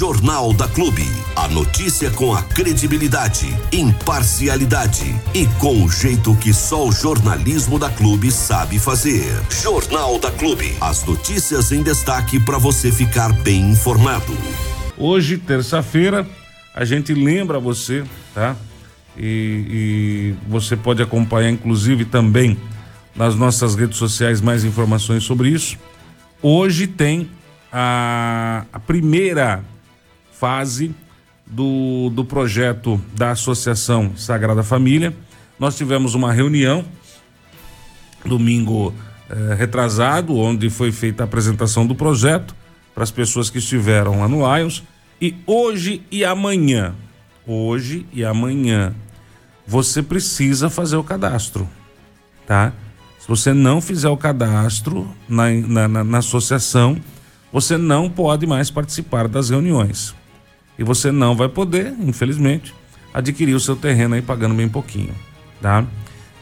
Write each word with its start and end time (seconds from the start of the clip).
Jornal 0.00 0.54
da 0.54 0.66
Clube. 0.66 1.04
A 1.36 1.46
notícia 1.46 2.10
com 2.10 2.32
a 2.32 2.42
credibilidade, 2.42 3.54
imparcialidade 3.70 5.14
e 5.34 5.46
com 5.58 5.84
o 5.84 5.90
jeito 5.90 6.34
que 6.36 6.54
só 6.54 6.88
o 6.88 6.90
jornalismo 6.90 7.78
da 7.78 7.90
Clube 7.90 8.32
sabe 8.32 8.78
fazer. 8.78 9.26
Jornal 9.50 10.18
da 10.18 10.30
Clube. 10.30 10.74
As 10.80 11.04
notícias 11.04 11.70
em 11.70 11.82
destaque 11.82 12.40
para 12.40 12.56
você 12.56 12.90
ficar 12.90 13.30
bem 13.42 13.72
informado. 13.72 14.34
Hoje, 14.96 15.36
terça-feira, 15.36 16.26
a 16.74 16.86
gente 16.86 17.12
lembra 17.12 17.60
você, 17.60 18.02
tá? 18.32 18.56
E, 19.18 19.66
e 19.68 20.34
você 20.48 20.78
pode 20.78 21.02
acompanhar, 21.02 21.50
inclusive, 21.50 22.06
também 22.06 22.56
nas 23.14 23.34
nossas 23.34 23.74
redes 23.74 23.98
sociais 23.98 24.40
mais 24.40 24.64
informações 24.64 25.24
sobre 25.24 25.50
isso. 25.50 25.76
Hoje 26.40 26.86
tem 26.86 27.28
a, 27.70 28.64
a 28.72 28.80
primeira 28.80 29.62
fase 30.40 30.94
do, 31.46 32.08
do 32.14 32.24
projeto 32.24 32.98
da 33.14 33.32
Associação 33.32 34.16
Sagrada 34.16 34.62
Família. 34.62 35.14
Nós 35.58 35.76
tivemos 35.76 36.14
uma 36.14 36.32
reunião 36.32 36.82
domingo 38.24 38.94
eh, 39.28 39.54
retrasado, 39.54 40.34
onde 40.34 40.70
foi 40.70 40.90
feita 40.92 41.22
a 41.22 41.24
apresentação 41.24 41.86
do 41.86 41.94
projeto 41.94 42.56
para 42.94 43.04
as 43.04 43.10
pessoas 43.10 43.50
que 43.50 43.58
estiveram 43.58 44.20
lá 44.20 44.28
no 44.28 44.38
Lions. 44.56 44.82
E 45.20 45.34
hoje 45.46 46.02
e 46.10 46.24
amanhã, 46.24 46.94
hoje 47.46 48.06
e 48.10 48.24
amanhã, 48.24 48.94
você 49.66 50.02
precisa 50.02 50.70
fazer 50.70 50.96
o 50.96 51.04
cadastro, 51.04 51.68
tá? 52.46 52.72
Se 53.18 53.28
você 53.28 53.52
não 53.52 53.82
fizer 53.82 54.08
o 54.08 54.16
cadastro 54.16 55.06
na, 55.28 55.50
na, 55.50 55.88
na, 55.88 56.04
na 56.04 56.18
associação, 56.18 56.98
você 57.52 57.76
não 57.76 58.08
pode 58.08 58.46
mais 58.46 58.70
participar 58.70 59.28
das 59.28 59.50
reuniões. 59.50 60.14
E 60.80 60.82
você 60.82 61.12
não 61.12 61.36
vai 61.36 61.46
poder, 61.46 61.94
infelizmente, 62.00 62.74
adquirir 63.12 63.54
o 63.54 63.60
seu 63.60 63.76
terreno 63.76 64.14
aí 64.14 64.22
pagando 64.22 64.54
bem 64.54 64.66
pouquinho, 64.66 65.14
tá? 65.60 65.84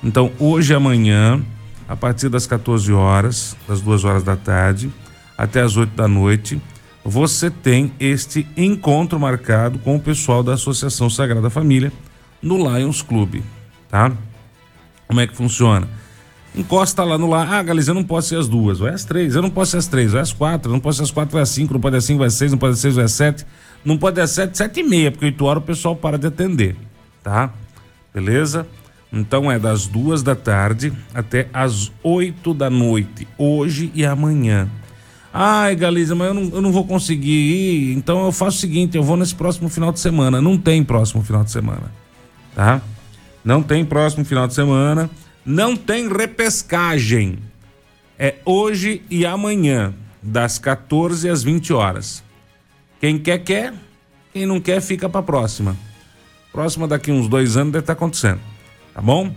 Então, 0.01 0.31
hoje 0.39 0.73
amanhã, 0.73 1.43
a 1.89 1.97
partir 1.97 2.29
das 2.29 2.47
14 2.47 2.93
horas, 2.93 3.57
das 3.67 3.81
2 3.81 4.05
horas 4.05 4.23
da 4.23 4.37
tarde, 4.37 4.93
até 5.37 5.61
as 5.61 5.77
8 5.77 5.91
da 5.91 6.07
noite, 6.07 6.63
você 7.05 7.51
tem 7.51 7.93
este 7.99 8.47
encontro 8.57 9.19
marcado 9.19 9.77
com 9.81 9.97
o 9.97 10.01
pessoal 10.01 10.45
da 10.45 10.55
Associação 10.55 11.11
Sagrada 11.11 11.51
Família 11.51 11.93
no 12.41 12.57
Lions 12.59 13.03
Club, 13.03 13.43
tá? 13.89 14.13
Como 15.09 15.19
é 15.19 15.27
que 15.27 15.35
funciona? 15.35 15.89
encosta 16.55 17.05
lá 17.05 17.17
no 17.17 17.29
lá. 17.29 17.47
Ah, 17.49 17.63
Galiza, 17.63 17.91
eu 17.91 17.95
não 17.95 18.05
posso 18.05 18.29
ser 18.29 18.39
as 18.39 18.49
duas, 18.49 18.79
vai 18.79 18.93
as 18.93 19.05
três. 19.05 19.35
Eu 19.35 19.43
não 19.43 19.51
posso 19.51 19.73
ser 19.73 19.79
as 19.79 19.87
três, 19.87 20.13
vai 20.13 20.23
as 20.23 20.33
quatro. 20.33 20.71
Eu 20.71 20.75
não 20.75 20.81
posso 20.81 20.99
ser 20.99 21.05
as 21.05 21.11
quatro, 21.11 21.33
vai 21.33 21.43
as 21.43 21.49
cinco. 21.49 21.73
Não 21.73 21.81
pode 21.81 21.97
ser 21.97 22.07
cinco, 22.07 22.19
vai 22.19 22.29
as 22.29 22.35
seis. 22.35 22.51
Não 22.51 22.59
pode 22.59 22.77
ser 22.77 22.83
seis, 22.83 22.95
vai 22.95 23.05
as 23.05 23.13
sete. 23.13 23.47
Não 23.85 23.97
pode 23.97 24.17
ser 24.21 24.27
sete, 24.27 24.59
sete 24.59 24.81
e 24.81 24.83
meia, 24.83 25.11
porque 25.11 25.27
oito 25.27 25.45
horas 25.45 25.63
o 25.63 25.67
pessoal 25.67 25.97
para 25.97 26.19
de 26.19 26.27
atender, 26.27 26.77
tá? 27.23 27.53
Beleza? 28.13 28.67
Então 29.13 29.51
é 29.51 29.59
das 29.59 29.87
duas 29.87 30.23
da 30.23 30.35
tarde 30.35 30.93
até 31.15 31.49
as 31.53 31.91
oito 32.03 32.53
da 32.53 32.69
noite, 32.69 33.27
hoje 33.39 33.91
e 33.95 34.05
amanhã. 34.05 34.69
Ai, 35.33 35.77
Galiza, 35.77 36.15
mas 36.15 36.29
eu 36.29 36.35
não, 36.35 36.43
eu 36.57 36.63
não 36.63 36.73
vou 36.73 36.85
conseguir 36.85 37.31
ir. 37.31 37.97
Então 37.97 38.25
eu 38.25 38.33
faço 38.33 38.57
o 38.57 38.61
seguinte: 38.61 38.97
eu 38.97 39.03
vou 39.03 39.17
nesse 39.17 39.35
próximo 39.35 39.69
final 39.69 39.93
de 39.93 40.01
semana. 40.01 40.41
Não 40.41 40.59
tem 40.59 40.83
próximo 40.83 41.23
final 41.23 41.45
de 41.45 41.51
semana, 41.51 41.93
tá? 42.55 42.81
Não 43.45 43.63
tem 43.63 43.85
próximo 43.85 44.25
final 44.25 44.47
de 44.47 44.55
semana. 44.55 45.09
Não 45.45 45.77
tem 45.77 46.09
repescagem. 46.09 47.39
É 48.19 48.35
hoje 48.45 49.03
e 49.09 49.25
amanhã, 49.25 49.95
das 50.23 50.59
14 50.59 51.29
às 51.29 51.43
20 51.43 51.73
horas. 51.73 52.23
Quem 53.01 53.19
quer, 53.19 53.39
quer. 53.39 53.75
Quem 54.33 54.47
não 54.47 54.61
quer, 54.61 54.81
fica 54.81 55.09
para 55.09 55.23
próxima. 55.23 55.77
Próxima 56.53 56.89
daqui 56.89 57.11
uns 57.11 57.29
dois 57.29 57.57
anos 57.57 57.73
deve 57.73 57.83
estar 57.83 57.95
tá 57.95 57.99
acontecendo. 57.99 58.41
Tá 58.95 59.01
bom? 59.01 59.33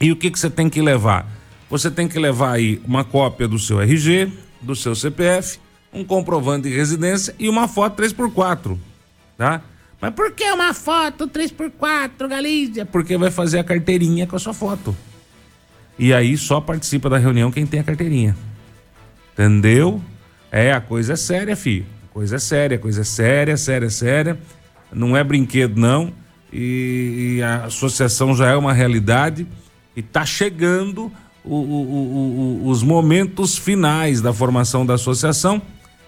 E 0.00 0.10
o 0.10 0.16
que, 0.16 0.30
que 0.30 0.38
você 0.38 0.50
tem 0.50 0.68
que 0.68 0.80
levar? 0.80 1.26
Você 1.68 1.90
tem 1.90 2.08
que 2.08 2.18
levar 2.18 2.52
aí 2.52 2.80
uma 2.84 3.04
cópia 3.04 3.48
do 3.48 3.58
seu 3.58 3.80
RG, 3.80 4.32
do 4.60 4.74
seu 4.74 4.94
CPF, 4.94 5.58
um 5.92 6.04
comprovante 6.04 6.68
de 6.68 6.74
residência 6.74 7.34
e 7.38 7.48
uma 7.48 7.68
foto 7.68 8.02
3x4. 8.02 8.78
Tá? 9.36 9.62
Mas 10.00 10.14
por 10.14 10.32
que 10.32 10.44
uma 10.50 10.74
foto 10.74 11.28
3x4, 11.28 12.28
Galícia? 12.28 12.86
Porque 12.86 13.16
vai 13.16 13.30
fazer 13.30 13.58
a 13.58 13.64
carteirinha 13.64 14.26
com 14.26 14.36
a 14.36 14.38
sua 14.38 14.54
foto. 14.54 14.96
E 15.98 16.12
aí 16.12 16.36
só 16.36 16.60
participa 16.60 17.08
da 17.08 17.18
reunião 17.18 17.50
quem 17.50 17.66
tem 17.66 17.80
a 17.80 17.84
carteirinha. 17.84 18.36
Entendeu? 19.32 20.02
É, 20.50 20.72
a 20.72 20.80
coisa 20.80 21.14
é 21.14 21.16
séria, 21.16 21.56
filho. 21.56 21.86
Coisa 22.14 22.36
é 22.36 22.38
séria, 22.38 22.78
coisa 22.78 23.00
é 23.00 23.04
séria, 23.04 23.56
séria, 23.56 23.90
séria. 23.90 24.38
Não 24.92 25.16
é 25.16 25.24
brinquedo, 25.24 25.80
não. 25.80 26.12
E, 26.52 27.38
e 27.38 27.42
a 27.42 27.64
associação 27.64 28.36
já 28.36 28.50
é 28.50 28.56
uma 28.56 28.72
realidade. 28.72 29.44
E 29.96 30.00
tá 30.00 30.24
chegando 30.24 31.10
o, 31.44 31.56
o, 31.56 32.62
o, 32.62 32.68
os 32.68 32.84
momentos 32.84 33.58
finais 33.58 34.20
da 34.20 34.32
formação 34.32 34.86
da 34.86 34.94
associação. 34.94 35.60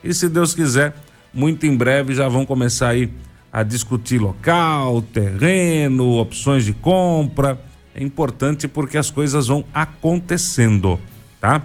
E 0.04 0.14
se 0.14 0.28
Deus 0.28 0.54
quiser, 0.54 0.94
muito 1.34 1.66
em 1.66 1.76
breve 1.76 2.14
já 2.14 2.28
vão 2.28 2.46
começar 2.46 2.90
aí 2.90 3.10
a 3.52 3.64
discutir 3.64 4.20
local, 4.20 5.02
terreno, 5.02 6.18
opções 6.20 6.64
de 6.64 6.72
compra. 6.72 7.60
É 7.92 8.00
importante 8.00 8.68
porque 8.68 8.96
as 8.96 9.10
coisas 9.10 9.48
vão 9.48 9.64
acontecendo, 9.74 11.00
tá? 11.40 11.62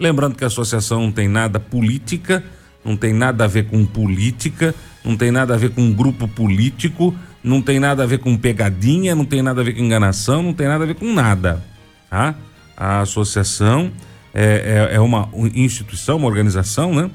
Lembrando 0.00 0.34
que 0.34 0.42
a 0.42 0.48
associação 0.48 1.02
não 1.02 1.12
tem 1.12 1.28
nada 1.28 1.60
política, 1.60 2.42
não 2.84 2.96
tem 2.96 3.12
nada 3.12 3.44
a 3.44 3.46
ver 3.46 3.66
com 3.66 3.84
política, 3.84 4.74
não 5.04 5.16
tem 5.16 5.30
nada 5.30 5.54
a 5.54 5.56
ver 5.56 5.70
com 5.70 5.92
grupo 5.92 6.28
político, 6.28 7.14
não 7.42 7.60
tem 7.60 7.78
nada 7.78 8.02
a 8.02 8.06
ver 8.06 8.18
com 8.18 8.36
pegadinha, 8.36 9.14
não 9.14 9.24
tem 9.24 9.42
nada 9.42 9.60
a 9.60 9.64
ver 9.64 9.74
com 9.74 9.82
enganação, 9.82 10.42
não 10.42 10.52
tem 10.52 10.66
nada 10.66 10.84
a 10.84 10.86
ver 10.86 10.94
com 10.94 11.12
nada, 11.12 11.62
tá? 12.10 12.34
A 12.76 13.00
associação 13.00 13.92
é, 14.32 14.88
é, 14.90 14.96
é 14.96 15.00
uma 15.00 15.28
instituição, 15.54 16.16
uma 16.16 16.26
organização, 16.26 16.94
né? 16.94 17.10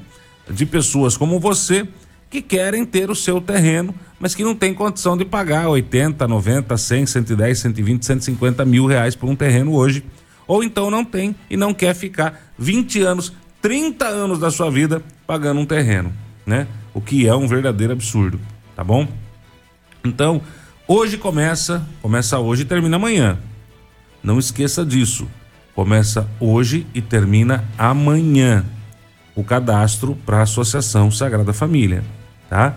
De 0.48 0.64
pessoas 0.64 1.16
como 1.16 1.38
você 1.38 1.86
que 2.30 2.40
querem 2.40 2.84
ter 2.84 3.10
o 3.10 3.14
seu 3.14 3.40
terreno, 3.40 3.92
mas 4.20 4.34
que 4.34 4.44
não 4.44 4.54
tem 4.54 4.72
condição 4.72 5.16
de 5.16 5.24
pagar 5.24 5.68
80, 5.68 6.28
90, 6.28 6.76
100, 6.76 7.06
110, 7.06 7.58
120, 7.58 8.06
150 8.06 8.64
mil 8.64 8.86
reais 8.86 9.16
por 9.16 9.28
um 9.28 9.34
terreno 9.34 9.74
hoje. 9.74 10.04
Ou 10.46 10.62
então 10.62 10.90
não 10.90 11.04
tem 11.04 11.34
e 11.50 11.56
não 11.56 11.74
quer 11.74 11.94
ficar 11.94 12.52
20 12.56 13.02
anos, 13.02 13.32
30 13.60 14.06
anos 14.06 14.38
da 14.38 14.50
sua 14.50 14.70
vida 14.70 15.02
pagando 15.30 15.60
um 15.60 15.64
terreno, 15.64 16.12
né? 16.44 16.66
O 16.92 17.00
que 17.00 17.28
é 17.28 17.32
um 17.36 17.46
verdadeiro 17.46 17.92
absurdo, 17.92 18.40
tá 18.74 18.82
bom? 18.82 19.06
Então, 20.02 20.42
hoje 20.88 21.16
começa, 21.16 21.86
começa 22.02 22.40
hoje 22.40 22.62
e 22.62 22.64
termina 22.64 22.96
amanhã. 22.96 23.38
Não 24.24 24.40
esqueça 24.40 24.84
disso. 24.84 25.28
Começa 25.72 26.28
hoje 26.40 26.84
e 26.92 27.00
termina 27.00 27.64
amanhã 27.78 28.64
o 29.36 29.44
cadastro 29.44 30.16
para 30.26 30.38
a 30.38 30.42
Associação 30.42 31.12
Sagrada 31.12 31.52
Família 31.52 32.02
tá? 32.48 32.74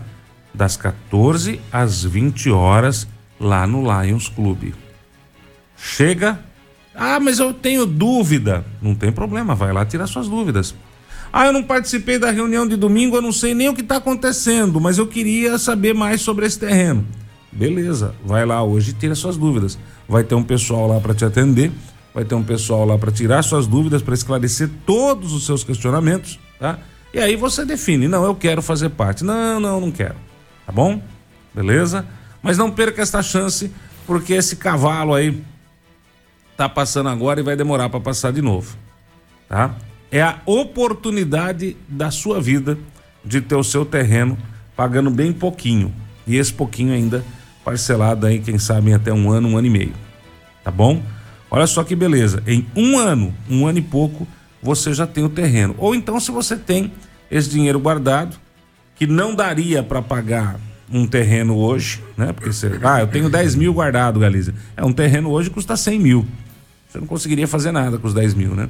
Das 0.53 0.78
14 0.78 1.59
às 1.72 2.03
20 2.03 2.52
horas 2.52 3.08
lá 3.40 3.66
no 3.66 3.81
Lions 3.81 4.30
Clube. 4.30 4.75
Chega. 5.75 6.40
Ah, 6.94 7.20
mas 7.20 7.40
eu 7.40 7.52
tenho 7.52 7.88
dúvida. 7.88 8.64
Não 8.80 8.94
tem 8.94 9.12
problema, 9.12 9.56
vai 9.56 9.74
lá 9.74 9.84
tirar 9.84 10.06
suas 10.06 10.30
dúvidas. 10.30 10.75
Ah, 11.36 11.48
eu 11.48 11.52
não 11.52 11.64
participei 11.64 12.20
da 12.20 12.30
reunião 12.30 12.68
de 12.68 12.76
domingo, 12.76 13.16
eu 13.16 13.22
não 13.22 13.32
sei 13.32 13.56
nem 13.56 13.68
o 13.68 13.74
que 13.74 13.82
está 13.82 13.96
acontecendo, 13.98 14.80
mas 14.80 15.00
eu 15.00 15.08
queria 15.08 15.58
saber 15.58 15.96
mais 15.96 16.22
sobre 16.22 16.46
esse 16.46 16.60
terreno. 16.60 17.04
Beleza, 17.52 18.14
vai 18.24 18.46
lá 18.46 18.62
hoje 18.62 18.92
e 18.92 18.94
tira 18.94 19.16
suas 19.16 19.36
dúvidas. 19.36 19.80
Vai 20.08 20.24
ter 20.24 20.36
um 20.36 20.44
pessoal 20.44 20.88
lá 20.88 21.00
para 21.00 21.16
te 21.16 21.26
atender, 21.26 21.72
vai 22.14 22.24
ter 22.24 22.36
um 22.36 22.44
pessoal 22.44 22.86
lá 22.86 23.00
para 23.00 23.12
tirar 23.12 23.42
suas 23.42 23.66
dúvidas, 23.66 24.04
para 24.04 24.14
esclarecer 24.14 24.70
todos 24.86 25.34
os 25.34 25.44
seus 25.44 25.64
questionamentos, 25.64 26.40
tá? 26.60 26.78
E 27.12 27.18
aí 27.18 27.36
você 27.36 27.66
define, 27.66 28.08
não, 28.08 28.24
eu 28.24 28.36
quero 28.36 28.62
fazer 28.62 28.90
parte. 28.90 29.24
Não, 29.24 29.60
não, 29.60 29.82
não 29.82 29.92
quero. 29.92 30.16
Tá 30.68 30.72
bom? 30.72 31.02
Beleza? 31.52 32.06
Mas 32.44 32.59
não 32.59 32.70
perca 32.70 33.02
esta 33.02 33.24
chance, 33.24 33.72
porque 34.06 34.34
esse 34.34 34.56
cavalo 34.56 35.16
aí 35.16 35.44
tá 36.56 36.70
passando 36.70 37.09
agora 37.09 37.40
e 37.40 37.44
vai 37.44 37.56
demorar 37.56 37.90
para 37.90 38.00
passar 38.00 38.32
de 38.32 38.41
novo. 38.41 38.78
Tá? 39.50 39.76
É 40.14 40.22
a 40.22 40.40
oportunidade 40.46 41.76
da 41.90 42.12
sua 42.12 42.40
vida 42.40 42.78
de 43.26 43.42
ter 43.42 43.56
o 43.56 43.64
seu 43.64 43.84
terreno 43.84 44.38
pagando 44.76 45.10
bem 45.10 45.34
pouquinho. 45.34 45.92
E 46.28 46.38
esse 46.38 46.54
pouquinho 46.54 46.94
ainda 46.94 47.26
parcelado 47.66 48.28
aí, 48.28 48.38
quem 48.38 48.60
sabe, 48.60 48.92
em 48.92 48.94
até 48.94 49.12
um 49.12 49.32
ano, 49.32 49.48
um 49.48 49.58
ano 49.58 49.66
e 49.66 49.72
meio. 49.72 49.94
Tá 50.64 50.70
bom? 50.70 51.02
Olha 51.50 51.66
só 51.66 51.84
que 51.84 51.96
beleza. 51.96 52.44
Em 52.46 52.64
um 52.76 53.00
ano, 53.00 53.34
um 53.50 53.66
ano 53.66 53.80
e 53.80 53.82
pouco, 53.82 54.28
você 54.62 54.94
já 54.94 55.08
tem 55.08 55.24
o 55.24 55.30
terreno. 55.30 55.74
Ou 55.80 55.96
então, 55.96 56.20
se 56.20 56.30
você 56.30 56.58
tem 56.58 56.92
esse 57.32 57.50
dinheiro 57.50 57.80
guardado, 57.80 58.38
que 58.96 59.08
não 59.08 59.34
daria 59.34 59.82
para 59.82 60.00
pagar 60.00 60.60
um 60.92 61.08
terreno 61.08 61.58
hoje, 61.58 62.04
né? 62.16 62.32
Porque 62.34 62.54
você, 62.54 62.72
ah, 62.84 63.00
eu 63.00 63.08
tenho 63.08 63.32
10 63.32 63.56
mil 63.56 63.74
guardado, 63.74 64.20
Galiza. 64.20 64.54
É, 64.78 64.86
um 64.86 64.94
terreno 64.94 65.32
hoje 65.32 65.50
custa 65.50 65.76
100 65.76 66.00
mil. 66.00 66.28
Você 66.88 67.00
não 67.00 67.08
conseguiria 67.08 67.48
fazer 67.48 67.72
nada 67.72 67.98
com 67.98 68.06
os 68.06 68.14
10 68.14 68.36
mil, 68.36 68.54
né? 68.54 68.70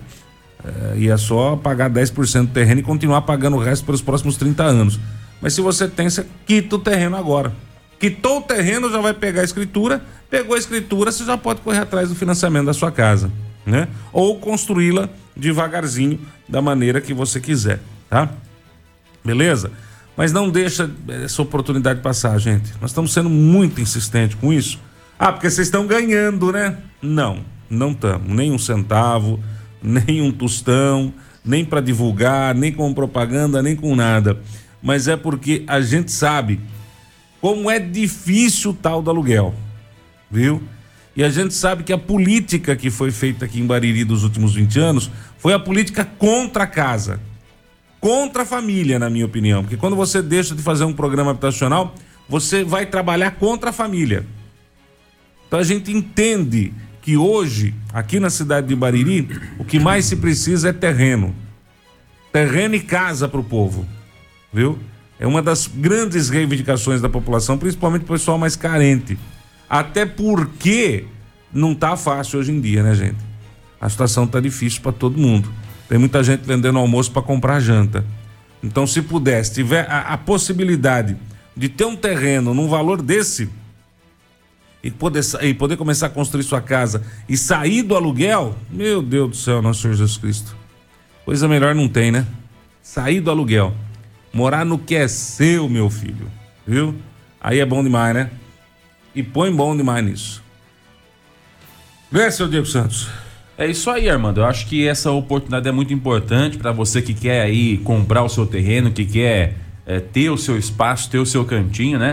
É, 0.66 0.98
ia 0.98 1.18
só 1.18 1.56
pagar 1.56 1.90
10% 1.90 2.48
do 2.48 2.54
terreno 2.54 2.80
e 2.80 2.84
continuar 2.84 3.24
pagando 3.24 3.58
o 3.58 3.60
resto 3.60 3.86
pelos 3.86 4.02
próximos 4.02 4.38
30 4.38 4.64
anos. 4.64 5.00
Mas 5.42 5.54
se 5.54 5.62
você 5.62 5.88
tem, 5.88 6.10
você 6.10 6.26
quita 6.46 6.78
o 6.78 6.80
terreno 6.80 7.18
agora. 7.18 7.54
Quitou 8.00 8.40
o 8.40 8.42
terreno, 8.42 8.90
já 8.92 9.02
vai 9.02 9.14
pegar 9.14 9.42
a 9.42 9.44
escritura. 9.44 10.02
Pegou 10.30 10.56
a 10.56 10.60
escritura, 10.60 11.12
você 11.12 11.26
já 11.26 11.38
pode 11.38 11.62
correr 11.62 11.80
atrás 11.80 12.10
do 12.10 12.16
financiamento 12.16 12.66
da 12.66 12.74
sua 12.74 12.92
casa, 12.92 13.32
né? 13.66 13.88
Ou 14.12 14.40
construí-la 14.40 15.10
devagarzinho, 15.36 16.20
da 16.48 16.62
maneira 16.62 17.02
que 17.02 17.14
você 17.14 17.40
quiser, 17.40 17.80
tá? 18.10 18.30
Beleza? 19.24 19.72
Mas 20.16 20.32
não 20.32 20.50
deixa 20.50 20.90
essa 21.24 21.42
oportunidade 21.42 22.02
passar, 22.02 22.38
gente. 22.40 22.72
Nós 22.80 22.92
estamos 22.92 23.14
sendo 23.14 23.30
muito 23.30 23.82
insistentes 23.82 24.38
com 24.40 24.54
isso. 24.54 24.80
Ah, 25.18 25.32
porque 25.32 25.50
vocês 25.50 25.68
estão 25.68 25.88
ganhando, 25.88 26.52
né? 26.52 26.78
Não, 27.02 27.40
não 27.70 27.92
estamos. 27.92 28.28
Nem 28.28 28.52
um 28.52 28.58
centavo, 28.58 29.40
nem 29.84 30.22
um 30.22 30.32
tostão, 30.32 31.14
nem 31.44 31.66
para 31.66 31.82
divulgar, 31.82 32.56
nem 32.56 32.72
com 32.72 32.94
propaganda, 32.94 33.62
nem 33.62 33.76
com 33.76 33.96
nada. 33.96 34.40
Mas 34.82 35.08
é 35.08 35.16
porque 35.16 35.64
a 35.68 35.82
gente 35.82 36.12
sabe 36.12 36.60
como 37.42 37.70
é 37.70 37.80
difícil 37.80 38.72
o 38.72 38.74
tal 38.74 39.02
do 39.02 39.10
aluguel, 39.10 39.54
viu? 40.32 40.64
E 41.16 41.24
a 41.24 41.30
gente 41.30 41.54
sabe 41.54 41.84
que 41.84 41.94
a 41.94 41.98
política 41.98 42.76
que 42.76 42.90
foi 42.90 43.12
feita 43.12 43.46
aqui 43.46 43.60
em 43.60 43.68
Bariri 43.68 44.04
dos 44.04 44.24
últimos 44.24 44.56
20 44.56 44.80
anos 44.80 45.12
foi 45.38 45.54
a 45.54 45.60
política 45.60 46.04
contra 46.04 46.64
a 46.64 46.68
casa 46.68 47.20
contra 48.04 48.44
a 48.44 48.46
família, 48.46 49.00
na 49.00 49.10
minha 49.10 49.26
opinião. 49.26 49.64
Porque 49.64 49.78
quando 49.78 49.96
você 49.96 50.22
deixa 50.22 50.54
de 50.54 50.62
fazer 50.62 50.84
um 50.84 50.92
programa 50.92 51.32
habitacional, 51.32 51.96
você 52.28 52.62
vai 52.62 52.86
trabalhar 52.86 53.32
contra 53.32 53.70
a 53.70 53.74
família. 53.74 54.28
Então 55.48 55.58
a 55.58 55.64
gente 55.64 55.90
entende 55.90 56.74
que 57.04 57.18
hoje, 57.18 57.76
aqui 57.94 58.18
na 58.18 58.30
cidade 58.30 58.68
de 58.68 58.76
Bariri, 58.76 59.28
o 59.60 59.66
que 59.66 59.78
mais 59.78 60.06
se 60.06 60.16
precisa 60.16 60.70
é 60.70 60.74
terreno. 60.74 61.36
Terreno 62.32 62.76
e 62.76 62.80
casa 62.80 63.28
para 63.28 63.42
o 63.42 63.44
povo. 63.44 63.86
Viu? 64.54 64.80
É 65.20 65.28
uma 65.28 65.42
das 65.42 65.68
grandes 65.68 66.30
reivindicações 66.30 67.02
da 67.02 67.10
população, 67.10 67.58
principalmente 67.58 68.04
o 68.04 68.08
pessoal 68.08 68.38
mais 68.38 68.56
carente. 68.56 69.20
Até 69.70 70.06
porque 70.06 71.04
não 71.54 71.76
tá 71.76 71.98
fácil 71.98 72.40
hoje 72.40 72.54
em 72.54 72.62
dia, 72.62 72.82
né, 72.82 72.96
gente? 72.96 73.20
A 73.82 73.90
situação 73.90 74.26
tá 74.26 74.40
difícil 74.40 74.82
para 74.82 74.94
todo 74.94 75.20
mundo. 75.20 75.52
Tem 75.90 75.98
muita 75.98 76.24
gente 76.24 76.46
vendendo 76.46 76.80
almoço 76.80 77.12
para 77.12 77.22
comprar 77.22 77.60
janta. 77.60 78.06
Então, 78.64 78.88
se 78.88 79.02
pudesse, 79.02 79.56
tiver 79.56 79.86
a, 79.92 80.14
a, 80.14 80.18
possibilidade 80.18 81.18
de 81.56 81.68
ter 81.68 81.84
um 81.84 81.98
terreno 81.98 82.54
num 82.54 82.70
valor 82.70 83.02
desse 83.02 83.50
e 84.84 84.92
poder, 84.92 85.24
e 85.42 85.54
poder 85.54 85.78
começar 85.78 86.08
a 86.08 86.10
construir 86.10 86.44
sua 86.44 86.62
casa 86.62 87.02
e 87.30 87.38
sair 87.38 87.82
do 87.82 87.96
aluguel, 87.96 88.56
meu 88.70 89.02
Deus 89.02 89.30
do 89.30 89.36
céu, 89.36 89.62
nosso 89.62 89.82
Senhor 89.82 89.94
Jesus 89.94 90.18
Cristo. 90.18 90.56
Coisa 91.24 91.48
melhor 91.48 91.74
não 91.74 91.88
tem, 91.88 92.12
né? 92.12 92.28
Sair 92.82 93.22
do 93.22 93.32
aluguel. 93.32 93.74
Morar 94.34 94.66
no 94.66 94.78
que 94.78 94.96
é 94.96 95.08
seu, 95.08 95.70
meu 95.70 95.90
filho. 95.90 96.30
Viu? 96.68 96.94
Aí 97.40 97.60
é 97.60 97.66
bom 97.66 97.82
demais, 97.82 98.14
né? 98.14 98.30
E 99.16 99.24
põe 99.24 99.56
bom 99.56 99.76
demais 99.76 100.04
nisso. 100.04 100.44
Vê, 102.12 102.30
seu 102.30 102.48
Diego 102.48 102.66
Santos. 102.66 103.08
É 103.58 103.68
isso 103.68 103.90
aí, 103.90 104.10
Armando. 104.10 104.42
Eu 104.42 104.46
acho 104.46 104.68
que 104.68 104.86
essa 104.88 105.12
oportunidade 105.12 105.68
é 105.70 105.72
muito 105.72 105.94
importante 105.94 106.58
para 106.58 106.72
você 106.72 107.02
que 107.02 107.14
quer 107.14 107.42
aí 107.42 107.78
comprar 107.78 108.24
o 108.24 108.30
seu 108.30 108.46
terreno, 108.46 108.92
que 108.92 109.06
quer 109.06 109.56
é, 109.86 110.00
ter 110.00 110.30
o 110.30 110.38
seu 110.38 110.58
espaço, 110.58 111.10
ter 111.10 111.20
o 111.20 111.26
seu 111.26 111.46
cantinho, 111.46 112.00
né? 112.00 112.12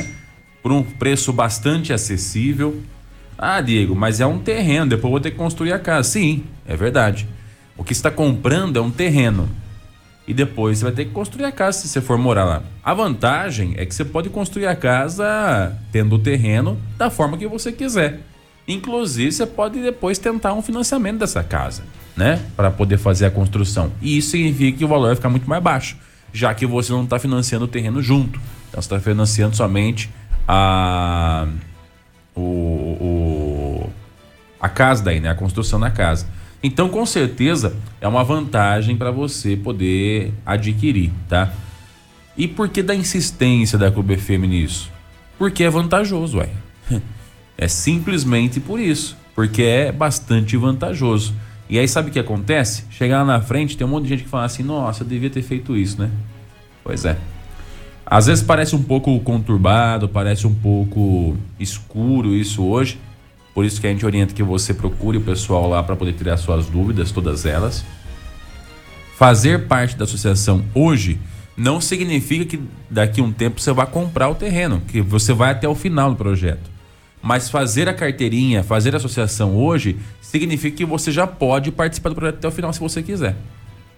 Por 0.62 0.72
um 0.72 0.82
preço 0.82 1.32
bastante 1.32 1.92
acessível. 1.92 2.82
Ah, 3.38 3.60
Diego, 3.60 3.94
mas 3.94 4.20
é 4.20 4.26
um 4.26 4.38
terreno, 4.38 4.90
depois 4.90 5.10
vou 5.10 5.20
ter 5.20 5.30
que 5.30 5.36
construir 5.36 5.72
a 5.72 5.78
casa. 5.78 6.10
Sim, 6.10 6.44
é 6.66 6.76
verdade. 6.76 7.26
O 7.76 7.82
que 7.82 7.92
está 7.92 8.10
comprando 8.10 8.78
é 8.78 8.82
um 8.82 8.90
terreno. 8.90 9.48
E 10.28 10.34
depois 10.34 10.78
você 10.78 10.84
vai 10.84 10.92
ter 10.92 11.06
que 11.06 11.10
construir 11.10 11.46
a 11.46 11.50
casa 11.50 11.78
se 11.78 11.88
você 11.88 12.00
for 12.00 12.18
morar 12.18 12.44
lá. 12.44 12.62
A 12.84 12.94
vantagem 12.94 13.74
é 13.76 13.86
que 13.86 13.94
você 13.94 14.04
pode 14.04 14.28
construir 14.28 14.66
a 14.66 14.76
casa 14.76 15.76
tendo 15.90 16.16
o 16.16 16.18
terreno 16.18 16.78
da 16.96 17.10
forma 17.10 17.38
que 17.38 17.48
você 17.48 17.72
quiser. 17.72 18.20
Inclusive, 18.68 19.32
você 19.32 19.46
pode 19.46 19.80
depois 19.80 20.18
tentar 20.18 20.52
um 20.52 20.62
financiamento 20.62 21.18
dessa 21.18 21.42
casa, 21.42 21.82
né? 22.16 22.40
Para 22.54 22.70
poder 22.70 22.98
fazer 22.98 23.26
a 23.26 23.30
construção. 23.30 23.90
E 24.00 24.18
isso 24.18 24.30
significa 24.30 24.78
que 24.78 24.84
o 24.84 24.88
valor 24.88 25.06
vai 25.06 25.16
ficar 25.16 25.30
muito 25.30 25.48
mais 25.48 25.62
baixo, 25.62 25.96
já 26.32 26.54
que 26.54 26.64
você 26.64 26.92
não 26.92 27.02
está 27.04 27.18
financiando 27.18 27.64
o 27.64 27.68
terreno 27.68 28.00
junto. 28.00 28.38
Então, 28.68 28.80
você 28.80 28.86
está 28.86 29.00
financiando 29.00 29.56
somente 29.56 30.08
a, 30.46 31.46
o, 32.34 32.40
o, 32.40 33.90
a 34.60 34.69
casa 34.69 35.02
daí, 35.02 35.20
né? 35.20 35.31
A 35.31 35.34
construção 35.34 35.78
da 35.78 35.90
casa. 35.90 36.26
Então, 36.62 36.88
com 36.88 37.06
certeza, 37.06 37.75
é 38.00 38.06
uma 38.06 38.22
vantagem 38.22 38.96
para 38.96 39.10
você 39.10 39.56
poder 39.56 40.34
adquirir, 40.44 41.10
tá? 41.28 41.52
E 42.37 42.46
por 42.46 42.69
que 42.69 42.82
da 42.82 42.94
insistência 42.94 43.78
da 43.78 43.90
Clube 43.90 44.16
FM 44.16 44.46
nisso? 44.48 44.90
Porque 45.38 45.64
é 45.64 45.70
vantajoso, 45.70 46.38
ué. 46.38 46.48
É 47.62 47.69
simplesmente 47.69 48.58
por 48.58 48.81
isso, 48.81 49.14
porque 49.34 49.62
é 49.62 49.93
bastante 49.93 50.56
vantajoso. 50.56 51.34
E 51.69 51.78
aí 51.78 51.86
sabe 51.86 52.08
o 52.08 52.12
que 52.12 52.19
acontece? 52.19 52.84
Chegar 52.90 53.19
lá 53.19 53.25
na 53.36 53.43
frente, 53.43 53.76
tem 53.76 53.86
um 53.86 53.90
monte 53.90 54.04
de 54.04 54.08
gente 54.08 54.22
que 54.22 54.31
fala 54.31 54.46
assim: 54.46 54.62
"Nossa, 54.62 55.02
eu 55.02 55.06
devia 55.06 55.28
ter 55.28 55.43
feito 55.43 55.76
isso, 55.76 56.00
né?" 56.00 56.10
Pois 56.82 57.04
é. 57.04 57.19
Às 58.10 58.26
vezes 58.26 58.42
parece 58.42 58.74
um 58.74 58.82
pouco 58.82 59.20
conturbado, 59.20 60.08
parece 60.08 60.44
um 60.44 60.52
pouco 60.52 61.36
escuro 61.60 62.34
isso 62.34 62.64
hoje. 62.64 62.98
Por 63.54 63.64
isso 63.64 63.80
que 63.80 63.86
a 63.86 63.90
gente 63.90 64.04
orienta 64.04 64.34
que 64.34 64.42
você 64.42 64.74
procure 64.74 65.18
o 65.18 65.20
pessoal 65.20 65.68
lá 65.68 65.80
para 65.80 65.94
poder 65.94 66.14
tirar 66.14 66.36
suas 66.36 66.66
dúvidas, 66.66 67.12
todas 67.12 67.46
elas. 67.46 67.84
Fazer 69.16 69.68
parte 69.68 69.96
da 69.96 70.04
associação 70.04 70.64
hoje 70.74 71.20
não 71.56 71.80
significa 71.80 72.44
que 72.44 72.60
daqui 72.90 73.20
a 73.20 73.24
um 73.24 73.30
tempo 73.30 73.60
você 73.60 73.72
vai 73.72 73.86
comprar 73.86 74.28
o 74.28 74.34
terreno, 74.34 74.82
que 74.88 75.00
você 75.00 75.32
vai 75.32 75.52
até 75.52 75.68
o 75.68 75.74
final 75.76 76.10
do 76.10 76.16
projeto. 76.16 76.68
Mas 77.22 77.48
fazer 77.48 77.88
a 77.88 77.94
carteirinha, 77.94 78.64
fazer 78.64 78.92
a 78.92 78.96
associação 78.96 79.54
hoje, 79.54 79.96
significa 80.20 80.78
que 80.78 80.84
você 80.84 81.12
já 81.12 81.28
pode 81.28 81.70
participar 81.70 82.08
do 82.08 82.16
projeto 82.16 82.36
até 82.38 82.48
o 82.48 82.50
final 82.50 82.72
se 82.72 82.80
você 82.80 83.04
quiser. 83.04 83.36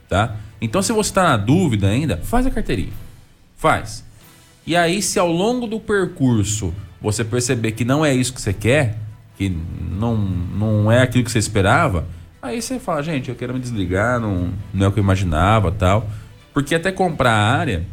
Tá? 0.06 0.36
Então, 0.60 0.82
se 0.82 0.92
você 0.92 1.08
está 1.08 1.22
na 1.22 1.36
dúvida 1.38 1.88
ainda, 1.88 2.18
faz 2.18 2.46
a 2.46 2.50
carteirinha. 2.50 2.92
Faz. 3.62 4.04
E 4.66 4.74
aí, 4.74 5.00
se 5.00 5.20
ao 5.20 5.30
longo 5.30 5.68
do 5.68 5.78
percurso 5.78 6.74
você 7.00 7.22
perceber 7.22 7.70
que 7.70 7.84
não 7.84 8.04
é 8.04 8.12
isso 8.12 8.34
que 8.34 8.42
você 8.42 8.52
quer, 8.52 8.98
que 9.38 9.48
não, 9.48 10.16
não 10.16 10.90
é 10.90 11.00
aquilo 11.00 11.22
que 11.22 11.30
você 11.30 11.38
esperava, 11.38 12.04
aí 12.42 12.60
você 12.60 12.80
fala, 12.80 13.00
gente, 13.04 13.28
eu 13.28 13.36
quero 13.36 13.54
me 13.54 13.60
desligar, 13.60 14.18
não, 14.18 14.50
não 14.74 14.86
é 14.86 14.88
o 14.88 14.92
que 14.92 14.98
eu 14.98 15.04
imaginava 15.04 15.70
tal. 15.70 16.10
Porque 16.52 16.74
até 16.74 16.90
comprar 16.90 17.30
a 17.30 17.56
área, 17.56 17.86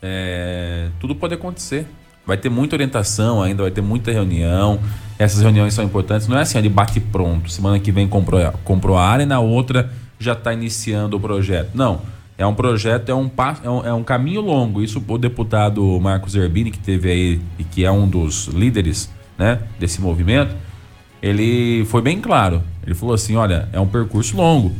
é, 0.00 0.90
tudo 1.00 1.12
pode 1.16 1.34
acontecer. 1.34 1.84
Vai 2.24 2.36
ter 2.36 2.48
muita 2.48 2.76
orientação 2.76 3.42
ainda, 3.42 3.64
vai 3.64 3.72
ter 3.72 3.80
muita 3.80 4.12
reunião. 4.12 4.78
Essas 5.18 5.42
reuniões 5.42 5.74
são 5.74 5.84
importantes. 5.84 6.28
Não 6.28 6.38
é 6.38 6.42
assim, 6.42 6.62
de 6.62 6.68
bate 6.68 7.00
pronto. 7.00 7.50
Semana 7.50 7.80
que 7.80 7.90
vem 7.90 8.06
comprou, 8.06 8.40
comprou 8.62 8.96
a 8.96 9.04
área 9.04 9.24
e 9.24 9.26
na 9.26 9.40
outra 9.40 9.90
já 10.20 10.34
está 10.34 10.52
iniciando 10.52 11.16
o 11.16 11.20
projeto. 11.20 11.70
Não. 11.74 12.00
É 12.38 12.46
um 12.46 12.54
projeto, 12.54 13.08
é 13.08 13.14
um, 13.14 13.28
é 13.64 13.68
um, 13.68 13.86
é 13.86 13.92
um 13.92 14.04
caminho 14.04 14.40
longo. 14.40 14.80
Isso 14.80 15.02
o 15.06 15.18
deputado 15.18 15.98
Marcos 16.00 16.36
Herbini, 16.36 16.70
que 16.70 16.78
teve 16.78 17.10
aí 17.10 17.40
e 17.58 17.64
que 17.64 17.84
é 17.84 17.90
um 17.90 18.08
dos 18.08 18.46
líderes 18.46 19.10
né, 19.36 19.60
desse 19.76 20.00
movimento, 20.00 20.54
ele 21.20 21.84
foi 21.86 22.00
bem 22.00 22.20
claro. 22.20 22.62
Ele 22.86 22.94
falou 22.94 23.12
assim: 23.12 23.34
olha, 23.34 23.68
é 23.72 23.80
um 23.80 23.88
percurso 23.88 24.36
longo. 24.36 24.72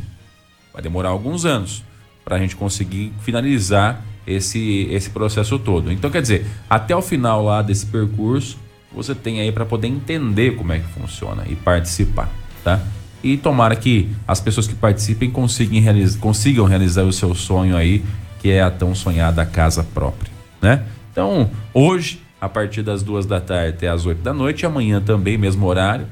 Vai 0.73 0.81
demorar 0.81 1.09
alguns 1.09 1.43
anos 1.43 1.83
para 2.23 2.37
a 2.37 2.39
gente 2.39 2.55
conseguir 2.55 3.11
finalizar 3.21 4.05
esse, 4.25 4.87
esse 4.91 5.09
processo 5.09 5.59
todo. 5.59 5.91
Então, 5.91 6.09
quer 6.09 6.21
dizer, 6.21 6.45
até 6.69 6.95
o 6.95 7.01
final 7.01 7.43
lá 7.43 7.61
desse 7.61 7.85
percurso, 7.85 8.57
você 8.93 9.13
tem 9.13 9.41
aí 9.41 9.51
para 9.51 9.65
poder 9.65 9.87
entender 9.87 10.55
como 10.55 10.71
é 10.71 10.79
que 10.79 10.87
funciona 10.87 11.43
e 11.47 11.55
participar, 11.55 12.29
tá? 12.63 12.81
E 13.23 13.37
tomara 13.37 13.75
que 13.75 14.09
as 14.27 14.39
pessoas 14.39 14.67
que 14.67 14.75
participem 14.75 15.29
consigam 15.29 15.81
realizar, 15.81 16.19
consigam 16.19 16.65
realizar 16.65 17.03
o 17.03 17.11
seu 17.11 17.35
sonho 17.35 17.75
aí, 17.75 18.03
que 18.39 18.49
é 18.49 18.61
a 18.61 18.71
tão 18.71 18.95
sonhada 18.95 19.45
casa 19.45 19.83
própria, 19.83 20.31
né? 20.61 20.83
Então, 21.11 21.49
hoje, 21.73 22.21
a 22.39 22.47
partir 22.47 22.81
das 22.81 23.03
duas 23.03 23.25
da 23.25 23.41
tarde 23.41 23.75
até 23.75 23.89
as 23.89 24.05
oito 24.05 24.21
da 24.21 24.33
noite, 24.33 24.65
amanhã 24.65 25.01
também, 25.01 25.37
mesmo 25.37 25.65
horário, 25.65 26.07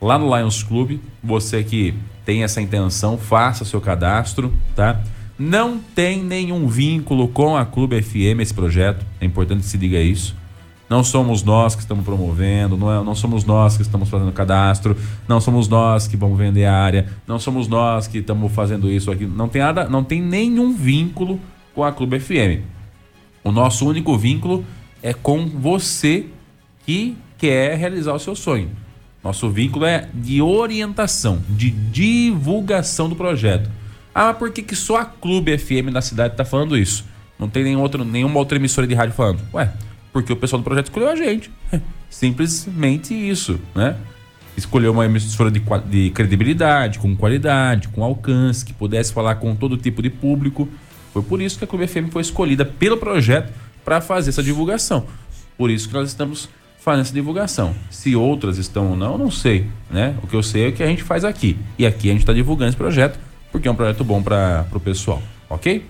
lá 0.00 0.18
no 0.18 0.36
Lions 0.36 0.62
Club, 0.62 0.98
você 1.22 1.62
que 1.64 1.94
tem 2.24 2.42
essa 2.42 2.60
intenção, 2.60 3.16
faça 3.16 3.64
seu 3.64 3.80
cadastro, 3.80 4.52
tá? 4.76 5.00
Não 5.38 5.78
tem 5.78 6.22
nenhum 6.22 6.68
vínculo 6.68 7.28
com 7.28 7.56
a 7.56 7.64
Clube 7.64 8.00
FM 8.02 8.40
esse 8.40 8.52
projeto. 8.52 9.06
É 9.18 9.24
importante 9.24 9.60
que 9.60 9.66
se 9.66 9.78
diga 9.78 9.98
isso. 9.98 10.36
Não 10.90 11.04
somos 11.04 11.44
nós 11.44 11.76
que 11.76 11.82
estamos 11.82 12.04
promovendo, 12.04 12.76
não, 12.76 12.92
é, 12.92 13.04
não 13.04 13.14
somos 13.14 13.44
nós 13.44 13.76
que 13.76 13.82
estamos 13.82 14.08
fazendo 14.08 14.32
cadastro, 14.32 14.96
não 15.28 15.40
somos 15.40 15.68
nós 15.68 16.08
que 16.08 16.16
vamos 16.16 16.36
vender 16.36 16.64
a 16.64 16.74
área, 16.74 17.06
não 17.28 17.38
somos 17.38 17.68
nós 17.68 18.08
que 18.08 18.18
estamos 18.18 18.50
fazendo 18.52 18.90
isso 18.90 19.08
aqui. 19.08 19.24
Não 19.24 19.48
tem 19.48 19.62
nada, 19.62 19.88
não 19.88 20.02
tem 20.02 20.20
nenhum 20.20 20.74
vínculo 20.74 21.38
com 21.72 21.84
a 21.84 21.92
Clube 21.92 22.18
FM. 22.18 22.64
O 23.44 23.52
nosso 23.52 23.88
único 23.88 24.18
vínculo 24.18 24.64
é 25.00 25.14
com 25.14 25.46
você 25.46 26.26
que 26.84 27.16
quer 27.38 27.78
realizar 27.78 28.12
o 28.12 28.18
seu 28.18 28.34
sonho. 28.34 28.70
Nosso 29.22 29.48
vínculo 29.48 29.84
é 29.84 30.08
de 30.12 30.42
orientação, 30.42 31.40
de 31.48 31.70
divulgação 31.70 33.08
do 33.08 33.14
projeto. 33.14 33.70
Ah, 34.12 34.34
por 34.34 34.50
que, 34.50 34.60
que 34.60 34.74
só 34.74 34.96
a 34.96 35.04
Clube 35.04 35.56
FM 35.56 35.92
da 35.92 36.02
cidade 36.02 36.34
está 36.34 36.44
falando 36.44 36.76
isso? 36.76 37.04
Não 37.38 37.48
tem 37.48 37.62
nenhum 37.62 37.80
outro, 37.80 38.04
nenhuma 38.04 38.40
outra 38.40 38.58
emissora 38.58 38.88
de 38.88 38.94
rádio 38.94 39.14
falando. 39.14 39.40
Ué, 39.54 39.72
porque 40.12 40.32
o 40.32 40.36
pessoal 40.36 40.60
do 40.60 40.64
projeto 40.64 40.86
escolheu 40.86 41.08
a 41.08 41.16
gente. 41.16 41.50
Simplesmente 42.08 43.14
isso, 43.14 43.60
né? 43.74 43.96
Escolheu 44.56 44.92
uma 44.92 45.06
emissora 45.06 45.50
de, 45.50 45.62
de 45.88 46.10
credibilidade, 46.10 46.98
com 46.98 47.14
qualidade, 47.16 47.88
com 47.88 48.02
alcance, 48.02 48.64
que 48.64 48.72
pudesse 48.72 49.12
falar 49.12 49.36
com 49.36 49.54
todo 49.54 49.76
tipo 49.76 50.02
de 50.02 50.10
público. 50.10 50.68
Foi 51.12 51.22
por 51.22 51.40
isso 51.40 51.58
que 51.58 51.64
a 51.64 51.66
Clube 51.66 51.86
FM 51.86 52.10
foi 52.10 52.22
escolhida 52.22 52.64
pelo 52.64 52.96
projeto 52.96 53.52
para 53.84 54.00
fazer 54.00 54.30
essa 54.30 54.42
divulgação. 54.42 55.06
Por 55.56 55.70
isso 55.70 55.88
que 55.88 55.94
nós 55.94 56.08
estamos 56.08 56.48
fazendo 56.78 57.02
essa 57.02 57.12
divulgação. 57.12 57.74
Se 57.90 58.16
outras 58.16 58.58
estão 58.58 58.90
ou 58.90 58.96
não, 58.96 59.16
não 59.16 59.30
sei, 59.30 59.66
né? 59.90 60.16
O 60.22 60.26
que 60.26 60.34
eu 60.34 60.42
sei 60.42 60.66
é 60.66 60.68
o 60.68 60.72
que 60.72 60.82
a 60.82 60.86
gente 60.86 61.02
faz 61.02 61.24
aqui. 61.24 61.56
E 61.78 61.86
aqui 61.86 62.08
a 62.08 62.12
gente 62.12 62.22
está 62.22 62.32
divulgando 62.32 62.70
esse 62.70 62.76
projeto 62.76 63.18
porque 63.52 63.68
é 63.68 63.70
um 63.70 63.74
projeto 63.74 64.04
bom 64.04 64.22
para 64.22 64.66
o 64.72 64.80
pessoal, 64.80 65.22
ok? 65.48 65.84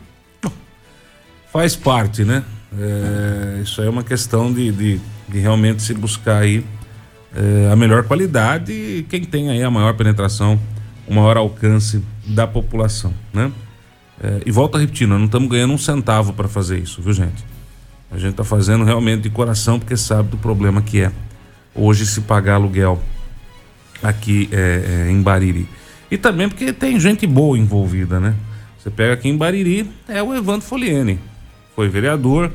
Faz 1.53 1.77
parte, 1.77 2.25
né? 2.25 2.45
É, 2.79 3.61
isso 3.63 3.81
aí 3.81 3.87
é 3.87 3.91
uma 3.91 4.05
questão 4.05 4.53
de, 4.53 4.71
de, 4.71 5.01
de 5.29 5.39
realmente 5.39 5.83
se 5.83 5.93
buscar 5.93 6.43
aí 6.43 6.65
é, 7.35 7.71
a 7.73 7.77
melhor 7.77 8.05
qualidade 8.05 8.73
e 8.73 9.07
quem 9.09 9.25
tem 9.25 9.51
aí 9.51 9.63
a 9.63 9.71
maior 9.71 9.95
penetração, 9.95 10.59
o 11.07 11.15
maior 11.15 11.37
alcance 11.37 12.03
da 12.27 12.47
população, 12.47 13.13
né? 13.33 13.51
É, 14.23 14.43
e 14.45 14.53
volto 14.53 14.77
a 14.77 14.81
repetir, 14.81 15.09
nós 15.09 15.19
não 15.19 15.27
estamos 15.27 15.49
ganhando 15.49 15.73
um 15.73 15.79
centavo 15.79 16.33
para 16.33 16.47
fazer 16.47 16.79
isso, 16.79 17.01
viu 17.01 17.13
gente? 17.13 17.45
A 18.11 18.19
gente 18.19 18.33
está 18.33 18.45
fazendo 18.45 18.85
realmente 18.85 19.23
de 19.23 19.31
coração 19.31 19.79
porque 19.79 19.97
sabe 19.97 20.31
do 20.31 20.37
problema 20.37 20.83
que 20.83 21.01
é 21.01 21.13
hoje 21.75 22.05
se 22.05 22.21
pagar 22.21 22.55
aluguel 22.55 23.01
aqui 24.03 24.49
é, 24.53 25.07
é, 25.07 25.11
em 25.11 25.23
Bariri. 25.23 25.67
E 26.11 26.19
também 26.19 26.49
porque 26.49 26.73
tem 26.73 26.99
gente 26.99 27.27
boa 27.27 27.57
envolvida, 27.57 28.19
né? 28.19 28.35
Você 28.79 28.91
pega 28.91 29.15
aqui 29.15 29.29
em 29.29 29.37
Bariri, 29.37 29.89
é 30.09 30.23
o 30.23 30.35
Evandro 30.35 30.67
Foliene. 30.67 31.21
Foi 31.81 31.89
vereador, 31.89 32.53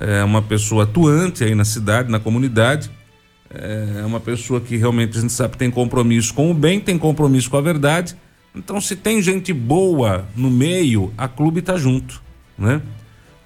é 0.00 0.24
uma 0.24 0.42
pessoa 0.42 0.82
atuante 0.82 1.44
aí 1.44 1.54
na 1.54 1.64
cidade, 1.64 2.10
na 2.10 2.18
comunidade. 2.18 2.90
É 3.48 4.04
uma 4.04 4.18
pessoa 4.18 4.60
que 4.60 4.76
realmente 4.76 5.16
a 5.16 5.20
gente 5.20 5.32
sabe 5.32 5.56
tem 5.56 5.70
compromisso 5.70 6.34
com 6.34 6.50
o 6.50 6.54
bem, 6.54 6.80
tem 6.80 6.98
compromisso 6.98 7.48
com 7.48 7.56
a 7.56 7.60
verdade. 7.60 8.16
Então, 8.52 8.80
se 8.80 8.96
tem 8.96 9.22
gente 9.22 9.52
boa 9.52 10.24
no 10.34 10.50
meio, 10.50 11.14
a 11.16 11.28
clube 11.28 11.62
tá 11.62 11.76
junto, 11.76 12.20
né? 12.58 12.82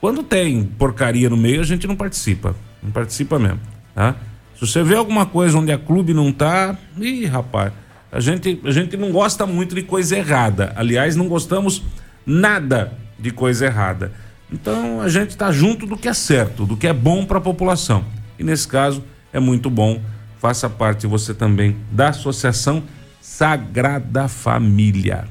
Quando 0.01 0.23
tem 0.23 0.65
porcaria 0.65 1.29
no 1.29 1.37
meio, 1.37 1.61
a 1.61 1.65
gente 1.65 1.87
não 1.87 1.95
participa. 1.95 2.57
Não 2.83 2.91
participa 2.91 3.39
mesmo, 3.39 3.61
tá? 3.95 4.17
Se 4.55 4.67
você 4.67 4.83
vê 4.83 4.95
alguma 4.95 5.27
coisa 5.27 5.59
onde 5.59 5.71
a 5.71 5.77
clube 5.77 6.15
não 6.15 6.33
tá, 6.33 6.75
ih, 6.99 7.27
rapaz, 7.27 7.71
a 8.11 8.19
gente, 8.19 8.59
a 8.65 8.71
gente 8.71 8.97
não 8.97 9.13
gosta 9.13 9.45
muito 9.45 9.75
de 9.75 9.83
coisa 9.83 10.17
errada. 10.17 10.73
Aliás, 10.75 11.17
não 11.17 11.29
gostamos 11.29 11.85
nada 12.25 12.95
de 13.19 13.31
coisa 13.31 13.67
errada. 13.67 14.27
Então, 14.51 15.01
a 15.01 15.09
gente 15.09 15.37
tá 15.37 15.53
junto 15.53 15.87
do 15.87 15.97
que 15.97 16.09
é 16.09 16.15
certo, 16.15 16.65
do 16.65 16.77
que 16.77 16.87
é 16.87 16.93
bom 16.93 17.25
para 17.25 17.39
a 17.39 17.41
população. 17.41 18.05
E 18.39 18.45
nesse 18.45 18.67
caso, 18.67 19.05
é 19.33 19.39
muito 19.39 19.69
bom. 19.69 20.01
Faça 20.39 20.71
parte 20.71 21.07
você 21.07 21.35
também 21.35 21.77
da 21.91 22.09
Associação 22.09 22.83
Sagrada 23.21 24.27
Família, 24.29 25.27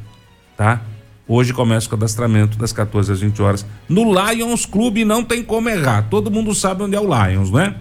tá? 0.55 0.81
Hoje 1.27 1.51
começa 1.51 1.88
o 1.88 1.89
cadastramento 1.89 2.57
das 2.57 2.71
14 2.71 3.12
às 3.12 3.19
20 3.19 3.41
horas 3.41 3.65
no 3.89 4.03
Lions 4.03 4.65
Clube, 4.65 5.03
não 5.03 5.24
tem 5.24 5.43
como 5.43 5.67
errar. 5.67 6.03
Todo 6.09 6.31
mundo 6.31 6.53
sabe 6.53 6.83
onde 6.83 6.95
é 6.95 7.00
o 7.00 7.03
Lions, 7.03 7.51
né? 7.51 7.75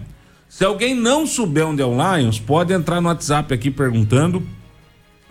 Se 0.49 0.65
alguém 0.65 0.95
não 0.95 1.25
souber 1.25 1.65
onde 1.65 1.81
é 1.81 1.85
o 1.85 1.93
Lions, 1.93 2.39
pode 2.39 2.73
entrar 2.73 2.99
no 2.99 3.07
WhatsApp 3.09 3.53
aqui 3.53 3.69
perguntando 3.69 4.43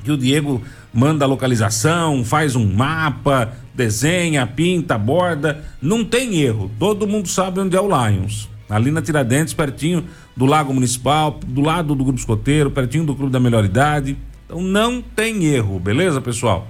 que 0.05 0.11
o 0.13 0.17
Diego 0.17 0.63
manda 0.93 1.25
a 1.25 1.29
localização, 1.29 2.25
faz 2.25 2.55
um 2.55 2.73
mapa, 2.73 3.53
desenha, 3.77 4.47
pinta, 4.47 4.97
borda, 4.97 5.65
não 5.81 6.05
tem 6.05 6.41
erro. 6.41 6.71
Todo 6.79 7.07
mundo 7.07 7.29
sabe 7.29 7.61
onde 7.61 7.77
é 7.77 7.81
o 7.81 7.87
Lions. 7.87 8.49
Ali 8.69 8.91
na 8.91 9.01
Tiradentes, 9.01 9.55
pertinho 9.55 10.05
do 10.37 10.47
Lago 10.47 10.75
Municipal, 10.75 11.39
do 11.47 11.61
lado 11.61 11.95
do 11.95 12.03
Grupo 12.03 12.19
Escoteiro, 12.19 12.71
pertinho 12.71 13.05
do 13.05 13.15
Clube 13.15 13.33
da 13.33 13.39
Melhor 13.39 13.65
Idade. 13.65 14.17
Então 14.45 14.61
não 14.61 15.01
tem 15.01 15.45
erro, 15.45 15.79
beleza, 15.79 16.21
pessoal? 16.21 16.67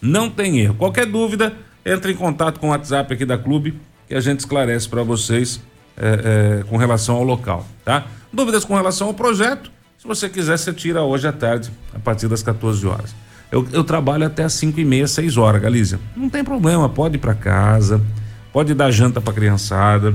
Não 0.00 0.30
tem 0.30 0.60
erro. 0.60 0.74
Qualquer 0.74 1.06
dúvida, 1.06 1.54
entre 1.84 2.12
em 2.12 2.16
contato 2.16 2.60
com 2.60 2.68
o 2.68 2.70
WhatsApp 2.70 3.12
aqui 3.12 3.24
da 3.24 3.36
Clube 3.36 3.74
que 4.08 4.14
a 4.14 4.20
gente 4.20 4.40
esclarece 4.40 4.88
para 4.88 5.02
vocês 5.02 5.60
é, 5.96 6.60
é, 6.60 6.64
com 6.64 6.76
relação 6.76 7.16
ao 7.16 7.24
local, 7.24 7.66
tá? 7.84 8.06
Dúvidas 8.32 8.64
com 8.64 8.74
relação 8.74 9.08
ao 9.08 9.14
projeto, 9.14 9.70
se 9.98 10.06
você 10.06 10.28
quiser, 10.28 10.56
você 10.58 10.72
tira 10.72 11.02
hoje 11.02 11.26
à 11.26 11.32
tarde, 11.32 11.70
a 11.92 11.98
partir 11.98 12.28
das 12.28 12.42
14 12.42 12.86
horas. 12.86 13.14
Eu, 13.50 13.66
eu 13.72 13.84
trabalho 13.84 14.26
até 14.26 14.44
as 14.44 14.52
5 14.54 14.78
e 14.80 14.84
meia, 14.84 15.06
6 15.06 15.36
horas, 15.36 15.62
Galícia. 15.62 16.00
Não 16.16 16.28
tem 16.28 16.42
problema, 16.42 16.88
pode 16.88 17.16
ir 17.16 17.20
para 17.20 17.34
casa, 17.34 18.00
pode 18.52 18.74
dar 18.74 18.90
janta 18.90 19.20
para 19.20 19.32
criançada, 19.32 20.14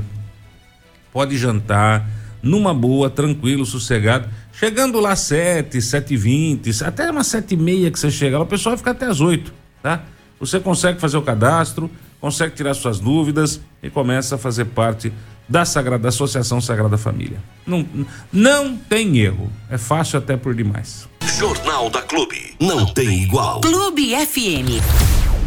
pode 1.13 1.37
jantar, 1.37 2.07
numa 2.43 2.73
boa, 2.73 3.09
tranquilo, 3.09 3.65
sossegado. 3.65 4.27
Chegando 4.51 4.99
lá 4.99 5.15
sete, 5.15 5.81
sete 5.81 6.13
e 6.13 6.17
vinte, 6.17 6.83
até 6.83 7.09
umas 7.09 7.27
sete 7.27 7.53
e 7.53 7.57
meia 7.57 7.89
que 7.89 7.97
você 7.97 8.11
chega 8.11 8.37
lá, 8.37 8.43
o 8.43 8.47
pessoal 8.47 8.77
fica 8.77 8.91
até 8.91 9.05
as 9.05 9.21
oito 9.21 9.53
tá? 9.81 10.03
Você 10.39 10.59
consegue 10.59 10.99
fazer 10.99 11.17
o 11.17 11.21
cadastro, 11.21 11.89
consegue 12.19 12.55
tirar 12.55 12.73
suas 12.73 12.99
dúvidas 12.99 13.61
e 13.81 13.89
começa 13.89 14.35
a 14.35 14.37
fazer 14.37 14.65
parte 14.65 15.11
da 15.47 15.65
Sagrada 15.65 16.03
da 16.03 16.09
Associação 16.09 16.61
Sagrada 16.61 16.97
Família. 16.97 17.39
Não, 17.65 17.85
não 18.31 18.77
tem 18.77 19.17
erro, 19.19 19.51
é 19.69 19.77
fácil 19.77 20.17
até 20.17 20.37
por 20.37 20.55
demais. 20.55 21.07
Jornal 21.41 21.89
da 21.89 22.03
Clube, 22.03 22.53
não 22.59 22.85
tem 22.85 23.23
igual. 23.23 23.61
Clube 23.61 24.13
FM. 24.15 24.77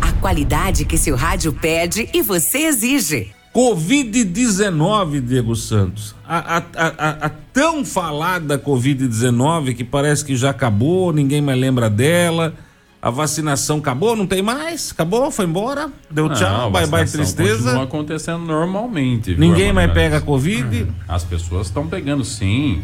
A 0.01 0.11
qualidade 0.15 0.85
que 0.85 0.99
seu 0.99 1.15
rádio 1.15 1.53
pede 1.53 2.11
e 2.13 2.21
você 2.21 2.65
exige. 2.67 3.31
Covid-19, 3.55 5.21
Diego 5.21 5.55
Santos. 5.55 6.13
A, 6.27 6.57
a, 6.57 6.63
a, 6.75 7.27
a, 7.27 7.29
tão 7.29 7.85
falada 7.85 8.59
Covid-19 8.59 9.77
que 9.77 9.85
parece 9.85 10.25
que 10.25 10.35
já 10.35 10.51
acabou, 10.51 11.13
ninguém 11.13 11.41
mais 11.41 11.61
lembra 11.61 11.89
dela 11.89 12.55
a 13.01 13.11
vacinação 13.11 13.79
acabou, 13.79 14.17
não 14.17 14.27
tem 14.27 14.43
mais? 14.43 14.91
Acabou, 14.91 15.31
foi 15.31 15.45
embora, 15.45 15.93
deu 16.11 16.27
não, 16.27 16.35
tchau, 16.35 16.71
bye 16.73 16.87
bye 16.89 17.07
tristeza. 17.07 17.65
Continua 17.65 17.85
acontecendo 17.85 18.41
normalmente. 18.41 19.37
Ninguém 19.37 19.73
mais 19.73 19.93
pega 19.93 20.17
a 20.17 20.21
Covid? 20.21 20.91
As 21.07 21.23
pessoas 21.23 21.69
estão 21.69 21.87
pegando 21.87 22.25
sim. 22.25 22.83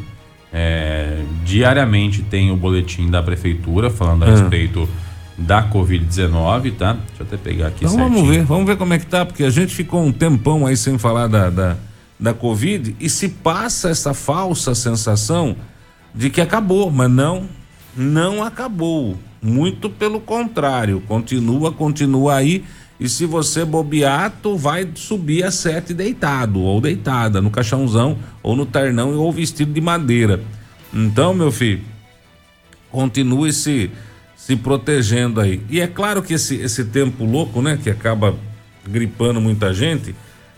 É, 0.52 1.22
diariamente 1.44 2.22
tem 2.22 2.50
o 2.50 2.56
boletim 2.56 3.08
da 3.08 3.22
prefeitura 3.22 3.88
falando 3.88 4.24
a 4.24 4.26
ah. 4.26 4.30
respeito 4.30 4.88
da 5.38 5.62
Covid-19, 5.62 6.76
tá? 6.76 6.92
Deixa 6.92 7.20
eu 7.20 7.26
até 7.26 7.36
pegar 7.36 7.68
aqui 7.68 7.84
Então 7.84 7.96
certinho. 7.96 8.14
vamos 8.14 8.28
ver, 8.28 8.44
vamos 8.44 8.66
ver 8.66 8.76
como 8.76 8.92
é 8.92 8.98
que 8.98 9.06
tá, 9.06 9.24
porque 9.24 9.44
a 9.44 9.50
gente 9.50 9.74
ficou 9.74 10.04
um 10.04 10.12
tempão 10.12 10.66
aí 10.66 10.76
sem 10.76 10.98
falar 10.98 11.28
da, 11.28 11.48
da, 11.48 11.76
da 12.18 12.34
Covid 12.34 12.94
e 13.00 13.08
se 13.08 13.28
passa 13.28 13.88
essa 13.88 14.12
falsa 14.12 14.74
sensação 14.74 15.56
de 16.14 16.28
que 16.28 16.40
acabou, 16.40 16.90
mas 16.90 17.10
não, 17.10 17.48
não 17.96 18.42
acabou. 18.42 19.16
Muito 19.42 19.88
pelo 19.88 20.20
contrário, 20.20 21.00
continua, 21.08 21.72
continua 21.72 22.34
aí. 22.34 22.62
E 23.00 23.08
se 23.08 23.24
você 23.24 23.64
bobear, 23.64 24.30
tu 24.42 24.58
vai 24.58 24.86
subir 24.94 25.42
a 25.42 25.50
sete 25.50 25.94
deitado 25.94 26.60
ou 26.60 26.82
deitada 26.82 27.40
no 27.40 27.50
caixãozão 27.50 28.18
ou 28.42 28.54
no 28.54 28.66
ternão 28.66 29.16
ou 29.16 29.32
vestido 29.32 29.72
de 29.72 29.80
madeira. 29.80 30.42
Então, 30.92 31.32
meu 31.32 31.50
filho, 31.50 31.82
continue 32.90 33.52
se 33.52 33.90
se 34.36 34.56
protegendo 34.56 35.38
aí. 35.40 35.62
E 35.68 35.80
é 35.80 35.86
claro 35.86 36.22
que 36.22 36.34
esse 36.34 36.56
esse 36.56 36.84
tempo 36.84 37.24
louco, 37.24 37.62
né, 37.62 37.78
que 37.82 37.88
acaba 37.88 38.34
gripando 38.86 39.40
muita 39.40 39.72
gente, 39.72 40.14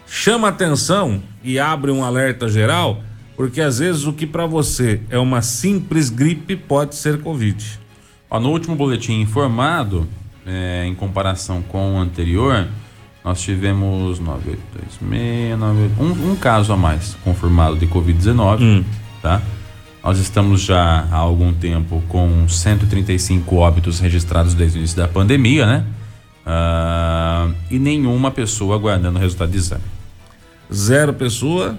chama 0.06 0.48
atenção 0.48 1.22
e 1.44 1.58
abre 1.58 1.90
um 1.90 2.04
alerta 2.04 2.48
geral, 2.48 3.02
porque 3.36 3.60
às 3.60 3.78
vezes 3.78 4.04
o 4.04 4.12
que 4.12 4.26
para 4.26 4.46
você 4.46 5.00
é 5.10 5.18
uma 5.18 5.42
simples 5.42 6.10
gripe 6.10 6.56
pode 6.56 6.94
ser 6.94 7.20
covid. 7.20 7.80
Ó, 8.30 8.40
no 8.40 8.50
último 8.50 8.74
boletim 8.74 9.20
informado, 9.20 10.08
é, 10.46 10.84
em 10.86 10.94
comparação 10.94 11.62
com 11.62 11.96
o 11.96 11.98
anterior, 11.98 12.66
nós 13.24 13.40
tivemos 13.40 14.18
9826, 14.18 15.58
98, 15.58 16.02
um, 16.02 16.32
um 16.32 16.36
caso 16.36 16.72
a 16.72 16.76
mais 16.76 17.16
confirmado 17.22 17.76
de 17.76 17.86
Covid-19, 17.86 18.60
hum. 18.60 18.84
tá? 19.20 19.40
Nós 20.02 20.18
estamos 20.18 20.62
já 20.62 21.06
há 21.10 21.16
algum 21.16 21.52
tempo 21.52 22.02
com 22.08 22.48
135 22.48 23.54
óbitos 23.54 24.00
registrados 24.00 24.52
desde 24.52 24.78
o 24.78 24.80
início 24.80 24.96
da 24.96 25.06
pandemia, 25.06 25.64
né? 25.64 25.84
Uh, 26.44 27.54
e 27.70 27.78
nenhuma 27.78 28.32
pessoa 28.32 28.74
aguardando 28.74 29.16
o 29.16 29.22
resultado 29.22 29.52
de 29.52 29.58
exame. 29.58 29.84
Zero 30.72 31.12
pessoa. 31.12 31.78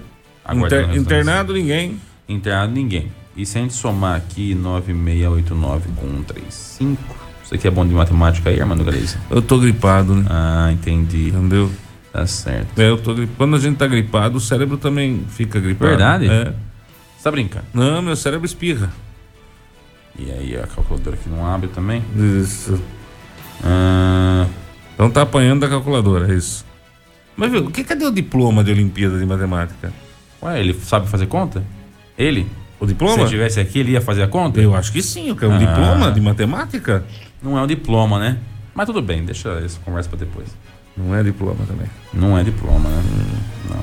Inter, 0.50 0.96
internado 0.96 1.52
ninguém. 1.52 2.00
Internado 2.26 2.72
ninguém. 2.72 3.12
E 3.36 3.44
se 3.44 3.58
a 3.58 3.60
gente 3.60 3.74
somar 3.74 4.16
aqui 4.16 4.54
9689 4.54 5.88
com 5.96 6.06
135, 6.06 7.23
você 7.44 7.58
que 7.58 7.68
é 7.68 7.70
bom 7.70 7.86
de 7.86 7.94
matemática 7.94 8.50
aí, 8.50 8.60
Armando 8.60 8.84
Galeza? 8.84 9.18
Eu 9.30 9.42
tô 9.42 9.58
gripado, 9.58 10.14
né? 10.14 10.26
Ah, 10.28 10.70
entendi. 10.72 11.28
Entendeu? 11.28 11.70
Tá 12.12 12.26
certo. 12.26 12.78
É, 12.78 12.88
eu 12.88 12.98
tô 12.98 13.14
gripado. 13.14 13.36
Quando 13.36 13.56
a 13.56 13.58
gente 13.58 13.76
tá 13.76 13.86
gripado, 13.86 14.38
o 14.38 14.40
cérebro 14.40 14.76
também 14.76 15.24
fica 15.28 15.60
gripado. 15.60 15.90
Verdade? 15.90 16.28
É. 16.28 16.44
Você 17.16 17.24
tá 17.24 17.30
brincando? 17.30 17.66
Não, 17.72 18.02
meu 18.02 18.16
cérebro 18.16 18.46
espirra. 18.46 18.90
E 20.18 20.30
aí, 20.30 20.56
a 20.56 20.66
calculadora 20.66 21.16
que 21.16 21.28
não 21.28 21.46
abre 21.46 21.68
também? 21.68 22.02
Isso. 22.16 22.80
Ah... 23.62 24.46
Então 24.94 25.10
tá 25.10 25.22
apanhando 25.22 25.60
da 25.60 25.68
calculadora, 25.68 26.32
é 26.32 26.36
isso. 26.36 26.64
Mas 27.36 27.50
viu, 27.50 27.64
o 27.64 27.70
que 27.70 27.82
cadê 27.82 28.06
o 28.06 28.12
diploma 28.12 28.62
de 28.62 28.70
Olimpíada 28.70 29.18
de 29.18 29.26
Matemática? 29.26 29.92
Ué, 30.40 30.60
ele 30.60 30.72
sabe 30.72 31.08
fazer 31.08 31.26
conta? 31.26 31.64
Ele? 32.16 32.46
O 32.84 32.88
Se 32.88 32.92
diploma? 32.92 33.14
ele 33.14 33.24
estivesse 33.24 33.60
aqui, 33.60 33.78
ele 33.80 33.92
ia 33.92 34.00
fazer 34.00 34.22
a 34.22 34.28
conta? 34.28 34.60
Eu 34.60 34.74
acho 34.74 34.92
que 34.92 35.02
sim, 35.02 35.28
eu 35.28 35.36
quero 35.36 35.52
um 35.52 35.56
Ah. 35.56 35.58
diploma 35.58 36.12
de 36.12 36.20
matemática. 36.20 37.04
Não 37.42 37.58
é 37.58 37.62
um 37.62 37.66
diploma, 37.66 38.18
né? 38.18 38.38
Mas 38.74 38.86
tudo 38.86 39.00
bem, 39.02 39.24
deixa 39.24 39.48
essa 39.64 39.78
conversa 39.84 40.08
pra 40.08 40.18
depois. 40.18 40.48
Não 40.96 41.14
é 41.14 41.22
diploma 41.22 41.58
também. 41.66 41.86
Não 42.12 42.38
é 42.38 42.42
diploma, 42.44 42.88
né? 42.88 43.02
Não. 43.70 43.80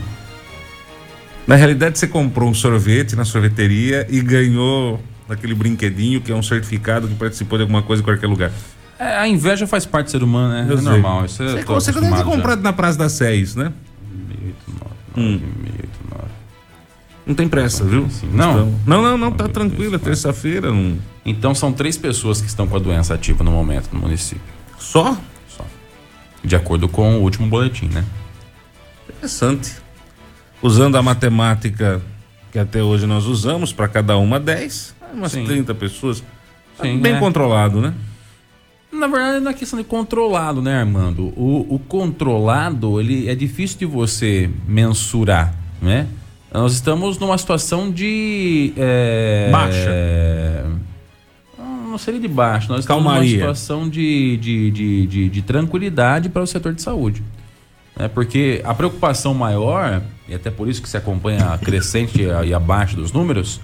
Na 1.47 1.55
realidade, 1.55 1.97
você 1.99 2.07
comprou 2.07 2.49
um 2.49 2.53
sorvete 2.53 3.15
na 3.15 3.25
sorveteria 3.25 4.05
e 4.09 4.21
ganhou 4.21 5.01
aquele 5.29 5.53
brinquedinho 5.55 6.21
que 6.21 6.31
é 6.31 6.35
um 6.35 6.43
certificado 6.43 7.07
que 7.07 7.15
participou 7.15 7.57
de 7.57 7.63
alguma 7.63 7.81
coisa 7.81 8.01
em 8.01 8.05
qualquer 8.05 8.27
lugar. 8.27 8.51
É, 8.99 9.17
a 9.17 9.27
inveja 9.27 9.65
faz 9.65 9.85
parte 9.85 10.07
do 10.07 10.11
ser 10.11 10.23
humano, 10.23 10.53
né? 10.53 10.65
Eu 10.69 10.75
é 10.77 10.81
sei. 10.81 10.91
normal. 10.91 11.25
Isso 11.25 11.43
Você, 11.43 11.63
tô 11.63 11.73
você 11.73 11.91
deve 11.91 12.05
ter 12.09 12.17
já. 12.17 12.23
comprado 12.23 12.61
na 12.61 12.71
Praça 12.71 12.97
da 12.97 13.09
Sé 13.09 13.33
isso, 13.35 13.57
né? 13.57 13.71
189, 14.09 14.91
Hum. 15.17 15.39
189. 15.39 15.80
Não 17.25 17.35
tem 17.35 17.47
pressa, 17.47 17.83
viu? 17.83 18.07
Não. 18.31 18.51
Então- 18.51 18.79
não, 18.85 19.01
não, 19.01 19.17
não, 19.17 19.31
tá 19.31 19.47
tranquilo, 19.47 19.95
é 19.95 19.99
terça-feira. 19.99 20.71
Não... 20.71 20.97
Então 21.25 21.53
são 21.53 21.71
três 21.71 21.97
pessoas 21.97 22.41
que 22.41 22.47
estão 22.47 22.67
com 22.67 22.75
a 22.75 22.79
doença 22.79 23.13
ativa 23.13 23.43
no 23.43 23.51
momento 23.51 23.89
no 23.93 23.99
município. 23.99 24.41
Só? 24.79 25.17
Só. 25.47 25.65
De 26.43 26.55
acordo 26.55 26.89
com 26.89 27.17
o 27.17 27.21
último 27.21 27.47
boletim, 27.47 27.87
né? 27.87 28.03
Interessante. 29.07 29.73
Usando 30.61 30.95
a 30.97 31.03
matemática 31.03 32.01
que 32.51 32.59
até 32.59 32.83
hoje 32.83 33.05
nós 33.05 33.25
usamos, 33.25 33.71
para 33.71 33.87
cada 33.87 34.17
uma 34.17 34.39
10, 34.39 34.95
umas 35.13 35.31
Sim. 35.31 35.45
30 35.45 35.73
pessoas. 35.73 36.23
Sim, 36.81 36.99
Bem 36.99 37.13
né? 37.13 37.19
controlado, 37.19 37.79
né? 37.79 37.93
Na 38.91 39.07
verdade, 39.07 39.39
não 39.39 39.51
é 39.51 39.53
questão 39.53 39.79
de 39.79 39.85
controlado, 39.85 40.61
né, 40.61 40.79
Armando? 40.79 41.27
O, 41.37 41.75
o 41.75 41.79
controlado, 41.79 42.99
ele 42.99 43.29
é 43.29 43.35
difícil 43.35 43.79
de 43.79 43.85
você 43.85 44.49
mensurar, 44.67 45.55
né? 45.81 46.07
Nós 46.53 46.73
estamos 46.73 47.17
numa 47.17 47.37
situação 47.37 47.89
de... 47.89 48.73
é, 48.75 49.49
Baixa. 49.51 49.89
é, 49.89 50.63
não 51.57 51.97
seria 51.97 52.19
de 52.19 52.27
baixo, 52.27 52.69
nós 52.69 52.81
estamos 52.81 53.03
Calmaria. 53.03 53.21
numa 53.45 53.55
situação 53.55 53.89
de, 53.89 54.37
de, 54.37 54.71
de, 54.71 55.07
de, 55.07 55.29
de 55.29 55.41
tranquilidade 55.41 56.29
para 56.29 56.41
o 56.41 56.47
setor 56.47 56.73
de 56.73 56.81
saúde. 56.81 57.23
né? 57.97 58.07
Porque 58.07 58.61
a 58.63 58.73
preocupação 58.73 59.33
maior, 59.33 60.01
e 60.27 60.33
até 60.33 60.49
por 60.49 60.67
isso 60.69 60.81
que 60.81 60.89
se 60.89 60.97
acompanha 60.97 61.53
a 61.53 61.57
crescente 61.57 62.21
e 62.45 62.53
abaixo 62.53 62.95
dos 62.95 63.11
números, 63.11 63.59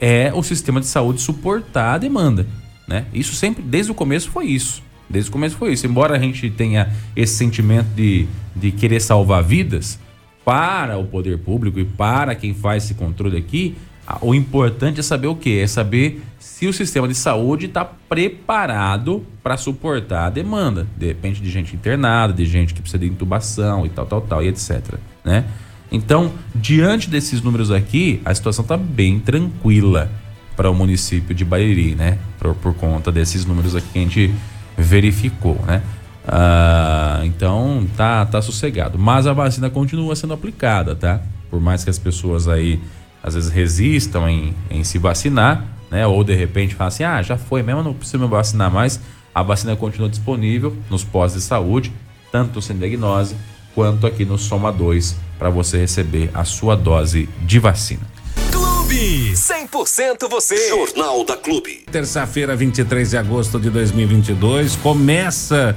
é 0.00 0.32
o 0.34 0.42
sistema 0.42 0.80
de 0.80 0.86
saúde 0.86 1.20
suportar 1.20 1.94
a 1.94 1.98
demanda. 1.98 2.46
Né? 2.88 3.04
Isso 3.12 3.34
sempre, 3.34 3.62
desde 3.62 3.92
o 3.92 3.94
começo 3.94 4.28
foi 4.30 4.46
isso. 4.46 4.82
Desde 5.08 5.30
o 5.30 5.32
começo 5.32 5.56
foi 5.56 5.72
isso. 5.72 5.86
Embora 5.86 6.16
a 6.16 6.18
gente 6.18 6.50
tenha 6.50 6.90
esse 7.14 7.34
sentimento 7.36 7.88
de, 7.94 8.26
de 8.56 8.70
querer 8.70 9.00
salvar 9.00 9.42
vidas, 9.42 9.98
para 10.44 10.98
o 10.98 11.04
poder 11.04 11.38
público 11.38 11.78
e 11.78 11.84
para 11.84 12.34
quem 12.34 12.54
faz 12.54 12.84
esse 12.84 12.94
controle 12.94 13.36
aqui, 13.36 13.76
o 14.20 14.34
importante 14.34 15.00
é 15.00 15.02
saber 15.02 15.28
o 15.28 15.36
quê? 15.36 15.60
É 15.62 15.66
saber 15.66 16.22
se 16.38 16.66
o 16.66 16.72
sistema 16.72 17.06
de 17.06 17.14
saúde 17.14 17.66
está 17.66 17.84
preparado 17.84 19.24
para 19.42 19.56
suportar 19.56 20.26
a 20.26 20.30
demanda. 20.30 20.86
De 20.96 21.06
repente 21.06 21.40
de 21.40 21.50
gente 21.50 21.74
internada, 21.74 22.32
de 22.32 22.44
gente 22.44 22.74
que 22.74 22.80
precisa 22.80 22.98
de 22.98 23.06
intubação 23.06 23.86
e 23.86 23.88
tal, 23.88 24.06
tal, 24.06 24.20
tal, 24.20 24.42
e 24.42 24.48
etc. 24.48 24.96
Né? 25.24 25.44
Então, 25.90 26.32
diante 26.54 27.08
desses 27.08 27.42
números 27.42 27.70
aqui, 27.70 28.20
a 28.24 28.34
situação 28.34 28.62
está 28.62 28.76
bem 28.76 29.20
tranquila 29.20 30.10
para 30.56 30.70
o 30.70 30.74
município 30.74 31.34
de 31.34 31.44
Bariri, 31.44 31.94
né? 31.94 32.18
Por, 32.38 32.54
por 32.54 32.74
conta 32.74 33.10
desses 33.10 33.44
números 33.44 33.74
aqui 33.74 33.88
que 33.92 33.98
a 33.98 34.02
gente 34.02 34.34
verificou, 34.76 35.58
né? 35.66 35.82
Ah, 36.26 37.20
então 37.24 37.86
tá, 37.96 38.24
tá 38.26 38.40
sossegado. 38.40 38.98
Mas 38.98 39.26
a 39.26 39.32
vacina 39.32 39.68
continua 39.68 40.14
sendo 40.14 40.34
aplicada, 40.34 40.94
tá? 40.94 41.20
Por 41.50 41.60
mais 41.60 41.84
que 41.84 41.90
as 41.90 41.98
pessoas 41.98 42.48
aí 42.48 42.80
às 43.22 43.34
vezes 43.34 43.50
resistam 43.50 44.28
em, 44.28 44.54
em 44.70 44.82
se 44.82 44.98
vacinar, 44.98 45.64
né? 45.90 46.06
Ou 46.06 46.24
de 46.24 46.34
repente 46.34 46.74
falam 46.74 46.88
assim, 46.88 47.04
ah, 47.04 47.22
já 47.22 47.36
foi 47.36 47.62
mesmo, 47.62 47.82
não 47.82 47.94
preciso 47.94 48.18
me 48.18 48.28
vacinar 48.28 48.70
mais. 48.70 49.00
A 49.34 49.42
vacina 49.42 49.74
continua 49.76 50.08
disponível 50.08 50.76
nos 50.90 51.04
postos 51.04 51.42
de 51.42 51.48
saúde, 51.48 51.92
tanto 52.30 52.60
sem 52.60 52.76
diagnose 52.76 53.36
quanto 53.74 54.06
aqui 54.06 54.24
no 54.24 54.36
Soma 54.36 54.70
2, 54.70 55.16
para 55.38 55.48
você 55.48 55.78
receber 55.78 56.30
a 56.34 56.44
sua 56.44 56.76
dose 56.76 57.28
de 57.40 57.58
vacina. 57.58 58.02
Clube 58.50 59.32
100% 59.32 60.28
você. 60.28 60.68
Jornal 60.68 61.24
da 61.24 61.36
Clube. 61.36 61.84
Terça-feira, 61.90 62.54
23 62.54 63.10
de 63.10 63.16
agosto 63.16 63.58
de 63.58 63.70
2022. 63.70 64.76
Começa 64.76 65.74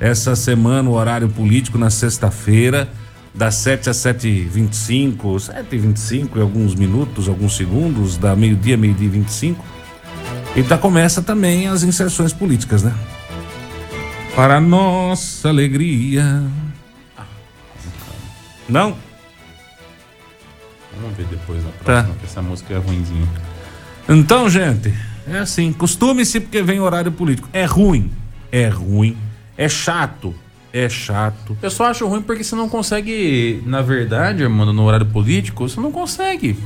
essa 0.00 0.36
semana 0.36 0.88
o 0.88 0.92
horário 0.94 1.28
político 1.28 1.76
na 1.78 1.90
sexta-feira, 1.90 2.88
das 3.34 3.54
7 3.56 3.90
às 3.90 3.96
7h25, 3.98 5.16
7h25 5.36 6.36
e 6.36 6.40
alguns 6.40 6.74
minutos, 6.74 7.28
alguns 7.28 7.56
segundos, 7.56 8.16
da 8.16 8.34
meio-dia, 8.34 8.76
meio-dia 8.76 9.06
e 9.06 9.10
25. 9.10 9.64
E 10.56 10.62
tá, 10.62 10.76
começa 10.78 11.22
também 11.22 11.68
as 11.68 11.82
inserções 11.82 12.32
políticas, 12.32 12.82
né? 12.82 12.92
Para 14.34 14.60
nossa 14.60 15.48
alegria. 15.48 16.42
Não? 18.68 18.96
Vamos 21.00 21.16
ver 21.16 21.26
depois 21.26 21.62
na 21.62 21.70
Tá. 21.70 21.84
próxima, 21.84 22.14
que 22.16 22.24
essa 22.26 22.42
música 22.42 22.74
é 22.74 22.78
ruimzinha. 22.78 23.28
Então, 24.08 24.48
gente, 24.48 24.92
é 25.26 25.38
assim, 25.38 25.72
costume-se 25.72 26.40
porque 26.40 26.62
vem 26.62 26.80
horário 26.80 27.12
político. 27.12 27.48
É 27.52 27.64
ruim, 27.64 28.10
é 28.50 28.68
ruim, 28.68 29.16
é 29.58 29.68
chato, 29.68 30.34
é 30.72 30.88
chato. 30.88 31.54
Eu 31.60 31.70
só 31.70 31.84
acho 31.86 32.06
ruim 32.06 32.22
porque 32.22 32.42
você 32.42 32.54
não 32.56 32.68
consegue, 32.68 33.62
na 33.66 33.82
verdade, 33.82 34.42
Armando, 34.44 34.72
no 34.72 34.84
horário 34.84 35.04
político, 35.06 35.68
você 35.68 35.78
não 35.80 35.92
consegue. 35.92 36.56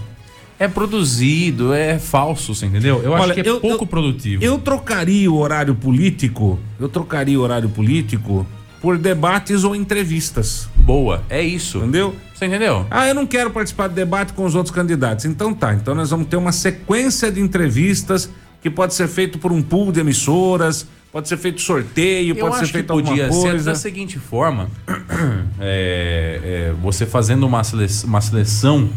É 0.59 0.69
produzido, 0.69 1.73
é 1.73 1.99
falso, 1.99 2.55
você 2.55 2.67
entendeu? 2.67 3.01
Eu 3.03 3.15
acho 3.15 3.23
Olha, 3.25 3.35
que 3.35 3.41
é 3.41 3.49
eu- 3.49 3.59
pouco 3.61 3.83
eu- 3.85 3.87
produtivo. 3.89 4.45
Eu 4.45 4.59
trocaria 4.59 5.29
o 5.31 5.37
horário 5.37 5.75
político, 5.75 6.59
eu 6.79 6.89
trocaria 6.89 7.39
o 7.39 7.43
horário 7.43 7.69
político 7.69 8.47
por 8.81 8.99
debates 8.99 9.65
ou 9.65 9.75
entrevistas, 9.75 10.69
Boa, 10.77 11.23
é 11.31 11.41
isso. 11.43 11.79
entendeu? 11.79 12.15
Você 12.35 12.47
entendeu? 12.47 12.85
Ah, 12.91 13.09
eu 13.09 13.15
não 13.15 13.27
quero 13.27 13.51
participar 13.51 13.89
de 13.89 13.95
debate 13.95 14.33
com 14.33 14.45
os 14.45 14.55
outros 14.55 14.75
candidatos. 14.75 15.25
Então 15.25 15.55
tá, 15.55 15.73
então 15.75 15.95
nós 15.95 16.11
vamos 16.11 16.27
ter 16.27 16.37
uma 16.37 16.53
sequência 16.53 17.31
de 17.31 17.41
entrevistas 17.41 18.29
que 18.61 18.69
pode 18.69 18.95
ser 18.95 19.09
feito 19.09 19.39
por 19.39 19.51
um 19.53 19.63
pool 19.63 19.91
de 19.93 20.01
emissoras, 20.01 20.87
pode 21.13 21.29
ser 21.29 21.37
feito 21.37 21.61
sorteio, 21.61 22.35
pode 22.35 22.57
ser 22.59 22.67
feito 22.67 22.91
alguma 22.91 23.09
podia 23.11 23.31
ser 23.31 23.39
coisa. 23.51 23.71
da 23.71 23.77
seguinte 23.77 24.19
forma: 24.19 24.69
é, 25.61 26.41
é, 26.43 26.75
você 26.83 27.07
fazendo 27.07 27.47
uma 27.47 27.63
seleção, 27.63 28.09
uma 28.09 28.21
seleção 28.21 28.89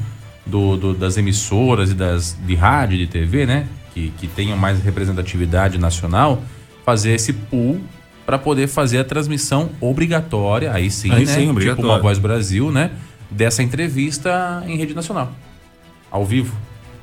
do, 0.45 0.77
do- 0.77 0.93
das 0.93 1.17
emissoras 1.17 1.91
e 1.91 1.93
das 1.93 2.37
de 2.45 2.55
rádio 2.55 2.95
e 2.95 2.99
de 2.99 3.07
TV, 3.07 3.45
né? 3.45 3.67
Que, 3.93 4.11
que 4.17 4.27
tenham 4.27 4.57
mais 4.57 4.81
representatividade 4.81 5.77
nacional, 5.77 6.41
fazer 6.85 7.13
esse 7.13 7.31
pool 7.31 7.79
para 8.25 8.37
poder 8.37 8.67
fazer 8.67 8.99
a 8.99 9.03
transmissão 9.03 9.69
obrigatória, 9.79 10.73
aí 10.73 10.89
sim, 10.89 11.11
Aí 11.11 11.25
né? 11.25 11.33
sim, 11.33 11.53
tipo 11.55 11.81
uma 11.83 11.99
Voz 11.99 12.17
Brasil, 12.17 12.71
né? 12.71 12.91
Dessa 13.29 13.61
entrevista 13.63 14.63
em 14.67 14.77
rede 14.77 14.93
nacional, 14.93 15.31
ao 16.11 16.25
vivo, 16.25 16.55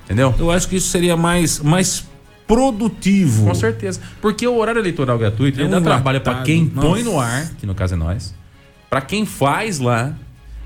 entendeu? 0.05 0.35
Eu 0.39 0.51
acho 0.51 0.69
que 0.69 0.77
isso 0.77 0.89
seria 0.89 1.17
mais, 1.17 1.61
mais 1.61 2.05
produtivo. 2.47 3.47
Com 3.47 3.55
certeza. 3.55 4.01
Porque 4.21 4.47
o 4.47 4.57
horário 4.57 4.81
eleitoral 4.81 5.19
gratuito 5.19 5.59
É 5.59 5.63
ele 5.65 5.69
um 5.69 5.73
dá 5.73 5.81
trabalho 5.81 6.21
para 6.21 6.43
quem 6.43 6.67
põe 6.67 7.03
Nossa. 7.03 7.05
no 7.05 7.21
ar, 7.21 7.51
que 7.59 7.67
no 7.67 7.75
caso 7.75 7.95
é 7.95 7.97
nós, 7.97 8.35
para 8.91 9.01
quem 9.01 9.25
faz 9.25 9.79
lá, 9.79 10.15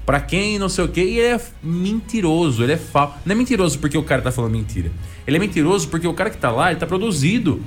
para 0.04 0.20
quem 0.20 0.58
não 0.58 0.68
sei 0.68 0.84
o 0.84 0.88
quê, 0.88 1.02
e 1.02 1.18
ele 1.18 1.34
é 1.34 1.40
mentiroso, 1.62 2.62
ele 2.62 2.72
é 2.72 2.76
falso. 2.76 3.14
Não 3.24 3.32
é 3.32 3.36
mentiroso 3.36 3.78
porque 3.78 3.96
o 3.98 4.02
cara 4.02 4.22
tá 4.22 4.30
falando 4.30 4.52
mentira. 4.52 4.90
Ele 5.26 5.36
é 5.36 5.40
mentiroso 5.40 5.88
porque 5.88 6.06
o 6.06 6.14
cara 6.14 6.30
que 6.30 6.36
tá 6.38 6.50
lá, 6.50 6.70
ele 6.70 6.78
tá 6.80 6.86
produzido. 6.86 7.60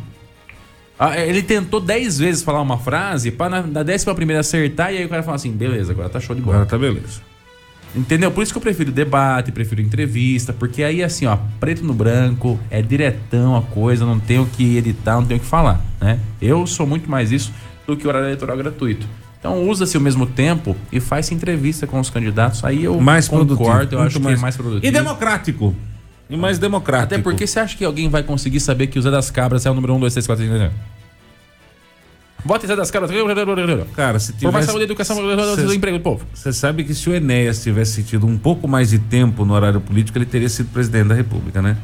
Ah, 0.98 1.18
Ele 1.18 1.42
tentou 1.42 1.80
10 1.80 2.20
vezes 2.20 2.44
falar 2.44 2.62
uma 2.62 2.78
frase 2.78 3.32
para 3.32 3.50
na, 3.50 3.62
na 3.62 3.84
décima 3.84 4.14
primeira 4.14 4.42
acertar 4.42 4.94
e 4.94 4.98
aí 4.98 5.06
o 5.06 5.10
cara 5.10 5.24
fala 5.24 5.36
assim, 5.38 5.50
beleza, 5.50 5.94
agora 5.94 6.10
tá 6.10 6.20
show 6.20 6.36
de 6.36 6.42
bola. 6.42 6.58
Agora 6.58 6.70
tá 6.70 6.78
beleza. 6.78 7.22
Entendeu? 7.96 8.30
Por 8.30 8.44
isso 8.44 8.52
que 8.52 8.58
eu 8.58 8.62
prefiro 8.62 8.92
debate, 8.92 9.52
prefiro 9.52 9.82
entrevista, 9.82 10.54
porque 10.54 10.84
aí 10.84 11.04
assim, 11.04 11.26
ó, 11.26 11.38
preto 11.60 11.84
no 11.84 11.94
branco, 11.94 12.60
é 12.70 12.82
diretão 12.82 13.56
a 13.56 13.62
coisa, 13.62 14.06
não 14.06 14.20
tenho 14.20 14.46
que 14.46 14.78
editar, 14.78 15.16
não 15.16 15.26
tenho 15.26 15.40
que 15.40 15.46
falar, 15.46 15.84
né? 16.00 16.20
Eu 16.42 16.68
sou 16.68 16.86
muito 16.86 17.10
mais 17.10 17.32
isso 17.32 17.52
do 17.88 17.98
que 17.98 18.08
horário 18.08 18.28
eleitoral 18.28 18.56
gratuito. 18.58 19.08
Então 19.40 19.68
usa-se 19.68 19.98
o 19.98 20.02
mesmo 20.02 20.26
tempo 20.26 20.76
e 20.92 21.00
faz 21.00 21.32
entrevista 21.32 21.88
com 21.88 22.00
os 22.00 22.10
candidatos, 22.10 22.64
aí 22.64 22.84
eu 22.84 23.00
Mais 23.00 23.28
concordo, 23.28 23.56
produtivo. 23.58 23.96
eu 23.96 24.06
acho 24.06 24.20
que 24.20 24.28
é 24.28 24.36
mais 24.36 24.56
produtivo. 24.56 24.86
E 24.86 24.92
democrático. 24.92 25.76
E 26.30 26.38
mais 26.38 26.60
democrático. 26.60 27.16
Até 27.16 27.24
porque 27.24 27.48
você 27.48 27.60
acha 27.60 27.76
que 27.76 27.84
alguém 27.84 28.08
vai 28.08 28.22
conseguir 28.22 28.60
saber 28.60 28.88
que 28.88 29.00
o 29.00 29.02
Zé 29.02 29.10
das 29.10 29.32
Cabras 29.32 29.66
é 29.66 29.72
o 29.72 29.74
número 29.74 29.96
1, 29.96 30.00
2, 30.02 30.14
3, 30.14 30.28
4, 30.28 30.46
5, 30.46 30.58
6, 30.60 30.72
Bota 32.44 32.66
Zé 32.68 32.76
das 32.76 32.90
Cabras. 32.90 33.12
Cara, 33.96 34.20
se 34.20 34.34
Por 34.34 34.44
mais 34.44 34.54
tivesse... 34.54 34.68
saúde, 34.68 34.84
educação, 34.86 35.56
Cês- 35.56 35.74
emprego 35.74 35.98
do 35.98 36.02
povo. 36.04 36.26
Você 36.34 36.54
sabe 36.54 36.84
que 36.84 36.94
se 36.94 37.10
o 37.10 37.14
Enéas 37.14 37.62
tivesse 37.62 38.02
tido 38.04 38.26
um 38.26 38.38
pouco 38.38 38.68
mais 38.68 38.90
de 38.90 39.00
tempo 39.00 39.44
no 39.46 39.54
horário 39.54 39.82
político, 39.82 40.18
ele 40.18 40.26
teria 40.26 40.48
sido 40.50 40.70
presidente 40.72 41.08
da 41.10 41.16
República, 41.16 41.62
né? 41.62 41.76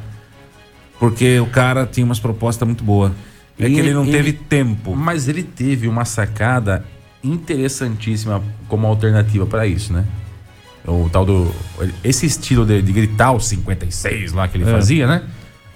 Porque 0.98 1.38
o 1.40 1.46
cara 1.46 1.86
tinha 1.86 2.04
umas 2.06 2.18
propostas 2.18 2.66
muito 2.66 2.82
boas. 2.82 3.12
É 3.58 3.66
E 3.68 3.72
que 3.74 3.78
ele 3.80 3.92
não 3.92 4.02
ele- 4.04 4.12
teve 4.12 4.32
tempo. 4.32 4.96
Mas 4.96 5.28
ele 5.28 5.42
teve 5.42 5.88
uma 5.88 6.04
sacada 6.04 6.84
interessantíssima 7.22 8.42
como 8.68 8.86
alternativa 8.86 9.46
para 9.46 9.66
isso, 9.66 9.92
né? 9.92 10.04
O 10.86 11.08
tal 11.10 11.24
do. 11.26 11.52
Esse 12.04 12.26
estilo 12.26 12.64
de, 12.64 12.80
de 12.80 12.92
gritar 12.92 13.32
os 13.32 13.46
56 13.48 14.32
lá 14.32 14.46
que 14.48 14.56
ele 14.56 14.64
É. 14.64 14.72
fazia, 14.72 15.06
né? 15.06 15.22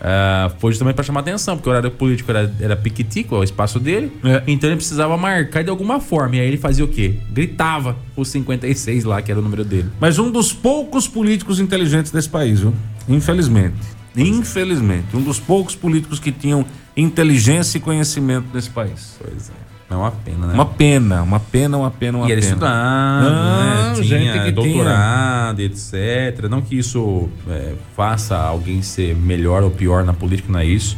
Ah, 0.00 0.50
foi 0.58 0.72
justamente 0.72 0.94
para 0.94 1.04
chamar 1.04 1.20
atenção, 1.20 1.56
porque 1.56 1.68
o 1.68 1.72
horário 1.72 1.90
político 1.90 2.30
era, 2.30 2.52
era 2.58 2.74
piquitico, 2.76 3.36
o 3.36 3.44
espaço 3.44 3.78
dele. 3.78 4.10
É. 4.24 4.42
Então 4.46 4.68
ele 4.70 4.76
precisava 4.76 5.16
marcar 5.16 5.62
de 5.62 5.70
alguma 5.70 6.00
forma. 6.00 6.36
E 6.36 6.40
aí 6.40 6.46
ele 6.46 6.56
fazia 6.56 6.84
o 6.84 6.88
quê? 6.88 7.16
Gritava 7.30 7.96
os 8.16 8.28
56 8.28 9.04
lá, 9.04 9.20
que 9.20 9.30
era 9.30 9.38
o 9.38 9.42
número 9.42 9.64
dele. 9.64 9.90
Mas 10.00 10.18
um 10.18 10.30
dos 10.30 10.52
poucos 10.52 11.06
políticos 11.06 11.60
inteligentes 11.60 12.10
desse 12.10 12.28
país, 12.28 12.60
viu? 12.60 12.74
Infelizmente. 13.08 13.76
Infelizmente. 14.16 15.14
Um 15.14 15.22
dos 15.22 15.38
poucos 15.38 15.74
políticos 15.74 16.18
que 16.18 16.32
tinham 16.32 16.64
inteligência 16.96 17.78
e 17.78 17.80
conhecimento 17.80 18.46
nesse 18.54 18.70
país. 18.70 19.16
Pois 19.22 19.50
é. 19.50 19.70
É 19.90 19.94
uma 19.96 20.11
pena, 20.12 20.46
né? 20.46 20.55
Uma 20.55 20.66
pena, 20.66 21.22
uma 21.22 21.40
pena, 21.40 21.76
uma 21.76 21.90
pena, 21.90 22.18
uma 22.18 22.29
E 22.29 22.33
era 22.33 22.40
pena. 22.40 22.53
estudado, 22.53 23.24
Não, 23.24 23.88
né? 23.88 23.94
gente 24.05 24.09
Tinha 24.31 24.44
que 24.44 24.53
doutorado, 24.53 25.61
etc. 25.61 26.48
Não 26.48 26.61
que 26.62 26.79
isso 26.79 27.29
é, 27.48 27.72
faça 27.96 28.37
alguém 28.37 28.83
ser 28.83 29.16
melhor 29.16 29.64
ou 29.64 29.70
pior 29.70 30.05
na 30.05 30.12
política, 30.12 30.53
não 30.53 30.61
é 30.61 30.64
isso. 30.64 30.96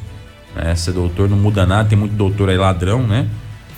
É, 0.54 0.74
ser 0.74 0.92
doutor 0.92 1.28
não 1.30 1.38
muda 1.38 1.64
nada, 1.64 1.88
tem 1.88 1.96
muito 1.98 2.12
doutor 2.14 2.50
aí 2.50 2.58
ladrão, 2.58 3.02
né? 3.06 3.26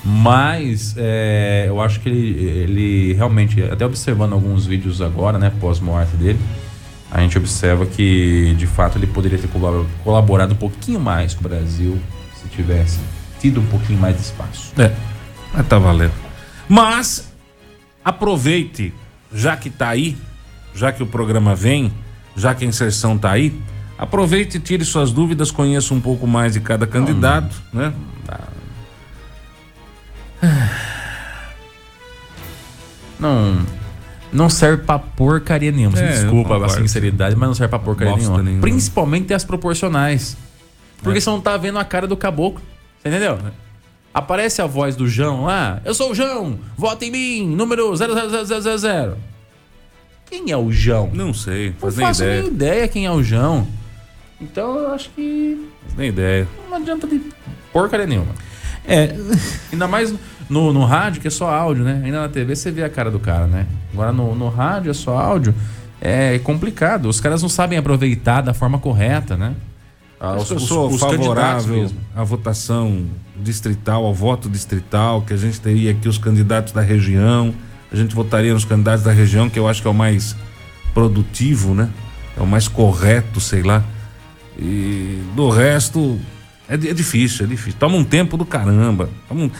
Mas 0.04 0.94
é, 0.98 1.64
eu 1.68 1.80
acho 1.80 2.00
que 2.00 2.08
ele, 2.08 2.44
ele 2.44 3.12
realmente, 3.14 3.62
até 3.62 3.86
observando 3.86 4.32
alguns 4.34 4.66
vídeos 4.66 5.00
agora, 5.00 5.38
né, 5.38 5.50
pós-morte 5.60 6.14
dele, 6.16 6.38
a 7.10 7.20
gente 7.20 7.38
observa 7.38 7.86
que 7.86 8.54
de 8.58 8.66
fato 8.66 8.98
ele 8.98 9.06
poderia 9.06 9.38
ter 9.38 9.46
colab- 9.48 9.86
colaborado 10.02 10.52
um 10.52 10.56
pouquinho 10.56 10.98
mais 11.00 11.32
com 11.32 11.40
o 11.44 11.48
Brasil 11.48 11.98
se 12.34 12.48
tivesse 12.48 12.98
tido 13.44 13.60
um 13.60 13.66
pouquinho 13.66 13.98
mais 14.00 14.16
de 14.16 14.22
espaço. 14.22 14.72
É, 14.80 14.90
mas 15.52 15.66
tá 15.68 15.78
valendo. 15.78 16.14
Mas 16.66 17.30
aproveite, 18.02 18.90
já 19.30 19.54
que 19.54 19.68
tá 19.68 19.90
aí, 19.90 20.16
já 20.74 20.90
que 20.90 21.02
o 21.02 21.06
programa 21.06 21.54
vem, 21.54 21.92
já 22.34 22.54
que 22.54 22.64
a 22.64 22.68
inserção 22.68 23.18
tá 23.18 23.32
aí, 23.32 23.54
aproveite 23.98 24.56
e 24.56 24.60
tire 24.60 24.82
suas 24.82 25.12
dúvidas, 25.12 25.50
conheça 25.50 25.92
um 25.92 26.00
pouco 26.00 26.26
mais 26.26 26.54
de 26.54 26.60
cada 26.60 26.86
candidato, 26.86 27.54
né? 27.70 27.92
Não. 33.20 33.58
Não 34.32 34.48
serve 34.48 34.84
pra 34.84 34.98
porcaria 34.98 35.70
nenhuma. 35.70 35.98
É, 35.98 36.12
Desculpa 36.12 36.64
a 36.64 36.68
sinceridade, 36.70 37.36
mas 37.36 37.46
não 37.46 37.54
serve 37.54 37.68
pra 37.70 37.78
porcaria 37.78 38.16
nenhuma. 38.16 38.42
nenhuma. 38.42 38.62
Principalmente 38.62 39.34
as 39.34 39.44
proporcionais. 39.44 40.34
Porque 41.02 41.18
É. 41.18 41.20
você 41.20 41.28
não 41.28 41.42
tá 41.42 41.58
vendo 41.58 41.78
a 41.78 41.84
cara 41.84 42.06
do 42.06 42.16
caboclo. 42.16 42.62
Você 43.04 43.08
entendeu? 43.10 43.38
Aparece 44.14 44.62
a 44.62 44.66
voz 44.66 44.96
do 44.96 45.06
João 45.06 45.44
lá. 45.44 45.78
Eu 45.84 45.92
sou 45.92 46.12
o 46.12 46.14
João, 46.14 46.58
vota 46.74 47.04
em 47.04 47.10
mim, 47.10 47.46
número 47.54 47.92
00000. 47.94 49.16
Quem 50.24 50.50
é 50.50 50.56
o 50.56 50.72
João? 50.72 51.10
Não 51.12 51.34
sei, 51.34 51.70
Não 51.70 51.76
faz 51.80 51.96
nem 51.96 52.06
faço 52.06 52.22
ideia. 52.22 52.40
nem 52.42 52.50
ideia 52.50 52.88
quem 52.88 53.04
é 53.06 53.10
o 53.10 53.22
João. 53.22 53.66
Então 54.40 54.78
eu 54.78 54.92
acho 54.92 55.10
que 55.10 55.68
Faz 55.82 55.94
nem 55.98 56.08
ideia. 56.08 56.48
não 56.70 56.76
adianta 56.78 57.06
de 57.06 57.20
porcaria 57.72 58.06
nenhuma. 58.06 58.32
É, 58.86 59.14
Ainda 59.70 59.86
mais 59.86 60.14
no, 60.48 60.72
no 60.72 60.84
rádio, 60.84 61.20
que 61.20 61.28
é 61.28 61.30
só 61.30 61.48
áudio, 61.52 61.84
né? 61.84 62.00
Ainda 62.04 62.22
na 62.22 62.28
TV 62.28 62.56
você 62.56 62.70
vê 62.70 62.82
a 62.84 62.88
cara 62.88 63.10
do 63.10 63.20
cara, 63.20 63.46
né? 63.46 63.66
Agora 63.92 64.12
no, 64.12 64.34
no 64.34 64.48
rádio 64.48 64.90
é 64.90 64.94
só 64.94 65.18
áudio. 65.18 65.54
É 66.00 66.38
complicado. 66.38 67.06
Os 67.08 67.20
caras 67.20 67.42
não 67.42 67.48
sabem 67.50 67.78
aproveitar 67.78 68.40
da 68.40 68.54
forma 68.54 68.78
correta, 68.78 69.36
né? 69.36 69.54
Ah, 70.20 70.36
eu 70.38 70.44
sou 70.60 70.88
candidatos 70.88 71.00
favorável 71.00 71.90
à 72.14 72.24
votação 72.24 73.06
distrital, 73.36 74.04
ao 74.06 74.14
voto 74.14 74.48
distrital, 74.48 75.22
que 75.22 75.32
a 75.34 75.36
gente 75.36 75.60
teria 75.60 75.90
aqui 75.90 76.08
os 76.08 76.16
candidatos 76.18 76.72
da 76.72 76.80
região, 76.80 77.54
a 77.92 77.96
gente 77.96 78.14
votaria 78.14 78.52
nos 78.54 78.64
candidatos 78.64 79.04
da 79.04 79.12
região, 79.12 79.50
que 79.50 79.58
eu 79.58 79.68
acho 79.68 79.82
que 79.82 79.88
é 79.88 79.90
o 79.90 79.94
mais 79.94 80.34
produtivo, 80.94 81.74
né? 81.74 81.90
É 82.36 82.40
o 82.42 82.46
mais 82.46 82.68
correto, 82.68 83.40
sei 83.40 83.62
lá. 83.62 83.84
E 84.58 85.20
do 85.34 85.48
resto, 85.50 86.18
é, 86.68 86.74
é 86.74 86.76
difícil, 86.94 87.44
é 87.44 87.48
difícil. 87.48 87.78
Toma 87.78 87.96
um 87.96 88.04
tempo 88.04 88.36
do 88.36 88.44
caramba. 88.44 89.10
Toma 89.28 89.42
um- 89.44 89.50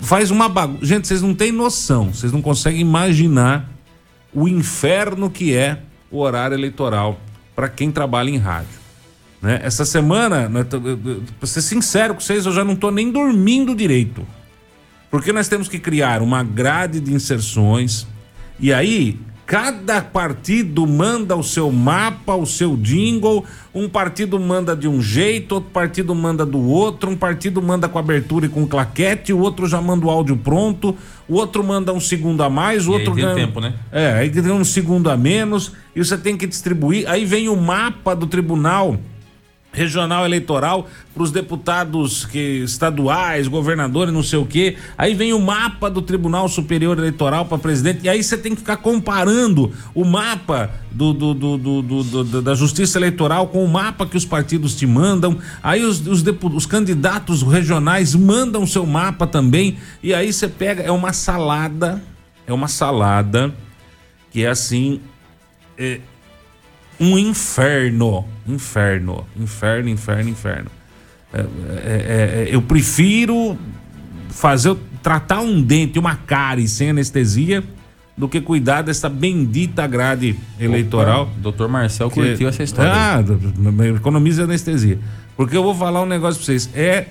faz 0.00 0.30
uma 0.30 0.48
bagunça. 0.48 0.84
Gente, 0.84 1.06
vocês 1.06 1.22
não 1.22 1.34
têm 1.34 1.52
noção, 1.52 2.12
vocês 2.12 2.32
não 2.32 2.42
conseguem 2.42 2.80
imaginar 2.80 3.68
o 4.32 4.48
inferno 4.48 5.30
que 5.30 5.54
é 5.54 5.80
o 6.10 6.18
horário 6.20 6.54
eleitoral 6.54 7.18
para 7.54 7.68
quem 7.68 7.90
trabalha 7.90 8.30
em 8.30 8.38
rádio. 8.38 8.77
Né? 9.40 9.60
Essa 9.62 9.84
semana, 9.84 10.48
né, 10.48 10.64
pra 10.64 11.46
ser 11.46 11.62
sincero 11.62 12.14
com 12.14 12.20
vocês, 12.20 12.44
eu 12.44 12.52
já 12.52 12.64
não 12.64 12.74
tô 12.74 12.90
nem 12.90 13.10
dormindo 13.12 13.74
direito. 13.74 14.26
Porque 15.10 15.32
nós 15.32 15.48
temos 15.48 15.68
que 15.68 15.78
criar 15.78 16.20
uma 16.22 16.42
grade 16.42 17.00
de 17.00 17.14
inserções 17.14 18.06
e 18.60 18.72
aí 18.72 19.18
cada 19.46 20.02
partido 20.02 20.86
manda 20.86 21.34
o 21.34 21.42
seu 21.42 21.72
mapa, 21.72 22.34
o 22.34 22.44
seu 22.44 22.76
jingle, 22.76 23.42
um 23.74 23.88
partido 23.88 24.38
manda 24.38 24.76
de 24.76 24.86
um 24.86 25.00
jeito, 25.00 25.52
outro 25.54 25.70
partido 25.70 26.14
manda 26.14 26.44
do 26.44 26.58
outro, 26.60 27.08
um 27.10 27.16
partido 27.16 27.62
manda 27.62 27.88
com 27.88 27.98
abertura 27.98 28.44
e 28.44 28.48
com 28.50 28.66
claquete, 28.66 29.32
o 29.32 29.38
outro 29.38 29.66
já 29.66 29.80
manda 29.80 30.04
o 30.04 30.10
áudio 30.10 30.36
pronto, 30.36 30.94
o 31.26 31.36
outro 31.36 31.64
manda 31.64 31.90
um 31.94 32.00
segundo 32.00 32.42
a 32.42 32.50
mais, 32.50 32.86
o 32.86 32.90
E 32.90 32.94
aí 32.96 32.98
outro 33.00 33.14
tem 33.14 33.24
ganha- 33.24 33.34
tempo, 33.36 33.58
né? 33.60 33.72
é, 33.90 34.12
aí 34.12 34.28
tem 34.28 34.42
um 34.52 34.64
segundo 34.64 35.08
a 35.08 35.16
menos 35.16 35.72
e 35.96 36.04
você 36.04 36.18
tem 36.18 36.36
que 36.36 36.46
distribuir. 36.46 37.08
Aí 37.08 37.24
vem 37.24 37.48
o 37.48 37.56
mapa 37.56 38.14
do 38.14 38.26
Tribunal 38.26 38.98
Regional 39.78 40.24
Eleitoral 40.24 40.88
para 41.14 41.22
os 41.22 41.30
deputados 41.30 42.24
que, 42.24 42.62
estaduais, 42.64 43.46
governadores, 43.48 44.12
não 44.12 44.22
sei 44.22 44.38
o 44.38 44.44
quê. 44.44 44.76
Aí 44.96 45.14
vem 45.14 45.32
o 45.32 45.40
mapa 45.40 45.88
do 45.88 46.02
Tribunal 46.02 46.48
Superior 46.48 46.98
Eleitoral 46.98 47.46
para 47.46 47.56
presidente. 47.58 48.00
E 48.04 48.08
aí 48.08 48.22
você 48.22 48.36
tem 48.36 48.52
que 48.52 48.58
ficar 48.60 48.76
comparando 48.78 49.72
o 49.94 50.04
mapa 50.04 50.70
do, 50.90 51.12
do- 51.12 51.34
do- 51.34 52.42
da 52.42 52.54
Justiça 52.54 52.98
Eleitoral 52.98 53.46
com 53.48 53.64
o 53.64 53.68
mapa 53.68 54.04
que 54.06 54.16
os 54.16 54.24
partidos 54.24 54.74
te 54.74 54.86
mandam. 54.86 55.38
Aí 55.62 55.84
os, 55.84 56.06
os, 56.06 56.22
os 56.54 56.66
candidatos 56.66 57.42
regionais 57.42 58.14
mandam 58.14 58.66
seu 58.66 58.84
mapa 58.84 59.26
também. 59.26 59.78
E 60.02 60.12
aí 60.12 60.32
você 60.32 60.48
pega. 60.48 60.82
É 60.82 60.90
uma 60.90 61.12
salada. 61.12 62.02
É 62.46 62.52
uma 62.52 62.68
salada 62.68 63.54
que 64.30 64.44
é 64.44 64.48
assim. 64.48 65.00
é 65.76 66.00
um 67.00 67.18
inferno. 67.18 68.24
Inferno. 68.46 69.26
Inferno, 69.36 69.88
inferno, 69.88 70.28
inferno. 70.30 70.70
É, 71.32 71.40
é, 71.40 71.44
é, 71.44 72.44
é, 72.44 72.54
eu 72.54 72.62
prefiro 72.62 73.58
fazer 74.30 74.76
tratar 75.02 75.40
um 75.40 75.62
dente, 75.62 75.98
uma 75.98 76.16
cárie 76.16 76.66
sem 76.66 76.90
anestesia, 76.90 77.62
do 78.16 78.28
que 78.28 78.40
cuidar 78.40 78.82
dessa 78.82 79.08
bendita 79.08 79.86
grade 79.86 80.36
eleitoral. 80.58 81.30
O 81.36 81.40
doutor 81.40 81.68
Marcel 81.68 82.10
que- 82.10 82.20
curtiu 82.20 82.48
essa 82.48 82.62
história. 82.64 82.92
Ah, 82.92 83.24
economiza 83.96 84.42
anestesia. 84.44 84.98
Porque 85.36 85.56
eu 85.56 85.62
vou 85.62 85.74
falar 85.74 86.02
um 86.02 86.06
negócio 86.06 86.38
pra 86.38 86.46
vocês. 86.46 86.68
É. 86.74 87.06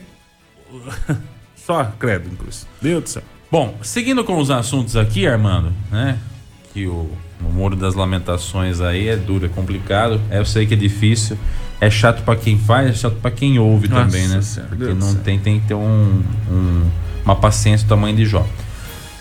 Só 1.55 1.85
credo, 1.97 2.29
inclusive. 2.31 2.65
Deus 2.81 3.03
do 3.03 3.09
céu. 3.09 3.23
Bom, 3.49 3.77
seguindo 3.81 4.23
com 4.25 4.37
os 4.37 4.51
assuntos 4.51 4.97
aqui, 4.97 5.25
Armando, 5.25 5.71
né? 5.89 6.17
Que 6.73 6.87
o, 6.87 7.09
o 7.41 7.49
Muro 7.49 7.75
das 7.75 7.93
Lamentações 7.95 8.81
aí 8.81 9.07
é 9.07 9.15
duro, 9.15 9.45
é 9.45 9.49
complicado. 9.49 10.19
É, 10.29 10.39
eu 10.39 10.45
sei 10.45 10.65
que 10.65 10.73
é 10.73 10.77
difícil. 10.77 11.37
É 11.79 11.89
chato 11.89 12.23
pra 12.23 12.35
quem 12.35 12.57
faz, 12.57 12.89
é 12.89 12.93
chato 12.93 13.15
pra 13.21 13.29
quem 13.29 13.59
ouve 13.59 13.87
Nossa 13.87 14.05
também, 14.05 14.27
né? 14.27 14.41
Senhora, 14.41 14.69
Porque 14.69 14.85
Deus 14.85 14.97
não 14.97 15.15
tem, 15.15 15.37
tem 15.37 15.59
que 15.59 15.67
ter 15.67 15.75
um, 15.75 16.23
um- 16.51 16.89
uma 17.23 17.35
paciência 17.35 17.85
do 17.85 17.89
tamanho 17.89 18.15
de 18.15 18.25
Jó. 18.25 18.43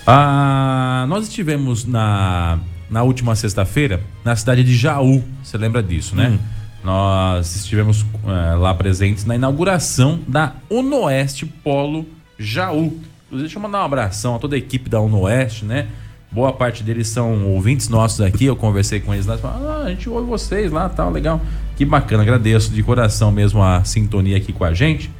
Ah, 0.06 1.04
nós 1.08 1.26
estivemos 1.26 1.84
na, 1.84 2.58
na 2.88 3.02
última 3.02 3.34
sexta-feira 3.34 4.00
na 4.24 4.36
cidade 4.36 4.62
de 4.62 4.74
Jaú. 4.76 5.22
Você 5.42 5.58
lembra 5.58 5.82
disso, 5.82 6.14
né? 6.14 6.30
Hum. 6.30 6.38
Nós 6.84 7.56
estivemos 7.56 8.06
eh, 8.24 8.54
lá 8.54 8.72
presentes 8.72 9.24
na 9.24 9.34
inauguração 9.34 10.20
da 10.28 10.52
Unoeste 10.70 11.44
Polo 11.44 12.06
Jaú. 12.38 12.84
Inclusive, 13.26 13.48
deixa 13.48 13.58
eu 13.58 13.62
mandar 13.62 13.82
um 13.82 13.84
abração 13.84 14.36
a 14.36 14.38
toda 14.38 14.54
a 14.54 14.58
equipe 14.58 14.88
da 14.88 15.00
Unoeste, 15.00 15.64
né? 15.64 15.88
Boa 16.30 16.52
parte 16.52 16.82
deles 16.82 17.08
são 17.08 17.46
ouvintes 17.46 17.88
nossos 17.88 18.20
aqui. 18.20 18.44
Eu 18.44 18.56
conversei 18.56 19.00
com 19.00 19.14
eles 19.14 19.26
lá. 19.26 19.38
falaram, 19.38 19.70
Ah, 19.70 19.84
a 19.84 19.88
gente 19.90 20.08
ouve 20.08 20.28
vocês 20.28 20.70
lá, 20.70 20.88
tal, 20.88 21.10
legal. 21.10 21.40
Que 21.76 21.84
bacana, 21.84 22.22
agradeço 22.22 22.70
de 22.70 22.82
coração 22.82 23.30
mesmo 23.30 23.62
a 23.62 23.84
sintonia 23.84 24.36
aqui 24.36 24.52
com 24.52 24.64
a 24.64 24.74
gente. 24.74 25.10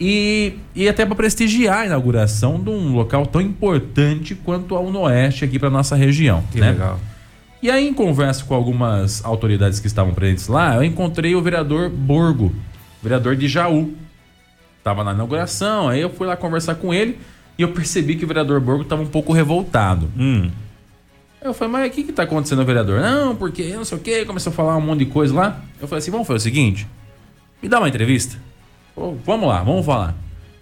E, 0.00 0.54
e 0.74 0.88
até 0.88 1.04
para 1.04 1.14
prestigiar 1.14 1.80
a 1.80 1.86
inauguração 1.86 2.58
de 2.58 2.70
um 2.70 2.94
local 2.94 3.26
tão 3.26 3.40
importante 3.40 4.34
quanto 4.34 4.74
a 4.74 4.80
Unoeste 4.80 5.44
aqui 5.44 5.58
para 5.58 5.68
nossa 5.68 5.94
região. 5.94 6.42
Que 6.50 6.58
né? 6.58 6.70
legal. 6.70 6.98
E 7.62 7.70
aí, 7.70 7.86
em 7.86 7.92
conversa 7.92 8.42
com 8.44 8.54
algumas 8.54 9.22
autoridades 9.22 9.78
que 9.78 9.86
estavam 9.86 10.14
presentes 10.14 10.48
lá, 10.48 10.76
eu 10.76 10.82
encontrei 10.82 11.34
o 11.34 11.42
vereador 11.42 11.90
Borgo, 11.90 12.54
vereador 13.02 13.36
de 13.36 13.46
Jaú. 13.46 13.92
Tava 14.82 15.04
na 15.04 15.12
inauguração, 15.12 15.90
aí 15.90 16.00
eu 16.00 16.08
fui 16.08 16.26
lá 16.26 16.34
conversar 16.34 16.76
com 16.76 16.94
ele 16.94 17.18
e 17.58 17.62
eu 17.62 17.72
percebi 17.72 18.16
que 18.16 18.24
o 18.24 18.28
vereador 18.28 18.60
Borgo 18.60 18.82
estava 18.82 19.02
um 19.02 19.06
pouco 19.06 19.32
revoltado. 19.32 20.10
Hum. 20.18 20.50
Eu 21.42 21.54
falei, 21.54 21.72
mas 21.72 21.90
o 21.90 21.94
que 21.94 22.04
que 22.04 22.12
tá 22.12 22.24
acontecendo, 22.24 22.64
vereador? 22.64 23.00
Não, 23.00 23.34
porque 23.34 23.74
não 23.74 23.84
sei 23.84 23.96
o 23.96 24.00
quê, 24.00 24.24
começou 24.24 24.52
a 24.52 24.54
falar 24.54 24.76
um 24.76 24.80
monte 24.80 25.00
de 25.00 25.06
coisa 25.06 25.34
lá. 25.34 25.60
Eu 25.80 25.88
falei 25.88 26.00
assim, 26.00 26.10
vamos 26.10 26.26
fazer 26.26 26.36
o 26.36 26.40
seguinte, 26.40 26.86
me 27.62 27.68
dá 27.68 27.78
uma 27.78 27.88
entrevista. 27.88 28.36
Vamos 29.24 29.48
lá, 29.48 29.62
vamos 29.62 29.86
falar. 29.86 30.14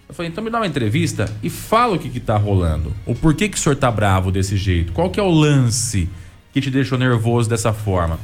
Eu 0.07 0.15
falei, 0.15 0.31
então 0.31 0.43
me 0.43 0.49
dá 0.49 0.57
uma 0.57 0.67
entrevista 0.67 1.29
e 1.43 1.49
fala 1.49 1.95
o 1.95 1.99
que 1.99 2.09
que 2.09 2.19
tá 2.19 2.37
rolando. 2.37 2.93
O 3.05 3.13
porquê 3.13 3.49
que 3.49 3.57
o 3.57 3.59
senhor 3.59 3.75
tá 3.75 3.91
bravo 3.91 4.31
desse 4.31 4.57
jeito? 4.57 4.93
Qual 4.93 5.09
que 5.09 5.19
é 5.19 5.23
o 5.23 5.29
lance 5.29 6.09
que 6.51 6.61
te 6.61 6.71
deixou 6.71 6.97
nervoso 6.97 7.49
dessa 7.49 7.73
forma? 7.73 8.17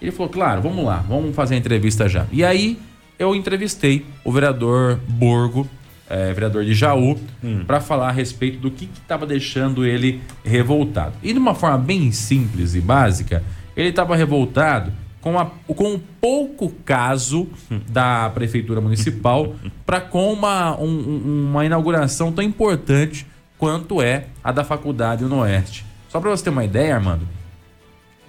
Ele 0.00 0.12
falou, 0.12 0.30
claro, 0.30 0.60
vamos 0.62 0.84
lá, 0.84 0.98
vamos 1.08 1.34
fazer 1.34 1.54
a 1.54 1.58
entrevista 1.58 2.08
já. 2.08 2.26
E 2.30 2.44
aí 2.44 2.78
eu 3.18 3.34
entrevistei 3.34 4.04
o 4.22 4.30
vereador 4.30 5.00
Borgo, 5.08 5.66
é, 6.08 6.32
vereador 6.32 6.64
de 6.64 6.74
Jaú, 6.74 7.18
para 7.66 7.80
falar 7.80 8.08
a 8.08 8.12
respeito 8.12 8.58
do 8.58 8.70
que 8.70 8.88
estava 9.00 9.24
deixando 9.26 9.84
ele 9.86 10.20
revoltado. 10.44 11.14
E 11.22 11.32
de 11.32 11.38
uma 11.38 11.54
forma 11.54 11.78
bem 11.78 12.12
simples 12.12 12.74
e 12.74 12.80
básica, 12.80 13.42
ele 13.76 13.88
estava 13.88 14.14
revoltado 14.16 14.92
com, 15.20 15.38
a, 15.38 15.46
com 15.46 15.94
o 15.94 15.98
pouco 15.98 16.70
caso 16.84 17.48
da 17.88 18.28
prefeitura 18.30 18.80
municipal 18.80 19.54
para 19.86 20.00
com 20.00 20.32
uma, 20.32 20.78
um- 20.78 20.84
um- 20.86 21.48
uma 21.50 21.64
inauguração 21.64 22.30
tão 22.30 22.44
importante 22.44 23.26
quanto 23.56 24.02
é 24.02 24.26
a 24.42 24.52
da 24.52 24.62
faculdade 24.64 25.24
no 25.24 25.38
Oeste. 25.40 25.86
Só 26.10 26.20
para 26.20 26.30
você 26.30 26.44
ter 26.44 26.50
uma 26.50 26.64
ideia, 26.64 26.94
Armando, 26.96 27.26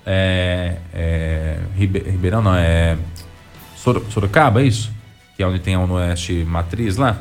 é, 0.05 0.77
é, 0.93 1.59
Ribe- 1.75 2.03
Ribeirão 2.09 2.41
não, 2.41 2.55
é 2.55 2.97
Soro- 3.75 4.05
Sorocaba, 4.09 4.61
é 4.61 4.65
isso? 4.65 4.91
Que 5.35 5.43
é 5.43 5.47
onde 5.47 5.59
tem 5.59 5.75
a 5.75 5.79
Oeste 5.79 6.45
Matriz 6.47 6.95
lá? 6.97 7.17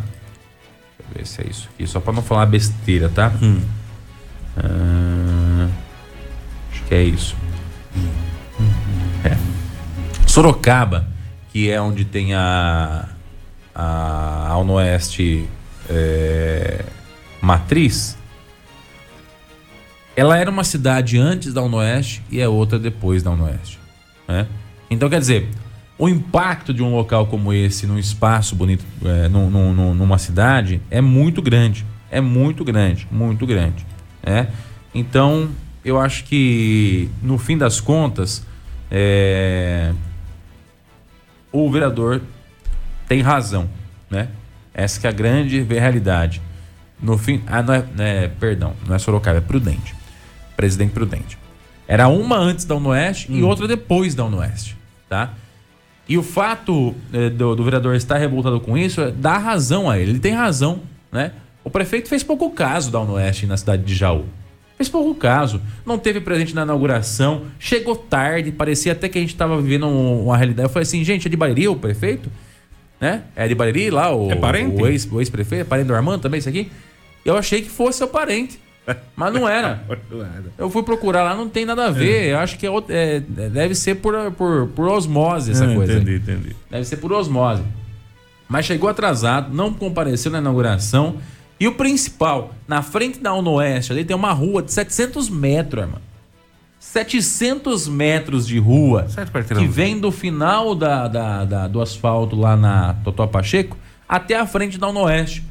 Ver 1.12 1.27
se 1.27 1.43
é 1.43 1.47
isso 1.49 1.69
aqui, 1.75 1.87
só 1.87 2.01
para 2.01 2.12
não 2.12 2.23
falar 2.23 2.47
besteira, 2.47 3.09
tá? 3.09 3.33
Ah, 4.57 5.69
acho 6.71 6.83
que 6.85 6.95
é 6.95 7.03
isso. 7.03 7.37
É. 9.25 9.37
Sorocaba, 10.27 11.09
que 11.53 11.71
é 11.71 11.81
onde 11.81 12.05
tem 12.05 12.35
a 12.35 13.09
a, 13.75 14.49
a 14.51 14.59
Oeste 14.59 15.49
é, 15.88 16.85
Matriz, 17.40 18.17
ela 20.17 20.38
era 20.38 20.51
uma 20.51 20.62
cidade 20.62 21.19
antes 21.19 21.53
da 21.53 21.62
Oeste 21.62 22.23
e 22.31 22.40
é 22.40 22.49
outra 22.49 22.79
depois 22.79 23.23
da 23.23 23.33
Oeste. 23.33 23.81
Né? 24.29 24.47
Então, 24.88 25.11
quer 25.11 25.19
dizer, 25.19 25.49
o 25.98 26.09
impacto 26.09 26.74
de 26.74 26.83
um 26.83 26.94
local 26.94 27.26
como 27.26 27.52
esse 27.52 27.87
num 27.87 27.98
espaço 27.98 28.54
bonito, 28.57 28.85
é, 29.04 29.28
num- 29.28 29.48
num- 29.50 29.72
num- 29.72 29.94
numa 29.94 30.18
cidade, 30.18 30.80
é 30.90 31.00
muito 31.00 31.40
grande. 31.40 31.85
É 32.11 32.20
muito 32.20 32.64
grande, 32.64 33.07
muito 33.11 33.46
grande. 33.46 33.85
Né? 34.22 34.48
Então, 34.94 35.48
eu 35.85 36.00
acho 36.00 36.24
que, 36.24 37.09
no 37.22 37.38
fim 37.38 37.57
das 37.59 37.80
contas, 37.80 38.44
é, 38.90 39.92
o 41.52 41.70
vereador 41.70 42.20
tem 43.09 43.20
razão, 43.20 43.68
né? 44.11 44.28
Essa 44.72 45.00
que 45.00 45.07
é 45.07 45.11
a 45.11 45.12
grande 45.12 45.62
realidade. 45.62 46.40
No 47.00 47.16
fim, 47.18 47.42
ah, 47.46 47.62
não 47.62 47.74
é, 47.74 47.85
né, 47.96 48.28
perdão, 48.40 48.74
não 48.87 48.94
é 48.94 48.98
Sorocaba, 48.98 49.38
é 49.38 49.40
Prudente. 49.40 49.94
Presidente 50.57 50.92
Prudente. 50.92 51.38
Era 51.87 52.09
uma 52.09 52.37
antes 52.37 52.64
da 52.64 52.74
Unoeste 52.74 53.30
e 53.33 53.42
outra 53.42 53.68
depois 53.68 54.14
da 54.14 54.24
Unoeste, 54.24 54.76
tá? 55.09 55.35
E 56.09 56.19
o 56.19 56.23
fato 56.23 56.95
eh, 57.12 57.31
do, 57.31 57.55
do 57.57 57.64
vereador 57.64 57.95
estar 57.95 58.19
revoltado 58.19 58.61
com 58.61 58.77
isso 58.77 59.01
é, 59.01 59.11
dá 59.11 59.38
razão 59.38 59.88
a 59.90 59.99
ele. 59.99 60.12
Ele 60.12 60.19
tem 60.19 60.33
razão, 60.33 60.81
né? 61.11 61.33
O 61.64 61.71
prefeito 61.71 62.09
fez 62.09 62.23
pouco 62.23 62.51
caso 62.51 62.90
da 62.90 63.01
Unoeste 63.01 63.47
na 63.47 63.57
cidade 63.57 63.83
de 63.85 63.95
Jaú. 63.95 64.25
Fez 64.77 64.88
pouco 64.88 65.14
caso. 65.14 65.62
Não 65.87 65.97
teve 65.99 66.21
presente 66.21 66.55
na 66.55 66.62
inauguração. 66.62 67.43
Chegou 67.59 67.97
tarde. 67.97 68.53
Parecia 68.53 68.93
até 68.93 69.09
que 69.09 69.17
a 69.17 69.21
gente 69.21 69.31
estava 69.33 69.59
vivendo 69.62 69.87
um- 69.87 70.25
uma 70.25 70.37
realidade. 70.37 70.67
Eu 70.67 70.71
falei 70.71 70.83
assim, 70.83 71.03
gente, 71.05 71.27
é 71.27 71.31
de 71.31 71.37
Bariri 71.37 71.69
o 71.69 71.77
prefeito? 71.77 72.31
Né? 73.01 73.23
É 73.35 73.49
de 73.49 73.55
Bariri 73.55 73.88
lá 73.90 74.14
o, 74.14 74.31
É 74.31 74.35
parente? 74.35 74.83
o 74.83 74.87
ex- 74.87 75.09
o 75.11 75.21
ex-prefeito? 75.21 75.62
é 75.62 75.64
parente 75.64 75.87
do 75.88 75.95
Armando 75.95 76.21
também 76.21 76.38
isso 76.38 76.49
aqui? 76.49 76.71
Eu 77.25 77.37
achei 77.37 77.62
que 77.62 77.71
fosse 77.71 77.99
seu 77.99 78.09
parente. 78.09 78.59
Mas 79.16 79.33
não 79.33 79.49
era. 79.49 79.83
Eu 80.59 80.68
fui 80.70 80.83
procurar 80.83 81.23
lá, 81.23 81.35
não 81.35 81.49
tem 81.49 81.64
nada 81.64 81.87
a 81.87 81.90
ver. 81.90 82.31
Eu 82.33 82.38
acho 82.38 82.59
que 82.59 82.66
é, 82.66 82.70
é- 82.88 83.20
deve 83.20 83.75
ser 83.75 83.97
por, 83.97 84.31
por, 84.33 84.68
por 84.68 84.88
osmose 84.88 85.53
essa 85.53 85.64
Ah, 85.64 85.75
coisa. 85.75 85.92
aí. 85.94 85.99
Entendi, 86.01 86.16
entendi. 86.16 86.57
Deve 86.70 86.85
ser 86.85 86.97
por 86.99 87.12
osmose. 87.12 87.62
Mas 88.49 88.66
chegou 88.66 88.88
atrasado, 88.90 89.55
não 89.55 89.73
compareceu 89.73 90.31
na 90.31 90.38
inauguração. 90.38 91.16
E 91.59 91.66
o 91.66 91.73
principal, 91.75 92.53
na 92.68 92.83
frente 92.83 93.18
da 93.20 93.33
Unoeste, 93.33 93.90
ali 93.92 94.05
tem 94.05 94.14
uma 94.14 94.33
rua 94.33 94.62
de 94.62 94.73
700 94.73 95.31
metros, 95.31 95.83
irmão. 95.85 96.01
700 96.79 97.88
metros 97.88 98.47
de 98.47 98.59
rua 98.59 99.07
que 99.57 99.66
vem 99.66 99.99
do 99.99 100.12
final 100.12 100.75
da, 100.75 101.09
da- 101.09 101.44
da- 101.44 101.68
do 101.68 101.81
asfalto 101.81 102.37
lá 102.37 102.57
na 102.57 102.94
Totó 103.03 103.27
Pacheco 103.27 103.77
até 104.09 104.38
a 104.38 104.47
frente 104.47 104.77
da 104.79 104.88
Unoeste. 104.88 105.42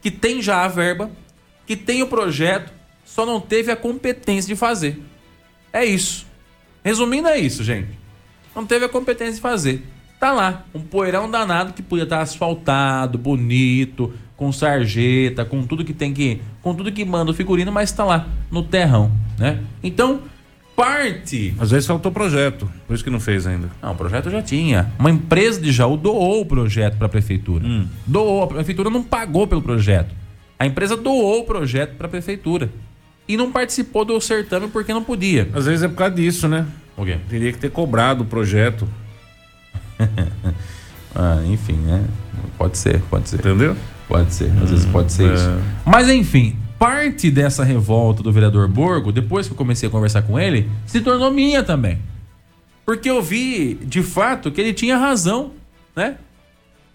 Que 0.00 0.10
tem 0.10 0.40
já 0.40 0.64
a 0.64 0.68
verba, 0.68 1.10
que 1.66 1.76
tem 1.76 2.02
o 2.02 2.06
projeto, 2.06 2.72
só 3.04 3.26
não 3.26 3.40
teve 3.40 3.70
a 3.70 3.76
competência 3.76 4.48
de 4.48 4.58
fazer. 4.58 5.00
É 5.72 5.84
isso. 5.84 6.26
Resumindo, 6.84 7.28
é 7.28 7.38
isso, 7.38 7.62
gente. 7.62 7.88
Não 8.54 8.66
teve 8.66 8.84
a 8.84 8.88
competência 8.88 9.34
de 9.34 9.40
fazer. 9.40 9.86
Tá 10.18 10.32
lá, 10.32 10.64
um 10.74 10.80
poeirão 10.80 11.28
danado 11.30 11.72
que 11.72 11.82
podia 11.82 12.04
estar 12.04 12.20
asfaltado, 12.20 13.18
bonito, 13.18 14.12
com 14.36 14.52
sarjeta, 14.52 15.44
com 15.44 15.66
tudo 15.66 15.84
que 15.84 15.92
tem 15.92 16.12
que. 16.12 16.40
com 16.62 16.74
tudo 16.74 16.92
que 16.92 17.04
manda 17.04 17.30
o 17.30 17.34
figurino, 17.34 17.72
mas 17.72 17.90
tá 17.90 18.04
lá, 18.04 18.28
no 18.50 18.62
terrão, 18.62 19.10
né? 19.38 19.60
Então, 19.82 20.22
parte. 20.76 21.54
Às 21.58 21.70
vezes 21.70 21.86
faltou 21.86 22.12
projeto, 22.12 22.70
por 22.86 22.94
isso 22.94 23.02
que 23.02 23.10
não 23.10 23.20
fez 23.20 23.46
ainda. 23.46 23.68
Não, 23.82 23.92
o 23.92 23.94
projeto 23.96 24.30
já 24.30 24.42
tinha. 24.42 24.92
Uma 24.98 25.10
empresa 25.10 25.60
de 25.60 25.72
Jaú 25.72 25.96
doou 25.96 26.40
o 26.42 26.46
projeto 26.46 26.96
para 26.96 27.06
a 27.06 27.10
prefeitura. 27.10 27.66
Doou, 28.06 28.44
a 28.44 28.46
prefeitura 28.46 28.90
não 28.90 29.02
pagou 29.02 29.46
pelo 29.46 29.62
projeto. 29.62 30.21
A 30.62 30.66
empresa 30.66 30.96
doou 30.96 31.40
o 31.40 31.44
projeto 31.44 31.96
para 31.96 32.06
a 32.06 32.10
prefeitura. 32.10 32.70
E 33.26 33.36
não 33.36 33.50
participou 33.50 34.04
do 34.04 34.20
certame 34.20 34.68
porque 34.68 34.94
não 34.94 35.02
podia. 35.02 35.48
Às 35.52 35.66
vezes 35.66 35.82
é 35.82 35.88
por 35.88 35.96
causa 35.96 36.14
disso, 36.14 36.46
né? 36.46 36.64
O 36.96 37.04
quê? 37.04 37.18
Teria 37.28 37.52
que 37.52 37.58
ter 37.58 37.68
cobrado 37.68 38.22
o 38.22 38.26
projeto, 38.26 38.86
Ah, 41.16 41.42
enfim, 41.46 41.72
né? 41.72 42.04
Pode 42.56 42.78
ser, 42.78 43.02
pode 43.10 43.28
ser. 43.28 43.40
entendeu? 43.40 43.76
Pode 44.06 44.32
ser, 44.32 44.52
às 44.62 44.70
vezes 44.70 44.86
pode 44.86 45.10
ser 45.10 45.32
é. 45.32 45.34
isso. 45.34 45.50
Mas 45.84 46.08
enfim, 46.08 46.56
parte 46.78 47.28
dessa 47.28 47.64
revolta 47.64 48.22
do 48.22 48.30
vereador 48.30 48.68
Borgo, 48.68 49.10
depois 49.10 49.48
que 49.48 49.54
eu 49.54 49.56
comecei 49.56 49.88
a 49.88 49.92
conversar 49.92 50.22
com 50.22 50.38
ele, 50.38 50.70
se 50.86 51.00
tornou 51.00 51.32
minha 51.32 51.64
também. 51.64 51.98
Porque 52.86 53.10
eu 53.10 53.20
vi, 53.20 53.74
de 53.74 54.00
fato, 54.00 54.52
que 54.52 54.60
ele 54.60 54.72
tinha 54.72 54.96
razão, 54.96 55.50
né? 55.96 56.18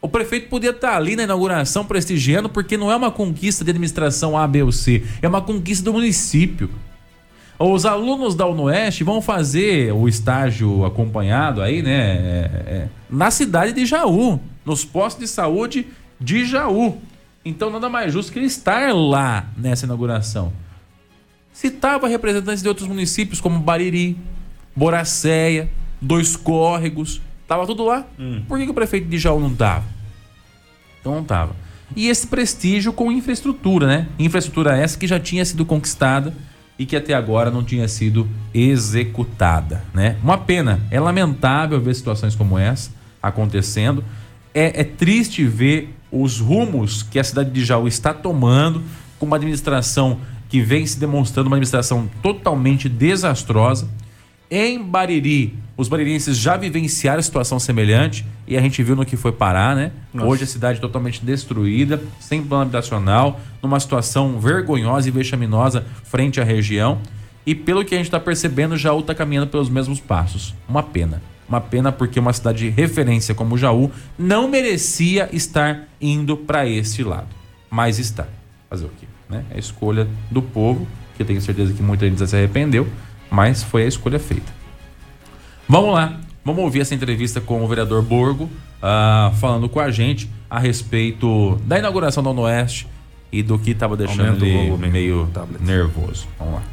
O 0.01 0.07
prefeito 0.07 0.47
podia 0.49 0.69
estar 0.69 0.95
ali 0.95 1.15
na 1.15 1.23
inauguração 1.23 1.83
prestigiando, 1.83 2.47
porque 2.47 2.77
não 2.77 2.91
é 2.91 2.95
uma 2.95 3.11
conquista 3.11 3.63
de 3.63 3.71
administração 3.71 4.37
A, 4.37 4.47
B 4.47 4.63
ou 4.63 4.71
C, 4.71 5.03
é 5.21 5.27
uma 5.27 5.41
conquista 5.41 5.85
do 5.85 5.93
município. 5.93 6.69
Os 7.59 7.85
alunos 7.87 8.35
da 8.35 8.45
Unoeste 8.45 9.03
vão 9.03 9.19
fazer 9.19 9.91
o 9.91 10.07
estágio 10.07 10.85
acompanhado 10.85 11.61
aí, 11.61 11.81
né? 11.81 11.91
é, 11.91 12.63
é, 12.67 12.87
na 13.09 13.31
cidade 13.31 13.73
de 13.73 13.83
Jaú, 13.83 14.39
nos 14.63 14.85
postos 14.85 15.23
de 15.23 15.27
saúde 15.27 15.87
de 16.19 16.45
Jaú. 16.45 17.01
Então 17.43 17.71
nada 17.71 17.89
mais 17.89 18.13
justo 18.13 18.31
que 18.31 18.37
ele 18.37 18.45
estar 18.45 18.93
lá 18.93 19.47
nessa 19.57 19.85
inauguração. 19.85 20.53
Citava 21.51 22.07
representantes 22.07 22.61
de 22.61 22.69
outros 22.69 22.87
municípios 22.87 23.41
como 23.41 23.59
Bariri, 23.59 24.15
Boracéia, 24.75 25.67
Dois 25.99 26.35
Córregos. 26.35 27.19
Tava 27.47 27.65
tudo 27.65 27.85
lá. 27.85 28.05
Por 28.47 28.57
que, 28.57 28.65
que 28.65 28.71
o 28.71 28.73
prefeito 28.73 29.07
de 29.07 29.17
Jaú 29.17 29.39
não 29.39 29.55
tava? 29.55 29.85
Então 30.99 31.15
não 31.15 31.23
tava. 31.23 31.55
E 31.95 32.09
esse 32.09 32.27
prestígio 32.27 32.91
com 32.91 33.11
infraestrutura, 33.11 33.87
né? 33.87 34.07
Infraestrutura 34.19 34.75
essa 34.75 34.97
que 34.97 35.07
já 35.07 35.19
tinha 35.19 35.45
sido 35.45 35.65
conquistada 35.65 36.33
e 36.77 36.85
que 36.85 36.95
até 36.95 37.13
agora 37.13 37.49
não 37.49 37.63
tinha 37.63 37.87
sido 37.87 38.27
executada, 38.53 39.83
né? 39.93 40.17
Uma 40.21 40.37
pena. 40.37 40.81
É 40.91 40.99
lamentável 40.99 41.79
ver 41.79 41.95
situações 41.95 42.35
como 42.35 42.57
essa 42.57 42.91
acontecendo. 43.21 44.03
É, 44.53 44.81
é 44.81 44.83
triste 44.83 45.45
ver 45.45 45.95
os 46.11 46.39
rumos 46.39 47.03
que 47.03 47.19
a 47.19 47.23
cidade 47.23 47.51
de 47.51 47.63
Jaú 47.63 47.87
está 47.87 48.13
tomando 48.13 48.83
com 49.17 49.25
uma 49.25 49.37
administração 49.37 50.19
que 50.49 50.61
vem 50.61 50.85
se 50.85 50.99
demonstrando 50.99 51.47
uma 51.47 51.55
administração 51.55 52.09
totalmente 52.21 52.87
desastrosa. 52.87 53.87
Em 54.49 54.81
Bariri, 54.81 55.55
os 55.77 55.87
baririenses 55.87 56.35
já 56.35 56.57
vivenciaram 56.57 57.21
situação 57.21 57.59
semelhante 57.59 58.25
e 58.47 58.57
a 58.57 58.61
gente 58.61 58.81
viu 58.81 58.95
no 58.95 59.05
que 59.05 59.15
foi 59.15 59.31
parar, 59.31 59.75
né? 59.75 59.91
Hoje 60.11 60.43
a 60.43 60.47
cidade 60.47 60.81
totalmente 60.81 61.23
destruída, 61.23 62.01
sem 62.19 62.41
plano 62.41 62.63
habitacional, 62.63 63.39
numa 63.61 63.79
situação 63.79 64.39
vergonhosa 64.39 65.07
e 65.07 65.11
vexaminosa 65.11 65.85
frente 66.03 66.41
à 66.41 66.43
região. 66.43 66.99
E 67.45 67.53
pelo 67.53 67.85
que 67.85 67.93
a 67.93 67.97
gente 67.97 68.07
está 68.07 68.19
percebendo, 68.19 68.75
Jaú 68.75 69.01
está 69.01 69.13
caminhando 69.13 69.47
pelos 69.47 69.69
mesmos 69.69 69.99
passos. 69.99 70.55
Uma 70.67 70.81
pena. 70.81 71.21
Uma 71.47 71.61
pena 71.61 71.91
porque 71.91 72.19
uma 72.19 72.33
cidade 72.33 72.57
de 72.57 72.69
referência 72.69 73.35
como 73.35 73.55
Jaú 73.55 73.91
não 74.17 74.49
merecia 74.49 75.29
estar 75.31 75.87
indo 76.01 76.35
para 76.35 76.67
esse 76.67 77.03
lado. 77.03 77.27
Mas 77.69 77.99
está. 77.99 78.27
Fazer 78.67 78.85
o 78.85 78.91
quê? 78.99 79.05
Né? 79.29 79.45
É 79.51 79.55
a 79.55 79.59
escolha 79.59 80.07
do 80.31 80.41
povo, 80.41 80.87
que 81.15 81.21
eu 81.21 81.25
tenho 81.25 81.39
certeza 81.39 81.71
que 81.71 81.83
muita 81.83 82.07
gente 82.09 82.19
já 82.19 82.27
se 82.27 82.35
arrependeu, 82.35 82.87
mas 83.29 83.61
foi 83.63 83.83
a 83.83 83.87
escolha 83.87 84.19
feita. 84.19 84.56
Vamos 85.67 85.93
lá, 85.93 86.17
vamos 86.45 86.63
ouvir 86.63 86.79
essa 86.79 86.95
entrevista 86.95 87.41
com 87.41 87.61
o 87.61 87.67
vereador 87.67 88.01
Borgo, 88.01 88.49
ah, 88.81 89.31
falando 89.39 89.67
com 89.67 89.79
a 89.79 89.91
gente 89.91 90.29
a 90.49 90.59
respeito 90.59 91.59
da 91.65 91.77
inauguração 91.77 92.23
da 92.23 92.29
Oeste 92.29 92.87
e 93.31 93.43
do 93.43 93.59
que 93.59 93.71
estava 93.71 93.97
deixando 93.97 94.45
ele 94.45 94.77
meio 94.89 95.29
nervoso. 95.59 96.25
Vamos 96.39 96.55
lá. 96.55 96.63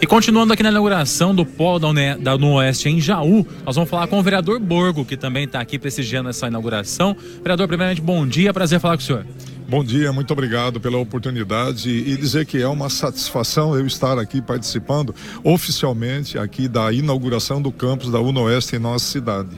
E 0.00 0.06
continuando 0.06 0.52
aqui 0.52 0.64
na 0.64 0.70
inauguração 0.70 1.32
do 1.32 1.46
polo 1.46 1.78
da, 1.78 1.86
Une, 1.86 2.16
da 2.16 2.36
no 2.36 2.54
Oeste 2.54 2.88
em 2.88 3.00
Jaú, 3.00 3.46
nós 3.64 3.76
vamos 3.76 3.88
falar 3.88 4.08
com 4.08 4.18
o 4.18 4.22
vereador 4.22 4.58
Borgo, 4.58 5.04
que 5.04 5.16
também 5.16 5.44
está 5.44 5.60
aqui 5.60 5.78
prestigiando 5.78 6.28
essa 6.28 6.48
inauguração. 6.48 7.16
Vereador, 7.40 7.68
primeiramente, 7.68 8.00
bom 8.00 8.26
dia, 8.26 8.52
prazer 8.52 8.80
falar 8.80 8.96
com 8.96 9.02
o 9.02 9.06
senhor. 9.06 9.24
Bom 9.72 9.82
dia, 9.82 10.12
muito 10.12 10.30
obrigado 10.34 10.78
pela 10.78 10.98
oportunidade 10.98 11.88
e 11.88 12.14
dizer 12.18 12.44
que 12.44 12.60
é 12.60 12.68
uma 12.68 12.90
satisfação 12.90 13.74
eu 13.74 13.86
estar 13.86 14.18
aqui 14.18 14.42
participando 14.42 15.14
oficialmente 15.42 16.36
aqui 16.36 16.68
da 16.68 16.92
inauguração 16.92 17.62
do 17.62 17.72
campus 17.72 18.10
da 18.10 18.20
UNOeste 18.20 18.76
em 18.76 18.78
nossa 18.78 19.06
cidade. 19.06 19.56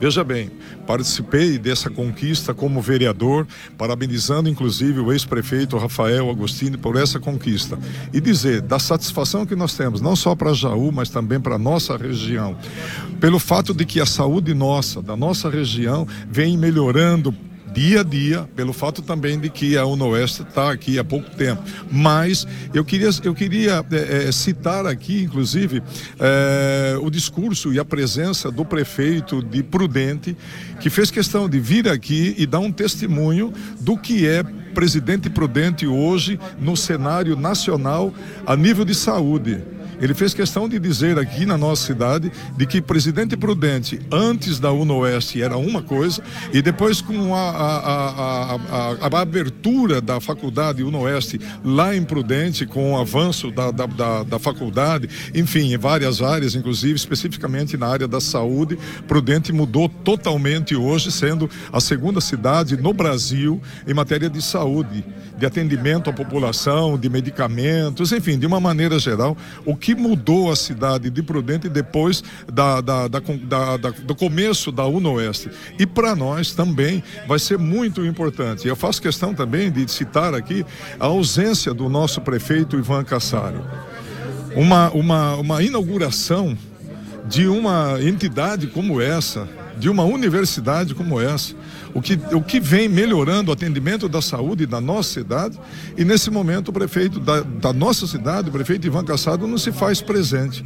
Veja 0.00 0.24
bem, 0.24 0.50
participei 0.86 1.58
dessa 1.58 1.90
conquista 1.90 2.54
como 2.54 2.80
vereador, 2.80 3.46
parabenizando 3.76 4.48
inclusive 4.48 5.00
o 5.00 5.12
ex-prefeito 5.12 5.76
Rafael 5.76 6.30
Agostini 6.30 6.78
por 6.78 6.96
essa 6.96 7.20
conquista. 7.20 7.78
E 8.10 8.22
dizer 8.22 8.62
da 8.62 8.78
satisfação 8.78 9.44
que 9.44 9.54
nós 9.54 9.74
temos, 9.74 10.00
não 10.00 10.16
só 10.16 10.34
para 10.34 10.54
Jaú, 10.54 10.90
mas 10.90 11.10
também 11.10 11.38
para 11.38 11.58
nossa 11.58 11.94
região, 11.94 12.56
pelo 13.20 13.38
fato 13.38 13.74
de 13.74 13.84
que 13.84 14.00
a 14.00 14.06
saúde 14.06 14.54
nossa, 14.54 15.02
da 15.02 15.14
nossa 15.14 15.50
região, 15.50 16.08
vem 16.26 16.56
melhorando 16.56 17.34
dia 17.72 18.00
a 18.00 18.02
dia, 18.02 18.48
pelo 18.54 18.72
fato 18.72 19.02
também 19.02 19.38
de 19.38 19.48
que 19.48 19.76
a 19.76 19.86
UNOeste 19.86 20.42
está 20.42 20.70
aqui 20.70 20.98
há 20.98 21.04
pouco 21.04 21.30
tempo. 21.30 21.62
Mas 21.90 22.46
eu 22.74 22.84
queria, 22.84 23.10
eu 23.24 23.34
queria 23.34 23.84
é, 23.90 24.28
é, 24.28 24.32
citar 24.32 24.86
aqui, 24.86 25.22
inclusive, 25.22 25.82
é, 26.18 26.96
o 27.00 27.10
discurso 27.10 27.72
e 27.72 27.78
a 27.78 27.84
presença 27.84 28.50
do 28.50 28.64
prefeito 28.64 29.42
de 29.42 29.62
Prudente, 29.62 30.36
que 30.80 30.90
fez 30.90 31.10
questão 31.10 31.48
de 31.48 31.58
vir 31.58 31.88
aqui 31.88 32.34
e 32.36 32.46
dar 32.46 32.60
um 32.60 32.70
testemunho 32.70 33.52
do 33.80 33.96
que 33.96 34.26
é 34.26 34.42
presidente 34.74 35.30
Prudente 35.30 35.86
hoje 35.86 36.38
no 36.58 36.76
cenário 36.76 37.36
nacional 37.36 38.12
a 38.46 38.56
nível 38.56 38.84
de 38.84 38.94
saúde. 38.94 39.62
Ele 40.02 40.14
fez 40.14 40.34
questão 40.34 40.68
de 40.68 40.80
dizer 40.80 41.16
aqui 41.16 41.46
na 41.46 41.56
nossa 41.56 41.86
cidade 41.86 42.32
de 42.56 42.66
que 42.66 42.82
Presidente 42.82 43.36
Prudente, 43.36 44.00
antes 44.10 44.58
da 44.58 44.72
UNOeste, 44.72 45.40
era 45.40 45.56
uma 45.56 45.80
coisa, 45.80 46.20
e 46.52 46.60
depois 46.60 47.00
com 47.00 47.32
a, 47.32 47.50
a, 47.50 48.54
a, 48.56 48.98
a 49.00 49.20
abertura 49.20 50.00
da 50.00 50.20
faculdade 50.20 50.82
UNOeste 50.82 51.40
lá 51.64 51.94
em 51.94 52.02
Prudente, 52.02 52.66
com 52.66 52.94
o 52.94 52.98
avanço 52.98 53.52
da, 53.52 53.70
da, 53.70 53.86
da, 53.86 54.22
da 54.24 54.38
faculdade, 54.40 55.08
enfim, 55.32 55.72
em 55.72 55.78
várias 55.78 56.20
áreas, 56.20 56.56
inclusive 56.56 56.94
especificamente 56.94 57.76
na 57.76 57.86
área 57.86 58.08
da 58.08 58.20
saúde, 58.20 58.76
Prudente 59.06 59.52
mudou 59.52 59.88
totalmente 59.88 60.74
hoje, 60.74 61.12
sendo 61.12 61.48
a 61.72 61.80
segunda 61.80 62.20
cidade 62.20 62.76
no 62.76 62.92
Brasil 62.92 63.62
em 63.86 63.94
matéria 63.94 64.28
de 64.28 64.42
saúde, 64.42 65.04
de 65.36 65.46
atendimento 65.46 66.10
à 66.10 66.12
população, 66.12 66.98
de 66.98 67.08
medicamentos, 67.08 68.12
enfim, 68.12 68.38
de 68.38 68.46
uma 68.46 68.60
maneira 68.60 68.98
geral, 68.98 69.36
o 69.64 69.76
que 69.76 69.94
mudou 69.94 70.50
a 70.50 70.56
cidade 70.56 71.10
de 71.10 71.22
Prudente 71.22 71.68
depois 71.68 72.22
da, 72.52 72.80
da, 72.80 73.08
da, 73.08 73.20
da 73.76 73.90
do 73.90 74.14
começo 74.14 74.70
da 74.70 74.86
UNOeste. 74.86 75.50
E 75.78 75.86
para 75.86 76.14
nós 76.14 76.52
também 76.52 77.02
vai 77.26 77.38
ser 77.38 77.58
muito 77.58 78.04
importante. 78.04 78.66
Eu 78.68 78.76
faço 78.76 79.00
questão 79.00 79.34
também 79.34 79.70
de 79.70 79.90
citar 79.90 80.34
aqui 80.34 80.64
a 80.98 81.06
ausência 81.06 81.72
do 81.72 81.88
nosso 81.88 82.20
prefeito 82.20 82.78
Ivan 82.78 83.04
Cassaro. 83.04 83.64
Uma, 84.54 84.90
uma, 84.90 85.34
uma 85.36 85.62
inauguração 85.62 86.56
de 87.26 87.46
uma 87.46 87.96
entidade 88.02 88.66
como 88.66 89.00
essa, 89.00 89.48
de 89.78 89.88
uma 89.88 90.04
universidade 90.04 90.94
como 90.94 91.20
essa, 91.20 91.54
o 91.94 92.00
que, 92.00 92.18
o 92.32 92.42
que 92.42 92.58
vem 92.58 92.88
melhorando 92.88 93.50
o 93.50 93.54
atendimento 93.54 94.08
da 94.08 94.22
saúde 94.22 94.66
da 94.66 94.80
nossa 94.80 95.12
cidade, 95.14 95.58
e 95.96 96.04
nesse 96.04 96.30
momento 96.30 96.68
o 96.68 96.72
prefeito 96.72 97.20
da, 97.20 97.40
da 97.40 97.72
nossa 97.72 98.06
cidade, 98.06 98.48
o 98.48 98.52
prefeito 98.52 98.86
Ivan 98.86 99.04
Cassado, 99.04 99.46
não 99.46 99.58
se 99.58 99.72
faz 99.72 100.00
presente. 100.00 100.64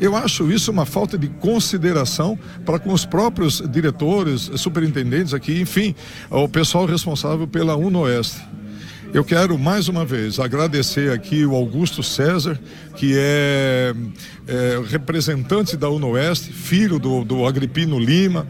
Eu 0.00 0.14
acho 0.14 0.50
isso 0.50 0.70
uma 0.70 0.86
falta 0.86 1.18
de 1.18 1.28
consideração 1.28 2.38
para 2.64 2.78
com 2.78 2.92
os 2.92 3.04
próprios 3.04 3.62
diretores, 3.68 4.50
superintendentes 4.56 5.34
aqui, 5.34 5.60
enfim, 5.60 5.94
o 6.30 6.48
pessoal 6.48 6.86
responsável 6.86 7.48
pela 7.48 7.76
UNOeste. 7.76 8.40
Eu 9.12 9.24
quero 9.24 9.58
mais 9.58 9.88
uma 9.88 10.04
vez 10.04 10.38
agradecer 10.38 11.10
aqui 11.10 11.44
o 11.44 11.54
Augusto 11.54 12.02
César, 12.02 12.60
que 12.94 13.14
é, 13.16 13.94
é 14.46 14.82
representante 14.86 15.78
da 15.78 15.88
UNOeste, 15.88 16.52
filho 16.52 16.98
do, 16.98 17.24
do 17.24 17.46
Agripino 17.46 17.98
Lima, 17.98 18.46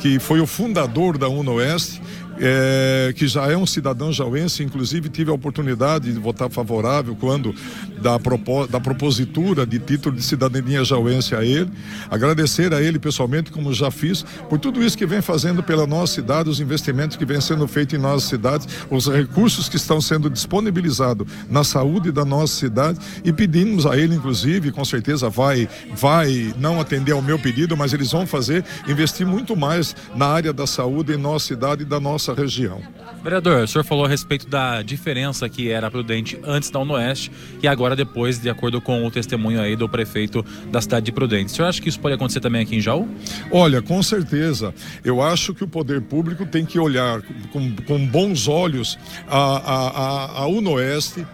que 0.00 0.18
foi 0.18 0.40
o 0.40 0.46
fundador 0.46 1.18
da 1.18 1.28
UNOeste 1.28 2.00
é, 2.40 3.12
que 3.16 3.26
já 3.26 3.46
é 3.50 3.56
um 3.56 3.66
cidadão 3.66 4.12
jauense, 4.12 4.62
inclusive 4.62 5.08
tive 5.08 5.30
a 5.30 5.34
oportunidade 5.34 6.12
de 6.12 6.18
votar 6.18 6.50
favorável 6.50 7.16
quando 7.16 7.54
da, 8.00 8.18
propo, 8.18 8.66
da 8.66 8.80
propositura 8.80 9.66
de 9.66 9.78
título 9.78 10.16
de 10.16 10.22
cidadania 10.22 10.84
jauense 10.84 11.34
a 11.34 11.44
ele. 11.44 11.70
Agradecer 12.10 12.72
a 12.72 12.80
ele 12.80 12.98
pessoalmente, 12.98 13.50
como 13.50 13.72
já 13.72 13.90
fiz, 13.90 14.22
por 14.48 14.58
tudo 14.58 14.82
isso 14.82 14.96
que 14.96 15.06
vem 15.06 15.20
fazendo 15.20 15.62
pela 15.62 15.86
nossa 15.86 16.14
cidade, 16.14 16.48
os 16.48 16.60
investimentos 16.60 17.16
que 17.16 17.24
vêm 17.24 17.40
sendo 17.40 17.66
feitos 17.66 17.98
em 17.98 18.00
nossas 18.00 18.28
cidades, 18.28 18.68
os 18.90 19.08
recursos 19.08 19.68
que 19.68 19.76
estão 19.76 20.00
sendo 20.00 20.30
disponibilizados 20.30 21.26
na 21.50 21.64
saúde 21.64 22.12
da 22.12 22.24
nossa 22.24 22.54
cidade 22.54 22.98
e 23.24 23.32
pedimos 23.32 23.86
a 23.86 23.96
ele, 23.96 24.14
inclusive, 24.14 24.70
com 24.70 24.84
certeza 24.84 25.28
vai, 25.28 25.68
vai 25.94 26.54
não 26.58 26.80
atender 26.80 27.12
ao 27.12 27.22
meu 27.22 27.38
pedido, 27.38 27.76
mas 27.76 27.92
eles 27.92 28.12
vão 28.12 28.26
fazer, 28.26 28.64
investir 28.86 29.26
muito 29.26 29.56
mais 29.56 29.94
na 30.14 30.26
área 30.26 30.52
da 30.52 30.66
saúde 30.66 31.12
em 31.12 31.16
nossa 31.16 31.46
cidade 31.46 31.82
e 31.82 31.84
da 31.84 32.00
nossa 32.00 32.27
nossa 32.28 32.34
região. 32.34 32.80
Vereador, 33.22 33.64
o 33.64 33.68
senhor 33.68 33.84
falou 33.84 34.04
a 34.04 34.08
respeito 34.08 34.48
da 34.48 34.82
diferença 34.82 35.48
que 35.48 35.70
era 35.70 35.90
Prudente 35.90 36.38
antes 36.44 36.70
da 36.70 36.78
Unoeste 36.78 37.30
e 37.62 37.68
agora 37.68 37.96
depois, 37.96 38.38
de 38.38 38.48
acordo 38.48 38.80
com 38.80 39.04
o 39.04 39.10
testemunho 39.10 39.60
aí 39.60 39.74
do 39.74 39.88
prefeito 39.88 40.44
da 40.70 40.80
cidade 40.80 41.06
de 41.06 41.12
Prudente. 41.12 41.52
O 41.52 41.56
senhor 41.56 41.68
acha 41.68 41.80
que 41.80 41.88
isso 41.88 42.00
pode 42.00 42.14
acontecer 42.14 42.40
também 42.40 42.62
aqui 42.62 42.76
em 42.76 42.80
Jaú? 42.80 43.08
Olha, 43.50 43.82
com 43.82 44.02
certeza. 44.02 44.74
Eu 45.04 45.22
acho 45.22 45.54
que 45.54 45.64
o 45.64 45.68
poder 45.68 46.02
público 46.02 46.46
tem 46.46 46.64
que 46.64 46.78
olhar 46.78 47.22
com, 47.52 47.74
com 47.86 48.06
bons 48.06 48.46
olhos 48.46 48.98
a, 49.26 49.38
a, 49.38 49.88
a, 49.88 50.42
a 50.42 50.46
Unoeste, 50.46 51.26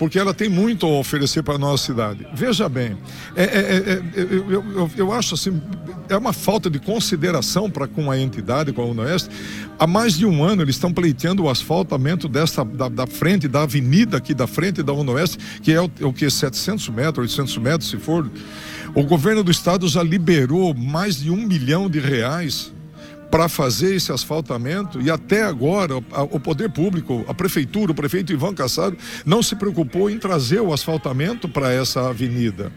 porque 0.00 0.18
ela 0.18 0.32
tem 0.32 0.48
muito 0.48 0.86
a 0.86 0.98
oferecer 0.98 1.42
para 1.42 1.56
a 1.56 1.58
nossa 1.58 1.84
cidade. 1.84 2.26
Veja 2.32 2.70
bem, 2.70 2.96
é, 3.36 3.42
é, 3.42 3.46
é, 3.46 4.02
eu, 4.16 4.50
eu, 4.50 4.90
eu, 4.96 5.12
acho 5.12 5.34
assim, 5.34 5.60
é 6.08 6.16
uma 6.16 6.32
falta 6.32 6.70
de 6.70 6.78
consideração 6.78 7.70
para 7.70 7.86
com 7.86 8.10
a 8.10 8.18
entidade, 8.18 8.72
com 8.72 8.80
a 8.80 8.86
Unoeste. 8.86 9.28
Há 9.78 9.86
mais 9.86 10.16
de 10.16 10.24
um 10.24 10.42
ano 10.42 10.62
eles 10.62 10.76
estão 10.76 10.90
pleiteando 10.90 11.42
o 11.42 11.50
asfaltamento 11.50 12.28
dessa, 12.28 12.64
da, 12.64 12.88
da 12.88 13.06
frente, 13.06 13.46
da 13.46 13.64
avenida 13.64 14.16
aqui 14.16 14.32
da 14.32 14.46
frente 14.46 14.82
da 14.82 14.94
Unoeste, 14.94 15.36
que 15.60 15.70
é 15.70 15.82
o, 15.82 15.90
o 16.00 16.14
que, 16.14 16.30
700 16.30 16.88
metros, 16.88 17.36
800 17.36 17.58
metros, 17.58 17.90
se 17.90 17.98
for. 17.98 18.26
O 18.94 19.02
governo 19.02 19.44
do 19.44 19.50
estado 19.50 19.86
já 19.86 20.02
liberou 20.02 20.72
mais 20.72 21.20
de 21.20 21.30
um 21.30 21.46
milhão 21.46 21.90
de 21.90 22.00
reais 22.00 22.72
para 23.30 23.48
fazer 23.48 23.94
esse 23.94 24.10
asfaltamento 24.10 25.00
e 25.00 25.10
até 25.10 25.44
agora 25.44 25.96
o 25.96 26.40
poder 26.40 26.70
público, 26.70 27.24
a 27.28 27.34
prefeitura, 27.34 27.92
o 27.92 27.94
prefeito 27.94 28.32
Ivan 28.32 28.54
Cassado 28.54 28.96
não 29.24 29.42
se 29.42 29.54
preocupou 29.54 30.10
em 30.10 30.18
trazer 30.18 30.60
o 30.60 30.72
asfaltamento 30.72 31.48
para 31.48 31.72
essa 31.72 32.08
avenida. 32.08 32.72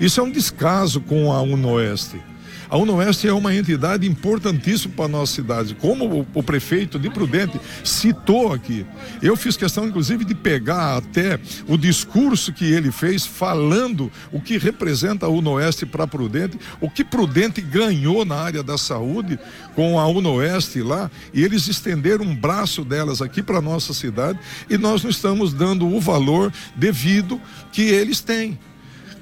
Isso 0.00 0.20
é 0.20 0.22
um 0.22 0.30
descaso 0.30 1.00
com 1.00 1.32
a 1.32 1.42
Unoeste. 1.42 2.20
A 2.68 2.76
Unoeste 2.76 3.28
é 3.28 3.32
uma 3.32 3.54
entidade 3.54 4.08
importantíssima 4.08 4.94
para 4.96 5.04
a 5.04 5.08
nossa 5.08 5.34
cidade, 5.34 5.74
como 5.76 6.04
o, 6.04 6.26
o, 6.34 6.42
prefeito 6.42 6.98
de 6.98 7.08
Prudente 7.08 7.60
citou 7.84 8.52
aqui. 8.52 8.84
Eu 9.22 9.36
fiz 9.36 9.56
questão, 9.56 9.86
inclusive, 9.86 10.24
de 10.24 10.34
pegar 10.34 10.96
até 10.96 11.38
o 11.68 11.76
discurso 11.76 12.52
que 12.52 12.64
ele 12.64 12.90
fez 12.90 13.24
falando 13.24 14.10
o 14.32 14.40
que 14.40 14.58
representa 14.58 15.26
a 15.26 15.28
Unoeste 15.28 15.86
para 15.86 16.08
Prudente, 16.08 16.58
o 16.80 16.90
que 16.90 17.04
Prudente 17.04 17.60
ganhou 17.60 18.24
na 18.24 18.36
área 18.36 18.62
da 18.64 18.76
saúde 18.76 19.38
com 19.76 20.00
a 20.00 20.06
Unoeste 20.08 20.82
lá, 20.82 21.08
e 21.32 21.44
eles 21.44 21.68
estenderam 21.68 22.24
um 22.24 22.34
braço 22.34 22.84
delas 22.84 23.22
aqui 23.22 23.42
para 23.42 23.60
nossa 23.60 23.94
cidade, 23.94 24.40
e 24.68 24.76
nós 24.76 25.04
não 25.04 25.10
estamos 25.10 25.52
dando 25.52 25.86
o 25.86 26.00
valor 26.00 26.52
devido 26.74 27.40
que 27.70 27.82
eles 27.82 28.20
têm. 28.20 28.58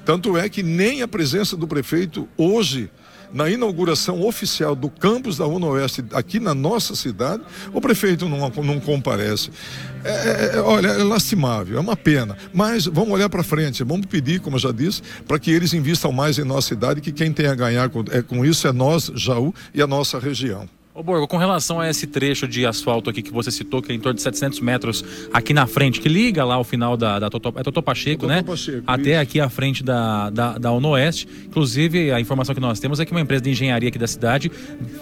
Tanto 0.03 0.37
é 0.37 0.47
que 0.49 0.63
nem 0.63 1.01
a 1.01 1.07
presença 1.07 1.55
do 1.55 1.67
prefeito 1.67 2.27
hoje 2.37 2.89
na 3.33 3.49
inauguração 3.49 4.21
oficial 4.21 4.75
do 4.75 4.89
campus 4.89 5.37
da 5.37 5.47
UNOeste 5.47 6.03
aqui 6.13 6.39
na 6.39 6.53
nossa 6.53 6.95
cidade, 6.95 7.43
o 7.73 7.81
prefeito 7.81 8.27
não, 8.27 8.49
não 8.49 8.79
comparece. 8.79 9.49
É, 10.03 10.09
é, 10.09 10.51
é, 10.55 10.59
olha, 10.61 10.89
é 10.89 11.03
lastimável, 11.03 11.77
é 11.77 11.79
uma 11.79 11.95
pena. 11.95 12.37
Mas 12.53 12.85
vamos 12.85 13.11
olhar 13.11 13.29
para 13.29 13.43
frente, 13.43 13.83
vamos 13.83 14.05
pedir, 14.05 14.39
como 14.39 14.55
eu 14.55 14.59
já 14.59 14.71
disse, 14.71 15.01
para 15.27 15.39
que 15.39 15.51
eles 15.51 15.73
invistam 15.73 16.11
mais 16.11 16.37
em 16.37 16.43
nossa 16.43 16.67
cidade, 16.69 17.01
que 17.01 17.11
quem 17.11 17.33
tem 17.33 17.47
a 17.47 17.55
ganhar 17.55 17.89
com, 17.89 18.03
é, 18.11 18.21
com 18.21 18.45
isso 18.45 18.67
é 18.67 18.71
nós, 18.71 19.11
Jaú, 19.15 19.53
e 19.73 19.81
a 19.81 19.87
nossa 19.87 20.19
região. 20.19 20.69
Ô 20.95 21.03
Borgo, 21.03 21.27
com 21.27 21.35
relação 21.35 21.77
a 21.77 21.89
esse 21.89 22.07
trecho 22.07 22.47
de 22.47 22.65
asfalto 22.65 23.09
aqui 23.09 23.21
que 23.21 23.29
você 23.29 23.51
citou, 23.51 23.81
que 23.81 23.91
é 23.91 23.95
em 23.95 23.99
torno 23.99 24.15
de 24.15 24.21
700 24.21 24.61
metros 24.61 25.03
aqui 25.33 25.53
na 25.53 25.67
frente, 25.67 25.99
que 25.99 26.07
liga 26.07 26.45
lá 26.45 26.55
ao 26.55 26.63
final 26.63 26.95
da, 26.95 27.19
da 27.19 27.29
Totó, 27.29 27.51
é 27.57 27.63
Totó 27.63 27.81
Pacheco, 27.81 28.21
Totó 28.21 28.33
né? 28.33 28.41
Pacheco, 28.41 28.81
Até 28.87 29.11
isso. 29.11 29.19
aqui 29.19 29.39
à 29.41 29.49
frente 29.49 29.83
da, 29.83 30.29
da, 30.29 30.57
da 30.57 30.71
Unoeste. 30.71 31.27
Inclusive, 31.47 32.13
a 32.13 32.21
informação 32.21 32.55
que 32.55 32.61
nós 32.61 32.79
temos 32.79 33.01
é 33.01 33.05
que 33.05 33.11
uma 33.11 33.19
empresa 33.19 33.43
de 33.43 33.49
engenharia 33.49 33.89
aqui 33.89 33.99
da 33.99 34.07
cidade 34.07 34.49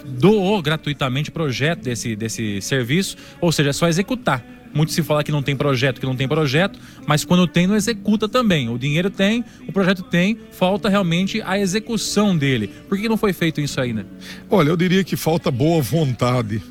doou 0.03 0.59
gratuitamente 0.63 1.29
o 1.29 1.31
projeto 1.31 1.83
desse, 1.83 2.15
desse 2.15 2.59
serviço, 2.59 3.15
ou 3.39 3.51
seja, 3.51 3.69
é 3.69 3.73
só 3.73 3.87
executar. 3.87 4.43
Muito 4.73 4.91
se 4.91 5.03
fala 5.03 5.23
que 5.23 5.31
não 5.31 5.43
tem 5.43 5.55
projeto, 5.55 5.99
que 5.99 6.05
não 6.05 6.15
tem 6.15 6.27
projeto, 6.27 6.79
mas 7.05 7.23
quando 7.23 7.47
tem, 7.47 7.67
não 7.67 7.75
executa 7.75 8.27
também. 8.27 8.69
O 8.69 8.77
dinheiro 8.77 9.09
tem, 9.09 9.45
o 9.67 9.71
projeto 9.71 10.01
tem, 10.03 10.37
falta 10.51 10.89
realmente 10.89 11.41
a 11.41 11.59
execução 11.59 12.35
dele. 12.35 12.69
Por 12.89 12.97
que 12.97 13.07
não 13.07 13.17
foi 13.17 13.33
feito 13.33 13.61
isso 13.61 13.79
aí, 13.79 13.93
né? 13.93 14.05
Olha, 14.49 14.69
eu 14.69 14.77
diria 14.77 15.03
que 15.03 15.15
falta 15.15 15.51
boa 15.51 15.81
vontade, 15.81 16.61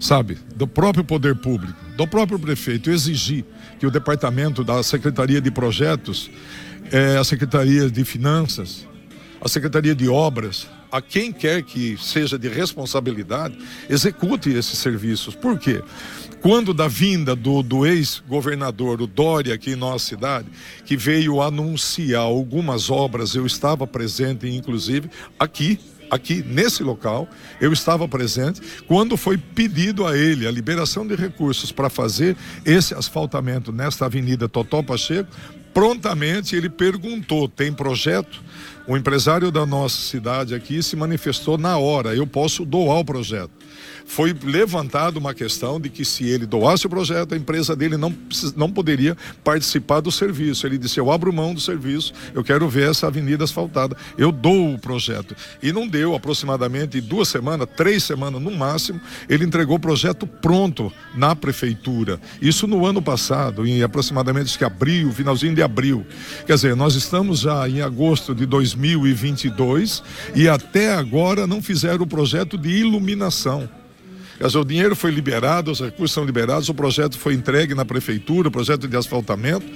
sabe, 0.00 0.38
do 0.56 0.66
próprio 0.66 1.04
poder 1.04 1.36
público, 1.36 1.78
do 1.96 2.06
próprio 2.06 2.38
prefeito, 2.38 2.90
exigir 2.90 3.44
que 3.78 3.86
o 3.86 3.90
departamento 3.90 4.64
da 4.64 4.82
Secretaria 4.82 5.40
de 5.40 5.50
Projetos, 5.50 6.30
eh, 6.90 7.16
a 7.16 7.22
Secretaria 7.22 7.88
de 7.88 8.04
Finanças, 8.04 8.86
a 9.40 9.48
Secretaria 9.48 9.94
de 9.94 10.08
Obras, 10.08 10.66
a 10.90 11.00
quem 11.00 11.32
quer 11.32 11.62
que 11.62 11.96
seja 11.98 12.38
de 12.38 12.48
responsabilidade, 12.48 13.58
execute 13.88 14.50
esses 14.50 14.78
serviços. 14.78 15.34
Por 15.34 15.58
quê? 15.58 15.82
Quando 16.40 16.72
da 16.72 16.86
vinda 16.86 17.34
do, 17.34 17.62
do 17.62 17.84
ex-governador, 17.84 19.02
o 19.02 19.06
Dória, 19.06 19.54
aqui 19.54 19.72
em 19.72 19.76
nossa 19.76 20.06
cidade, 20.06 20.48
que 20.84 20.96
veio 20.96 21.42
anunciar 21.42 22.22
algumas 22.22 22.90
obras, 22.90 23.34
eu 23.34 23.44
estava 23.44 23.86
presente, 23.86 24.48
inclusive, 24.48 25.10
aqui, 25.38 25.80
aqui 26.10 26.42
nesse 26.46 26.82
local, 26.84 27.28
eu 27.60 27.72
estava 27.72 28.06
presente 28.06 28.60
quando 28.86 29.16
foi 29.16 29.36
pedido 29.36 30.06
a 30.06 30.16
ele 30.16 30.46
a 30.46 30.50
liberação 30.50 31.06
de 31.06 31.16
recursos 31.16 31.72
para 31.72 31.90
fazer 31.90 32.36
esse 32.64 32.94
asfaltamento 32.94 33.72
nesta 33.72 34.06
avenida 34.06 34.48
Totó 34.48 34.82
Pacheco. 34.82 35.28
Prontamente 35.74 36.56
ele 36.56 36.70
perguntou: 36.70 37.48
tem 37.48 37.72
projeto? 37.72 38.42
O 38.88 38.96
empresário 38.96 39.52
da 39.52 39.66
nossa 39.66 40.00
cidade 40.00 40.54
aqui 40.54 40.82
se 40.82 40.96
manifestou 40.96 41.58
na 41.58 41.76
hora: 41.76 42.16
eu 42.16 42.26
posso 42.26 42.64
doar 42.64 43.00
o 43.00 43.04
projeto 43.04 43.50
foi 44.08 44.34
levantada 44.42 45.18
uma 45.18 45.34
questão 45.34 45.78
de 45.78 45.90
que 45.90 46.02
se 46.02 46.24
ele 46.24 46.46
doasse 46.46 46.86
o 46.86 46.90
projeto, 46.90 47.34
a 47.34 47.36
empresa 47.36 47.76
dele 47.76 47.98
não, 47.98 48.12
não 48.56 48.72
poderia 48.72 49.14
participar 49.44 50.00
do 50.00 50.10
serviço. 50.10 50.66
Ele 50.66 50.78
disse: 50.78 50.98
Eu 50.98 51.12
abro 51.12 51.30
mão 51.30 51.52
do 51.52 51.60
serviço, 51.60 52.14
eu 52.34 52.42
quero 52.42 52.66
ver 52.68 52.90
essa 52.90 53.06
avenida 53.06 53.44
asfaltada, 53.44 53.94
eu 54.16 54.32
dou 54.32 54.74
o 54.74 54.78
projeto. 54.78 55.36
E 55.62 55.72
não 55.72 55.86
deu 55.86 56.14
aproximadamente 56.14 57.02
duas 57.02 57.28
semanas, 57.28 57.68
três 57.76 58.02
semanas 58.02 58.40
no 58.40 58.50
máximo, 58.50 58.98
ele 59.28 59.44
entregou 59.44 59.76
o 59.76 59.80
projeto 59.80 60.26
pronto 60.26 60.90
na 61.14 61.36
prefeitura. 61.36 62.18
Isso 62.40 62.66
no 62.66 62.86
ano 62.86 63.02
passado, 63.02 63.66
em 63.66 63.82
aproximadamente 63.82 64.56
que 64.56 64.64
abril, 64.64 65.12
finalzinho 65.12 65.54
de 65.54 65.62
abril. 65.62 66.06
Quer 66.46 66.54
dizer, 66.54 66.74
nós 66.74 66.94
estamos 66.94 67.40
já 67.40 67.68
em 67.68 67.82
agosto 67.82 68.34
de 68.34 68.46
2022 68.46 70.02
e 70.34 70.48
até 70.48 70.94
agora 70.94 71.46
não 71.46 71.60
fizeram 71.60 72.04
o 72.04 72.06
projeto 72.06 72.56
de 72.56 72.70
iluminação. 72.70 73.68
Quer 74.38 74.46
dizer, 74.46 74.58
o 74.58 74.64
dinheiro 74.64 74.94
foi 74.94 75.10
liberado, 75.10 75.72
os 75.72 75.80
recursos 75.80 76.12
são 76.14 76.24
liberados, 76.24 76.68
o 76.68 76.74
projeto 76.74 77.18
foi 77.18 77.34
entregue 77.34 77.74
na 77.74 77.84
prefeitura, 77.84 78.46
o 78.46 78.50
projeto 78.52 78.86
de 78.86 78.96
asfaltamento, 78.96 79.66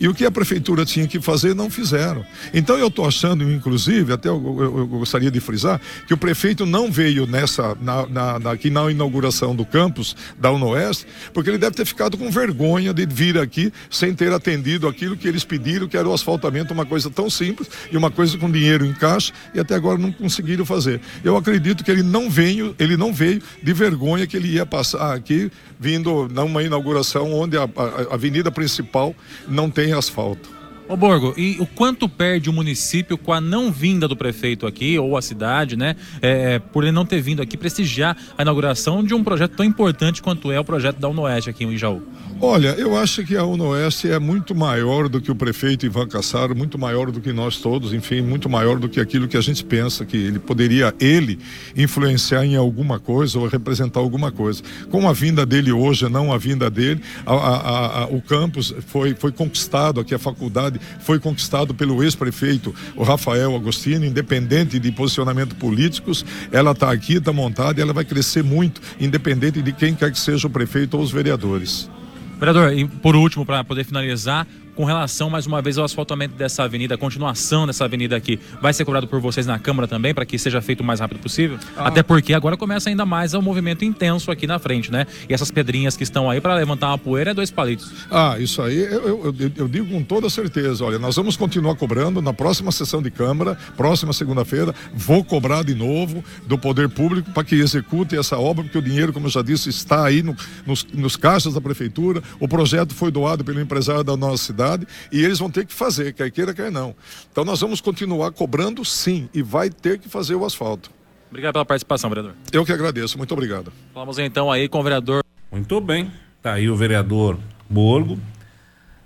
e 0.00 0.08
o 0.08 0.14
que 0.14 0.24
a 0.26 0.30
prefeitura 0.30 0.84
tinha 0.84 1.06
que 1.06 1.20
fazer, 1.20 1.54
não 1.54 1.70
fizeram. 1.70 2.24
Então 2.52 2.76
eu 2.76 2.88
estou 2.88 3.06
achando, 3.06 3.44
inclusive, 3.44 4.12
até 4.12 4.28
eu, 4.28 4.34
eu- 4.60 4.78
eu 4.78 4.86
gostaria 4.88 5.30
de 5.30 5.38
frisar, 5.38 5.80
que 6.08 6.12
o 6.12 6.16
prefeito 6.16 6.66
não 6.66 6.90
veio 6.90 7.28
nessa, 7.28 7.76
na, 7.80 8.06
na, 8.08 8.38
na- 8.40 8.50
aqui 8.50 8.70
na 8.70 8.90
inauguração 8.90 9.54
do 9.54 9.64
campus 9.64 10.16
da 10.36 10.50
Unoeste, 10.50 11.06
porque 11.32 11.48
ele 11.50 11.58
deve 11.58 11.76
ter 11.76 11.86
ficado 11.86 12.18
com 12.18 12.28
vergonha 12.28 12.92
de 12.92 13.06
vir 13.06 13.38
aqui 13.38 13.72
sem 13.88 14.12
ter 14.14 14.32
atendido 14.32 14.88
aquilo 14.88 15.16
que 15.16 15.28
eles 15.28 15.44
pediram, 15.44 15.86
que 15.86 15.96
era 15.96 16.08
o 16.08 16.12
asfaltamento, 16.12 16.74
uma 16.74 16.84
coisa 16.84 17.08
tão 17.08 17.30
simples 17.30 17.68
e 17.92 17.96
uma 17.96 18.10
coisa 18.10 18.36
com 18.36 18.50
dinheiro 18.50 18.84
em 18.84 18.92
caixa, 18.94 19.32
e 19.54 19.60
até 19.60 19.76
agora 19.76 19.96
não 19.96 20.10
conseguiram 20.10 20.64
fazer. 20.66 21.00
Eu 21.22 21.36
acredito 21.36 21.84
que 21.84 21.90
ele 21.92 22.02
não 22.02 22.28
veio, 22.28 22.74
ele 22.80 22.96
não 22.96 23.12
veio 23.12 23.40
de 23.62 23.72
vergonha 23.72 24.07
que 24.26 24.36
ele 24.36 24.48
ia 24.48 24.64
passar 24.66 25.14
aqui 25.14 25.50
vindo 25.78 26.28
numa 26.28 26.62
inauguração 26.62 27.32
onde 27.32 27.56
a, 27.56 27.62
a- 27.64 28.10
a 28.10 28.14
avenida 28.14 28.50
principal 28.50 29.14
não 29.48 29.70
tem 29.70 29.92
asfalto. 29.92 30.57
Ô 30.88 30.96
Borgo, 30.96 31.34
e 31.36 31.58
o 31.60 31.66
quanto 31.66 32.08
perde 32.08 32.48
o 32.48 32.52
município 32.52 33.18
com 33.18 33.30
a 33.30 33.42
não 33.42 33.70
vinda 33.70 34.08
do 34.08 34.16
prefeito 34.16 34.66
aqui, 34.66 34.98
ou 34.98 35.18
a 35.18 35.22
cidade, 35.22 35.76
né? 35.76 35.94
é, 36.22 36.58
por 36.58 36.82
ele 36.82 36.92
não 36.92 37.04
ter 37.04 37.20
vindo 37.20 37.42
aqui 37.42 37.58
prestigiar 37.58 38.16
a 38.38 38.40
inauguração 38.42 39.04
de 39.04 39.12
um 39.12 39.22
projeto 39.22 39.52
tão 39.54 39.66
importante 39.66 40.22
quanto 40.22 40.50
é 40.50 40.58
o 40.58 40.64
projeto 40.64 40.96
da 40.98 41.06
Unoeste 41.06 41.50
aqui 41.50 41.64
em 41.64 41.76
Jaú? 41.76 42.02
Olha, 42.40 42.68
eu 42.68 42.96
acho 42.96 43.22
que 43.24 43.36
a 43.36 43.44
Unoeste 43.44 44.08
é 44.10 44.18
muito 44.18 44.54
maior 44.54 45.10
do 45.10 45.20
que 45.20 45.30
o 45.30 45.34
prefeito 45.34 45.84
Ivan 45.84 46.06
Cassaro, 46.06 46.56
muito 46.56 46.78
maior 46.78 47.10
do 47.10 47.20
que 47.20 47.32
nós 47.34 47.58
todos, 47.58 47.92
enfim, 47.92 48.22
muito 48.22 48.48
maior 48.48 48.78
do 48.78 48.88
que 48.88 48.98
aquilo 48.98 49.28
que 49.28 49.36
a 49.36 49.40
gente 49.42 49.62
pensa 49.64 50.06
que 50.06 50.16
ele 50.16 50.38
poderia, 50.38 50.94
ele, 50.98 51.38
influenciar 51.76 52.46
em 52.46 52.56
alguma 52.56 52.98
coisa 52.98 53.38
ou 53.38 53.46
representar 53.46 54.00
alguma 54.00 54.30
coisa. 54.32 54.62
Com 54.90 55.06
a 55.06 55.12
vinda 55.12 55.44
dele 55.44 55.70
hoje, 55.70 56.08
não 56.08 56.32
a 56.32 56.38
vinda 56.38 56.70
dele, 56.70 57.02
a- 57.26 57.34
a- 57.34 58.02
a- 58.04 58.06
o 58.06 58.22
campus 58.22 58.72
foi, 58.86 59.14
foi 59.14 59.32
conquistado, 59.32 60.00
aqui 60.00 60.14
a 60.14 60.18
faculdade 60.18 60.77
foi 61.00 61.18
conquistado 61.18 61.74
pelo 61.74 62.02
ex-prefeito, 62.02 62.74
Rafael 63.08 63.54
Agostino, 63.54 64.04
independente 64.04 64.78
de 64.78 64.92
posicionamento 64.92 65.54
políticos, 65.56 66.24
ela 66.52 66.72
está 66.72 66.92
aqui, 66.92 67.14
está 67.14 67.32
montada 67.32 67.80
e 67.80 67.82
ela 67.82 67.92
vai 67.92 68.04
crescer 68.04 68.44
muito, 68.44 68.80
independente 69.00 69.62
de 69.62 69.72
quem 69.72 69.94
quer 69.94 70.12
que 70.12 70.18
seja 70.18 70.46
o 70.46 70.50
prefeito 70.50 70.96
ou 70.96 71.02
os 71.02 71.10
vereadores. 71.10 71.90
Vereador, 72.38 72.72
e 72.72 72.86
por 72.86 73.16
último, 73.16 73.44
para 73.44 73.64
poder 73.64 73.84
finalizar, 73.84 74.46
com 74.78 74.84
relação 74.84 75.28
mais 75.28 75.44
uma 75.44 75.60
vez 75.60 75.76
ao 75.76 75.84
asfaltamento 75.84 76.36
dessa 76.36 76.62
avenida, 76.62 76.94
a 76.94 76.96
continuação 76.96 77.66
dessa 77.66 77.84
avenida 77.84 78.14
aqui, 78.14 78.38
vai 78.62 78.72
ser 78.72 78.84
cobrado 78.84 79.08
por 79.08 79.18
vocês 79.20 79.44
na 79.44 79.58
Câmara 79.58 79.88
também, 79.88 80.14
para 80.14 80.24
que 80.24 80.38
seja 80.38 80.62
feito 80.62 80.82
o 80.82 80.84
mais 80.84 81.00
rápido 81.00 81.18
possível? 81.18 81.58
Até 81.76 82.00
porque 82.00 82.32
agora 82.32 82.56
começa 82.56 82.88
ainda 82.88 83.04
mais 83.04 83.34
o 83.34 83.42
movimento 83.42 83.84
intenso 83.84 84.30
aqui 84.30 84.46
na 84.46 84.56
frente, 84.60 84.92
né? 84.92 85.04
E 85.28 85.34
essas 85.34 85.50
pedrinhas 85.50 85.96
que 85.96 86.04
estão 86.04 86.30
aí 86.30 86.40
para 86.40 86.54
levantar 86.54 86.90
uma 86.90 86.98
poeira 86.98 87.32
é 87.32 87.34
dois 87.34 87.50
palitos. 87.50 87.90
Ah, 88.08 88.36
isso 88.38 88.62
aí 88.62 88.78
eu, 88.78 89.08
eu, 89.08 89.34
eu- 89.36 89.52
eu 89.56 89.66
digo 89.68 89.88
com 89.90 90.00
toda 90.04 90.30
certeza. 90.30 90.84
Olha, 90.84 90.96
nós 91.00 91.16
vamos 91.16 91.36
continuar 91.36 91.74
cobrando 91.74 92.22
na 92.22 92.32
próxima 92.32 92.70
sessão 92.70 93.02
de 93.02 93.10
Câmara, 93.10 93.58
próxima 93.76 94.12
segunda-feira, 94.12 94.72
vou 94.94 95.24
cobrar 95.24 95.64
de 95.64 95.74
novo 95.74 96.22
do 96.46 96.56
Poder 96.56 96.88
Público 96.88 97.32
para 97.32 97.42
que 97.42 97.56
execute 97.56 98.16
essa 98.16 98.38
obra, 98.38 98.62
porque 98.62 98.78
o 98.78 98.82
dinheiro, 98.82 99.12
como 99.12 99.26
eu 99.26 99.30
já 99.30 99.42
disse, 99.42 99.70
está 99.70 100.04
aí 100.04 100.22
no- 100.22 100.36
nos, 100.64 100.86
nos 100.94 101.16
caixas 101.16 101.54
da 101.54 101.60
Prefeitura. 101.60 102.22
O 102.38 102.46
projeto 102.46 102.94
foi 102.94 103.10
doado 103.10 103.42
pelo 103.42 103.60
empresário 103.60 104.04
da 104.04 104.16
nossa 104.16 104.44
cidade 104.44 104.67
e 105.12 105.24
eles 105.24 105.38
vão 105.38 105.50
ter 105.50 105.64
que 105.66 105.72
fazer, 105.74 106.12
quer 106.12 106.30
queira, 106.30 106.52
quer 106.54 106.70
não. 106.70 106.94
Então 107.30 107.44
nós 107.44 107.60
vamos 107.60 107.80
continuar 107.80 108.30
cobrando 108.32 108.84
sim 108.84 109.28
e 109.32 109.42
vai 109.42 109.70
ter 109.70 109.98
que 109.98 110.08
fazer 110.08 110.34
o 110.34 110.44
asfalto. 110.44 110.90
Obrigado 111.30 111.52
pela 111.54 111.64
participação, 111.64 112.08
vereador. 112.10 112.34
Eu 112.52 112.64
que 112.64 112.72
agradeço, 112.72 113.16
muito 113.18 113.32
obrigado. 113.32 113.72
Falamos 113.92 114.18
então 114.18 114.50
aí 114.50 114.68
com 114.68 114.80
o 114.80 114.82
vereador 114.82 115.22
Muito 115.52 115.80
bem. 115.80 116.10
Tá 116.42 116.54
aí 116.54 116.68
o 116.70 116.76
vereador 116.76 117.38
Borgo. 117.68 118.18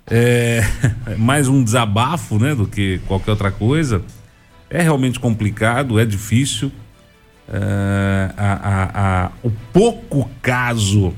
É, 0.09 0.61
mais 1.17 1.47
um 1.47 1.63
desabafo, 1.63 2.37
né, 2.39 2.53
do 2.55 2.67
que 2.67 2.99
qualquer 3.07 3.31
outra 3.31 3.51
coisa. 3.51 4.01
É 4.69 4.81
realmente 4.81 5.19
complicado, 5.19 5.99
é 5.99 6.05
difícil. 6.05 6.71
É, 7.47 8.31
a- 8.37 8.53
a- 8.53 9.25
a- 9.25 9.31
o 9.43 9.51
pouco 9.73 10.29
caso 10.41 11.13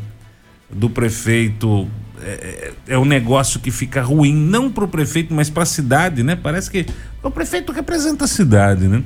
do 0.70 0.90
prefeito 0.90 1.88
é, 2.22 2.74
é 2.88 2.98
um 2.98 3.06
negócio 3.06 3.60
que 3.60 3.72
fica 3.72 4.02
ruim, 4.02 4.34
não 4.34 4.72
para 4.72 4.84
o 4.84 4.88
prefeito, 4.88 5.34
mas 5.34 5.50
para 5.50 5.64
a 5.64 5.66
cidade, 5.66 6.24
né? 6.24 6.36
Parece 6.36 6.70
que 6.70 6.86
o 7.22 7.32
prefeito 7.32 7.72
representa 7.72 8.26
a 8.26 8.28
cidade, 8.28 8.88
né? 8.88 9.04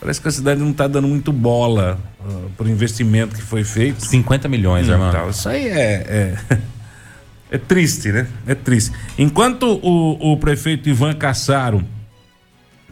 Parece 0.00 0.20
que 0.20 0.28
a 0.28 0.30
cidade 0.30 0.60
não 0.60 0.70
está 0.70 0.86
dando 0.86 1.08
muito 1.08 1.32
bola 1.32 1.98
uh, 2.20 2.50
para 2.56 2.66
o 2.66 2.68
investimento 2.68 3.34
que 3.34 3.42
foi 3.42 3.64
feito. 3.64 4.04
50 4.04 4.48
milhões, 4.48 4.86
irmão. 4.88 5.08
Então, 5.08 5.30
isso 5.30 5.48
aí 5.48 5.66
é, 5.66 6.36
é, 6.50 6.58
é 7.56 7.58
triste, 7.58 8.12
né? 8.12 8.26
É 8.46 8.54
triste. 8.54 8.92
Enquanto 9.18 9.62
o, 9.82 10.32
o 10.32 10.36
prefeito 10.36 10.88
Ivan 10.88 11.14
Cassaro 11.14 11.82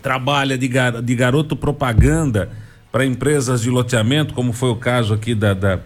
trabalha 0.03 0.57
de, 0.57 0.67
gar- 0.69 1.03
de 1.03 1.15
garoto 1.15 1.55
propaganda 1.55 2.51
para 2.91 3.05
empresas 3.05 3.63
de 3.63 3.71
loteamento, 3.71 4.35
como 4.35 4.53
foi 4.53 4.71
o 4.71 4.77
caso 4.77 5.15
aqui 5.15 5.35
da, 5.35 5.55
da, 5.55 5.79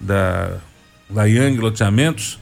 da, 0.00 0.56
da 1.08 1.24
Yang 1.24 1.58
Loteamentos, 1.58 2.38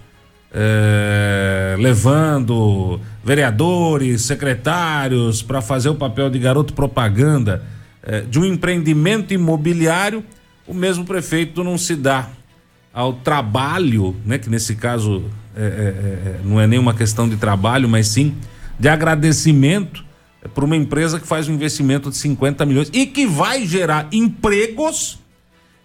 é, 0.52 1.76
levando 1.78 3.00
vereadores, 3.24 4.22
secretários 4.22 5.42
para 5.42 5.62
fazer 5.62 5.88
o 5.88 5.94
papel 5.94 6.28
de 6.28 6.38
garoto 6.38 6.74
propaganda 6.74 7.64
é, 8.02 8.20
de 8.20 8.38
um 8.38 8.44
empreendimento 8.44 9.32
imobiliário, 9.32 10.24
o 10.66 10.74
mesmo 10.74 11.04
prefeito 11.04 11.64
não 11.64 11.78
se 11.78 11.96
dá 11.96 12.28
ao 12.92 13.14
trabalho, 13.14 14.14
né, 14.26 14.38
que 14.38 14.50
nesse 14.50 14.74
caso 14.74 15.24
é, 15.56 16.40
não 16.44 16.60
é 16.60 16.66
nenhuma 16.66 16.92
questão 16.92 17.28
de 17.28 17.36
trabalho, 17.36 17.88
mas 17.88 18.08
sim 18.08 18.34
de 18.78 18.88
agradecimento 18.88 20.04
para 20.54 20.64
uma 20.64 20.76
empresa 20.76 21.20
que 21.20 21.26
faz 21.26 21.48
um 21.48 21.54
investimento 21.54 22.10
de 22.10 22.16
50 22.16 22.66
milhões 22.66 22.90
e 22.92 23.06
que 23.06 23.26
vai 23.26 23.66
gerar 23.66 24.08
empregos 24.12 25.18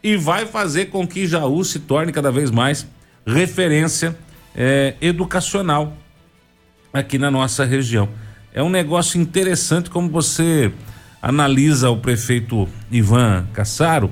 e 0.01 0.17
vai 0.17 0.45
fazer 0.45 0.85
com 0.85 1.07
que 1.07 1.27
Jaú 1.27 1.63
se 1.63 1.79
torne 1.79 2.11
cada 2.11 2.31
vez 2.31 2.49
mais 2.49 2.87
referência 3.25 4.17
é, 4.57 4.95
educacional 4.99 5.95
aqui 6.91 7.17
na 7.17 7.29
nossa 7.29 7.63
região. 7.63 8.09
É 8.53 8.63
um 8.63 8.69
negócio 8.69 9.21
interessante 9.21 9.89
como 9.89 10.09
você 10.09 10.71
analisa 11.21 11.89
o 11.89 11.97
prefeito 11.97 12.67
Ivan 12.91 13.45
Cassaro 13.53 14.11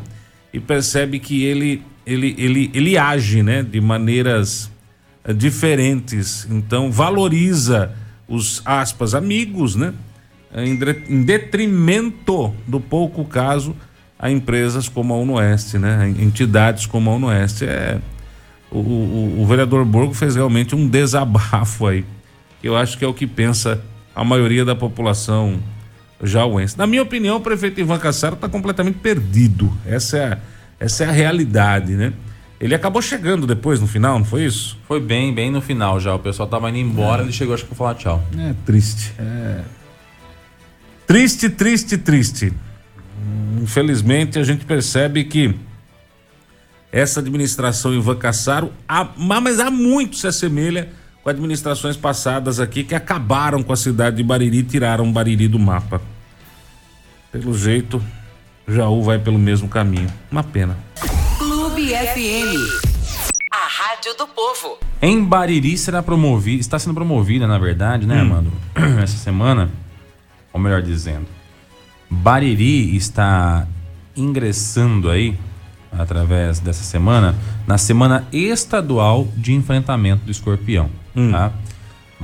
e 0.53 0.59
percebe 0.59 1.19
que 1.19 1.43
ele 1.43 1.83
ele, 2.05 2.35
ele, 2.37 2.71
ele 2.73 2.97
age 2.97 3.41
né, 3.41 3.63
de 3.63 3.81
maneiras 3.81 4.71
eh, 5.23 5.33
diferentes. 5.33 6.47
Então 6.49 6.91
valoriza 6.91 7.91
os 8.27 8.61
aspas 8.63 9.15
amigos, 9.15 9.75
né? 9.75 9.93
Em, 10.55 11.23
detrimento 11.25 12.53
do 12.65 12.79
pouco 12.79 13.25
caso 13.25 13.75
a 14.17 14.31
empresas 14.31 14.87
como 14.87 15.13
a 15.13 15.17
Unoeste, 15.17 15.77
né? 15.77 16.13
Entidades 16.19 16.85
como 16.85 17.09
a 17.09 17.15
Unoeste. 17.15 17.65
É, 17.65 17.99
o, 18.75 19.37
o, 19.39 19.41
o 19.41 19.45
vereador 19.45 19.85
Borgo 19.85 20.13
fez 20.13 20.35
realmente 20.35 20.75
um 20.75 20.87
desabafo 20.87 21.87
aí. 21.87 22.05
Eu 22.63 22.75
acho 22.75 22.97
que 22.97 23.05
é 23.05 23.07
o 23.07 23.13
que 23.13 23.27
pensa 23.27 23.81
a 24.15 24.23
maioria 24.23 24.65
da 24.65 24.75
população 24.75 25.59
jauense. 26.21 26.77
Na 26.77 26.87
minha 26.87 27.03
opinião, 27.03 27.37
o 27.37 27.41
prefeito 27.41 27.79
Ivan 27.79 27.99
Cassaro 27.99 28.35
está 28.35 28.49
completamente 28.49 28.97
perdido. 28.97 29.71
Essa 29.85 30.17
é, 30.17 30.33
a, 30.33 30.37
essa 30.79 31.03
é 31.03 31.07
a 31.07 31.11
realidade, 31.11 31.93
né? 31.93 32.13
Ele 32.59 32.73
acabou 32.73 33.01
chegando 33.01 33.45
depois, 33.45 33.81
no 33.81 33.87
final, 33.87 34.17
não 34.17 34.25
foi 34.25 34.45
isso? 34.45 34.77
Foi 34.87 34.99
bem, 34.99 35.33
bem 35.33 35.51
no 35.51 35.61
final 35.61 35.99
já. 35.99 36.15
O 36.15 36.19
pessoal 36.19 36.47
tava 36.47 36.69
indo 36.69 36.79
embora, 36.79 37.21
é. 37.21 37.25
ele 37.25 37.33
chegou, 37.33 37.53
acho 37.53 37.63
que 37.63 37.69
pra 37.69 37.77
falar 37.77 37.95
tchau. 37.95 38.23
É 38.37 38.55
triste. 38.65 39.13
É... 39.19 39.61
Triste, 41.05 41.49
triste, 41.49 41.97
triste. 41.97 42.53
Infelizmente, 43.61 44.39
a 44.39 44.43
gente 44.43 44.65
percebe 44.65 45.25
que 45.25 45.53
essa 46.95 47.19
administração 47.19 47.93
Ivan 47.93 48.15
Cassaro, 48.15 48.71
há, 48.87 49.05
mas 49.17 49.59
há 49.59 49.69
muito 49.69 50.15
se 50.15 50.27
assemelha 50.27 50.93
com 51.21 51.29
administrações 51.29 51.97
passadas 51.97 52.57
aqui 52.57 52.85
que 52.85 52.95
acabaram 52.95 53.61
com 53.61 53.73
a 53.73 53.75
cidade 53.75 54.15
de 54.15 54.23
Bariri 54.23 54.59
e 54.59 54.63
tiraram 54.63 55.11
Bariri 55.11 55.49
do 55.49 55.59
mapa. 55.59 56.01
Pelo 57.33 57.53
jeito, 57.53 58.01
Jaú 58.65 59.03
vai 59.03 59.19
pelo 59.19 59.37
mesmo 59.37 59.67
caminho. 59.67 60.07
Uma 60.31 60.41
pena. 60.41 60.77
Clube 61.37 61.89
FM. 61.89 62.55
A 63.51 63.67
Rádio 63.67 64.15
do 64.17 64.25
Povo. 64.27 64.77
Em 65.01 65.21
Bariri 65.21 65.77
será 65.77 66.01
promovida, 66.01 66.61
está 66.61 66.79
sendo 66.79 66.93
promovida, 66.93 67.45
na 67.45 67.57
verdade, 67.57 68.07
né, 68.07 68.15
hum. 68.15 68.21
Amando? 68.21 68.53
Essa 69.03 69.17
semana, 69.17 69.69
ou 70.53 70.61
melhor 70.61 70.81
dizendo, 70.81 71.27
Bariri 72.09 72.95
está 72.95 73.67
ingressando 74.15 75.09
aí 75.09 75.37
através 75.97 76.59
dessa 76.59 76.83
semana, 76.83 77.35
na 77.67 77.77
semana 77.77 78.27
estadual 78.31 79.27
de 79.35 79.53
enfrentamento 79.53 80.25
do 80.25 80.31
escorpião. 80.31 80.89
Hum. 81.15 81.31
Tá? 81.31 81.51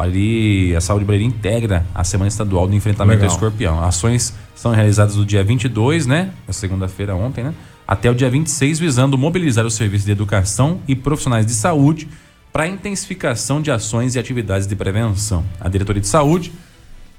Ali, 0.02 0.76
a 0.76 0.82
Saúde 0.82 1.06
Brasileira 1.06 1.36
integra 1.36 1.86
a 1.94 2.04
Semana 2.04 2.28
Estadual 2.28 2.68
do 2.68 2.74
Enfrentamento 2.74 3.20
Legal. 3.20 3.30
do 3.30 3.34
Escorpião. 3.34 3.84
Ações 3.84 4.34
são 4.56 4.72
realizadas 4.72 5.16
do 5.16 5.24
dia 5.24 5.44
22, 5.44 6.08
né? 6.08 6.32
Na 6.48 6.54
segunda-feira 6.54 7.16
ontem, 7.16 7.44
né? 7.44 7.54
Até 7.88 8.10
o 8.10 8.16
dia 8.16 8.28
26, 8.28 8.80
visando 8.80 9.16
mobilizar 9.16 9.64
os 9.64 9.76
serviços 9.76 10.06
de 10.06 10.12
educação 10.12 10.80
e 10.88 10.96
profissionais 10.96 11.46
de 11.46 11.54
saúde 11.54 12.08
para 12.52 12.68
intensificação 12.68 13.62
de 13.62 13.70
ações 13.70 14.16
e 14.16 14.20
atividades 14.20 14.66
de 14.66 14.76
prevenção. 14.76 15.44
A 15.60 15.70
Diretoria 15.70 16.02
de 16.02 16.08
Saúde 16.08 16.52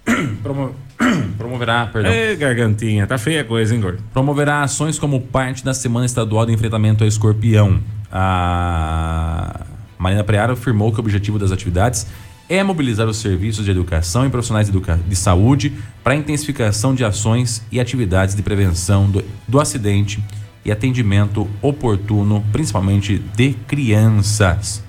promo 0.42 0.74
promoverá, 1.36 1.86
perdão. 1.86 2.12
Ei, 2.12 2.36
gargantinha, 2.36 3.07
tá 3.07 3.18
feia 3.18 3.42
a 3.42 3.44
coisa, 3.44 3.74
hein, 3.74 3.80
gordo? 3.80 4.03
Promoverá 4.12 4.62
ações 4.62 4.98
como 4.98 5.20
parte 5.20 5.64
da 5.64 5.74
Semana 5.74 6.07
Estadual 6.07 6.46
de 6.46 6.53
Enfrentamento 6.53 7.05
ao 7.05 7.09
Escorpião. 7.09 7.80
A 8.11 9.61
Marina 9.98 10.22
Preara 10.22 10.53
afirmou 10.53 10.92
que 10.92 10.98
o 10.98 11.00
objetivo 11.00 11.38
das 11.38 11.50
atividades 11.50 12.07
é 12.48 12.62
mobilizar 12.62 13.09
os 13.09 13.16
serviços 13.16 13.64
de 13.64 13.70
educação 13.70 14.26
e 14.26 14.30
profissionais 14.30 14.66
de, 14.66 14.72
educa 14.72 15.00
de 15.09 15.16
saúde 15.16 15.72
para 16.05 16.14
intensificação 16.14 16.94
de 16.94 17.05
ações 17.05 17.62
e 17.72 17.80
atividades 17.80 18.34
de 18.34 18.42
prevenção 18.42 19.11
do, 19.11 19.24
do 19.48 19.61
acidente 19.61 20.22
e 20.64 20.70
atendimento 20.70 21.48
oportuno, 21.61 22.44
principalmente 22.53 23.18
de 23.18 23.55
crianças. 23.66 24.82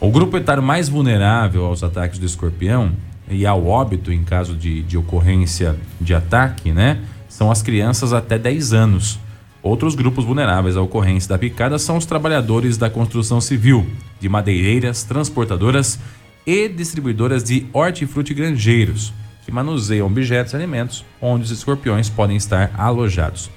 O 0.00 0.10
grupo 0.10 0.36
etário 0.36 0.62
mais 0.62 0.88
vulnerável 0.88 1.64
aos 1.64 1.82
ataques 1.82 2.18
do 2.18 2.26
escorpião 2.26 2.92
e 3.30 3.46
ao 3.46 3.66
óbito 3.66 4.12
em 4.12 4.24
caso 4.24 4.54
de, 4.54 4.82
de 4.82 4.96
ocorrência 4.96 5.76
de 6.00 6.14
ataque, 6.14 6.72
né? 6.72 7.00
São 7.28 7.50
as 7.50 7.62
crianças 7.62 8.12
até 8.12 8.38
10 8.38 8.72
anos. 8.72 9.18
Outros 9.62 9.94
grupos 9.94 10.24
vulneráveis 10.24 10.76
à 10.76 10.82
ocorrência 10.82 11.28
da 11.28 11.38
picada 11.38 11.78
são 11.78 11.96
os 11.96 12.06
trabalhadores 12.06 12.76
da 12.76 12.88
construção 12.88 13.40
civil, 13.40 13.86
de 14.20 14.28
madeireiras, 14.28 15.02
transportadoras 15.02 15.98
e 16.46 16.68
distribuidoras 16.68 17.44
de 17.44 17.66
hortifruti 17.72 18.32
granjeiros, 18.32 19.12
que 19.44 19.52
manuseiam 19.52 20.06
objetos 20.06 20.52
e 20.52 20.56
alimentos 20.56 21.04
onde 21.20 21.44
os 21.44 21.50
escorpiões 21.50 22.08
podem 22.08 22.36
estar 22.36 22.70
alojados. 22.76 23.50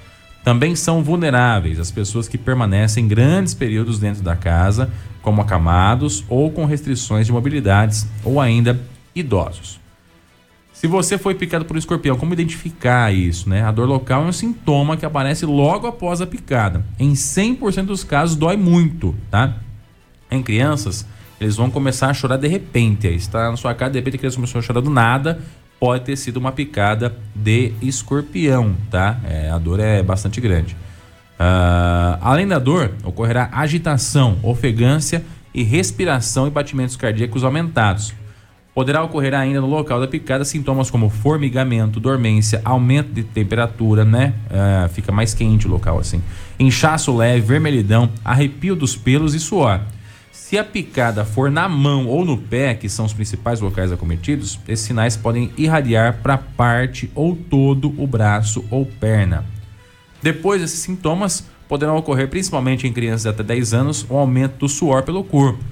Também 0.44 0.74
são 0.74 1.04
vulneráveis 1.04 1.78
as 1.78 1.90
pessoas 1.90 2.26
que 2.26 2.36
permanecem 2.36 3.06
grandes 3.06 3.54
períodos 3.54 3.98
dentro 3.98 4.22
da 4.22 4.34
casa, 4.34 4.90
como 5.22 5.40
acamados 5.40 6.24
ou 6.28 6.50
com 6.50 6.64
restrições 6.64 7.26
de 7.26 7.32
mobilidades, 7.32 8.08
ou 8.24 8.40
ainda 8.40 8.78
idosos. 9.14 9.80
Se 10.72 10.88
você 10.88 11.16
foi 11.16 11.34
picado 11.34 11.64
por 11.64 11.76
um 11.76 11.78
escorpião, 11.78 12.16
como 12.16 12.32
identificar 12.32 13.14
isso? 13.14 13.48
Né? 13.48 13.62
A 13.62 13.70
dor 13.70 13.86
local 13.86 14.24
é 14.24 14.26
um 14.26 14.32
sintoma 14.32 14.96
que 14.96 15.06
aparece 15.06 15.46
logo 15.46 15.86
após 15.86 16.20
a 16.20 16.26
picada. 16.26 16.84
Em 16.98 17.12
100% 17.12 17.84
dos 17.84 18.02
casos, 18.02 18.34
dói 18.34 18.56
muito, 18.56 19.14
tá? 19.30 19.58
Em 20.28 20.42
crianças, 20.42 21.06
eles 21.40 21.54
vão 21.54 21.70
começar 21.70 22.08
a 22.08 22.14
chorar 22.14 22.36
de 22.36 22.48
repente. 22.48 23.06
Aí 23.06 23.14
está 23.14 23.50
na 23.50 23.56
sua 23.56 23.74
casa, 23.74 23.92
de 23.92 23.98
repente 24.00 24.16
a 24.16 24.18
criança 24.18 24.36
começou 24.36 24.58
a 24.58 24.62
chorar 24.62 24.80
do 24.80 24.90
nada, 24.90 25.40
pode 25.78 26.04
ter 26.04 26.16
sido 26.16 26.38
uma 26.38 26.50
picada 26.50 27.14
de 27.34 27.74
escorpião, 27.80 28.74
tá? 28.90 29.20
É, 29.24 29.50
a 29.50 29.58
dor 29.58 29.78
é 29.78 30.02
bastante 30.02 30.40
grande. 30.40 30.74
Uh, 31.38 32.18
além 32.20 32.46
da 32.46 32.58
dor, 32.58 32.92
ocorrerá 33.04 33.50
agitação, 33.52 34.38
ofegância 34.42 35.24
e 35.52 35.62
respiração 35.62 36.46
e 36.46 36.50
batimentos 36.50 36.96
cardíacos 36.96 37.44
aumentados. 37.44 38.14
Poderá 38.74 39.02
ocorrer 39.02 39.34
ainda 39.34 39.60
no 39.60 39.66
local 39.66 40.00
da 40.00 40.08
picada 40.08 40.46
sintomas 40.46 40.90
como 40.90 41.10
formigamento, 41.10 42.00
dormência, 42.00 42.62
aumento 42.64 43.12
de 43.12 43.22
temperatura, 43.22 44.02
né? 44.02 44.32
Uh, 44.46 44.88
fica 44.88 45.12
mais 45.12 45.34
quente 45.34 45.66
o 45.66 45.70
local 45.70 45.98
assim. 45.98 46.22
Inchaço 46.58 47.14
leve, 47.14 47.42
vermelhidão, 47.42 48.08
arrepio 48.24 48.74
dos 48.74 48.96
pelos 48.96 49.34
e 49.34 49.40
suor. 49.40 49.80
Se 50.32 50.56
a 50.58 50.64
picada 50.64 51.22
for 51.22 51.50
na 51.50 51.68
mão 51.68 52.06
ou 52.06 52.24
no 52.24 52.38
pé, 52.38 52.74
que 52.74 52.88
são 52.88 53.04
os 53.04 53.12
principais 53.12 53.60
locais 53.60 53.92
acometidos, 53.92 54.58
esses 54.66 54.86
sinais 54.86 55.18
podem 55.18 55.52
irradiar 55.58 56.20
para 56.22 56.38
parte 56.38 57.10
ou 57.14 57.36
todo 57.36 57.94
o 57.98 58.06
braço 58.06 58.64
ou 58.70 58.86
perna. 58.86 59.44
Depois, 60.22 60.62
esses 60.62 60.78
sintomas 60.78 61.44
poderão 61.68 61.96
ocorrer 61.96 62.28
principalmente 62.28 62.86
em 62.86 62.92
crianças 62.92 63.22
de 63.22 63.28
até 63.28 63.42
10 63.42 63.74
anos, 63.74 64.06
um 64.10 64.16
aumento 64.16 64.58
do 64.58 64.68
suor 64.68 65.02
pelo 65.02 65.24
corpo, 65.24 65.62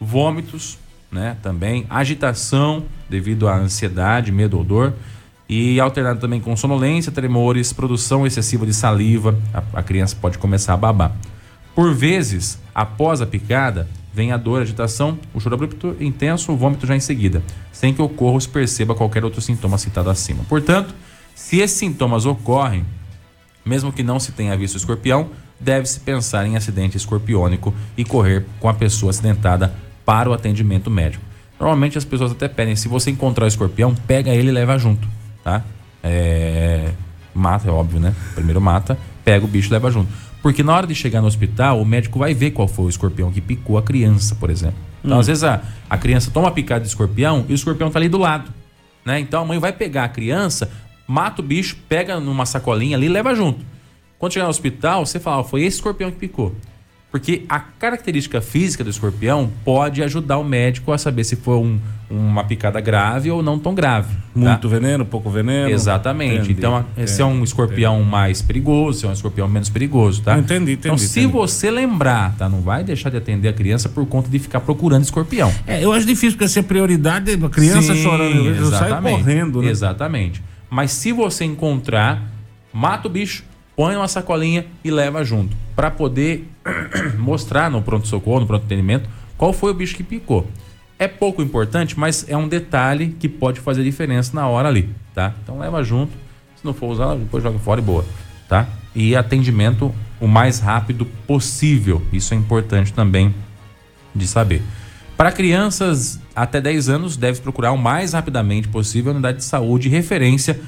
vômitos, 0.00 0.78
né? 1.12 1.36
Também 1.42 1.86
agitação 1.90 2.84
devido 3.08 3.46
à 3.46 3.56
ansiedade, 3.56 4.32
medo 4.32 4.56
ou 4.56 4.64
dor 4.64 4.94
e 5.48 5.78
alternado 5.78 6.18
também 6.18 6.40
com 6.40 6.56
sonolência, 6.56 7.12
tremores, 7.12 7.74
produção 7.74 8.26
excessiva 8.26 8.64
de 8.64 8.72
saliva, 8.72 9.38
a, 9.52 9.80
a 9.80 9.82
criança 9.82 10.16
pode 10.18 10.38
começar 10.38 10.72
a 10.72 10.76
babar. 10.78 11.12
Por 11.74 11.94
vezes, 11.94 12.58
após 12.74 13.20
a 13.20 13.26
picada, 13.26 13.86
vem 14.14 14.32
a 14.32 14.38
dor, 14.38 14.60
a 14.60 14.62
agitação, 14.62 15.18
o 15.34 15.40
choro 15.40 15.54
abrupto 15.54 15.94
intenso, 16.00 16.52
o 16.52 16.56
vômito 16.56 16.86
já 16.86 16.96
em 16.96 17.00
seguida, 17.00 17.42
sem 17.70 17.92
que 17.92 18.00
ocorra 18.00 18.32
ou 18.32 18.40
se 18.40 18.48
perceba 18.48 18.94
qualquer 18.94 19.24
outro 19.24 19.42
sintoma 19.42 19.76
citado 19.76 20.08
acima. 20.08 20.42
Portanto, 20.48 20.94
se 21.34 21.58
esses 21.58 21.76
sintomas 21.76 22.24
ocorrem, 22.24 22.86
mesmo 23.64 23.92
que 23.92 24.02
não 24.02 24.18
se 24.18 24.32
tenha 24.32 24.56
visto 24.56 24.76
escorpião, 24.76 25.30
deve-se 25.60 26.00
pensar 26.00 26.46
em 26.46 26.56
acidente 26.56 26.96
escorpiônico 26.96 27.74
e 27.96 28.04
correr 28.04 28.46
com 28.58 28.68
a 28.70 28.74
pessoa 28.74 29.10
acidentada 29.10 29.74
para 30.04 30.28
o 30.28 30.32
atendimento 30.32 30.90
médico. 30.90 31.24
Normalmente 31.58 31.96
as 31.96 32.04
pessoas 32.04 32.32
até 32.32 32.48
pedem, 32.48 32.74
se 32.74 32.88
você 32.88 33.10
encontrar 33.10 33.44
o 33.44 33.48
escorpião, 33.48 33.94
pega 33.94 34.30
ele 34.34 34.48
e 34.48 34.52
leva 34.52 34.76
junto, 34.78 35.06
tá? 35.44 35.62
É... 36.02 36.90
Mata, 37.34 37.68
é 37.68 37.70
óbvio, 37.70 38.00
né? 38.00 38.14
Primeiro 38.34 38.60
mata, 38.60 38.98
pega 39.24 39.44
o 39.44 39.48
bicho 39.48 39.68
e 39.68 39.72
leva 39.72 39.90
junto. 39.90 40.12
Porque 40.42 40.62
na 40.62 40.74
hora 40.74 40.86
de 40.86 40.94
chegar 40.94 41.20
no 41.20 41.28
hospital, 41.28 41.80
o 41.80 41.86
médico 41.86 42.18
vai 42.18 42.34
ver 42.34 42.50
qual 42.50 42.66
foi 42.66 42.86
o 42.86 42.88
escorpião 42.88 43.30
que 43.30 43.40
picou 43.40 43.78
a 43.78 43.82
criança, 43.82 44.34
por 44.34 44.50
exemplo. 44.50 44.76
Então, 45.04 45.16
hum. 45.16 45.20
às 45.20 45.28
vezes, 45.28 45.44
a, 45.44 45.62
a 45.88 45.96
criança 45.96 46.30
toma 46.32 46.50
picada 46.50 46.80
de 46.80 46.88
escorpião 46.88 47.46
e 47.48 47.52
o 47.52 47.54
escorpião 47.54 47.90
tá 47.90 47.98
ali 47.98 48.08
do 48.08 48.18
lado. 48.18 48.52
Né? 49.04 49.20
Então 49.20 49.42
a 49.42 49.44
mãe 49.44 49.58
vai 49.58 49.72
pegar 49.72 50.04
a 50.04 50.08
criança, 50.08 50.70
mata 51.06 51.42
o 51.42 51.44
bicho, 51.44 51.76
pega 51.88 52.20
numa 52.20 52.46
sacolinha 52.46 52.96
ali 52.96 53.06
e 53.06 53.08
leva 53.08 53.34
junto. 53.34 53.64
Quando 54.18 54.32
chegar 54.32 54.44
no 54.44 54.50
hospital, 54.50 55.04
você 55.04 55.18
fala, 55.18 55.40
oh, 55.40 55.44
foi 55.44 55.62
esse 55.62 55.76
escorpião 55.76 56.10
que 56.10 56.16
picou. 56.16 56.54
Porque 57.12 57.44
a 57.46 57.60
característica 57.60 58.40
física 58.40 58.82
do 58.82 58.88
escorpião 58.88 59.50
pode 59.66 60.02
ajudar 60.02 60.38
o 60.38 60.44
médico 60.44 60.92
a 60.92 60.96
saber 60.98 61.24
se 61.24 61.36
foi 61.36 61.56
um, 61.58 61.78
uma 62.10 62.42
picada 62.42 62.80
grave 62.80 63.30
ou 63.30 63.42
não 63.42 63.58
tão 63.58 63.74
grave. 63.74 64.14
tá? 64.14 64.20
Muito 64.34 64.66
veneno, 64.66 65.04
pouco 65.04 65.28
veneno. 65.28 65.68
Exatamente. 65.68 66.36
Entendi, 66.36 66.52
então, 66.52 66.74
a- 66.74 67.06
se 67.06 67.20
é 67.20 67.24
um 67.26 67.44
escorpião 67.44 68.02
mais 68.02 68.40
perigoso, 68.40 69.00
se 69.00 69.04
é 69.06 69.10
um 69.10 69.12
escorpião 69.12 69.46
menos 69.46 69.68
perigoso, 69.68 70.22
tá? 70.22 70.38
Entendi, 70.38 70.72
entendi, 70.72 70.72
Então, 70.86 70.96
se 70.96 71.20
entendi. 71.20 71.34
você 71.34 71.70
lembrar, 71.70 72.34
tá? 72.38 72.48
Não 72.48 72.62
vai 72.62 72.82
deixar 72.82 73.10
de 73.10 73.18
atender 73.18 73.48
a 73.48 73.52
criança 73.52 73.90
por 73.90 74.06
conta 74.06 74.30
de 74.30 74.38
ficar 74.38 74.60
procurando 74.60 75.02
escorpião. 75.04 75.52
É, 75.66 75.84
eu 75.84 75.92
acho 75.92 76.06
difícil, 76.06 76.32
porque 76.38 76.48
se 76.48 76.60
a 76.60 76.62
prioridade 76.62 77.30
é 77.30 77.34
a 77.34 77.50
criança 77.50 77.94
Sim, 77.94 78.02
chorando, 78.02 78.36
eu, 78.46 78.54
saio 78.70 78.86
exatamente. 78.86 79.18
correndo, 79.18 79.60
né? 79.60 79.68
Exatamente. 79.68 80.42
Mas 80.70 80.92
se 80.92 81.12
você 81.12 81.44
encontrar, 81.44 82.22
mata 82.72 83.06
o 83.06 83.10
bicho, 83.10 83.44
põe 83.76 83.94
uma 83.96 84.08
sacolinha 84.08 84.64
e 84.82 84.90
leva 84.90 85.22
junto. 85.22 85.54
Pra 85.76 85.90
poder 85.90 86.48
mostrar 87.18 87.70
no 87.70 87.82
pronto-socorro, 87.82 88.40
no 88.40 88.46
pronto-atendimento, 88.46 89.08
qual 89.36 89.52
foi 89.52 89.70
o 89.70 89.74
bicho 89.74 89.96
que 89.96 90.02
picou. 90.02 90.46
É 90.98 91.08
pouco 91.08 91.42
importante, 91.42 91.98
mas 91.98 92.28
é 92.28 92.36
um 92.36 92.46
detalhe 92.46 93.16
que 93.18 93.28
pode 93.28 93.60
fazer 93.60 93.82
diferença 93.82 94.34
na 94.34 94.46
hora 94.46 94.68
ali, 94.68 94.88
tá? 95.14 95.34
Então 95.42 95.58
leva 95.58 95.82
junto. 95.82 96.12
Se 96.56 96.64
não 96.64 96.72
for 96.72 96.86
usar, 96.86 97.16
depois 97.16 97.42
joga 97.42 97.58
fora 97.58 97.80
e 97.80 97.84
boa, 97.84 98.04
tá? 98.48 98.68
E 98.94 99.16
atendimento 99.16 99.92
o 100.20 100.28
mais 100.28 100.60
rápido 100.60 101.04
possível. 101.26 102.00
Isso 102.12 102.34
é 102.34 102.36
importante 102.36 102.92
também 102.92 103.34
de 104.14 104.28
saber. 104.28 104.62
Para 105.16 105.32
crianças 105.32 106.20
até 106.34 106.60
10 106.60 106.88
anos, 106.88 107.16
deve 107.16 107.40
procurar 107.40 107.72
o 107.72 107.78
mais 107.78 108.12
rapidamente 108.12 108.68
possível 108.68 109.10
a 109.10 109.14
unidade 109.14 109.38
de 109.38 109.44
saúde 109.44 109.88
de 109.88 109.94
referência 109.94 110.60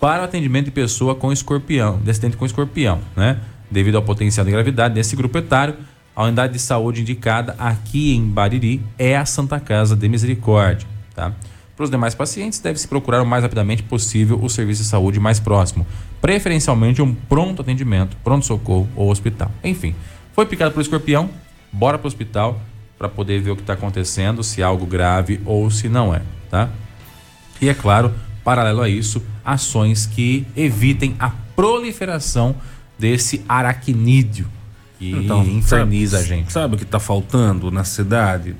para 0.00 0.22
o 0.22 0.24
atendimento 0.24 0.66
de 0.66 0.70
pessoa 0.70 1.14
com 1.14 1.30
escorpião, 1.30 1.98
descendente 1.98 2.36
com 2.36 2.44
escorpião, 2.44 3.00
né? 3.16 3.38
Devido 3.72 3.96
ao 3.96 4.02
potencial 4.02 4.44
de 4.44 4.52
gravidade 4.52 4.94
desse 4.94 5.16
grupo 5.16 5.38
etário, 5.38 5.74
a 6.14 6.24
unidade 6.24 6.52
de 6.52 6.58
saúde 6.58 7.00
indicada 7.00 7.56
aqui 7.58 8.14
em 8.14 8.22
Bariri 8.28 8.82
é 8.98 9.16
a 9.16 9.24
Santa 9.24 9.58
Casa 9.58 9.96
de 9.96 10.06
Misericórdia, 10.10 10.86
tá? 11.14 11.32
Para 11.74 11.84
os 11.84 11.90
demais 11.90 12.14
pacientes, 12.14 12.58
deve-se 12.58 12.86
procurar 12.86 13.22
o 13.22 13.26
mais 13.26 13.42
rapidamente 13.42 13.82
possível 13.82 14.38
o 14.42 14.48
serviço 14.50 14.82
de 14.82 14.88
saúde 14.88 15.18
mais 15.18 15.40
próximo, 15.40 15.86
preferencialmente 16.20 17.00
um 17.00 17.14
pronto 17.14 17.62
atendimento, 17.62 18.14
pronto-socorro 18.22 18.86
ou 18.94 19.10
hospital. 19.10 19.50
Enfim, 19.64 19.94
foi 20.34 20.44
picado 20.44 20.72
por 20.74 20.82
escorpião, 20.82 21.30
bora 21.72 21.96
para 21.96 22.04
o 22.04 22.08
hospital 22.08 22.60
para 22.98 23.08
poder 23.08 23.40
ver 23.40 23.52
o 23.52 23.56
que 23.56 23.62
está 23.62 23.72
acontecendo, 23.72 24.44
se 24.44 24.60
é 24.60 24.64
algo 24.64 24.84
grave 24.84 25.40
ou 25.46 25.70
se 25.70 25.88
não 25.88 26.14
é, 26.14 26.20
tá? 26.50 26.68
E 27.58 27.70
é 27.70 27.74
claro, 27.74 28.12
paralelo 28.44 28.82
a 28.82 28.88
isso, 28.88 29.22
ações 29.42 30.04
que 30.04 30.46
evitem 30.54 31.16
a 31.18 31.30
proliferação 31.56 32.54
desse 33.02 33.42
aracnídeo 33.48 34.46
que 34.96 35.10
inferniza 35.10 35.24
Então, 35.24 35.62
sabe, 35.64 36.16
a 36.16 36.22
gente. 36.22 36.52
Sabe 36.52 36.74
o 36.76 36.78
que 36.78 36.84
está 36.84 37.00
faltando 37.00 37.68
na 37.68 37.82
cidade? 37.82 38.54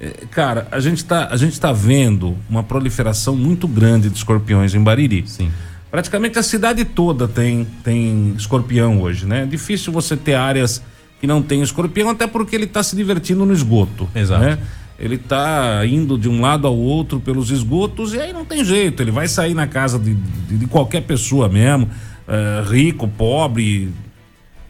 É, 0.00 0.24
cara, 0.30 0.66
a 0.70 0.80
gente 0.80 0.96
está 0.96 1.28
a 1.28 1.36
gente 1.36 1.60
tá 1.60 1.70
vendo 1.70 2.34
uma 2.48 2.62
proliferação 2.62 3.36
muito 3.36 3.68
grande 3.68 4.08
de 4.08 4.16
escorpiões 4.16 4.74
em 4.74 4.82
Bariri. 4.82 5.24
Sim. 5.26 5.50
Praticamente 5.90 6.38
a 6.38 6.42
cidade 6.42 6.82
toda 6.86 7.28
tem, 7.28 7.66
tem 7.84 8.34
escorpião 8.38 9.02
hoje, 9.02 9.26
né? 9.26 9.42
É 9.42 9.46
difícil 9.46 9.92
você 9.92 10.16
ter 10.16 10.34
áreas 10.34 10.82
que 11.20 11.26
não 11.26 11.42
tem 11.42 11.60
escorpião, 11.60 12.08
até 12.08 12.26
porque 12.26 12.56
ele 12.56 12.64
está 12.64 12.82
se 12.82 12.96
divertindo 12.96 13.44
no 13.44 13.52
esgoto. 13.52 14.08
Exato. 14.14 14.42
Né? 14.42 14.58
Ele 14.98 15.16
está 15.16 15.84
indo 15.86 16.18
de 16.18 16.28
um 16.28 16.40
lado 16.40 16.66
ao 16.66 16.76
outro 16.76 17.20
pelos 17.20 17.50
esgotos 17.50 18.14
e 18.14 18.20
aí 18.20 18.32
não 18.32 18.44
tem 18.44 18.64
jeito. 18.64 19.02
Ele 19.02 19.10
vai 19.10 19.28
sair 19.28 19.54
na 19.54 19.66
casa 19.66 19.98
de, 19.98 20.14
de, 20.14 20.56
de 20.58 20.66
qualquer 20.66 21.02
pessoa 21.02 21.48
mesmo, 21.48 21.88
eh, 22.28 22.64
rico, 22.68 23.06
pobre, 23.08 23.90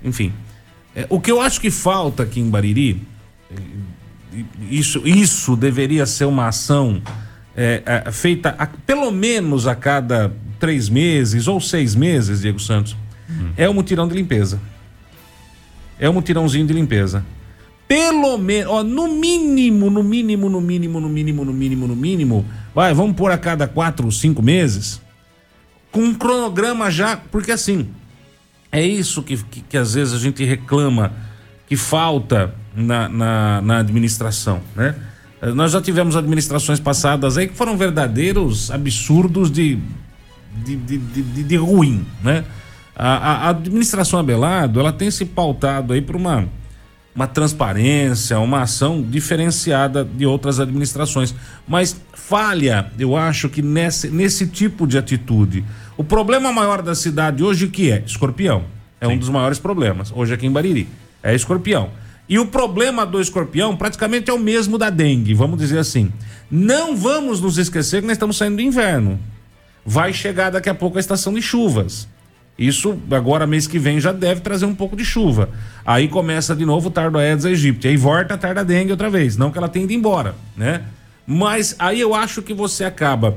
enfim. 0.02 0.32
É, 0.94 1.06
o 1.10 1.20
que 1.20 1.30
eu 1.30 1.40
acho 1.40 1.60
que 1.60 1.70
falta 1.70 2.22
aqui 2.22 2.40
em 2.40 2.48
Bariri, 2.48 3.02
isso, 4.70 5.02
isso 5.06 5.56
deveria 5.56 6.06
ser 6.06 6.24
uma 6.24 6.48
ação 6.48 7.00
é, 7.56 7.82
é, 8.06 8.10
feita 8.10 8.54
a- 8.58 8.66
pelo 8.66 9.10
menos 9.12 9.66
a 9.66 9.74
cada 9.76 10.32
três 10.58 10.88
meses 10.88 11.46
ou 11.46 11.60
seis 11.60 11.94
meses, 11.94 12.40
Diego 12.40 12.58
Santos, 12.58 12.96
é 13.56 13.68
o 13.68 13.74
mutirão 13.74 14.08
de 14.08 14.14
limpeza. 14.14 14.60
É 15.98 16.08
o 16.08 16.12
mutirãozinho 16.12 16.66
de 16.66 16.72
limpeza. 16.72 17.24
Pelo 17.86 18.36
menos, 18.38 18.84
no 18.84 19.06
mínimo, 19.14 19.88
no 19.90 20.02
mínimo, 20.02 20.48
no 20.50 20.60
mínimo, 20.60 21.00
no 21.00 21.08
mínimo, 21.08 21.44
no 21.44 21.52
mínimo, 21.52 21.86
no 21.86 21.94
mínimo, 21.96 22.44
vai, 22.74 22.92
vamos 22.92 23.14
pôr 23.16 23.30
a 23.30 23.38
cada 23.38 23.68
quatro, 23.68 24.10
cinco 24.10 24.42
meses, 24.42 25.00
com 25.94 26.00
um 26.02 26.12
cronograma 26.14 26.90
já, 26.90 27.16
porque 27.16 27.52
assim, 27.52 27.88
é 28.72 28.82
isso 28.84 29.22
que, 29.22 29.36
que, 29.36 29.60
que 29.60 29.76
às 29.78 29.94
vezes 29.94 30.12
a 30.12 30.18
gente 30.18 30.42
reclama 30.44 31.12
que 31.68 31.76
falta 31.76 32.52
na, 32.74 33.08
na, 33.08 33.60
na 33.62 33.78
administração, 33.78 34.60
né? 34.74 34.94
Nós 35.54 35.70
já 35.72 35.80
tivemos 35.80 36.16
administrações 36.16 36.80
passadas 36.80 37.38
aí 37.38 37.46
que 37.46 37.54
foram 37.56 37.76
verdadeiros 37.76 38.70
absurdos 38.72 39.50
de, 39.52 39.78
de, 40.64 40.74
de, 40.74 40.98
de, 40.98 41.42
de- 41.44 41.56
ruim, 41.56 42.04
né? 42.22 42.44
A, 42.96 43.08
a- 43.08 43.36
a 43.46 43.48
administração 43.50 44.18
Abelardo, 44.18 44.80
ela 44.80 44.92
tem 44.92 45.10
se 45.12 45.24
pautado 45.24 45.92
aí 45.92 46.02
por 46.02 46.16
uma, 46.16 46.48
uma 47.14 47.26
transparência, 47.26 48.38
uma 48.40 48.62
ação 48.62 49.00
diferenciada 49.00 50.04
de 50.04 50.26
outras 50.26 50.58
administrações. 50.58 51.34
Mas 51.66 51.96
falha, 52.12 52.90
eu 52.98 53.16
acho 53.16 53.48
que 53.48 53.62
nesse, 53.62 54.08
nesse 54.08 54.46
tipo 54.46 54.86
de 54.86 54.98
atitude. 54.98 55.64
O 55.96 56.02
problema 56.02 56.52
maior 56.52 56.82
da 56.82 56.94
cidade 56.94 57.44
hoje 57.44 57.68
que 57.68 57.90
é? 57.90 58.02
Escorpião. 58.04 58.64
É 59.00 59.06
um 59.06 59.18
dos 59.18 59.28
maiores 59.28 59.58
problemas, 59.58 60.10
hoje 60.14 60.34
aqui 60.34 60.46
em 60.46 60.50
Bariri. 60.50 60.88
É 61.22 61.34
escorpião. 61.34 61.90
E 62.28 62.38
o 62.38 62.46
problema 62.46 63.04
do 63.04 63.20
escorpião 63.20 63.76
praticamente 63.76 64.30
é 64.30 64.32
o 64.32 64.38
mesmo 64.38 64.78
da 64.78 64.88
dengue, 64.88 65.34
vamos 65.34 65.58
dizer 65.58 65.78
assim. 65.78 66.10
Não 66.50 66.96
vamos 66.96 67.40
nos 67.40 67.58
esquecer 67.58 68.00
que 68.00 68.06
nós 68.06 68.16
estamos 68.16 68.36
saindo 68.36 68.56
do 68.56 68.62
inverno. 68.62 69.20
Vai 69.84 70.12
chegar 70.12 70.50
daqui 70.50 70.70
a 70.70 70.74
pouco 70.74 70.96
a 70.96 71.00
estação 71.00 71.34
de 71.34 71.42
chuvas. 71.42 72.08
Isso 72.58 72.96
agora 73.10 73.46
mês 73.46 73.66
que 73.66 73.78
vem 73.78 74.00
já 74.00 74.12
deve 74.12 74.40
trazer 74.40 74.66
um 74.66 74.74
pouco 74.74 74.96
de 74.96 75.04
chuva. 75.04 75.50
Aí 75.84 76.06
começa 76.06 76.54
de 76.54 76.64
novo 76.64 76.88
o 76.88 76.90
tardo 76.90 77.18
Aedes 77.18 77.44
aegypti. 77.44 77.88
Aí 77.88 77.96
volta 77.96 78.34
a 78.34 78.38
tarda 78.38 78.64
dengue 78.64 78.92
outra 78.92 79.10
vez. 79.10 79.36
Não 79.36 79.50
que 79.50 79.58
ela 79.58 79.68
tenha 79.68 79.84
ido 79.84 79.92
embora, 79.92 80.34
né? 80.56 80.82
Mas 81.26 81.74
aí 81.78 82.00
eu 82.00 82.14
acho 82.14 82.42
que 82.42 82.54
você 82.54 82.84
acaba 82.84 83.36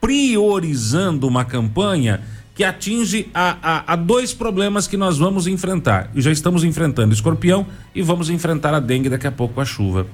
priorizando 0.00 1.26
uma 1.26 1.44
campanha 1.44 2.20
que 2.54 2.62
atinge 2.62 3.28
a, 3.34 3.56
a, 3.62 3.92
a 3.92 3.96
dois 3.96 4.32
problemas 4.32 4.86
que 4.86 4.96
nós 4.96 5.18
vamos 5.18 5.46
enfrentar. 5.46 6.10
E 6.14 6.20
já 6.20 6.30
estamos 6.30 6.62
enfrentando 6.64 7.12
escorpião 7.12 7.66
e 7.94 8.02
vamos 8.02 8.28
enfrentar 8.28 8.74
a 8.74 8.80
dengue 8.80 9.08
daqui 9.08 9.26
a 9.26 9.32
pouco 9.32 9.54
com 9.54 9.60
a 9.60 9.64
chuva. 9.64 10.06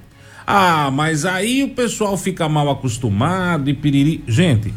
Ah, 0.47 0.91
mas 0.91 1.25
aí 1.25 1.63
o 1.63 1.71
pessoal 1.71 2.17
fica 2.17 2.49
mal 2.49 2.71
acostumado 2.71 3.69
e 3.69 3.75
piriri. 3.75 4.25
Gente, 4.27 4.73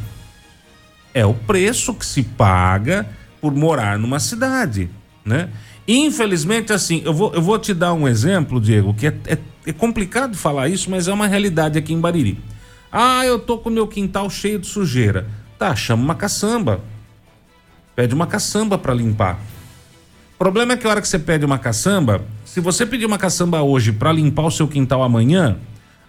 é 1.13 1.25
o 1.25 1.33
preço 1.33 1.93
que 1.93 2.05
se 2.05 2.23
paga 2.23 3.07
por 3.39 3.53
morar 3.53 3.99
numa 3.99 4.19
cidade, 4.19 4.89
né? 5.23 5.49
Infelizmente, 5.87 6.71
assim, 6.71 7.01
eu 7.03 7.13
vou, 7.13 7.33
eu 7.33 7.41
vou 7.41 7.59
te 7.59 7.73
dar 7.73 7.93
um 7.93 8.07
exemplo, 8.07 8.59
Diego, 8.59 8.93
que 8.93 9.07
é, 9.07 9.13
é, 9.27 9.37
é 9.67 9.73
complicado 9.73 10.35
falar 10.37 10.69
isso, 10.69 10.89
mas 10.89 11.07
é 11.07 11.13
uma 11.13 11.27
realidade 11.27 11.77
aqui 11.77 11.93
em 11.93 11.99
Bariri. 11.99 12.39
Ah, 12.91 13.25
eu 13.25 13.37
tô 13.37 13.57
com 13.57 13.69
meu 13.69 13.87
quintal 13.87 14.29
cheio 14.29 14.59
de 14.59 14.67
sujeira. 14.67 15.27
Tá, 15.59 15.75
chama 15.75 16.03
uma 16.03 16.15
caçamba. 16.15 16.79
Pede 17.95 18.13
uma 18.13 18.27
caçamba 18.27 18.77
para 18.77 18.93
limpar. 18.93 19.39
O 20.35 20.37
problema 20.37 20.73
é 20.73 20.77
que 20.77 20.87
a 20.87 20.89
hora 20.89 21.01
que 21.01 21.07
você 21.07 21.19
pede 21.19 21.45
uma 21.45 21.59
caçamba, 21.59 22.23
se 22.45 22.59
você 22.59 22.85
pedir 22.85 23.05
uma 23.05 23.17
caçamba 23.17 23.61
hoje 23.61 23.91
para 23.91 24.11
limpar 24.11 24.43
o 24.43 24.51
seu 24.51 24.67
quintal 24.67 25.03
amanhã, 25.03 25.57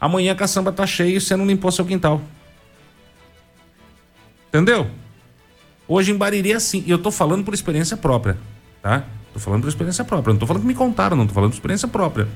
amanhã 0.01 0.33
a 0.33 0.35
caçamba 0.35 0.73
tá 0.73 0.87
cheia 0.87 1.17
e 1.17 1.21
você 1.21 1.37
não 1.37 1.47
limpou 1.47 1.71
seu 1.73 1.85
quintal. 1.85 2.21
Entendeu? 4.55 4.87
Hoje 5.89 6.13
em 6.13 6.17
Bariri 6.17 6.53
é 6.53 6.55
assim. 6.55 6.85
E 6.87 6.91
eu 6.93 6.99
tô 6.99 7.11
falando 7.11 7.43
por 7.43 7.53
experiência 7.53 7.97
própria, 7.97 8.39
tá? 8.81 9.03
Tô 9.33 9.41
falando 9.41 9.63
por 9.63 9.69
experiência 9.69 10.05
própria. 10.05 10.33
Não 10.33 10.39
tô 10.39 10.47
falando 10.47 10.63
que 10.63 10.69
me 10.69 10.77
contaram, 10.77 11.17
não. 11.17 11.27
Tô 11.27 11.35
falando 11.35 11.51
por 11.51 11.57
experiência 11.57 11.89
própria. 11.89 12.29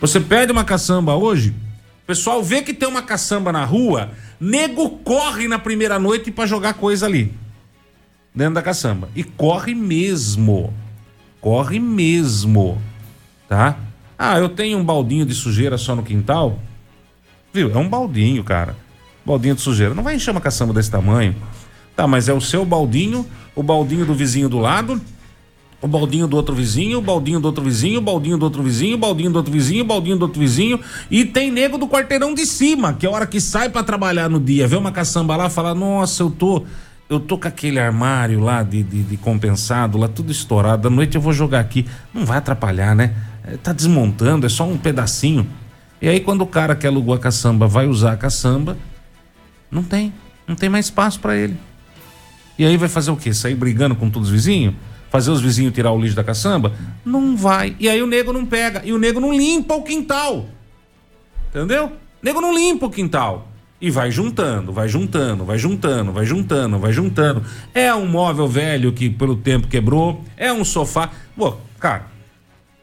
Você 0.00 0.20
pede 0.20 0.52
uma 0.52 0.62
caçamba 0.62 1.16
hoje, 1.16 1.50
o 1.50 2.06
pessoal 2.06 2.40
vê 2.40 2.62
que 2.62 2.72
tem 2.72 2.88
uma 2.88 3.02
caçamba 3.02 3.50
na 3.50 3.64
rua, 3.64 4.12
nego 4.38 4.90
corre 4.90 5.48
na 5.48 5.58
primeira 5.58 5.98
noite 5.98 6.30
para 6.30 6.46
jogar 6.46 6.74
coisa 6.74 7.04
ali. 7.04 7.34
Dentro 8.32 8.54
da 8.54 8.62
caçamba. 8.62 9.08
E 9.16 9.24
corre 9.24 9.74
mesmo. 9.74 10.72
Corre 11.40 11.80
mesmo. 11.80 12.80
Tá? 13.48 13.76
Ah, 14.16 14.38
eu 14.38 14.48
tenho 14.48 14.78
um 14.78 14.84
baldinho 14.84 15.26
de 15.26 15.34
sujeira 15.34 15.76
só 15.76 15.96
no 15.96 16.04
quintal. 16.04 16.60
Viu? 17.52 17.72
É 17.72 17.76
um 17.76 17.88
baldinho, 17.88 18.44
cara. 18.44 18.76
Baldinho 19.24 19.56
de 19.56 19.60
sujeira. 19.60 19.94
Não 19.94 20.04
vai 20.04 20.14
encher 20.14 20.30
uma 20.30 20.40
caçamba 20.40 20.72
desse 20.72 20.90
tamanho. 20.90 21.34
Tá, 21.96 22.06
mas 22.06 22.28
é 22.28 22.32
o 22.32 22.40
seu 22.40 22.64
baldinho, 22.64 23.26
o 23.54 23.62
baldinho 23.62 24.04
do 24.04 24.14
vizinho 24.14 24.50
do 24.50 24.58
lado, 24.58 25.00
o 25.80 25.88
baldinho 25.88 26.26
do 26.26 26.36
outro 26.36 26.54
vizinho, 26.54 26.98
o 26.98 27.02
baldinho 27.02 27.40
do 27.40 27.46
outro 27.46 27.64
vizinho, 27.64 27.98
o 27.98 28.02
baldinho 28.02 28.36
do 28.36 28.44
outro 28.44 28.62
vizinho, 28.62 28.94
o 28.96 28.98
baldinho 28.98 29.30
do 29.30 29.36
outro 29.36 29.52
vizinho, 29.52 29.82
o 29.82 29.86
baldinho 29.86 30.16
do 30.16 30.22
outro 30.22 30.40
vizinho. 30.40 30.80
E 31.10 31.24
tem 31.24 31.50
nego 31.50 31.78
do 31.78 31.88
quarteirão 31.88 32.34
de 32.34 32.44
cima, 32.44 32.92
que 32.92 33.06
é 33.06 33.08
a 33.08 33.12
hora 33.12 33.26
que 33.26 33.40
sai 33.40 33.70
pra 33.70 33.82
trabalhar 33.82 34.28
no 34.28 34.38
dia, 34.38 34.68
vê 34.68 34.76
uma 34.76 34.92
caçamba 34.92 35.36
lá, 35.36 35.48
fala: 35.48 35.74
Nossa, 35.74 36.22
eu 36.22 36.30
tô. 36.30 36.64
eu 37.08 37.18
tô 37.18 37.38
com 37.38 37.48
aquele 37.48 37.78
armário 37.78 38.40
lá 38.40 38.62
de, 38.62 38.82
de, 38.82 39.02
de 39.02 39.16
compensado, 39.16 39.96
lá 39.96 40.08
tudo 40.08 40.30
estourado. 40.30 40.88
À 40.88 40.90
noite 40.90 41.14
eu 41.14 41.20
vou 41.20 41.32
jogar 41.32 41.60
aqui. 41.60 41.86
Não 42.12 42.26
vai 42.26 42.38
atrapalhar, 42.38 42.94
né? 42.94 43.14
É, 43.44 43.56
tá 43.56 43.72
desmontando, 43.72 44.44
é 44.44 44.48
só 44.48 44.66
um 44.66 44.76
pedacinho. 44.76 45.46
E 46.00 46.08
aí, 46.08 46.20
quando 46.20 46.42
o 46.42 46.46
cara 46.46 46.74
que 46.74 46.86
alugou 46.86 47.14
a 47.14 47.18
caçamba 47.18 47.66
vai 47.66 47.86
usar 47.86 48.12
a 48.12 48.16
caçamba, 48.16 48.76
não 49.70 49.82
tem. 49.82 50.12
Não 50.46 50.54
tem 50.54 50.68
mais 50.68 50.86
espaço 50.86 51.20
para 51.20 51.36
ele. 51.36 51.56
E 52.58 52.64
aí 52.64 52.76
vai 52.76 52.88
fazer 52.88 53.10
o 53.10 53.16
quê? 53.16 53.32
Sair 53.34 53.54
brigando 53.54 53.94
com 53.94 54.08
todos 54.08 54.28
os 54.28 54.34
vizinhos? 54.34 54.74
Fazer 55.10 55.30
os 55.30 55.40
vizinhos 55.40 55.74
tirar 55.74 55.92
o 55.92 56.00
lixo 56.00 56.16
da 56.16 56.24
caçamba? 56.24 56.72
Não 57.04 57.36
vai. 57.36 57.76
E 57.78 57.88
aí 57.88 58.02
o 58.02 58.06
nego 58.06 58.32
não 58.32 58.44
pega. 58.44 58.82
E 58.84 58.92
o 58.92 58.98
nego 58.98 59.20
não 59.20 59.32
limpa 59.32 59.74
o 59.74 59.82
quintal. 59.82 60.46
Entendeu? 61.48 61.86
O 61.86 61.90
nego 62.22 62.40
não 62.40 62.54
limpa 62.54 62.86
o 62.86 62.90
quintal. 62.90 63.48
E 63.80 63.90
vai 63.90 64.10
juntando, 64.10 64.72
vai 64.72 64.88
juntando, 64.88 65.44
vai 65.44 65.58
juntando, 65.58 66.12
vai 66.12 66.24
juntando, 66.24 66.78
vai 66.78 66.92
juntando. 66.92 67.42
É 67.74 67.94
um 67.94 68.06
móvel 68.06 68.48
velho 68.48 68.92
que 68.92 69.10
pelo 69.10 69.36
tempo 69.36 69.68
quebrou, 69.68 70.24
é 70.36 70.50
um 70.50 70.64
sofá. 70.64 71.10
Pô, 71.36 71.56
cara, 71.78 72.06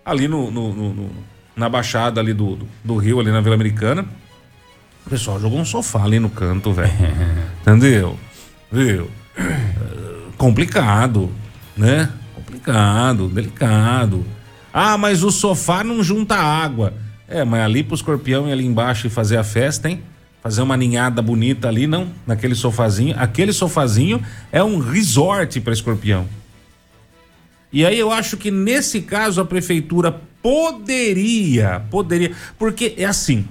ali 0.05 0.28
no, 0.28 0.51
no, 0.51 0.71
no, 0.71 0.93
no 0.93 1.09
na 1.55 1.67
baixada 1.67 2.19
ali 2.19 2.34
do, 2.34 2.55
do, 2.55 2.67
do, 2.84 2.97
Rio, 2.97 3.19
ali 3.19 3.32
na 3.32 3.41
Vila 3.41 3.55
Americana, 3.55 4.05
o 5.05 5.09
pessoal 5.09 5.39
jogou 5.39 5.59
um 5.59 5.65
sofá 5.65 6.03
ali 6.03 6.19
no 6.19 6.30
canto, 6.30 6.71
velho. 6.71 6.91
Entendeu? 7.61 8.17
Viu? 8.71 9.09
Complicado, 10.38 11.31
né? 11.75 12.09
Complicado, 12.36 13.27
delicado. 13.27 14.25
Ah, 14.73 14.97
mas 14.97 15.23
o 15.23 15.31
sofá 15.31 15.84
não 15.84 16.03
junta 16.03 16.36
água. 16.36 16.93
É, 17.27 17.43
mas 17.43 17.61
ali 17.61 17.84
pro 17.84 17.95
escorpião 17.95 18.47
ir 18.47 18.51
ali 18.51 18.65
embaixo 18.65 19.07
e 19.07 19.09
fazer 19.09 19.38
a 19.38 19.43
festa, 19.43 19.89
hein? 19.89 20.01
fazer 20.43 20.61
uma 20.61 20.75
ninhada 20.75 21.21
bonita 21.21 21.69
ali, 21.69 21.88
não, 21.88 22.09
naquele 22.27 22.53
sofazinho. 22.53 23.15
Aquele 23.17 23.53
sofazinho 23.53 24.21
é 24.51 24.61
um 24.61 24.77
resort 24.77 25.61
para 25.61 25.71
escorpião. 25.71 26.27
E 27.71 27.86
aí 27.86 27.97
eu 27.97 28.11
acho 28.11 28.36
que 28.36 28.51
nesse 28.51 29.01
caso 29.01 29.39
a 29.39 29.45
prefeitura 29.45 30.11
poderia, 30.41 31.81
poderia, 31.89 32.34
porque 32.59 32.93
é 32.97 33.05
assim. 33.05 33.47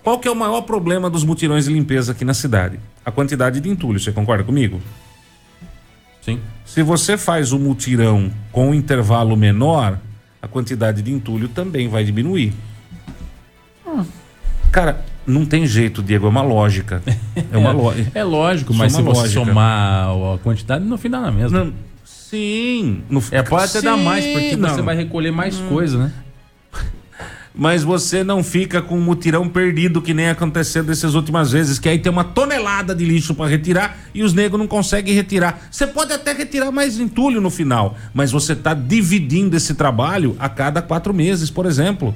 Qual 0.00 0.20
que 0.20 0.28
é 0.28 0.30
o 0.30 0.36
maior 0.36 0.62
problema 0.62 1.10
dos 1.10 1.24
mutirões 1.24 1.64
de 1.64 1.72
limpeza 1.72 2.12
aqui 2.12 2.24
na 2.24 2.32
cidade? 2.32 2.78
A 3.04 3.10
quantidade 3.10 3.60
de 3.60 3.68
entulho, 3.68 3.98
você 3.98 4.12
concorda 4.12 4.44
comigo? 4.44 4.80
Sim. 6.28 6.40
Se 6.66 6.82
você 6.82 7.16
faz 7.16 7.52
o 7.52 7.58
mutirão 7.58 8.30
com 8.52 8.68
um 8.68 8.74
intervalo 8.74 9.34
menor, 9.34 9.98
a 10.42 10.46
quantidade 10.46 11.00
de 11.00 11.10
entulho 11.10 11.48
também 11.48 11.88
vai 11.88 12.04
diminuir. 12.04 12.52
Hum. 13.86 14.04
Cara, 14.70 15.02
não 15.26 15.46
tem 15.46 15.66
jeito, 15.66 16.02
Diego, 16.02 16.26
é 16.26 16.28
uma 16.28 16.42
lógica. 16.42 17.02
É 17.50 17.56
uma 17.56 17.72
lógica. 17.72 18.10
é 18.18 18.24
lógico, 18.24 18.74
mas 18.74 18.92
se 18.92 19.00
você 19.00 19.20
lógica. 19.20 19.44
somar 19.44 20.08
a 20.10 20.38
quantidade, 20.42 20.84
no 20.84 20.98
final 20.98 21.24
é 21.24 21.30
mesmo. 21.30 21.56
Não, 21.56 21.72
sim. 22.04 23.02
No, 23.08 23.22
é, 23.30 23.42
pode 23.42 23.64
até 23.64 23.78
sim, 23.78 23.86
dar 23.86 23.96
mais, 23.96 24.26
porque 24.26 24.56
não. 24.56 24.68
você 24.68 24.82
vai 24.82 24.94
recolher 24.94 25.30
mais 25.30 25.58
hum. 25.58 25.68
coisa, 25.68 25.96
né? 25.98 26.12
Mas 27.58 27.82
você 27.82 28.22
não 28.22 28.44
fica 28.44 28.80
com 28.80 28.96
um 28.96 29.02
mutirão 29.02 29.48
perdido 29.48 30.00
que 30.00 30.14
nem 30.14 30.28
aconteceu 30.28 30.84
dessas 30.84 31.16
últimas 31.16 31.50
vezes, 31.50 31.80
que 31.80 31.88
aí 31.88 31.98
tem 31.98 32.10
uma 32.10 32.22
tonelada 32.22 32.94
de 32.94 33.04
lixo 33.04 33.34
para 33.34 33.50
retirar 33.50 33.98
e 34.14 34.22
os 34.22 34.32
negros 34.32 34.60
não 34.60 34.68
conseguem 34.68 35.12
retirar. 35.12 35.66
Você 35.68 35.84
pode 35.84 36.12
até 36.12 36.32
retirar 36.32 36.70
mais 36.70 37.00
entulho 37.00 37.40
no 37.40 37.50
final, 37.50 37.96
mas 38.14 38.30
você 38.30 38.52
está 38.52 38.74
dividindo 38.74 39.56
esse 39.56 39.74
trabalho 39.74 40.36
a 40.38 40.48
cada 40.48 40.80
quatro 40.80 41.12
meses, 41.12 41.50
por 41.50 41.66
exemplo. 41.66 42.14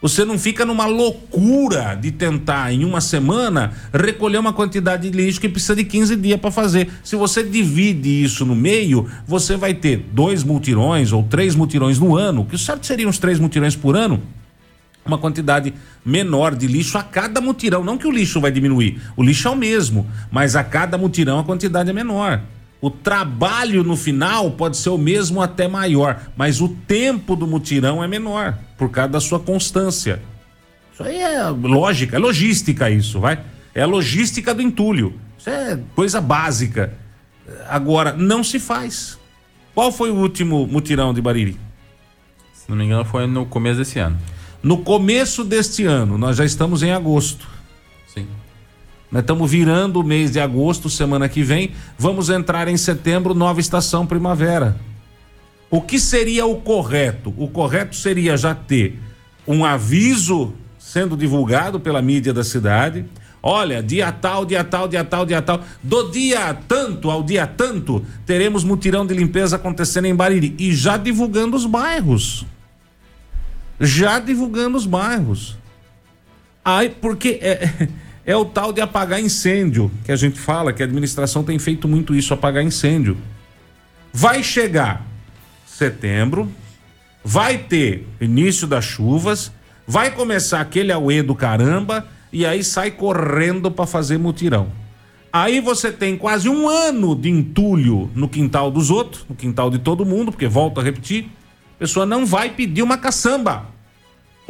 Você 0.00 0.24
não 0.24 0.38
fica 0.38 0.64
numa 0.64 0.86
loucura 0.86 1.94
de 1.94 2.10
tentar 2.10 2.72
em 2.72 2.82
uma 2.82 3.02
semana 3.02 3.72
recolher 3.92 4.38
uma 4.38 4.54
quantidade 4.54 5.10
de 5.10 5.14
lixo 5.14 5.38
que 5.38 5.50
precisa 5.50 5.76
de 5.76 5.84
15 5.84 6.16
dias 6.16 6.40
para 6.40 6.50
fazer. 6.50 6.88
Se 7.04 7.14
você 7.14 7.44
divide 7.44 8.24
isso 8.24 8.46
no 8.46 8.56
meio, 8.56 9.06
você 9.26 9.54
vai 9.54 9.74
ter 9.74 9.98
dois 10.12 10.42
multirões 10.42 11.12
ou 11.12 11.22
três 11.22 11.54
multirões 11.54 11.98
no 11.98 12.16
ano, 12.16 12.46
que 12.46 12.54
o 12.54 12.58
certo 12.58 12.86
seriam 12.86 13.10
uns 13.10 13.18
três 13.18 13.38
multirões 13.38 13.76
por 13.76 13.94
ano 13.94 14.20
uma 15.04 15.18
quantidade 15.18 15.74
menor 16.04 16.54
de 16.54 16.66
lixo 16.66 16.96
a 16.98 17.02
cada 17.02 17.40
mutirão. 17.40 17.84
Não 17.84 17.98
que 17.98 18.06
o 18.06 18.10
lixo 18.10 18.40
vai 18.40 18.50
diminuir, 18.50 19.00
o 19.16 19.22
lixo 19.22 19.48
é 19.48 19.50
o 19.50 19.56
mesmo, 19.56 20.06
mas 20.30 20.56
a 20.56 20.64
cada 20.64 20.96
mutirão 20.96 21.38
a 21.38 21.44
quantidade 21.44 21.90
é 21.90 21.92
menor. 21.92 22.40
O 22.80 22.90
trabalho 22.90 23.84
no 23.84 23.96
final 23.96 24.50
pode 24.50 24.76
ser 24.76 24.90
o 24.90 24.98
mesmo 24.98 25.40
até 25.40 25.68
maior, 25.68 26.20
mas 26.36 26.60
o 26.60 26.68
tempo 26.68 27.36
do 27.36 27.46
mutirão 27.46 28.02
é 28.02 28.08
menor, 28.08 28.58
por 28.76 28.90
causa 28.90 29.12
da 29.12 29.20
sua 29.20 29.38
constância. 29.38 30.20
Isso 30.92 31.04
aí 31.04 31.20
é 31.20 31.44
lógica, 31.44 32.16
é 32.16 32.18
logística 32.18 32.90
isso, 32.90 33.20
vai? 33.20 33.38
É 33.74 33.82
a 33.82 33.86
logística 33.86 34.52
do 34.52 34.60
entulho. 34.60 35.14
Isso 35.38 35.48
é 35.48 35.78
coisa 35.94 36.20
básica. 36.20 36.92
Agora, 37.68 38.12
não 38.12 38.42
se 38.42 38.58
faz. 38.58 39.18
Qual 39.74 39.90
foi 39.90 40.10
o 40.10 40.16
último 40.16 40.66
mutirão 40.66 41.14
de 41.14 41.22
Bariri? 41.22 41.56
Se 42.52 42.68
não 42.68 42.76
me 42.76 42.84
engano, 42.84 43.04
foi 43.04 43.26
no 43.26 43.46
começo 43.46 43.78
desse 43.78 43.98
ano. 43.98 44.18
No 44.62 44.78
começo 44.78 45.42
deste 45.42 45.84
ano, 45.84 46.16
nós 46.16 46.36
já 46.36 46.44
estamos 46.44 46.82
em 46.82 46.92
agosto. 46.92 47.48
Nós 49.12 49.20
estamos 49.20 49.50
virando 49.50 50.00
o 50.00 50.04
mês 50.04 50.30
de 50.30 50.40
agosto, 50.40 50.88
semana 50.88 51.28
que 51.28 51.42
vem. 51.42 51.72
Vamos 51.98 52.30
entrar 52.30 52.66
em 52.66 52.78
setembro, 52.78 53.34
nova 53.34 53.60
estação 53.60 54.06
primavera. 54.06 54.74
O 55.68 55.82
que 55.82 55.98
seria 55.98 56.46
o 56.46 56.56
correto? 56.56 57.34
O 57.36 57.46
correto 57.46 57.94
seria 57.94 58.38
já 58.38 58.54
ter 58.54 58.98
um 59.46 59.66
aviso 59.66 60.54
sendo 60.78 61.14
divulgado 61.14 61.78
pela 61.78 62.00
mídia 62.00 62.32
da 62.32 62.42
cidade. 62.42 63.04
Olha, 63.42 63.82
dia 63.82 64.10
tal, 64.12 64.46
dia 64.46 64.64
tal, 64.64 64.88
dia 64.88 65.04
tal, 65.04 65.26
dia 65.26 65.42
tal. 65.42 65.60
Do 65.82 66.10
dia 66.10 66.54
tanto 66.66 67.10
ao 67.10 67.22
dia 67.22 67.46
tanto, 67.46 68.02
teremos 68.24 68.64
mutirão 68.64 69.04
de 69.04 69.12
limpeza 69.12 69.56
acontecendo 69.56 70.06
em 70.06 70.14
Bariri. 70.14 70.54
E 70.58 70.72
já 70.74 70.96
divulgando 70.96 71.54
os 71.54 71.66
bairros. 71.66 72.46
Já 73.82 74.18
divulgando 74.18 74.78
os 74.78 74.86
bairros. 74.86 75.58
Aí, 76.64 76.88
porque. 76.88 77.38
É, 77.42 77.88
é 78.24 78.36
o 78.36 78.44
tal 78.44 78.72
de 78.72 78.80
apagar 78.80 79.20
incêndio, 79.20 79.90
que 80.04 80.12
a 80.12 80.16
gente 80.16 80.38
fala 80.38 80.72
que 80.72 80.82
a 80.82 80.86
administração 80.86 81.42
tem 81.42 81.58
feito 81.58 81.88
muito 81.88 82.14
isso, 82.14 82.32
apagar 82.32 82.62
incêndio. 82.62 83.18
Vai 84.12 84.42
chegar 84.42 85.04
setembro, 85.66 86.50
vai 87.24 87.58
ter 87.58 88.06
início 88.20 88.66
das 88.66 88.84
chuvas, 88.84 89.50
vai 89.86 90.10
começar 90.10 90.60
aquele 90.60 90.92
auê 90.92 91.22
do 91.22 91.34
caramba 91.34 92.06
e 92.32 92.46
aí 92.46 92.62
sai 92.62 92.90
correndo 92.90 93.70
para 93.70 93.86
fazer 93.86 94.18
mutirão. 94.18 94.70
Aí 95.32 95.60
você 95.60 95.90
tem 95.90 96.16
quase 96.16 96.48
um 96.48 96.68
ano 96.68 97.16
de 97.16 97.30
entulho 97.30 98.10
no 98.14 98.28
quintal 98.28 98.70
dos 98.70 98.90
outros, 98.90 99.24
no 99.28 99.34
quintal 99.34 99.70
de 99.70 99.78
todo 99.78 100.04
mundo, 100.04 100.30
porque 100.30 100.46
volto 100.46 100.78
a 100.78 100.84
repetir, 100.84 101.24
a 101.76 101.78
pessoa 101.78 102.04
não 102.04 102.26
vai 102.26 102.50
pedir 102.50 102.82
uma 102.82 102.98
caçamba. 102.98 103.71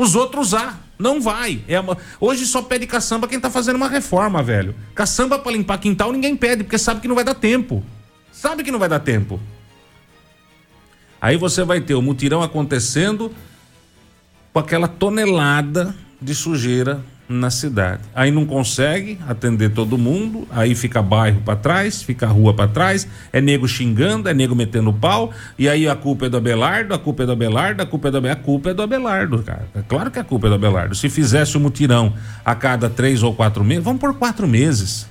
Os 0.02 0.16
outros 0.16 0.48
usar. 0.48 0.84
Não 0.98 1.20
vai. 1.20 1.62
É 1.68 1.78
uma... 1.78 1.96
Hoje 2.18 2.44
só 2.44 2.60
pede 2.60 2.88
caçamba 2.88 3.28
quem 3.28 3.38
tá 3.38 3.48
fazendo 3.48 3.76
uma 3.76 3.88
reforma, 3.88 4.42
velho. 4.42 4.74
Caçamba 4.96 5.38
para 5.38 5.52
limpar 5.52 5.78
quintal 5.78 6.12
ninguém 6.12 6.36
pede, 6.36 6.64
porque 6.64 6.76
sabe 6.76 7.00
que 7.00 7.06
não 7.06 7.14
vai 7.14 7.22
dar 7.22 7.34
tempo. 7.34 7.84
Sabe 8.32 8.64
que 8.64 8.72
não 8.72 8.80
vai 8.80 8.88
dar 8.88 8.98
tempo. 8.98 9.38
Aí 11.20 11.36
você 11.36 11.62
vai 11.62 11.80
ter 11.80 11.94
o 11.94 12.02
mutirão 12.02 12.42
acontecendo 12.42 13.32
com 14.52 14.58
aquela 14.58 14.88
tonelada 14.88 15.94
de 16.20 16.34
sujeira 16.34 17.00
na 17.32 17.50
cidade. 17.50 18.02
Aí 18.14 18.30
não 18.30 18.44
consegue 18.44 19.18
atender 19.28 19.70
todo 19.70 19.96
mundo, 19.96 20.46
aí 20.50 20.74
fica 20.74 21.02
bairro 21.02 21.40
para 21.40 21.56
trás, 21.56 22.02
fica 22.02 22.26
rua 22.26 22.54
para 22.54 22.68
trás, 22.68 23.08
é 23.32 23.40
nego 23.40 23.66
xingando, 23.66 24.28
é 24.28 24.34
nego 24.34 24.54
metendo 24.54 24.92
pau, 24.92 25.32
e 25.58 25.68
aí 25.68 25.88
a 25.88 25.96
culpa 25.96 26.26
é 26.26 26.28
do 26.28 26.36
Abelardo, 26.36 26.94
a 26.94 26.98
culpa 26.98 27.22
é 27.22 27.26
do 27.26 27.32
Abelardo, 27.32 27.82
a 27.82 27.86
culpa 27.86 28.08
é 28.08 28.10
do 28.10 28.16
Abelardo, 28.18 28.40
a 28.40 28.44
culpa 28.44 28.70
é 28.70 28.74
do 28.74 28.82
Abelardo, 28.82 29.42
cara. 29.42 29.68
É 29.74 29.82
claro 29.82 30.10
que 30.10 30.18
a 30.18 30.24
culpa 30.24 30.46
é 30.46 30.50
do 30.50 30.56
Abelardo. 30.56 30.94
Se 30.94 31.08
fizesse 31.08 31.56
o 31.56 31.60
um 31.60 31.62
mutirão 31.62 32.12
a 32.44 32.54
cada 32.54 32.90
três 32.90 33.22
ou 33.22 33.34
quatro 33.34 33.64
meses, 33.64 33.84
vamos 33.84 34.00
por 34.00 34.14
quatro 34.14 34.46
meses. 34.46 35.06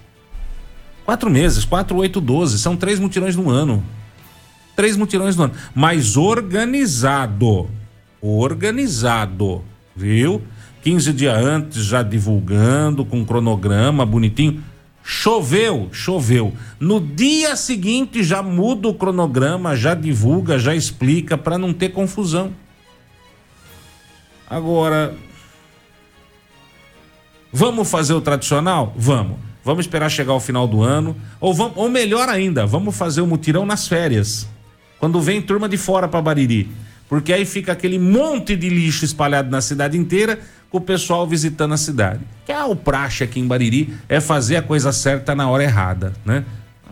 Quatro 1.03 1.29
meses, 1.29 1.65
quatro, 1.65 1.97
oito, 1.97 2.21
doze, 2.21 2.59
são 2.59 2.75
três 2.75 2.99
mutirões 2.99 3.35
no 3.35 3.49
ano. 3.49 3.83
Três 4.75 4.95
mutirões 4.95 5.35
no 5.35 5.43
ano, 5.43 5.53
mas 5.75 6.15
organizado, 6.15 7.69
organizado, 8.21 9.61
viu? 9.95 10.41
15 10.81 11.13
dias 11.13 11.37
antes 11.37 11.85
já 11.85 12.01
divulgando 12.01 13.05
com 13.05 13.25
cronograma 13.25 14.05
bonitinho. 14.05 14.63
Choveu, 15.03 15.89
choveu. 15.91 16.53
No 16.79 16.99
dia 16.99 17.55
seguinte 17.55 18.23
já 18.23 18.41
muda 18.41 18.87
o 18.87 18.93
cronograma, 18.93 19.75
já 19.75 19.93
divulga, 19.93 20.59
já 20.59 20.75
explica 20.75 21.37
para 21.37 21.57
não 21.57 21.73
ter 21.73 21.89
confusão. 21.89 22.53
Agora, 24.49 25.15
vamos 27.51 27.89
fazer 27.89 28.13
o 28.13 28.21
tradicional? 28.21 28.93
Vamos. 28.97 29.37
Vamos 29.63 29.85
esperar 29.85 30.09
chegar 30.09 30.33
ao 30.33 30.39
final 30.39 30.67
do 30.67 30.83
ano. 30.83 31.15
Ou, 31.39 31.53
vamos, 31.53 31.73
ou 31.77 31.89
melhor 31.89 32.27
ainda, 32.27 32.65
vamos 32.65 32.95
fazer 32.95 33.21
o 33.21 33.27
mutirão 33.27 33.65
nas 33.65 33.87
férias. 33.87 34.47
Quando 34.99 35.21
vem 35.21 35.41
turma 35.41 35.69
de 35.69 35.77
fora 35.77 36.07
para 36.07 36.21
Bariri. 36.21 36.69
Porque 37.07 37.33
aí 37.33 37.45
fica 37.45 37.73
aquele 37.73 37.99
monte 37.99 38.55
de 38.55 38.69
lixo 38.69 39.03
espalhado 39.03 39.49
na 39.49 39.61
cidade 39.61 39.97
inteira 39.97 40.39
com 40.71 40.77
o 40.77 40.81
pessoal 40.81 41.27
visitando 41.27 41.73
a 41.73 41.77
cidade. 41.77 42.21
Que 42.45 42.51
é 42.51 42.63
o 42.63 42.75
praxe 42.75 43.23
aqui 43.23 43.39
em 43.39 43.47
Bariri, 43.47 43.93
é 44.07 44.21
fazer 44.21 44.55
a 44.55 44.61
coisa 44.61 44.91
certa 44.91 45.35
na 45.35 45.49
hora 45.49 45.63
errada, 45.63 46.13
né? 46.25 46.45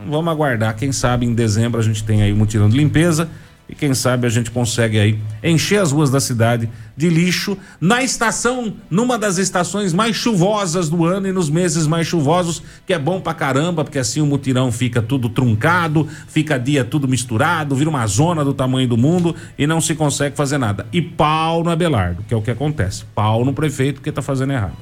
Vamos 0.08 0.32
aguardar. 0.32 0.76
Quem 0.76 0.92
sabe 0.92 1.26
em 1.26 1.34
dezembro 1.34 1.80
a 1.80 1.84
gente 1.84 2.04
tem 2.04 2.22
aí 2.22 2.32
o 2.32 2.36
mutirão 2.36 2.70
de 2.70 2.78
limpeza 2.78 3.30
e 3.70 3.76
quem 3.76 3.94
sabe 3.94 4.26
a 4.26 4.30
gente 4.30 4.50
consegue 4.50 5.00
aí 5.00 5.20
encher 5.44 5.80
as 5.80 5.92
ruas 5.92 6.10
da 6.10 6.20
cidade 6.20 6.68
de 6.98 7.08
lixo 7.08 7.56
na 7.80 8.04
estação, 8.04 8.74
numa 8.90 9.18
das 9.18 9.38
estações 9.38 9.94
mais 9.94 10.16
chuvosas 10.16 10.90
do 10.90 11.06
ano 11.06 11.28
e 11.28 11.32
nos 11.32 11.50
meses 11.50 11.86
mais 11.86 12.08
chuvosos, 12.08 12.64
que 12.86 12.94
é 12.94 12.98
bom 12.98 13.22
pra 13.22 13.34
caramba, 13.34 13.84
porque 13.84 14.00
assim 14.00 14.22
o 14.22 14.26
mutirão 14.26 14.72
fica 14.72 15.04
tudo 15.04 15.30
truncado, 15.30 16.08
fica 16.28 16.58
dia 16.58 16.84
tudo 16.84 17.08
misturado, 17.08 17.76
vira 17.76 17.90
uma 17.90 18.08
zona 18.08 18.44
do 18.44 18.56
tamanho 18.56 18.88
do 18.88 18.98
mundo 18.98 19.36
e 19.58 19.68
não 19.68 19.80
se 19.80 19.94
consegue 19.94 20.36
fazer 20.36 20.58
nada. 20.58 20.88
E 20.92 21.00
pau 21.00 21.64
no 21.64 21.70
Abelardo, 21.70 22.24
que 22.28 22.34
é 22.34 22.38
o 22.38 22.42
que 22.42 22.52
acontece. 22.52 23.06
Pau 23.14 23.46
no 23.46 23.54
prefeito 23.54 24.02
que 24.02 24.12
tá 24.12 24.24
fazendo 24.24 24.54
errado. 24.54 24.78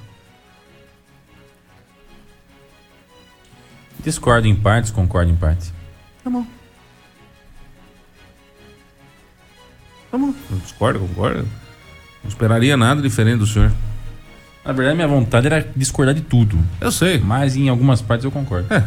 Discordo 4.02 4.48
em 4.48 4.56
partes, 4.56 4.92
concordo 4.92 5.30
em 5.30 5.36
partes. 5.36 5.74
Tá 6.24 6.30
bom. 6.30 6.57
Tá 10.12 10.18
bom. 10.18 10.34
Não 10.50 10.58
discorda, 10.60 11.00
concorda? 11.00 11.46
Não 12.24 12.30
esperaria 12.30 12.76
nada 12.78 13.02
diferente 13.02 13.40
do 13.40 13.48
senhor. 13.48 13.72
Na 14.66 14.74
verdade, 14.74 14.96
minha 14.96 15.08
vontade 15.08 15.48
era 15.48 15.66
discordar 15.76 16.14
de 16.14 16.22
tudo. 16.22 16.58
Eu 16.82 16.92
sei. 16.92 17.20
Mas 17.20 17.56
em 17.56 17.70
algumas 17.70 18.02
partes 18.02 18.26
eu 18.26 18.32
concordo. 18.32 18.74
É. 18.74 18.84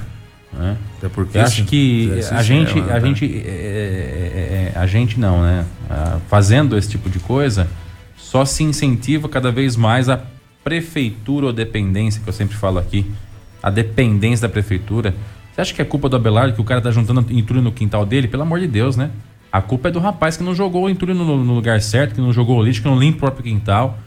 Né? 0.52 0.76
Até 0.98 1.08
porque 1.08 1.38
Eu 1.38 1.42
acho 1.42 1.64
que 1.64 2.08
fizesse 2.08 2.34
a 2.34 2.42
gente, 2.42 2.78
é, 2.78 2.82
a 2.82 2.86
né? 2.86 3.00
gente, 3.00 3.24
é, 3.24 3.48
é, 3.48 4.72
é, 4.74 4.78
a 4.78 4.86
gente 4.86 5.18
não, 5.18 5.42
né? 5.42 5.64
Ah, 5.88 6.18
Fazendo 6.28 6.76
esse 6.76 6.88
tipo 6.88 7.08
de 7.08 7.18
coisa, 7.18 7.68
só 8.16 8.44
se 8.44 8.62
incentiva 8.62 9.28
cada 9.28 9.50
vez 9.50 9.76
mais 9.76 10.08
a 10.08 10.20
prefeitura 10.64 11.46
ou 11.46 11.52
dependência, 11.52 12.20
que 12.22 12.28
eu 12.28 12.32
sempre 12.32 12.56
falo 12.56 12.78
aqui, 12.78 13.10
a 13.62 13.70
dependência 13.70 14.46
da 14.46 14.52
prefeitura. 14.52 15.14
Você 15.54 15.60
acha 15.60 15.74
que 15.74 15.80
é 15.80 15.84
culpa 15.84 16.08
do 16.08 16.16
Abelardo 16.16 16.52
que 16.54 16.60
o 16.60 16.64
cara 16.64 16.80
tá 16.80 16.90
juntando 16.90 17.24
entulho 17.30 17.62
no 17.62 17.72
quintal 17.72 18.04
dele? 18.04 18.28
Pelo 18.28 18.42
amor 18.42 18.60
de 18.60 18.66
Deus, 18.66 18.96
né? 18.96 19.10
A 19.52 19.60
culpa 19.60 19.88
é 19.88 19.90
do 19.90 19.98
rapaz 19.98 20.36
que 20.36 20.42
não 20.42 20.54
jogou 20.54 20.84
o 20.84 20.90
entulho 20.90 21.14
no, 21.14 21.44
no 21.44 21.54
lugar 21.54 21.80
certo, 21.80 22.14
que 22.14 22.20
não 22.20 22.32
jogou 22.32 22.58
o 22.58 22.62
lixo, 22.62 22.82
que 22.82 22.88
não 22.88 22.98
limpa 22.98 23.16
o 23.16 23.20
próprio 23.20 23.44
quintal. 23.44 23.98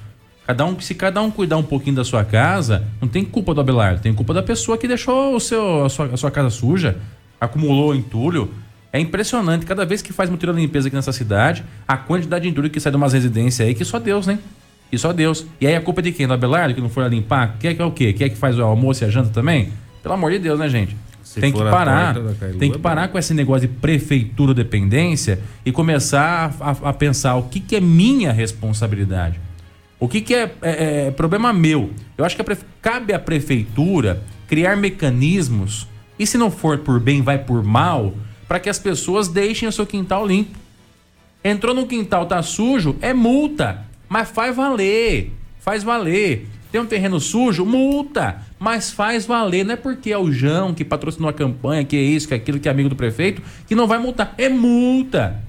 Cada 0.48 0.66
um, 0.66 0.80
se 0.80 0.96
cada 0.96 1.22
um 1.22 1.30
cuidar 1.30 1.58
um 1.58 1.64
pouquinho 1.64 1.96
da 1.96 2.04
sua 2.04 2.24
casa, 2.24 2.86
não 3.02 3.08
tem 3.08 3.24
culpa 3.24 3.54
do 3.54 3.62
Abelardo, 3.62 4.02
tem 4.02 4.14
culpa 4.14 4.34
da 4.34 4.44
pessoa 4.44 4.78
que 4.78 4.88
deixou 4.88 5.36
o 5.36 5.40
seu, 5.40 5.86
a, 5.86 5.90
sua, 5.90 6.06
a 6.08 6.18
sua 6.18 6.32
casa 6.32 6.50
suja, 6.50 6.98
acumulou 7.40 7.96
entulho. 7.96 8.52
É 8.92 9.00
impressionante, 9.00 9.66
cada 9.66 9.86
vez 9.86 10.02
que 10.02 10.14
faz 10.14 10.30
mutirão 10.30 10.54
de 10.54 10.62
limpeza 10.62 10.88
aqui 10.88 10.96
nessa 10.96 11.12
cidade, 11.12 11.64
a 11.88 11.98
quantidade 11.98 12.44
de 12.44 12.50
entulho 12.50 12.70
que 12.70 12.80
sai 12.80 12.92
de 12.92 12.98
umas 12.98 13.14
residências 13.14 13.68
aí, 13.68 13.74
que 13.74 13.84
só 13.84 14.00
Deus, 14.00 14.28
né? 14.28 14.38
E 14.92 14.98
só 14.98 15.12
Deus. 15.12 15.46
E 15.60 15.66
aí 15.66 15.76
a 15.76 15.82
culpa 15.82 16.02
é 16.02 16.04
de 16.04 16.12
quem? 16.12 16.28
Do 16.28 16.34
Abelardo, 16.34 16.76
que 16.76 16.82
não 16.82 16.90
foi 16.90 17.04
lá 17.04 17.10
limpar? 17.10 17.56
Quer 17.60 17.74
que 17.74 17.82
é 17.82 17.86
o 17.86 17.92
quê? 17.92 18.14
Quer 18.14 18.30
que 18.30 18.36
faz 18.36 18.60
o 18.60 18.64
almoço 18.64 19.04
e 19.04 19.08
a 19.08 19.10
janta 19.10 19.30
também? 19.30 19.72
Pelo 20.04 20.14
amor 20.14 20.32
de 20.32 20.40
Deus, 20.40 20.60
né, 20.60 20.70
gente? 20.70 20.96
Se 21.24 21.40
tem 21.40 21.52
que 21.52 21.58
parar. 21.60 22.16
Tem 22.60 22.70
que 22.72 22.78
é 22.78 22.80
parar 22.82 23.08
com 23.08 23.18
esse 23.18 23.34
negócio 23.34 23.68
de 23.68 23.74
prefeitura 23.76 24.54
dependência 24.54 25.40
e 25.66 25.72
começar 25.72 26.54
a, 26.60 26.72
a- 26.72 26.90
a 26.90 26.94
pensar 26.94 27.36
o 27.36 27.44
que, 27.44 27.60
que 27.60 27.76
é 27.76 27.82
minha 27.82 28.32
responsabilidade. 28.32 29.40
O 30.00 30.08
que, 30.08 30.20
que 30.22 30.36
é, 30.36 30.52
é- 30.62 31.08
é 31.08 31.12
problema 31.12 31.54
meu? 31.54 31.92
Eu 32.18 32.26
acho 32.26 32.36
que 32.36 32.42
a 32.42 32.46
prefe- 32.46 32.66
cabe 32.82 33.14
à 33.14 33.20
prefeitura 33.20 34.22
criar 34.48 34.76
mecanismos, 34.76 35.88
e 36.20 36.28
se 36.28 36.38
não 36.38 36.52
for 36.52 36.78
por 36.80 37.00
bem, 37.00 37.22
vai 37.22 37.38
por 37.38 37.64
mal, 37.64 38.14
para 38.48 38.60
que 38.60 38.70
as 38.70 38.78
pessoas 38.78 39.28
deixem 39.30 39.68
o 39.68 39.72
seu 39.72 39.86
quintal 39.88 40.28
limpo. 40.28 40.60
Entrou 41.44 41.74
no 41.74 41.88
quintal, 41.88 42.26
tá 42.26 42.42
sujo, 42.44 42.96
é 43.02 43.14
multa. 43.14 43.86
Mas 44.10 44.30
faz 44.30 44.56
valer. 44.56 45.32
Faz 45.60 45.84
valer. 45.84 46.48
Tem 46.74 46.82
um 46.82 46.88
terreno 46.88 47.20
sujo, 47.20 47.64
multa. 47.64 48.38
Mas 48.58 48.90
faz 48.90 49.28
valer. 49.28 49.64
Não 49.64 49.76
é 49.76 49.78
porque 49.78 50.12
é 50.12 50.18
o 50.18 50.32
João 50.32 50.74
que 50.74 50.84
patrocinou 50.84 51.30
a 51.30 51.34
campanha, 51.34 51.86
que 51.86 51.96
é 51.96 52.02
isso, 52.02 52.28
que 52.28 52.34
é 52.34 52.38
aquilo, 52.38 52.60
que 52.60 52.68
é 52.68 52.72
amigo 52.72 52.90
do 52.90 52.96
prefeito, 52.96 53.44
que 53.68 53.76
não 53.76 53.86
vai 53.86 54.00
multar. 54.00 54.34
É 54.40 54.50
multa. 54.50 55.40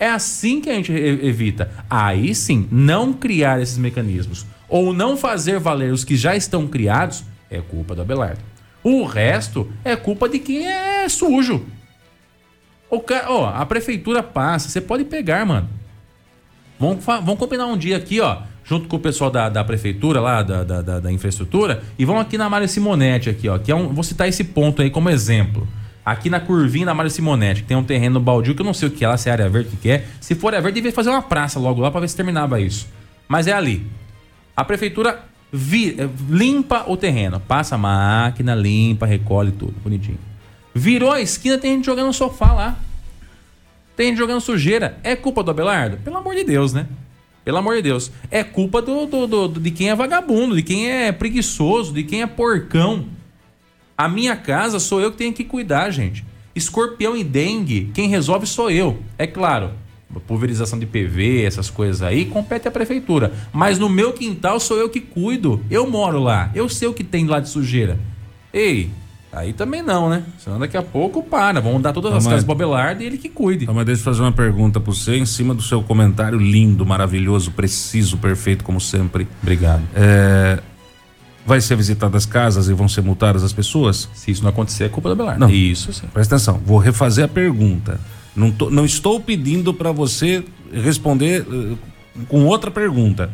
É 0.00 0.08
assim 0.08 0.62
que 0.62 0.70
a 0.70 0.74
gente 0.74 0.90
evita. 0.90 1.70
Aí 1.90 2.34
sim, 2.34 2.66
não 2.72 3.12
criar 3.12 3.60
esses 3.60 3.76
mecanismos 3.76 4.46
ou 4.66 4.94
não 4.94 5.14
fazer 5.14 5.58
valer 5.60 5.92
os 5.92 6.04
que 6.04 6.16
já 6.16 6.34
estão 6.34 6.66
criados 6.66 7.22
é 7.50 7.60
culpa 7.60 7.94
do 7.94 8.00
Abelardo. 8.00 8.40
O 8.82 9.04
resto 9.04 9.70
é 9.84 9.94
culpa 9.94 10.26
de 10.26 10.38
quem 10.38 10.66
é 10.66 11.06
sujo. 11.06 11.66
O 12.88 12.98
ca- 12.98 13.26
ó, 13.28 13.46
a 13.54 13.66
prefeitura 13.66 14.22
passa, 14.22 14.70
você 14.70 14.80
pode 14.80 15.04
pegar, 15.04 15.44
mano. 15.44 15.68
Vamos, 16.80 17.04
vamos 17.04 17.36
combinar 17.38 17.66
um 17.66 17.76
dia 17.76 17.98
aqui, 17.98 18.18
ó, 18.20 18.38
junto 18.64 18.88
com 18.88 18.96
o 18.96 19.00
pessoal 19.00 19.30
da, 19.30 19.48
da 19.48 19.62
prefeitura 19.64 20.20
lá, 20.20 20.42
da, 20.42 20.62
da, 20.64 21.00
da- 21.00 21.12
infraestrutura, 21.12 21.82
e 21.98 22.04
vamos 22.04 22.22
aqui 22.22 22.38
na 22.38 22.48
Mário 22.48 22.68
Simonetti 22.68 23.28
aqui, 23.30 23.48
ó, 23.48 23.58
que 23.58 23.70
é 23.72 23.74
um, 23.74 23.88
vou 23.88 24.04
citar 24.04 24.28
esse 24.28 24.44
ponto 24.44 24.80
aí 24.82 24.90
como 24.90 25.10
exemplo. 25.10 25.66
Aqui 26.04 26.28
na 26.28 26.40
curvinha 26.40 26.86
da 26.86 26.94
Mário 26.94 27.10
Simonetti, 27.10 27.62
que 27.62 27.68
tem 27.68 27.76
um 27.76 27.84
terreno 27.84 28.18
baldio 28.18 28.54
que 28.54 28.60
eu 28.60 28.66
não 28.66 28.74
sei 28.74 28.88
o 28.88 28.90
que 28.90 29.04
é 29.04 29.08
lá, 29.08 29.16
se 29.16 29.28
é 29.28 29.32
área 29.32 29.48
verde, 29.48 29.70
que 29.70 29.76
que 29.76 29.90
é. 29.90 30.04
Se 30.20 30.34
for 30.34 30.48
área 30.48 30.60
verde, 30.60 30.76
devia 30.76 30.92
fazer 30.92 31.10
uma 31.10 31.22
praça 31.22 31.60
logo 31.60 31.80
lá 31.80 31.90
pra 31.90 32.00
ver 32.00 32.08
se 32.08 32.16
terminava 32.16 32.60
isso. 32.60 32.88
Mas 33.28 33.46
é 33.46 33.52
ali. 33.52 33.86
A 34.56 34.64
prefeitura 34.64 35.20
vi- 35.52 35.94
eh, 35.98 36.08
limpa 36.28 36.84
o 36.88 36.96
terreno, 36.96 37.38
passa 37.40 37.76
a 37.76 37.78
máquina, 37.78 38.52
limpa, 38.54 39.06
recolhe 39.06 39.52
tudo, 39.52 39.74
bonitinho. 39.82 40.18
Virou 40.74 41.12
a 41.12 41.20
esquina, 41.20 41.56
tem 41.56 41.76
gente 41.76 41.86
jogando 41.86 42.12
sofá 42.12 42.52
lá. 42.52 42.76
Tem 43.96 44.08
gente 44.08 44.18
jogando 44.18 44.40
sujeira. 44.40 44.98
É 45.04 45.14
culpa 45.14 45.42
do 45.44 45.50
Abelardo? 45.50 45.98
Pelo 45.98 46.16
amor 46.16 46.34
de 46.34 46.42
Deus, 46.44 46.72
né? 46.72 46.86
Pelo 47.44 47.58
amor 47.58 47.76
de 47.76 47.82
Deus. 47.82 48.10
É 48.30 48.44
culpa 48.44 48.80
do, 48.80 49.06
do- 49.06 49.26
do- 49.48 49.60
de 49.60 49.70
quem 49.70 49.90
é 49.90 49.94
vagabundo, 49.96 50.54
de 50.56 50.62
quem 50.62 50.90
é 50.90 51.10
preguiçoso, 51.12 51.92
de 51.92 52.02
quem 52.04 52.22
é 52.22 52.26
porcão. 52.26 53.06
A 53.98 54.08
minha 54.08 54.36
casa 54.36 54.78
sou 54.78 55.00
eu 55.00 55.10
que 55.10 55.18
tenho 55.18 55.32
que 55.32 55.44
cuidar, 55.44 55.90
gente. 55.90 56.24
Escorpião 56.54 57.16
e 57.16 57.24
dengue, 57.24 57.90
quem 57.94 58.08
resolve 58.08 58.46
sou 58.46 58.70
eu. 58.70 58.98
É 59.18 59.26
claro, 59.26 59.70
pulverização 60.26 60.78
de 60.78 60.86
PV, 60.86 61.42
essas 61.44 61.70
coisas 61.70 62.02
aí, 62.02 62.26
compete 62.26 62.68
à 62.68 62.70
prefeitura. 62.70 63.32
Mas 63.52 63.78
no 63.78 63.88
meu 63.88 64.12
quintal 64.12 64.60
sou 64.60 64.76
eu 64.76 64.88
que 64.88 65.00
cuido. 65.00 65.64
Eu 65.70 65.88
moro 65.90 66.20
lá. 66.20 66.50
Eu 66.54 66.68
sei 66.68 66.86
o 66.88 66.92
que 66.94 67.02
tem 67.02 67.26
lá 67.26 67.40
de 67.40 67.48
sujeira. 67.48 67.98
Ei, 68.52 68.90
aí 69.32 69.52
também 69.52 69.82
não, 69.82 70.08
né? 70.10 70.22
Senão 70.38 70.58
daqui 70.58 70.76
a 70.76 70.82
pouco 70.82 71.22
para. 71.22 71.60
Vamos 71.60 71.82
dar 71.82 71.92
todas 71.92 72.12
as 72.12 72.24
casas 72.26 72.44
pro 72.44 72.52
Abelardo 72.52 73.02
e 73.02 73.06
ele 73.06 73.16
que 73.18 73.28
cuide. 73.28 73.64
Então, 73.64 73.74
mas 73.74 73.86
deixa 73.86 74.00
eu 74.00 74.04
fazer 74.04 74.20
uma 74.22 74.32
pergunta 74.32 74.78
pra 74.78 74.92
você 74.92 75.16
em 75.16 75.24
cima 75.26 75.54
do 75.54 75.62
seu 75.62 75.82
comentário 75.82 76.38
lindo, 76.38 76.84
maravilhoso, 76.84 77.50
preciso, 77.50 78.16
perfeito, 78.18 78.62
como 78.62 78.80
sempre. 78.80 79.26
Obrigado. 79.42 79.82
É, 79.94 80.58
vai 81.46 81.60
ser 81.60 81.76
visitadas 81.76 82.24
casas 82.26 82.68
e 82.68 82.72
vão 82.74 82.88
ser 82.88 83.00
multadas 83.02 83.42
as 83.42 83.52
pessoas? 83.52 84.08
Se 84.14 84.30
isso 84.30 84.42
não 84.42 84.50
acontecer, 84.50 84.84
é 84.84 84.88
culpa 84.88 85.08
do 85.08 85.12
Abelardo. 85.14 85.40
Não. 85.40 85.50
Isso 85.50 85.92
sim. 85.92 86.06
Presta 86.12 86.36
atenção, 86.36 86.60
vou 86.64 86.78
refazer 86.78 87.24
a 87.24 87.28
pergunta. 87.28 87.98
Não, 88.36 88.50
tô- 88.50 88.70
não 88.70 88.84
estou 88.84 89.18
pedindo 89.20 89.72
para 89.74 89.92
você 89.92 90.44
responder 90.72 91.46
eh, 91.50 91.76
com 92.28 92.44
outra 92.46 92.70
pergunta. 92.70 93.30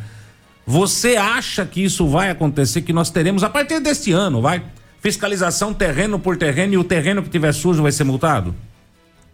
Você 0.67 1.17
acha 1.17 1.65
que 1.65 1.83
isso 1.83 2.07
vai 2.07 2.31
acontecer, 2.31 2.83
que 2.83 2.93
nós 2.93 3.09
teremos 3.11 3.43
a 3.43 3.49
partir 3.49 3.81
deste 3.81 4.13
ano, 4.13 4.43
vai? 4.43 4.63
Fiscalização 5.01 5.73
terreno 5.73 6.19
por 6.19 6.37
terreno 6.37 6.75
e 6.75 6.79
o 6.79 6.85
terreno 6.85 7.23
que 7.23 7.29
tiver 7.29 7.53
sujo 7.53 7.83
vai 7.83 7.93
ser 7.93 8.05
multado? 8.05 8.55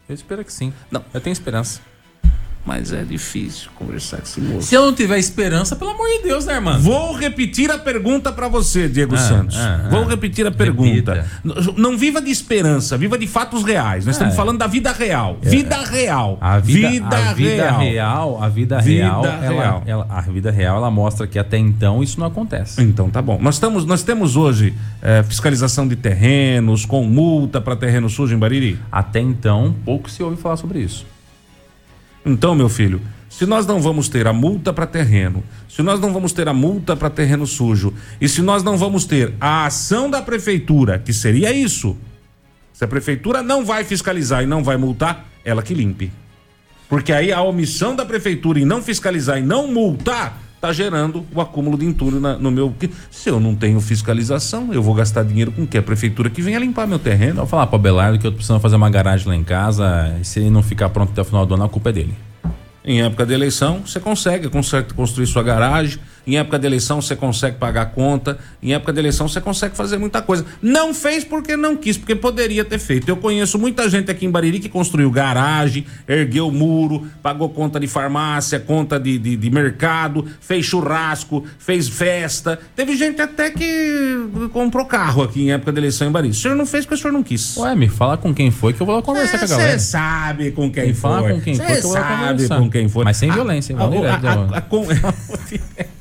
Eu 0.09 0.15
espero 0.15 0.45
que 0.45 0.53
sim. 0.53 0.73
Não. 0.91 1.05
Eu 1.13 1.21
tenho 1.21 1.33
esperança. 1.33 1.81
Mas 2.67 2.95
é 2.95 3.03
difícil 3.03 3.69
conversar 3.75 4.17
com 4.19 4.23
esse 4.23 4.41
moço. 4.41 4.67
Se 4.69 4.75
eu 4.75 4.87
não 4.87 4.95
tiver 4.95 5.19
esperança, 5.19 5.77
pelo 5.77 5.91
amor 5.91 6.09
de 6.09 6.23
Deus, 6.23 6.47
né, 6.47 6.55
irmão? 6.55 6.81
Vou 6.81 7.15
repetir 7.15 7.71
a 7.71 7.77
pergunta 7.79 8.33
para 8.33 8.49
você, 8.49 8.89
Diego 8.89 9.15
Ah, 9.15 9.19
Santos. 9.19 9.57
ah, 9.59 9.83
ah. 9.85 9.89
Vou 9.91 10.05
repetir 10.05 10.47
a 10.47 10.51
pergunta. 10.51 11.27
Repita. 11.45 11.73
Não 11.77 11.97
viva 11.99 12.23
de 12.23 12.31
esperança, 12.31 12.97
viva 12.97 13.19
de 13.19 13.27
fatos 13.27 13.63
reais. 13.65 14.07
Nós 14.07 14.15
estamos 14.15 14.33
é. 14.33 14.37
falando 14.37 14.59
da 14.59 14.67
vida 14.67 14.93
real. 14.93 15.37
Vida 15.43 15.85
real. 15.85 16.39
A 16.41 16.59
vida, 16.59 17.09
a 17.09 17.35
vida 17.35 17.71
real. 17.79 18.43
a 18.43 18.49
vida, 18.49 18.79
Vida 18.79 18.81
real, 18.81 19.25
ela- 19.27 19.39
real. 19.53 19.83
ela- 19.87 20.07
a 20.09 20.21
vida 20.23 20.51
real, 20.51 20.77
ela 20.79 20.91
mostra 20.91 21.27
que 21.27 21.39
até 21.39 21.59
então 21.59 22.03
isso 22.03 22.19
não 22.19 22.27
acontece. 22.27 22.81
Então 22.83 23.11
tá 23.11 23.21
bom. 23.21 23.39
Nós, 23.43 23.57
estamos, 23.57 23.85
nós 23.85 24.03
temos 24.03 24.37
hoje 24.37 24.73
eh, 25.03 25.23
fiscalização 25.25 25.87
de 25.87 25.97
terrenos 25.97 26.87
com 26.87 27.05
multa 27.05 27.61
para 27.61 27.77
terreno 27.77 28.09
sujo 28.09 28.35
em 28.35 28.39
Bariri. 28.39 28.79
Até 28.91 29.21
então, 29.21 29.75
pouco 29.85 30.11
se 30.11 30.23
ouve 30.23 30.37
falar 30.41 30.57
sobre 30.57 30.79
isso. 30.79 31.05
Então, 32.25 32.55
meu 32.55 32.69
filho, 32.69 33.01
se 33.29 33.47
nós 33.47 33.67
não 33.67 33.81
vamos 33.81 34.09
ter 34.09 34.27
a 34.27 34.33
multa 34.33 34.73
para 34.73 34.87
terreno, 34.87 35.43
se 35.69 35.83
nós 35.83 35.99
não 35.99 36.13
vamos 36.13 36.33
ter 36.33 36.49
a 36.49 36.55
multa 36.55 36.97
para 36.97 37.11
terreno 37.11 37.47
sujo, 37.47 37.93
e 38.21 38.29
se 38.29 38.41
nós 38.41 38.63
não 38.63 38.79
vamos 38.79 39.05
ter 39.05 39.35
a 39.41 39.67
ação 39.67 40.09
da 40.09 40.23
prefeitura, 40.23 40.99
que 40.99 41.13
seria 41.13 41.53
isso, 41.53 41.97
se 42.73 42.85
a 42.85 42.89
prefeitura 42.89 43.43
não 43.43 43.65
vai 43.65 43.85
fiscalizar 43.85 44.43
e 44.43 44.47
não 44.47 44.63
vai 44.63 44.77
multar, 44.77 45.27
ela 45.45 45.63
que 45.63 45.75
limpe. 45.75 46.13
Porque 46.89 47.13
aí 47.13 47.33
a 47.33 47.43
omissão 47.43 47.97
da 47.97 48.05
prefeitura 48.05 48.61
em 48.61 48.65
não 48.65 48.83
fiscalizar 48.83 49.39
e 49.39 49.43
não 49.43 49.67
multar 49.67 50.44
está 50.65 50.73
gerando 50.73 51.27
o 51.35 51.41
acúmulo 51.41 51.77
de 51.77 51.85
entulho 51.85 52.19
na- 52.19 52.39
no 52.39 52.51
meu. 52.51 52.73
que- 52.79 52.91
Se 53.11 53.29
eu 53.29 53.39
não 53.39 53.55
tenho 53.55 53.79
fiscalização, 53.81 54.73
eu 54.73 54.83
vou 54.83 54.95
gastar 54.95 55.23
dinheiro 55.23 55.53
com 55.53 55.63
o 55.63 55.67
quê? 55.67 55.79
A 55.79 55.83
prefeitura 55.83 56.31
que 56.31 56.41
venha 56.41 56.59
limpar 56.59 56.87
meu 56.87 56.99
terreno. 56.99 57.33
Eu 57.33 57.37
vou 57.37 57.47
falar 57.47 57.67
pro 57.67 57.77
Abelardo 57.77 58.19
que 58.19 58.27
eu 58.27 58.31
tô 58.31 58.37
precisando 58.37 58.61
fazer 58.61 58.77
uma 58.77 58.89
garagem 58.91 59.29
lá 59.29 59.37
em 59.37 59.45
casa. 59.45 60.17
E 60.21 60.25
se 60.25 60.41
ele 60.41 60.51
não 60.51 60.63
ficar 60.63 60.89
pronto 60.89 61.13
até 61.13 61.21
o 61.21 61.25
final 61.25 61.45
do 61.45 61.55
ano, 61.55 61.65
a 61.65 61.69
culpa 61.69 61.91
é 61.91 61.93
dele. 61.93 62.15
Em 62.85 63.03
época 63.03 63.25
de 63.27 63.33
eleição, 63.35 63.83
você 63.87 63.99
consegue 64.01 64.49
conser- 64.49 64.87
construir 64.95 65.27
sua 65.27 65.43
garagem, 65.43 65.99
Em 66.27 66.37
época 66.39 66.59
de 66.59 66.67
eleição 66.67 67.01
você 67.03 67.15
consegue 67.15 67.57
pagar 67.59 67.87
conta. 67.87 68.39
Em 68.63 68.73
época 68.75 68.93
de 68.93 68.99
eleição 68.99 69.29
você 69.29 69.41
consegue 69.41 69.77
fazer 69.77 69.99
muita 69.99 70.23
coisa. 70.23 70.45
Não 70.63 70.95
fez 70.95 71.23
porque 71.25 71.57
não 71.57 71.77
quis, 71.77 71.97
porque 71.99 72.15
poderia 72.15 72.65
ter 72.65 72.79
feito. 72.79 73.09
Eu 73.09 73.17
conheço 73.17 73.59
muita 73.59 73.89
gente 73.91 74.11
aqui 74.11 74.25
em 74.27 74.31
Bariri 74.31 74.59
que 74.59 74.69
construiu 74.69 75.11
garagem, 75.11 75.85
ergueu 76.09 76.51
muro, 76.51 77.07
pagou 77.23 77.49
conta 77.51 77.79
de 77.79 77.87
farmácia, 77.87 78.59
conta 78.59 78.99
de, 78.99 79.19
de, 79.19 79.37
de 79.37 79.51
mercado, 79.51 80.27
fez 80.41 80.65
churrasco, 80.65 81.45
fez 81.59 81.89
festa. 81.89 82.59
Teve 82.75 82.97
gente 82.97 83.21
até 83.21 83.51
que 83.51 84.49
comprou 84.53 84.87
carro 84.87 85.23
aqui 85.23 85.43
em 85.43 85.53
época 85.53 85.73
de 85.73 85.79
eleição 85.81 86.09
em 86.09 86.11
Bariri. 86.13 86.33
O 86.33 86.37
senhor 86.37 86.55
não 86.57 86.67
fez 86.67 86.85
porque 86.85 86.95
o 86.95 86.99
senhor 86.99 87.13
não 87.13 87.23
quis. 87.23 87.57
Ué, 87.59 87.75
me 87.75 87.89
fala 87.89 88.17
com 88.17 88.33
quem 88.35 88.51
foi 88.51 88.73
que 88.73 88.81
eu 88.81 88.87
vou 88.87 88.97
lá 88.97 89.03
conversar 89.03 89.39
com 89.39 89.45
a 89.45 89.49
galera. 89.49 89.79
Você 89.79 89.79
sabe 89.87 90.51
com 90.53 90.71
quem 90.71 90.87
Me 90.89 90.95
foi. 90.95 91.11
fala 91.11 91.31
com 91.31 91.41
quem 91.41 91.55
Cê 91.55 91.63
foi 91.63 91.73
que 91.73 91.79
eu 91.79 91.83
vou 91.83 91.93
sabe 91.93 92.29
conversar. 92.33 92.59
com 92.59 92.71
quem 92.71 92.89
foi. 92.89 93.05
Mas 93.05 93.17
sem 93.17 93.31
A- 93.31 93.35
violência, 93.35 93.75
a- 93.77 93.79
Vamos 93.79 93.97
direto, 93.99 94.27
a- 94.27 94.31
a- 94.31 94.35
vamos. 94.37 94.53
a 94.55 94.61
con- 94.63 94.85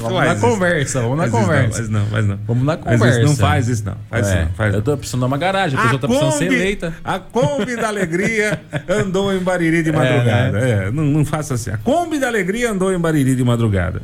Vamos 0.00 0.24
na 0.26 0.34
conversa, 0.36 1.00
vamos 1.00 1.18
na 1.18 1.28
conversa. 1.28 1.76
Faz 1.78 1.88
não, 1.88 2.06
faz 2.06 2.26
não. 2.26 2.38
Vamos 2.46 2.64
na 2.64 2.76
Faz 2.78 2.94
isso, 2.94 2.98
conversa. 3.04 3.22
não 3.26 3.36
faz 3.36 3.68
isso 3.68 3.84
não. 3.84 3.96
Faz 4.08 4.26
isso 4.26 4.36
É, 4.36 4.44
não. 4.44 4.50
Faz 4.52 4.74
eu 4.74 4.82
tô 4.82 4.96
precisando 4.96 5.20
de 5.22 5.26
uma 5.26 5.36
garagem, 5.38 5.78
a 5.78 5.82
pessoa 5.82 6.00
tá 6.00 6.06
precisando 6.08 6.32
ser 6.32 6.44
eleita. 6.52 6.94
a 7.04 7.18
Kombi 7.18 7.76
da 7.76 7.88
Alegria 7.88 8.60
andou 8.88 9.32
em 9.34 9.40
Bariri 9.40 9.82
de 9.82 9.90
madrugada. 9.92 10.58
É, 10.58 10.90
não, 10.90 11.04
não 11.04 11.24
faça 11.24 11.54
assim. 11.54 11.70
A 11.70 11.76
Kombi 11.76 12.18
da 12.18 12.28
Alegria 12.28 12.70
andou 12.70 12.92
em 12.92 12.98
Bariri 12.98 13.34
de 13.34 13.42
madrugada. 13.44 14.00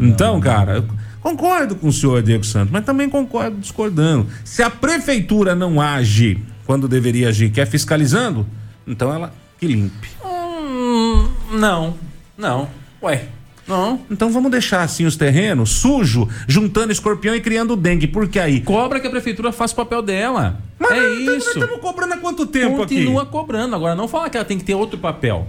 então, 0.00 0.38
cara, 0.40 0.76
eu 0.76 0.84
concordo 1.20 1.74
com 1.74 1.88
o 1.88 1.92
senhor 1.92 2.22
Diego 2.22 2.44
Santos, 2.44 2.70
mas 2.70 2.84
também 2.84 3.08
concordo 3.10 3.56
discordando. 3.58 4.26
Se 4.44 4.62
a 4.62 4.70
prefeitura 4.70 5.54
não 5.54 5.80
age 5.80 6.38
quando 6.64 6.86
deveria 6.86 7.28
agir, 7.30 7.50
que 7.50 7.60
é 7.60 7.66
fiscalizando, 7.66 8.46
então 8.86 9.12
ela 9.12 9.32
que 9.58 9.66
limpe. 9.66 10.08
Hum, 10.24 11.28
não, 11.52 11.94
não. 12.38 12.68
Ué, 13.02 13.24
não. 13.70 14.00
Então 14.10 14.30
vamos 14.30 14.50
deixar 14.50 14.82
assim 14.82 15.06
os 15.06 15.16
terrenos 15.16 15.70
sujo, 15.70 16.28
juntando 16.46 16.92
escorpião 16.92 17.34
e 17.34 17.40
criando 17.40 17.76
dengue, 17.76 18.06
porque 18.06 18.38
aí 18.38 18.60
Cobra 18.60 19.00
que 19.00 19.06
a 19.06 19.10
prefeitura 19.10 19.52
faça 19.52 19.72
o 19.72 19.76
papel 19.76 20.02
dela. 20.02 20.60
Mas 20.78 20.90
é 20.90 21.00
nós 21.00 21.18
isso. 21.18 21.26
Nós 21.30 21.46
estamos 21.48 21.80
cobrando 21.80 22.14
há 22.14 22.16
quanto 22.18 22.46
tempo 22.46 22.76
Continua 22.76 23.22
aqui? 23.22 23.30
cobrando. 23.32 23.74
Agora, 23.76 23.94
não 23.94 24.08
fala 24.08 24.28
que 24.28 24.36
ela 24.36 24.44
tem 24.44 24.58
que 24.58 24.64
ter 24.64 24.74
outro 24.74 24.98
papel. 24.98 25.46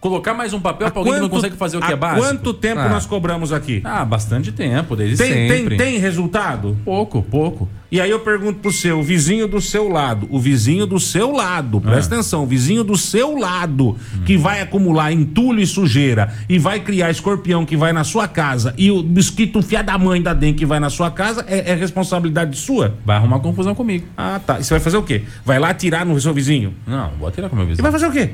Colocar 0.00 0.32
mais 0.32 0.54
um 0.54 0.60
papel 0.60 0.90
pra 0.90 0.98
alguém 0.98 1.12
que 1.12 1.20
não 1.20 1.28
consegue 1.28 1.56
fazer 1.56 1.76
o 1.76 1.80
que 1.82 1.92
é 1.92 1.96
básico. 1.96 2.26
Quanto 2.26 2.54
tempo 2.54 2.80
ah. 2.80 2.88
nós 2.88 3.04
cobramos 3.04 3.52
aqui? 3.52 3.82
Ah, 3.84 4.02
bastante 4.02 4.50
tempo, 4.50 4.96
desde 4.96 5.18
tem, 5.18 5.30
tem, 5.30 5.58
sempre. 5.58 5.76
tem 5.76 5.98
resultado? 5.98 6.74
Pouco, 6.86 7.22
pouco. 7.22 7.68
E 7.92 8.00
aí 8.00 8.08
eu 8.08 8.20
pergunto 8.20 8.60
pro 8.60 8.72
seu, 8.72 9.00
o 9.00 9.02
vizinho 9.02 9.46
do 9.46 9.60
seu 9.60 9.88
lado, 9.88 10.26
o 10.30 10.38
vizinho 10.38 10.86
do 10.86 10.98
seu 10.98 11.32
lado, 11.32 11.80
presta 11.80 12.14
atenção, 12.14 12.44
o 12.44 12.46
vizinho 12.46 12.82
do 12.82 12.96
seu 12.96 13.36
lado, 13.36 13.96
que 14.24 14.38
vai 14.38 14.62
acumular 14.62 15.12
entulho 15.12 15.60
e 15.60 15.66
sujeira 15.66 16.32
e 16.48 16.56
vai 16.56 16.80
criar 16.80 17.10
escorpião 17.10 17.66
que 17.66 17.76
vai 17.76 17.92
na 17.92 18.04
sua 18.04 18.28
casa 18.28 18.72
e 18.78 18.90
o 18.90 19.02
mosquito 19.02 19.60
fia 19.60 19.82
da 19.82 19.98
mãe 19.98 20.22
da 20.22 20.32
dengue 20.32 20.60
que 20.60 20.66
vai 20.66 20.80
na 20.80 20.88
sua 20.88 21.10
casa, 21.10 21.44
é, 21.46 21.72
é 21.72 21.74
responsabilidade 21.74 22.56
sua? 22.56 22.94
Vai 23.04 23.16
arrumar 23.16 23.40
confusão 23.40 23.74
comigo. 23.74 24.06
Ah, 24.16 24.40
tá. 24.44 24.60
E 24.60 24.64
você 24.64 24.72
vai 24.72 24.80
fazer 24.80 24.96
o 24.96 25.02
quê? 25.02 25.24
Vai 25.44 25.58
lá 25.58 25.70
atirar 25.70 26.06
no 26.06 26.18
seu 26.20 26.32
vizinho? 26.32 26.72
Não, 26.86 27.10
vou 27.18 27.28
atirar 27.28 27.50
com 27.50 27.56
o 27.56 27.58
meu 27.58 27.66
E 27.66 27.70
vizinho. 27.70 27.82
vai 27.82 27.92
fazer 27.92 28.06
o 28.06 28.12
quê? 28.12 28.30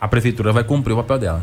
A 0.00 0.06
prefeitura 0.08 0.52
vai 0.52 0.62
cumprir 0.64 0.92
o 0.92 0.96
papel 0.96 1.18
dela, 1.18 1.42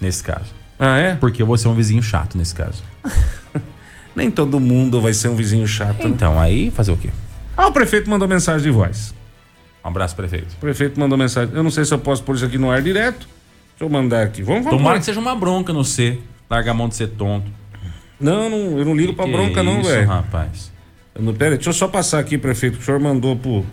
nesse 0.00 0.22
caso. 0.22 0.52
Ah, 0.78 0.98
é? 0.98 1.14
Porque 1.14 1.40
eu 1.42 1.46
vou 1.46 1.56
ser 1.56 1.68
um 1.68 1.74
vizinho 1.74 2.02
chato 2.02 2.36
nesse 2.36 2.54
caso. 2.54 2.82
Nem 4.14 4.30
todo 4.30 4.60
mundo 4.60 5.00
vai 5.00 5.12
ser 5.12 5.28
um 5.28 5.34
vizinho 5.34 5.66
chato. 5.66 6.04
né? 6.04 6.10
Então, 6.10 6.38
aí 6.38 6.70
fazer 6.70 6.92
o 6.92 6.96
quê? 6.96 7.10
Ah, 7.56 7.66
o 7.66 7.72
prefeito 7.72 8.08
mandou 8.08 8.28
mensagem 8.28 8.62
de 8.62 8.70
voz. 8.70 9.14
Um 9.84 9.88
abraço, 9.88 10.14
prefeito. 10.16 10.52
O 10.54 10.56
prefeito 10.60 10.98
mandou 10.98 11.18
mensagem. 11.18 11.54
Eu 11.54 11.62
não 11.62 11.70
sei 11.70 11.84
se 11.84 11.92
eu 11.92 11.98
posso 11.98 12.22
pôr 12.22 12.36
isso 12.36 12.44
aqui 12.44 12.56
no 12.58 12.70
ar 12.70 12.80
direto. 12.80 13.26
Deixa 13.70 13.82
eu 13.84 13.88
mandar 13.88 14.22
aqui. 14.22 14.42
Vamos, 14.42 14.64
vamos. 14.64 14.78
Tomara 14.78 14.98
que 14.98 15.04
seja 15.04 15.18
uma 15.20 15.34
bronca 15.34 15.72
no 15.72 15.84
C. 15.84 16.18
Larga 16.48 16.70
a 16.70 16.74
mão 16.74 16.88
de 16.88 16.94
ser 16.94 17.08
tonto. 17.08 17.50
Não, 18.20 18.48
não, 18.48 18.78
eu 18.78 18.84
não 18.84 18.94
ligo 18.96 19.12
pra 19.14 19.24
Que 19.24 19.32
bronca, 19.32 19.62
não, 19.62 19.80
isso, 19.80 19.90
velho. 19.90 20.06
rapaz. 20.08 20.72
Eu 21.14 21.22
não- 21.22 21.34
Pera 21.34 21.56
deixa 21.56 21.70
eu 21.70 21.74
só 21.74 21.88
passar 21.88 22.18
aqui, 22.20 22.38
prefeito. 22.38 22.76
que 22.76 22.82
O 22.82 22.86
senhor 22.86 23.00
mandou 23.00 23.36
pro, 23.36 23.64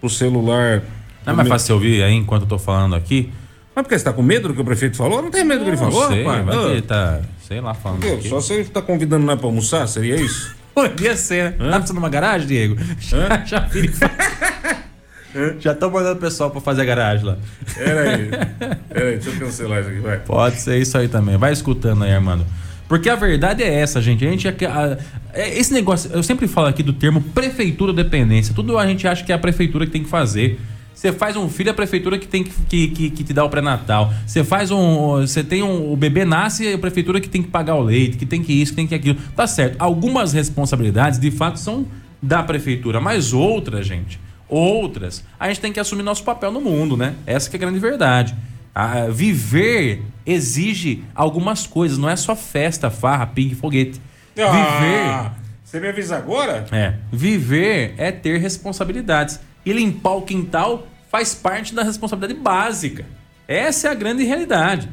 pro 0.00 0.10
celular. 0.10 0.82
Não 1.26 1.32
é 1.32 1.36
mais 1.36 1.48
fácil 1.48 1.66
você 1.66 1.72
ouvir 1.72 2.02
aí 2.02 2.14
enquanto 2.14 2.42
eu 2.42 2.48
tô 2.48 2.58
falando 2.58 2.94
aqui? 2.94 3.30
Mas 3.74 3.82
porque 3.82 3.98
você 3.98 4.04
tá 4.04 4.12
com 4.12 4.22
medo 4.22 4.48
do 4.48 4.54
que 4.54 4.60
o 4.60 4.64
prefeito 4.64 4.96
falou? 4.96 5.20
Não 5.20 5.30
tem 5.30 5.44
medo 5.44 5.58
do 5.58 5.64
que 5.64 5.70
ele 5.70 5.76
falou, 5.76 6.02
não 6.02 6.08
sei, 6.08 6.24
rapaz? 6.24 6.44
vai 6.46 6.56
que 6.58 6.64
Ah, 6.64 6.70
ele 6.70 6.82
tá, 6.82 7.20
sei 7.46 7.60
lá, 7.60 7.74
falando 7.74 8.00
Deus, 8.00 8.20
aqui. 8.20 8.28
só 8.30 8.40
se 8.40 8.54
ele 8.54 8.64
tá 8.64 8.80
convidando 8.80 9.26
nós 9.26 9.38
pra 9.38 9.46
almoçar, 9.48 9.86
seria 9.86 10.16
isso? 10.16 10.54
Podia 10.74 11.16
ser, 11.16 11.52
né? 11.52 11.70
Tá 11.70 11.78
precisando 11.78 11.92
de 11.96 11.98
uma 11.98 12.08
garagem, 12.08 12.46
Diego? 12.46 12.76
Já, 13.00 13.44
já, 13.44 13.62
fala. 13.68 15.56
já 15.60 15.74
tô 15.74 15.90
mandando 15.90 16.14
o 16.14 16.20
pessoal 16.20 16.50
pra 16.50 16.60
fazer 16.60 16.82
a 16.82 16.84
garagem 16.84 17.26
lá. 17.26 17.36
Pera 17.74 18.10
aí. 18.10 18.28
Pera 18.88 19.08
aí, 19.10 19.14
deixa 19.16 19.30
eu 19.30 19.38
cancelar 19.38 19.80
isso 19.80 19.90
aqui, 19.90 20.00
vai. 20.00 20.18
Pode 20.20 20.56
ser 20.60 20.78
isso 20.80 20.96
aí 20.96 21.08
também. 21.08 21.36
Vai 21.36 21.52
escutando 21.52 22.04
aí, 22.04 22.12
Armando. 22.12 22.46
Porque 22.88 23.08
a 23.10 23.16
verdade 23.16 23.62
é 23.62 23.74
essa, 23.80 24.00
gente. 24.00 24.24
A 24.26 24.30
gente. 24.30 24.46
a- 24.48 24.52
a- 24.64 24.96
é- 25.34 25.58
esse 25.58 25.72
negócio, 25.74 26.10
eu 26.12 26.22
sempre 26.22 26.46
falo 26.46 26.68
aqui 26.68 26.82
do 26.82 26.92
termo 26.92 27.20
prefeitura 27.20 27.92
dependência. 27.92 28.54
Tudo 28.54 28.78
a 28.78 28.86
gente 28.86 29.06
acha 29.08 29.24
que 29.24 29.32
é 29.32 29.34
a 29.34 29.38
prefeitura 29.38 29.84
que 29.86 29.92
tem 29.92 30.02
que 30.04 30.08
fazer. 30.08 30.58
Você 30.96 31.12
faz 31.12 31.36
um 31.36 31.46
filho, 31.46 31.70
a 31.70 31.74
prefeitura 31.74 32.18
que 32.18 32.26
tem 32.26 32.42
que, 32.42 32.50
que, 32.50 32.88
que, 32.88 33.10
que 33.10 33.24
te 33.24 33.34
dá 33.34 33.44
o 33.44 33.50
pré-natal. 33.50 34.14
Você 34.26 34.42
faz 34.42 34.70
um. 34.70 35.20
Você 35.20 35.44
tem 35.44 35.62
um. 35.62 35.92
O 35.92 35.96
bebê 35.96 36.24
nasce, 36.24 36.72
a 36.72 36.78
prefeitura 36.78 37.20
que 37.20 37.28
tem 37.28 37.42
que 37.42 37.50
pagar 37.50 37.74
o 37.74 37.82
leite, 37.82 38.16
que 38.16 38.24
tem 38.24 38.42
que 38.42 38.50
isso, 38.50 38.72
que 38.72 38.76
tem 38.76 38.86
que 38.86 38.94
aquilo. 38.94 39.18
Tá 39.36 39.46
certo. 39.46 39.76
Algumas 39.78 40.32
responsabilidades, 40.32 41.20
de 41.20 41.30
fato, 41.30 41.58
são 41.58 41.86
da 42.22 42.42
prefeitura, 42.42 42.98
mas 42.98 43.34
outras, 43.34 43.86
gente. 43.86 44.18
Outras, 44.48 45.22
a 45.38 45.48
gente 45.48 45.60
tem 45.60 45.70
que 45.70 45.78
assumir 45.78 46.02
nosso 46.02 46.24
papel 46.24 46.50
no 46.50 46.62
mundo, 46.62 46.96
né? 46.96 47.14
Essa 47.26 47.50
que 47.50 47.56
é 47.56 47.58
a 47.58 47.60
grande 47.60 47.78
verdade. 47.78 48.34
Ah, 48.74 49.08
viver 49.10 50.02
exige 50.24 51.04
algumas 51.14 51.66
coisas, 51.66 51.98
não 51.98 52.08
é 52.08 52.16
só 52.16 52.34
festa, 52.34 52.88
farra, 52.88 53.26
pingue, 53.26 53.54
foguete. 53.54 54.00
Ah, 54.38 55.32
Você 55.62 55.78
me 55.78 55.88
avisa 55.88 56.16
agora? 56.16 56.64
Viver 56.70 56.76
é, 56.76 56.98
viver 57.12 57.94
é 57.98 58.12
ter 58.12 58.38
responsabilidades. 58.38 59.40
E 59.66 59.72
limpar 59.72 60.12
o 60.14 60.22
quintal 60.22 60.86
faz 61.10 61.34
parte 61.34 61.74
da 61.74 61.82
responsabilidade 61.82 62.40
básica. 62.40 63.04
Essa 63.48 63.88
é 63.88 63.90
a 63.90 63.94
grande 63.94 64.22
realidade. 64.24 64.88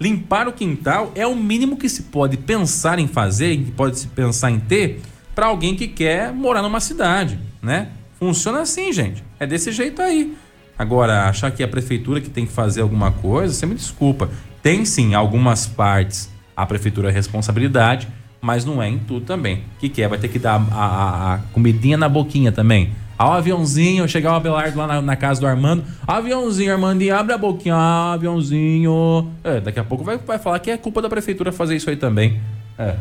Limpar 0.00 0.48
o 0.48 0.52
quintal 0.52 1.12
é 1.14 1.26
o 1.26 1.34
mínimo 1.34 1.76
que 1.76 1.88
se 1.88 2.02
pode 2.04 2.36
pensar 2.36 2.98
em 2.98 3.06
fazer, 3.06 3.56
que 3.56 3.70
pode 3.70 3.98
se 3.98 4.08
pensar 4.08 4.50
em 4.50 4.58
ter 4.60 5.00
para 5.34 5.46
alguém 5.46 5.74
que 5.76 5.86
quer 5.88 6.32
morar 6.32 6.60
numa 6.62 6.80
cidade, 6.80 7.38
né? 7.62 7.88
Funciona 8.18 8.60
assim, 8.60 8.92
gente. 8.92 9.22
É 9.38 9.46
desse 9.46 9.70
jeito 9.72 10.02
aí. 10.02 10.36
Agora, 10.78 11.24
achar 11.28 11.50
que 11.50 11.62
é 11.62 11.66
a 11.66 11.68
prefeitura 11.68 12.20
que 12.20 12.28
tem 12.28 12.44
que 12.46 12.52
fazer 12.52 12.80
alguma 12.82 13.10
coisa, 13.12 13.54
você 13.54 13.64
me 13.64 13.74
desculpa. 13.74 14.28
Tem 14.62 14.84
sim 14.84 15.14
algumas 15.14 15.66
partes 15.66 16.28
a 16.56 16.64
prefeitura 16.66 17.10
é 17.10 17.12
responsabilidade, 17.12 18.08
mas 18.40 18.64
não 18.64 18.82
é 18.82 18.88
em 18.88 18.98
tudo 18.98 19.26
também. 19.26 19.56
O 19.76 19.78
que, 19.78 19.88
que 19.90 20.00
é? 20.02 20.08
Vai 20.08 20.18
ter 20.18 20.28
que 20.28 20.38
dar 20.38 20.54
a, 20.72 20.84
a- 20.84 21.34
a 21.34 21.38
comidinha 21.52 21.96
na 21.98 22.08
boquinha 22.08 22.50
também. 22.50 22.92
Ao 23.18 23.32
aviãozinho, 23.32 24.06
chegar 24.08 24.32
o 24.32 24.34
Abelardo 24.34 24.78
lá 24.78 24.86
na, 24.86 25.00
na 25.02 25.16
casa 25.16 25.40
do 25.40 25.46
Armando. 25.46 25.84
Aviãozinho, 26.06 26.72
Armandinho, 26.72 27.16
abre 27.16 27.32
a 27.32 27.38
boquinha. 27.38 27.74
Ah, 27.74 28.12
aviãozinho. 28.12 29.30
É, 29.42 29.60
daqui 29.60 29.80
a 29.80 29.84
pouco 29.84 30.04
vai, 30.04 30.18
vai 30.18 30.38
falar 30.38 30.58
que 30.58 30.70
é 30.70 30.76
culpa 30.76 31.00
da 31.00 31.08
prefeitura 31.08 31.50
fazer 31.50 31.76
isso 31.76 31.88
aí 31.88 31.96
também. 31.96 32.40
É, 32.78 32.94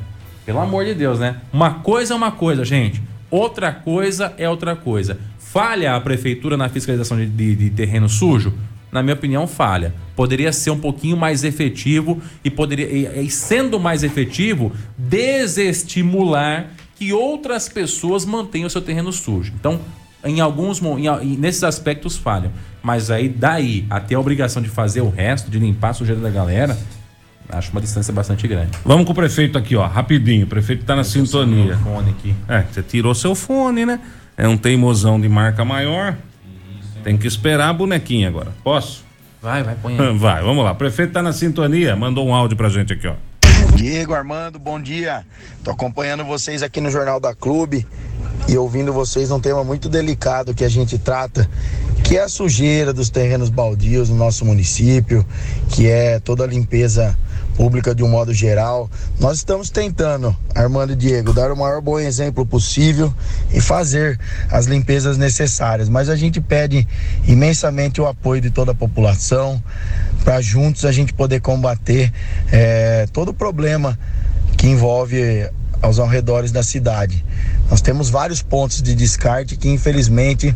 pelo 0.46 0.60
amor 0.60 0.86
de 0.86 0.94
Deus, 0.94 1.20
né? 1.20 1.38
Uma 1.52 1.76
coisa 1.76 2.14
é 2.14 2.18
uma 2.18 2.32
coisa, 2.32 2.64
gente. 2.64 3.02
Outra 3.30 3.72
coisa 3.74 4.34
é 4.38 4.50
outra 4.50 4.76
coisa. 4.76 5.20
Falha 5.38 5.96
a 5.96 6.00
prefeitura 6.02 6.56
na 6.56 6.70
fiscalização 6.70 7.18
de, 7.18 7.26
de- 7.26 7.56
de 7.56 7.70
terreno 7.72 8.08
sujo? 8.08 8.54
Na 8.92 9.04
minha 9.04 9.16
opinião, 9.16 9.46
falha. 9.48 9.94
Poderia 10.16 10.54
ser 10.54 10.70
um 10.70 10.80
pouquinho 10.80 11.18
mais 11.18 11.44
efetivo 11.44 12.22
e 12.44 12.50
poderia, 12.50 12.86
e, 12.88 13.26
e 13.26 13.30
sendo 13.30 13.78
mais 13.78 14.04
efetivo, 14.04 14.72
desestimular 14.98 16.68
que 16.96 17.12
outras 17.12 17.68
pessoas 17.68 18.24
mantenham 18.26 18.68
o 18.68 18.70
seu 18.70 18.82
terreno 18.82 19.12
sujo. 19.12 19.52
Então, 19.60 19.80
em 20.26 20.42
alguns 20.42 20.82
em, 20.82 21.38
nesses 21.38 21.64
aspectos 21.64 22.18
falham. 22.18 22.52
Mas 22.82 23.10
aí 23.10 23.30
daí 23.30 23.86
até 23.90 24.16
a 24.16 24.20
obrigação 24.20 24.62
de 24.62 24.70
fazer 24.70 25.02
o 25.02 25.10
resto, 25.10 25.50
de 25.50 25.60
limpar 25.60 25.90
a 25.90 25.94
sujeira 25.94 26.20
da 26.20 26.30
galera, 26.30 26.78
acho 27.50 27.72
uma 27.72 27.80
distância 27.80 28.12
bastante 28.12 28.48
grande. 28.48 28.72
Vamos 28.84 29.06
com 29.06 29.12
o 29.12 29.16
prefeito 29.16 29.58
aqui, 29.58 29.76
ó, 29.76 29.86
rapidinho. 29.86 30.46
O 30.46 30.50
prefeito 30.50 30.84
tá 30.84 30.96
na 30.96 31.04
sintonia. 31.04 31.78
Fone 31.78 32.10
aqui. 32.10 32.36
É, 32.48 32.62
você 32.62 32.82
tirou 32.82 33.14
seu 33.14 33.36
fone, 33.36 33.86
né? 33.86 34.00
É 34.36 34.48
um 34.48 34.58
teimosão 34.58 35.20
de 35.20 35.30
marca 35.30 35.64
maior. 35.64 36.18
Tem 37.04 37.18
que 37.18 37.28
esperar 37.28 37.70
a 37.70 37.74
bonequinha 37.74 38.28
agora. 38.28 38.52
Posso? 38.64 39.06
Vai, 39.42 39.62
vai, 39.62 39.76
põe 39.76 39.98
aí. 39.98 40.18
Vai, 40.18 40.42
vamos 40.42 40.66
lá. 40.66 40.72
O 40.72 40.76
prefeito 40.76 41.14
tá 41.14 41.22
na 41.22 41.32
sintonia. 41.32 41.96
Mandou 41.96 42.28
um 42.28 42.34
áudio 42.34 42.58
pra 42.58 42.68
gente 42.68 42.94
aqui, 42.94 43.08
ó. 43.08 43.14
Diego 43.76 44.14
Armando, 44.14 44.58
bom 44.58 44.82
dia. 44.82 45.24
Tô 45.64 45.70
acompanhando 45.70 46.24
vocês 46.24 46.64
aqui 46.64 46.82
no 46.82 46.90
Jornal 46.90 47.20
da 47.20 47.36
Clube 47.36 47.86
e 48.48 48.58
ouvindo 48.58 48.94
vocês 48.94 49.32
um 49.32 49.40
tema 49.40 49.64
muito 49.64 49.90
delicado 49.90 50.54
que 50.54 50.64
a 50.64 50.70
gente 50.70 50.98
trata, 50.98 51.50
que 52.04 52.18
é 52.18 52.24
a 52.24 52.30
sujeira 52.30 52.94
dos 52.94 53.10
terrenos 53.10 53.50
baldios 53.50 54.10
no 54.10 54.16
nosso 54.16 54.46
município, 54.46 55.26
que 55.70 55.88
é 55.88 56.20
toda 56.20 56.44
a 56.44 56.48
limpeza 56.48 57.18
pública 57.56 57.96
de 57.96 58.04
um 58.04 58.08
modo 58.08 58.34
geral. 58.34 58.90
Nós 59.20 59.38
estamos 59.38 59.72
tentando, 59.72 60.36
Armando 60.54 60.94
e 60.94 60.96
Diego, 60.96 61.34
dar 61.34 61.52
o 61.52 61.58
maior 61.58 61.82
bom 61.82 62.00
exemplo 62.00 62.46
possível 62.46 63.12
e 63.52 63.60
fazer 63.60 64.20
as 64.52 64.66
limpezas 64.66 65.18
necessárias, 65.18 65.90
mas 65.90 66.08
a 66.08 66.16
gente 66.16 66.40
pede 66.40 66.88
imensamente 67.28 68.00
o 68.00 68.06
apoio 68.06 68.42
de 68.42 68.52
toda 68.52 68.74
a 68.74 68.76
população 68.76 69.62
para 70.24 70.40
juntos 70.42 70.86
a 70.86 70.92
gente 70.92 71.14
poder 71.14 71.42
combater 71.42 72.14
eh, 72.52 73.08
todo 73.12 73.30
o 73.30 73.34
problema 73.34 73.98
que 74.58 74.68
envolve 74.68 75.50
aos 75.86 76.00
arredores 76.00 76.52
da 76.52 76.64
cidade. 76.64 77.24
Nós 77.70 77.82
temos 77.82 78.10
vários 78.10 78.42
pontos 78.42 78.82
de 78.82 78.94
descarte 78.94 79.56
que 79.56 79.70
infelizmente 79.70 80.56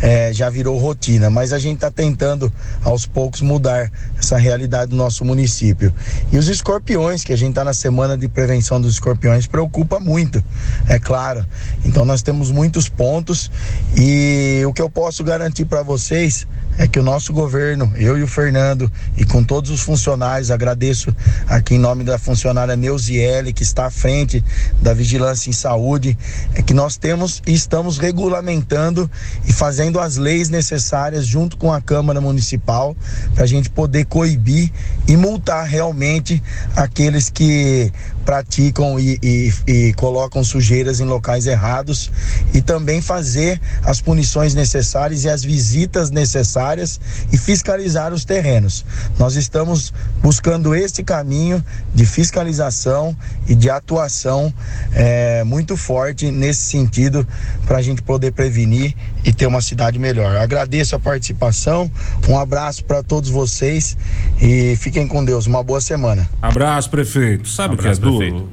é, 0.00 0.32
já 0.32 0.48
virou 0.48 0.78
rotina, 0.78 1.30
mas 1.30 1.52
a 1.52 1.58
gente 1.58 1.76
está 1.76 1.90
tentando 1.90 2.52
aos 2.82 3.06
poucos 3.06 3.40
mudar 3.40 3.90
essa 4.18 4.36
realidade 4.36 4.90
do 4.90 4.96
nosso 4.96 5.24
município. 5.24 5.92
E 6.30 6.36
os 6.36 6.48
escorpiões, 6.48 7.24
que 7.24 7.32
a 7.32 7.36
gente 7.36 7.50
está 7.50 7.64
na 7.64 7.74
semana 7.74 8.16
de 8.16 8.28
prevenção 8.28 8.80
dos 8.80 8.92
escorpiões, 8.92 9.46
preocupa 9.46 9.98
muito, 9.98 10.42
é 10.88 10.98
claro. 10.98 11.44
Então 11.84 12.04
nós 12.04 12.22
temos 12.22 12.50
muitos 12.50 12.88
pontos 12.88 13.50
e 13.96 14.62
o 14.66 14.72
que 14.72 14.82
eu 14.82 14.90
posso 14.90 15.24
garantir 15.24 15.64
para 15.64 15.82
vocês 15.82 16.46
é 16.78 16.86
que 16.86 16.98
o 16.98 17.02
nosso 17.02 17.32
governo, 17.32 17.92
eu 17.96 18.18
e 18.18 18.22
o 18.22 18.26
Fernando, 18.26 18.90
e 19.16 19.24
com 19.24 19.42
todos 19.42 19.70
os 19.70 19.80
funcionários, 19.80 20.50
agradeço 20.50 21.14
aqui 21.46 21.74
em 21.74 21.78
nome 21.78 22.04
da 22.04 22.18
funcionária 22.18 22.76
Neuziele, 22.76 23.52
que 23.52 23.62
está 23.62 23.86
à 23.86 23.90
frente 23.90 24.44
da 24.80 24.92
Vigilância 24.92 25.48
em 25.48 25.52
Saúde, 25.52 26.16
é 26.54 26.62
que 26.62 26.74
nós 26.74 26.96
temos 26.96 27.42
e 27.46 27.54
estamos 27.54 27.98
regulamentando 27.98 29.10
e 29.46 29.52
fazendo 29.52 29.98
as 29.98 30.16
leis 30.16 30.48
necessárias 30.48 31.26
junto 31.26 31.56
com 31.56 31.72
a 31.72 31.80
Câmara 31.80 32.20
Municipal 32.20 32.96
para 33.34 33.44
a 33.44 33.46
gente 33.46 33.70
poder 33.70 34.04
coibir 34.06 34.70
e 35.08 35.16
multar 35.16 35.66
realmente 35.66 36.42
aqueles 36.74 37.30
que 37.30 37.92
praticam 38.26 38.98
e, 38.98 39.18
e, 39.22 39.52
e, 39.66 39.92
colocam 39.94 40.42
sujeiras 40.42 40.98
em 40.98 41.04
locais 41.04 41.46
errados 41.46 42.10
e 42.52 42.60
também 42.60 43.00
fazer 43.00 43.60
as 43.84 44.00
punições 44.00 44.52
necessárias 44.52 45.22
e 45.22 45.28
as 45.28 45.44
visitas 45.44 46.10
necessárias 46.10 47.00
e 47.32 47.38
fiscalizar 47.38 48.12
os 48.12 48.24
terrenos. 48.24 48.84
Nós 49.16 49.36
estamos 49.36 49.94
buscando 50.20 50.74
esse 50.74 51.04
caminho 51.04 51.64
de 51.94 52.04
fiscalização 52.04 53.16
e 53.46 53.54
de 53.54 53.70
atuação 53.70 54.52
é, 54.92 55.44
muito 55.44 55.76
forte 55.76 56.28
nesse 56.32 56.62
sentido 56.62 57.26
para 57.64 57.78
a 57.78 57.82
gente 57.82 58.02
poder 58.02 58.32
prevenir 58.32 58.92
e 59.24 59.32
ter 59.32 59.46
uma 59.46 59.60
cidade 59.60 60.00
melhor. 60.00 60.36
Agradeço 60.36 60.96
a 60.96 60.98
participação, 60.98 61.88
um 62.28 62.36
abraço 62.36 62.84
para 62.84 63.04
todos 63.04 63.30
vocês 63.30 63.96
e 64.42 64.76
fiquem 64.76 65.06
com 65.06 65.24
Deus. 65.24 65.46
Uma 65.46 65.62
boa 65.62 65.80
semana. 65.80 66.28
Abraço, 66.42 66.90
prefeito. 66.90 67.48
Sabe 67.48 67.74
o 67.74 67.78
que 67.78 67.86
é 67.86 67.92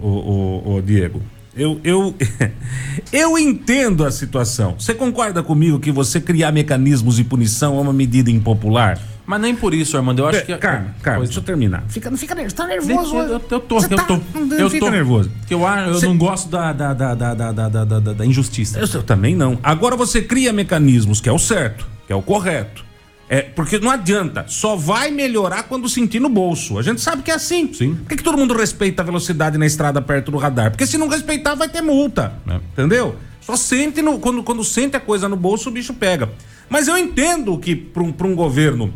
o, 0.01 0.07
o, 0.07 0.75
o 0.75 0.81
Diego. 0.81 1.21
Eu, 1.55 1.79
eu, 1.83 2.15
eu 3.13 3.37
entendo 3.37 4.03
a 4.05 4.11
situação. 4.11 4.75
Você 4.77 4.93
concorda 4.93 5.43
comigo 5.43 5.79
que 5.79 5.91
você 5.91 6.19
criar 6.19 6.51
mecanismos 6.51 7.17
de 7.17 7.23
punição 7.23 7.77
é 7.77 7.81
uma 7.81 7.93
medida 7.93 8.31
impopular? 8.31 8.99
Mas 9.25 9.39
nem 9.39 9.55
por 9.55 9.73
isso, 9.73 9.95
Armando. 9.95 10.19
Eu 10.19 10.27
acho 10.27 10.45
que. 10.45 10.57
Calma, 10.57 10.95
calma, 11.01 11.23
deixa 11.23 11.39
eu 11.39 11.43
terminar. 11.43 11.83
Fica, 11.87 12.09
não 12.09 12.17
fica 12.17 12.35
nervoso. 12.35 12.55
Tá 12.55 12.67
nervoso. 12.67 13.15
Eu, 13.15 13.23
eu, 13.23 13.41
eu 13.51 13.59
tô, 13.59 13.77
eu 13.77 13.89
tá, 13.89 14.03
tô. 14.03 14.19
Eu 14.57 14.69
fica 14.69 14.85
tô 14.85 14.91
nervoso. 14.91 15.31
Eu, 15.49 15.61
eu 15.61 15.95
Cê... 15.95 16.07
não 16.07 16.17
gosto 16.17 16.49
da, 16.49 16.73
da, 16.73 16.93
da, 16.93 17.15
da, 17.15 17.33
da, 17.33 17.51
da, 17.51 17.85
da, 17.85 17.99
da 17.99 18.25
injustiça. 18.25 18.79
Eu, 18.79 18.87
eu 18.93 19.03
também 19.03 19.35
não. 19.35 19.57
Agora 19.63 19.95
você 19.95 20.21
cria 20.21 20.51
mecanismos, 20.51 21.21
que 21.21 21.29
é 21.29 21.31
o 21.31 21.39
certo, 21.39 21.87
que 22.05 22.11
é 22.11 22.15
o 22.15 22.21
correto 22.21 22.83
é, 23.29 23.41
porque 23.41 23.79
não 23.79 23.89
adianta, 23.89 24.45
só 24.47 24.75
vai 24.75 25.09
melhorar 25.09 25.63
quando 25.63 25.87
sentir 25.87 26.19
no 26.19 26.29
bolso. 26.29 26.77
A 26.77 26.81
gente 26.81 27.01
sabe 27.01 27.23
que 27.23 27.31
é 27.31 27.35
assim. 27.35 27.73
Sim. 27.73 27.95
Por 27.95 28.09
que, 28.09 28.17
que 28.17 28.23
todo 28.23 28.37
mundo 28.37 28.53
respeita 28.53 29.01
a 29.01 29.05
velocidade 29.05 29.57
na 29.57 29.65
estrada 29.65 30.01
perto 30.01 30.31
do 30.31 30.37
radar? 30.37 30.71
Porque 30.71 30.85
se 30.85 30.97
não 30.97 31.07
respeitar, 31.07 31.55
vai 31.55 31.69
ter 31.69 31.81
multa. 31.81 32.33
É. 32.47 32.55
Entendeu? 32.73 33.15
Só 33.41 33.55
sente 33.55 34.01
no, 34.01 34.19
quando, 34.19 34.43
quando 34.43 34.63
sente 34.63 34.95
a 34.95 34.99
coisa 34.99 35.27
no 35.27 35.35
bolso, 35.35 35.69
o 35.69 35.71
bicho 35.71 35.93
pega. 35.93 36.29
Mas 36.69 36.87
eu 36.87 36.97
entendo 36.97 37.57
que 37.57 37.75
para 37.75 38.03
um, 38.03 38.13
um 38.23 38.35
governo 38.35 38.93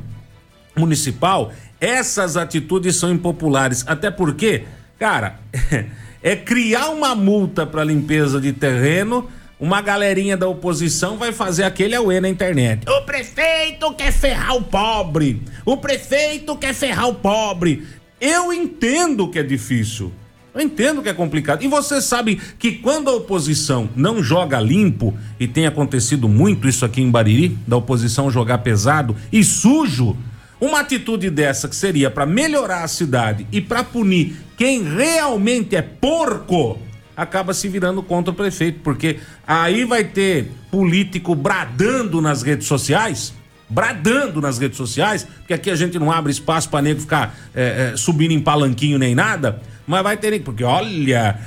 municipal, 0.75 1.51
essas 1.79 2.37
atitudes 2.37 2.95
são 2.95 3.11
impopulares. 3.11 3.83
Até 3.87 4.11
porque, 4.11 4.63
cara, 4.99 5.39
é 6.21 6.35
criar 6.35 6.89
uma 6.89 7.15
multa 7.15 7.65
para 7.65 7.83
limpeza 7.83 8.39
de 8.39 8.53
terreno 8.53 9.27
uma 9.59 9.81
galerinha 9.81 10.37
da 10.37 10.47
oposição 10.47 11.17
vai 11.17 11.31
fazer 11.31 11.63
aquele 11.63 11.95
auê 11.95 12.19
na 12.19 12.29
internet. 12.29 12.87
O 12.87 13.01
prefeito 13.01 13.91
quer 13.93 14.11
ferrar 14.11 14.55
o 14.55 14.63
pobre. 14.63 15.41
O 15.65 15.77
prefeito 15.77 16.55
quer 16.55 16.73
ferrar 16.73 17.07
o 17.07 17.15
pobre. 17.15 17.87
Eu 18.21 18.53
entendo 18.53 19.27
que 19.29 19.39
é 19.39 19.43
difícil. 19.43 20.11
Eu 20.53 20.61
entendo 20.61 21.03
que 21.03 21.09
é 21.09 21.13
complicado. 21.13 21.63
E 21.63 21.67
você 21.67 22.01
sabe 22.01 22.41
que 22.57 22.73
quando 22.73 23.09
a 23.09 23.13
oposição 23.13 23.89
não 23.95 24.23
joga 24.23 24.59
limpo, 24.59 25.15
e 25.39 25.47
tem 25.47 25.67
acontecido 25.67 26.27
muito 26.27 26.67
isso 26.67 26.83
aqui 26.83 27.01
em 27.01 27.11
Bariri, 27.11 27.57
da 27.67 27.77
oposição 27.77 28.31
jogar 28.31 28.59
pesado 28.59 29.15
e 29.31 29.43
sujo, 29.43 30.17
uma 30.59 30.79
atitude 30.79 31.29
dessa 31.29 31.67
que 31.67 31.75
seria 31.75 32.09
para 32.09 32.25
melhorar 32.25 32.83
a 32.83 32.87
cidade 32.87 33.45
e 33.51 33.61
para 33.61 33.83
punir 33.83 34.35
quem 34.57 34.83
realmente 34.83 35.75
é 35.75 35.81
porco, 35.83 36.79
acaba 37.17 37.51
se 37.51 37.67
virando 37.67 38.03
contra 38.03 38.31
o 38.31 38.35
prefeito, 38.35 38.79
porque 38.83 39.17
aí 39.47 39.83
vai 39.83 40.03
ter 40.03 40.51
político 40.69 41.33
bradando 41.33 42.21
nas 42.21 42.43
redes 42.43 42.67
sociais, 42.67 43.33
bradando 43.67 44.39
nas 44.39 44.59
redes 44.59 44.77
sociais, 44.77 45.27
porque 45.39 45.55
aqui 45.55 45.71
a 45.71 45.75
gente 45.75 45.97
não 45.97 46.11
abre 46.11 46.31
espaço 46.31 46.69
para 46.69 46.83
nego 46.83 47.01
ficar 47.01 47.35
é, 47.55 47.91
é, 47.93 47.97
subindo 47.97 48.31
em 48.31 48.39
palanquinho 48.39 48.99
nem 48.99 49.15
nada, 49.15 49.59
mas 49.87 50.03
vai 50.03 50.15
ter, 50.15 50.39
porque 50.43 50.63
olha, 50.63 51.39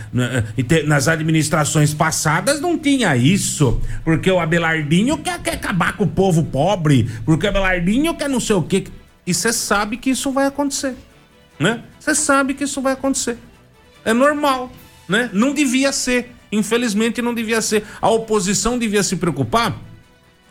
nas 0.87 1.07
administrações 1.07 1.95
passadas 1.95 2.61
não 2.61 2.77
tinha 2.77 3.17
isso, 3.17 3.81
porque 4.03 4.31
o 4.31 4.41
Abelardinho 4.41 5.19
quer, 5.19 5.39
quer 5.41 5.55
acabar 5.55 5.97
com 5.97 6.03
o 6.03 6.09
povo 6.09 6.43
pobre, 6.43 7.09
porque 7.25 7.47
o 7.47 7.49
Abelardinho 7.49 8.15
quer 8.17 8.29
não 8.29 8.41
sei 8.41 8.57
o 8.57 8.63
quê, 8.63 8.85
e 9.25 9.33
você 9.33 9.53
sabe 9.53 9.99
que 9.99 10.11
isso 10.11 10.33
vai 10.33 10.47
acontecer, 10.47 10.97
né? 11.61 11.85
Você 12.01 12.15
sabe 12.15 12.55
que 12.55 12.65
isso 12.65 12.81
vai 12.83 12.95
acontecer. 12.95 13.39
É 14.05 14.15
normal 14.15 14.73
né? 15.11 15.29
Não 15.33 15.53
devia 15.53 15.93
ser. 15.93 16.33
Infelizmente 16.53 17.21
não 17.21 17.35
devia 17.35 17.61
ser. 17.61 17.85
A 18.01 18.09
oposição 18.09 18.79
devia 18.79 19.03
se 19.03 19.17
preocupar 19.17 19.77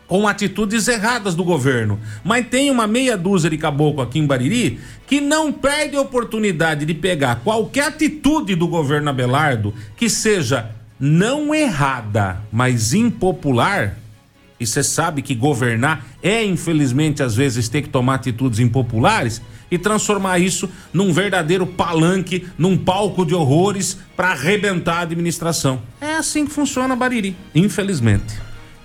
com 0.06 0.26
atitudes 0.26 0.88
erradas 0.88 1.34
do 1.34 1.44
governo. 1.44 2.00
Mas 2.24 2.48
tem 2.48 2.70
uma 2.70 2.86
meia 2.86 3.16
dúzia 3.16 3.48
de 3.48 3.56
caboclo 3.56 4.02
aqui 4.02 4.18
em 4.18 4.26
Bariri 4.26 4.80
que 5.06 5.20
não 5.20 5.52
perde 5.52 5.96
a 5.96 6.00
oportunidade 6.00 6.84
de 6.84 6.94
pegar 6.94 7.40
qualquer 7.44 7.88
atitude 7.88 8.54
do 8.54 8.66
governo 8.66 9.08
Abelardo 9.08 9.72
que 9.96 10.10
seja 10.10 10.70
não 10.98 11.54
errada, 11.54 12.40
mas 12.52 12.92
impopular. 12.92 13.96
E 14.60 14.66
você 14.66 14.84
sabe 14.84 15.22
que 15.22 15.34
governar 15.34 16.04
é, 16.22 16.44
infelizmente, 16.44 17.22
às 17.22 17.34
vezes 17.34 17.68
ter 17.68 17.80
que 17.80 17.88
tomar 17.88 18.16
atitudes 18.16 18.58
impopulares 18.58 19.40
e 19.70 19.78
transformar 19.78 20.38
isso 20.38 20.68
num 20.92 21.12
verdadeiro 21.12 21.66
palanque, 21.66 22.46
num 22.58 22.76
palco 22.76 23.24
de 23.24 23.34
horrores 23.34 23.98
para 24.14 24.32
arrebentar 24.32 24.98
a 24.98 25.00
administração. 25.00 25.80
É 25.98 26.16
assim 26.16 26.44
que 26.44 26.52
funciona 26.52 26.94
Bariri, 26.94 27.34
infelizmente. 27.54 28.34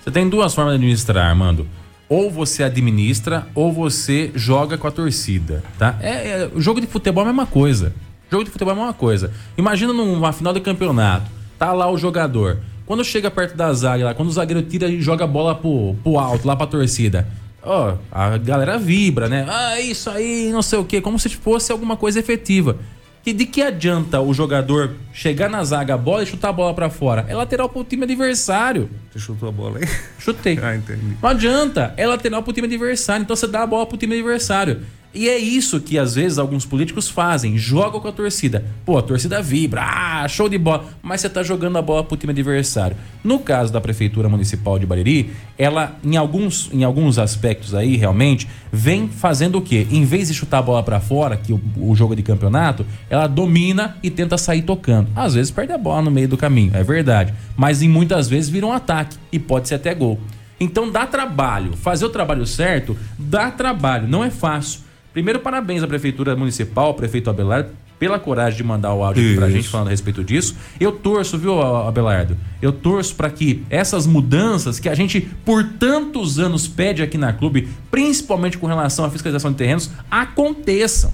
Você 0.02 0.10
tem 0.10 0.28
duas 0.28 0.54
formas 0.54 0.72
de 0.72 0.76
administrar, 0.76 1.28
Armando. 1.28 1.68
Ou 2.08 2.30
você 2.30 2.62
administra 2.62 3.48
ou 3.54 3.72
você 3.72 4.30
joga 4.34 4.78
com 4.78 4.86
a 4.86 4.90
torcida, 4.92 5.62
tá? 5.76 5.98
É, 6.00 6.10
é, 6.10 6.50
jogo 6.56 6.80
de 6.80 6.86
futebol 6.86 7.24
é 7.24 7.26
a 7.26 7.32
mesma 7.32 7.46
coisa. 7.46 7.92
Jogo 8.30 8.44
de 8.44 8.50
futebol 8.50 8.72
é 8.72 8.76
a 8.76 8.78
mesma 8.78 8.94
coisa. 8.94 9.32
Imagina 9.58 9.92
numa 9.92 10.32
final 10.32 10.54
de 10.54 10.60
campeonato, 10.60 11.28
tá 11.58 11.72
lá 11.72 11.90
o 11.90 11.98
jogador. 11.98 12.60
Quando 12.86 13.04
chega 13.04 13.30
perto 13.30 13.56
da 13.56 13.72
zaga 13.72 14.04
lá, 14.04 14.14
quando 14.14 14.28
o 14.28 14.32
zagueiro 14.32 14.62
tira 14.62 14.88
e 14.88 15.02
joga 15.02 15.24
a 15.24 15.26
bola 15.26 15.54
pro, 15.54 15.94
pro 16.02 16.18
alto, 16.18 16.46
lá 16.46 16.54
pra 16.56 16.66
torcida 16.66 17.26
ó, 17.66 17.96
a 18.10 18.38
galera 18.38 18.78
vibra, 18.78 19.28
né? 19.28 19.44
Ah, 19.48 19.80
isso 19.80 20.08
aí, 20.08 20.50
não 20.52 20.62
sei 20.62 20.78
o 20.78 20.84
quê, 20.84 21.00
como 21.00 21.18
se 21.18 21.28
fosse 21.28 21.72
alguma 21.72 21.96
coisa 21.96 22.20
efetiva. 22.20 22.78
E 23.24 23.32
de 23.32 23.44
que 23.44 23.60
adianta 23.60 24.20
o 24.20 24.32
jogador 24.32 24.94
chegar 25.12 25.50
na 25.50 25.64
zaga 25.64 25.94
a 25.94 25.98
bola 25.98 26.22
e 26.22 26.26
chutar 26.26 26.50
a 26.50 26.52
bola 26.52 26.72
para 26.72 26.88
fora? 26.88 27.26
É 27.28 27.34
lateral 27.34 27.68
pro 27.68 27.82
time 27.82 28.04
adversário. 28.04 28.88
Você 29.10 29.18
chutou 29.18 29.48
a 29.48 29.52
bola 29.52 29.78
aí? 29.78 29.88
Chutei. 30.20 30.56
ah, 30.62 30.76
entendi. 30.76 31.16
Não 31.20 31.28
adianta, 31.28 31.92
é 31.96 32.06
lateral 32.06 32.40
pro 32.44 32.52
time 32.52 32.68
adversário. 32.68 33.24
Então 33.24 33.34
você 33.34 33.48
dá 33.48 33.64
a 33.64 33.66
bola 33.66 33.84
pro 33.84 33.96
time 33.98 34.14
adversário. 34.14 34.82
E 35.16 35.30
é 35.30 35.38
isso 35.38 35.80
que 35.80 35.98
às 35.98 36.14
vezes 36.14 36.36
alguns 36.36 36.66
políticos 36.66 37.08
fazem, 37.08 37.56
jogam 37.56 37.98
com 37.98 38.08
a 38.08 38.12
torcida. 38.12 38.62
Pô, 38.84 38.98
a 38.98 39.02
torcida 39.02 39.40
vibra, 39.40 39.80
ah, 39.82 40.28
show 40.28 40.46
de 40.46 40.58
bola, 40.58 40.90
mas 41.02 41.22
você 41.22 41.30
tá 41.30 41.42
jogando 41.42 41.78
a 41.78 41.82
bola 41.82 42.04
pro 42.04 42.18
time 42.18 42.32
adversário. 42.32 42.94
No 43.24 43.38
caso 43.38 43.72
da 43.72 43.80
prefeitura 43.80 44.28
municipal 44.28 44.78
de 44.78 44.84
Bariri, 44.84 45.30
ela 45.56 45.96
em 46.04 46.18
alguns 46.18 46.68
em 46.70 46.84
alguns 46.84 47.18
aspectos 47.18 47.74
aí 47.74 47.96
realmente 47.96 48.46
vem 48.70 49.08
fazendo 49.08 49.56
o 49.56 49.62
quê? 49.62 49.86
Em 49.90 50.04
vez 50.04 50.28
de 50.28 50.34
chutar 50.34 50.58
a 50.58 50.62
bola 50.62 50.82
para 50.82 51.00
fora, 51.00 51.34
que 51.34 51.50
o, 51.50 51.62
o 51.78 51.96
jogo 51.96 52.14
de 52.14 52.22
campeonato, 52.22 52.84
ela 53.08 53.26
domina 53.26 53.96
e 54.02 54.10
tenta 54.10 54.36
sair 54.36 54.60
tocando. 54.60 55.08
Às 55.16 55.32
vezes 55.32 55.50
perde 55.50 55.72
a 55.72 55.78
bola 55.78 56.02
no 56.02 56.10
meio 56.10 56.28
do 56.28 56.36
caminho, 56.36 56.72
é 56.76 56.84
verdade, 56.84 57.32
mas 57.56 57.80
em 57.80 57.88
muitas 57.88 58.28
vezes 58.28 58.50
vira 58.50 58.66
um 58.66 58.72
ataque 58.72 59.16
e 59.32 59.38
pode 59.38 59.66
ser 59.66 59.76
até 59.76 59.94
gol. 59.94 60.20
Então 60.60 60.90
dá 60.90 61.06
trabalho, 61.06 61.74
fazer 61.74 62.04
o 62.04 62.10
trabalho 62.10 62.46
certo 62.46 62.94
dá 63.18 63.50
trabalho, 63.50 64.06
não 64.06 64.22
é 64.22 64.28
fácil. 64.28 64.84
Primeiro, 65.16 65.40
parabéns 65.40 65.82
à 65.82 65.86
Prefeitura 65.86 66.36
Municipal, 66.36 66.88
ao 66.88 66.94
prefeito 66.94 67.30
Abelardo, 67.30 67.70
pela 67.98 68.18
coragem 68.18 68.58
de 68.58 68.62
mandar 68.62 68.92
o 68.92 69.02
áudio 69.02 69.22
Isso. 69.22 69.38
pra 69.38 69.48
gente 69.48 69.66
falando 69.66 69.86
a 69.86 69.90
respeito 69.90 70.22
disso. 70.22 70.54
Eu 70.78 70.92
torço, 70.92 71.38
viu, 71.38 71.58
Abelardo? 71.58 72.36
Eu 72.60 72.70
torço 72.70 73.14
para 73.14 73.30
que 73.30 73.64
essas 73.70 74.06
mudanças 74.06 74.78
que 74.78 74.90
a 74.90 74.94
gente 74.94 75.22
por 75.42 75.64
tantos 75.64 76.38
anos 76.38 76.68
pede 76.68 77.02
aqui 77.02 77.16
na 77.16 77.32
clube, 77.32 77.66
principalmente 77.90 78.58
com 78.58 78.66
relação 78.66 79.06
à 79.06 79.10
fiscalização 79.10 79.52
de 79.52 79.56
terrenos, 79.56 79.90
aconteçam. 80.10 81.10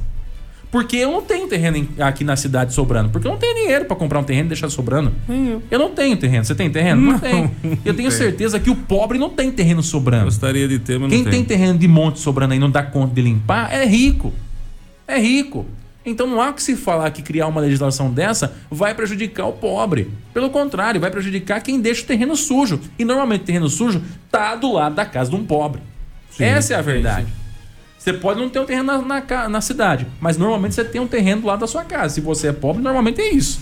Porque 0.73 0.97
eu 0.97 1.13
não 1.13 1.21
tenho 1.21 1.47
terreno 1.47 1.87
aqui 1.99 2.25
na 2.25 2.35
cidade 2.35 2.73
sobrando. 2.73 3.11
Porque 3.11 3.27
eu 3.29 3.31
não 3.31 3.39
tenho 3.39 3.55
dinheiro 3.55 3.85
para 3.85 3.95
comprar 3.95 4.19
um 4.19 4.25
terreno 4.25 4.47
e 4.47 4.49
deixar 4.49 4.71
sobrando. 4.71 5.13
Eu 5.71 5.79
não 5.79 5.91
tenho 5.91 6.17
terreno. 6.17 6.47
Você 6.47 6.55
tem 6.55 6.71
terreno? 6.71 6.99
Não, 7.03 7.13
Não, 7.13 7.19
tenho. 7.19 7.51
Eu 7.85 7.93
tenho 7.93 8.11
certeza 8.11 8.59
que 8.59 8.71
o 8.71 8.75
pobre 8.75 9.19
não 9.19 9.29
tem 9.29 9.53
terreno 9.53 9.83
sobrando. 9.83 10.25
Gostaria 10.25 10.67
de 10.67 10.79
ter, 10.79 10.99
mas 10.99 11.11
Quem 11.11 11.25
não 11.25 11.31
tem 11.31 11.45
terreno 11.45 11.79
de 11.79 11.87
monte 11.87 12.21
sobrando 12.21 12.55
aí 12.55 12.57
e 12.57 12.61
não 12.61 12.71
dá 12.71 12.83
conta 12.83 13.15
de 13.15 13.21
limpar 13.21 13.71
é 13.71 13.85
rico. 13.85 14.33
É 15.07 15.19
rico. 15.19 15.67
Então 16.07 16.27
não 16.27 16.41
há 16.41 16.55
que 16.55 16.63
se 16.63 16.75
falar 16.75 17.11
que 17.11 17.21
criar 17.21 17.49
uma 17.49 17.61
legislação 17.61 18.11
dessa 18.11 18.55
vai 18.71 18.95
prejudicar 18.95 19.47
o 19.47 19.53
pobre. 19.53 20.11
Pelo 20.33 20.49
contrário, 20.49 20.99
vai 20.99 21.11
prejudicar 21.11 21.61
quem 21.61 21.83
deixa 21.83 22.03
o 22.03 22.07
terreno 22.07 22.35
sujo. 22.35 22.81
E 22.99 23.05
normalmente 23.05 23.43
o 23.43 23.45
terreno 23.45 23.69
sujo 23.69 24.03
tá 24.31 24.57
do 24.57 24.73
lado 24.73 24.95
da 24.95 25.05
casa 25.05 25.29
de 25.29 25.37
um 25.37 25.45
pobre. 25.45 25.83
Essa 26.39 26.73
é 26.73 26.77
a 26.79 26.83
verdade. 26.83 27.27
Você 28.03 28.13
pode 28.13 28.41
não 28.41 28.49
ter 28.49 28.59
um 28.59 28.65
terreno 28.65 28.85
na, 29.07 29.21
na 29.23 29.49
na 29.49 29.61
cidade, 29.61 30.09
mas 30.21 30.37
normalmente 30.37 30.75
você 30.75 30.83
tem 30.85 31.01
um 31.01 31.07
terreno 31.07 31.47
lado 31.47 31.61
da 31.61 31.69
sua 31.69 31.85
casa. 31.85 32.15
Se 32.15 32.21
você 32.21 32.49
é 32.49 32.53
pobre, 32.53 32.83
normalmente 32.83 33.21
é 33.21 33.31
isso. 33.33 33.61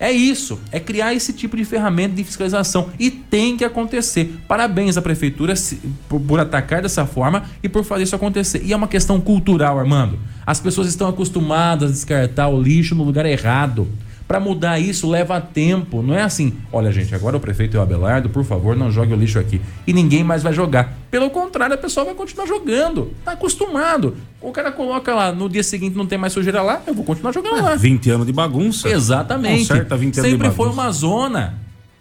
É 0.00 0.10
isso, 0.10 0.58
é 0.72 0.80
criar 0.80 1.12
esse 1.14 1.32
tipo 1.34 1.54
de 1.56 1.64
ferramenta 1.64 2.16
de 2.16 2.24
fiscalização 2.24 2.88
e 2.98 3.10
tem 3.10 3.56
que 3.56 3.64
acontecer. 3.64 4.36
Parabéns 4.48 4.96
à 4.96 5.02
prefeitura 5.02 5.54
se- 5.54 5.78
por, 6.08 6.18
por 6.18 6.40
atacar 6.40 6.80
dessa 6.82 7.04
forma 7.06 7.44
e 7.62 7.68
por 7.68 7.84
fazer 7.84 8.04
isso 8.04 8.16
acontecer. 8.16 8.62
E 8.64 8.72
é 8.72 8.76
uma 8.76 8.88
questão 8.88 9.20
cultural, 9.20 9.78
Armando. 9.78 10.18
As 10.46 10.58
pessoas 10.58 10.88
estão 10.88 11.08
acostumadas 11.08 11.90
a 11.90 11.92
descartar 11.92 12.48
o 12.48 12.60
lixo 12.60 12.94
no 12.96 13.04
lugar 13.04 13.26
errado. 13.26 13.86
Para 14.26 14.40
mudar 14.40 14.78
isso 14.78 15.08
leva 15.08 15.40
tempo. 15.40 16.02
Não 16.02 16.14
é 16.14 16.22
assim, 16.22 16.54
olha 16.72 16.90
gente, 16.90 17.14
agora 17.14 17.36
o 17.36 17.40
prefeito 17.40 17.76
é 17.76 17.80
o 17.80 17.82
Abelardo, 17.82 18.28
por 18.30 18.44
favor, 18.44 18.74
não 18.74 18.90
jogue 18.90 19.12
o 19.12 19.16
lixo 19.16 19.38
aqui. 19.38 19.60
E 19.86 19.92
ninguém 19.92 20.24
mais 20.24 20.42
vai 20.42 20.52
jogar. 20.52 20.96
Pelo 21.10 21.28
contrário, 21.30 21.74
a 21.74 21.78
pessoa 21.78 22.06
vai 22.06 22.14
continuar 22.14 22.46
jogando. 22.46 23.12
Tá 23.24 23.32
acostumado. 23.32 24.16
O 24.40 24.50
cara 24.50 24.72
coloca 24.72 25.14
lá, 25.14 25.32
no 25.32 25.48
dia 25.48 25.62
seguinte 25.62 25.96
não 25.96 26.06
tem 26.06 26.18
mais 26.18 26.32
sujeira 26.32 26.62
lá, 26.62 26.82
eu 26.86 26.94
vou 26.94 27.04
continuar 27.04 27.32
jogando 27.32 27.62
lá. 27.62 27.74
20 27.74 28.10
anos 28.10 28.26
de 28.26 28.32
bagunça. 28.32 28.88
Exatamente. 28.88 29.68
Conserta 29.68 29.96
20 29.96 30.18
anos 30.18 30.30
de 30.30 30.30
Sempre 30.30 30.50
foi 30.50 30.66
bagunça. 30.66 30.82
uma 30.82 30.92
zona. 30.92 31.54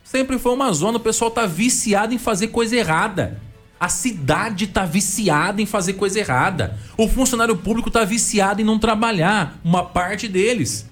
Sempre 0.03 0.37
foi 0.37 0.53
uma 0.53 0.71
zona. 0.73 0.97
O 0.97 1.01
pessoal 1.01 1.31
tá 1.31 1.45
viciado 1.45 2.13
em 2.13 2.17
fazer 2.17 2.47
coisa 2.47 2.75
errada. 2.75 3.39
A 3.79 3.89
cidade 3.89 4.67
tá 4.67 4.85
viciada 4.85 5.61
em 5.61 5.65
fazer 5.65 5.93
coisa 5.93 6.19
errada. 6.19 6.77
O 6.95 7.07
funcionário 7.07 7.57
público 7.57 7.89
tá 7.89 8.03
viciado 8.05 8.61
em 8.61 8.63
não 8.63 8.77
trabalhar. 8.77 9.57
Uma 9.63 9.83
parte 9.83 10.27
deles. 10.27 10.87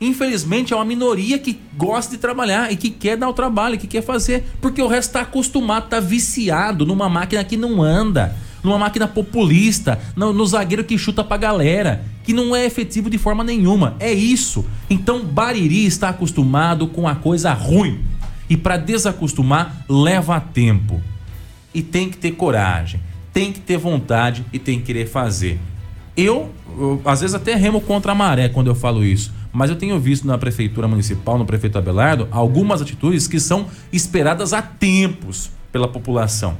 Infelizmente 0.00 0.72
é 0.72 0.76
uma 0.76 0.84
minoria 0.84 1.38
que 1.38 1.58
gosta 1.76 2.14
de 2.14 2.20
trabalhar 2.20 2.70
e 2.70 2.76
que 2.76 2.90
quer 2.90 3.16
dar 3.16 3.28
o 3.28 3.32
trabalho, 3.32 3.78
que 3.78 3.86
quer 3.86 4.02
fazer, 4.02 4.44
porque 4.60 4.82
o 4.82 4.86
resto 4.86 5.08
está 5.08 5.20
acostumado, 5.22 5.88
tá 5.88 6.00
viciado 6.00 6.84
numa 6.84 7.08
máquina 7.08 7.42
que 7.42 7.56
não 7.56 7.82
anda, 7.82 8.36
numa 8.62 8.78
máquina 8.78 9.08
populista, 9.08 9.98
no, 10.14 10.34
no 10.34 10.44
zagueiro 10.44 10.84
que 10.84 10.98
chuta 10.98 11.24
pra 11.24 11.38
galera, 11.38 12.04
que 12.24 12.34
não 12.34 12.54
é 12.54 12.66
efetivo 12.66 13.08
de 13.08 13.16
forma 13.16 13.42
nenhuma. 13.42 13.96
É 13.98 14.12
isso. 14.12 14.66
Então 14.90 15.24
Bariri 15.24 15.86
está 15.86 16.10
acostumado 16.10 16.88
com 16.88 17.08
a 17.08 17.14
coisa 17.14 17.52
ruim. 17.54 18.00
E 18.50 18.56
para 18.56 18.76
desacostumar 18.76 19.84
leva 19.88 20.38
tempo. 20.38 21.00
E 21.72 21.82
tem 21.82 22.10
que 22.10 22.16
ter 22.16 22.32
coragem, 22.32 23.00
tem 23.32 23.52
que 23.52 23.60
ter 23.60 23.76
vontade 23.76 24.44
e 24.52 24.58
tem 24.58 24.78
que 24.78 24.84
querer 24.84 25.06
fazer. 25.06 25.58
Eu, 26.16 26.50
eu, 26.78 27.00
às 27.04 27.20
vezes 27.20 27.34
até 27.34 27.54
remo 27.54 27.80
contra 27.80 28.12
a 28.12 28.14
maré 28.14 28.48
quando 28.48 28.68
eu 28.68 28.74
falo 28.74 29.04
isso, 29.04 29.32
mas 29.56 29.70
eu 29.70 29.76
tenho 29.76 29.98
visto 29.98 30.26
na 30.26 30.36
prefeitura 30.36 30.86
municipal, 30.86 31.38
no 31.38 31.46
prefeito 31.46 31.78
Abelardo, 31.78 32.28
algumas 32.30 32.82
atitudes 32.82 33.26
que 33.26 33.40
são 33.40 33.68
esperadas 33.90 34.52
há 34.52 34.60
tempos 34.60 35.50
pela 35.72 35.88
população. 35.88 36.58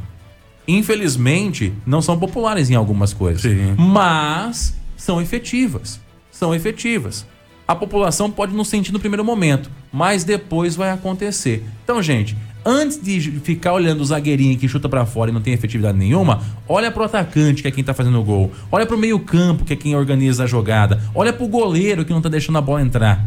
Infelizmente, 0.67 1.75
não 1.85 2.01
são 2.01 2.19
populares 2.19 2.71
em 2.71 2.75
algumas 2.75 3.13
coisas, 3.13 3.43
Sim. 3.43 3.75
mas 3.77 4.75
são 4.97 5.21
efetivas. 5.21 6.01
São 6.31 6.55
efetivas. 6.55 7.27
A 7.69 7.75
população 7.75 8.31
pode 8.31 8.55
não 8.55 8.65
sentir 8.65 8.93
no 8.93 8.99
primeiro 8.99 9.23
momento, 9.23 9.71
mas 9.93 10.25
depois 10.25 10.75
vai 10.75 10.91
acontecer. 10.91 11.67
Então, 11.85 12.03
gente, 12.03 12.35
antes 12.67 13.01
de 13.01 13.21
ficar 13.21 13.73
olhando 13.73 14.01
o 14.01 14.05
zagueirinho 14.05 14.59
que 14.59 14.69
chuta 14.69 14.89
pra 14.89 15.07
fora 15.07 15.31
e 15.31 15.35
não 15.35 15.41
tem 15.41 15.55
efetividade 15.55 15.97
nenhuma, 15.97 16.43
olha 16.69 16.91
pro 16.91 17.05
atacante, 17.05 17.63
que 17.63 17.69
é 17.69 17.71
quem 17.71 17.85
tá 17.85 17.95
fazendo 17.95 18.19
o 18.19 18.25
gol. 18.25 18.51
Olha 18.73 18.85
pro 18.85 18.99
meio-campo, 18.99 19.65
que 19.65 19.73
é 19.73 19.77
quem 19.77 19.95
organiza 19.95 20.43
a 20.43 20.47
jogada. 20.47 21.01
Olha 21.15 21.33
pro 21.33 21.47
goleiro 21.47 22.05
que 22.05 22.13
não 22.13 22.21
tá 22.21 22.29
deixando 22.29 22.59
a 22.59 22.61
bola 22.61 22.83
entrar. 22.83 23.25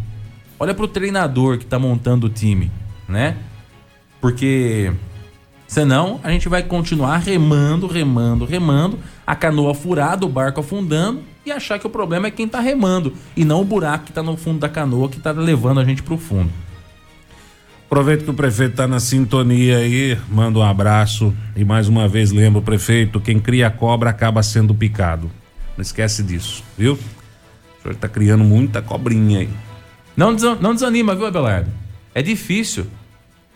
Olha 0.59 0.73
pro 0.75 0.89
treinador 0.89 1.57
que 1.57 1.65
tá 1.65 1.79
montando 1.79 2.27
o 2.27 2.29
time, 2.29 2.69
né? 3.07 3.37
Porque 4.19 4.91
senão 5.65 6.19
a 6.21 6.29
gente 6.29 6.49
vai 6.49 6.61
continuar 6.61 7.17
remando, 7.19 7.87
remando, 7.87 8.43
remando, 8.43 8.99
a 9.25 9.35
canoa 9.35 9.73
furada, 9.73 10.25
o 10.25 10.29
barco 10.29 10.59
afundando 10.59 11.21
e 11.45 11.51
achar 11.51 11.79
que 11.79 11.87
o 11.87 11.89
problema 11.89 12.27
é 12.27 12.31
quem 12.31 12.45
tá 12.45 12.59
remando 12.59 13.13
e 13.37 13.45
não 13.45 13.61
o 13.61 13.65
buraco 13.65 14.05
que 14.05 14.11
tá 14.11 14.21
no 14.21 14.35
fundo 14.35 14.59
da 14.59 14.67
canoa 14.67 15.07
que 15.07 15.21
tá 15.21 15.31
levando 15.31 15.79
a 15.79 15.85
gente 15.85 16.03
pro 16.03 16.17
fundo. 16.17 16.51
Aproveito 17.89 18.23
que 18.23 18.29
o 18.29 18.35
prefeito 18.35 18.73
está 18.73 18.87
na 18.87 18.99
sintonia 18.99 19.77
aí, 19.77 20.15
manda 20.29 20.59
um 20.59 20.61
abraço 20.61 21.33
e 21.55 21.65
mais 21.65 21.87
uma 21.87 22.07
vez 22.07 22.29
lembro 22.29 22.59
o 22.59 22.63
prefeito, 22.63 23.19
quem 23.19 23.39
cria 23.39 23.67
cobra 23.71 24.11
acaba 24.11 24.43
sendo 24.43 24.75
picado. 24.75 25.31
Não 25.75 25.81
esquece 25.81 26.21
disso, 26.21 26.63
viu? 26.77 26.93
O 26.93 27.81
senhor 27.81 27.95
está 27.95 28.07
criando 28.07 28.43
muita 28.43 28.79
cobrinha 28.79 29.39
aí. 29.39 29.49
Não, 30.15 30.35
não 30.61 30.75
desanima, 30.75 31.15
viu, 31.15 31.25
Abelardo? 31.25 31.71
É 32.13 32.21
difícil. 32.21 32.85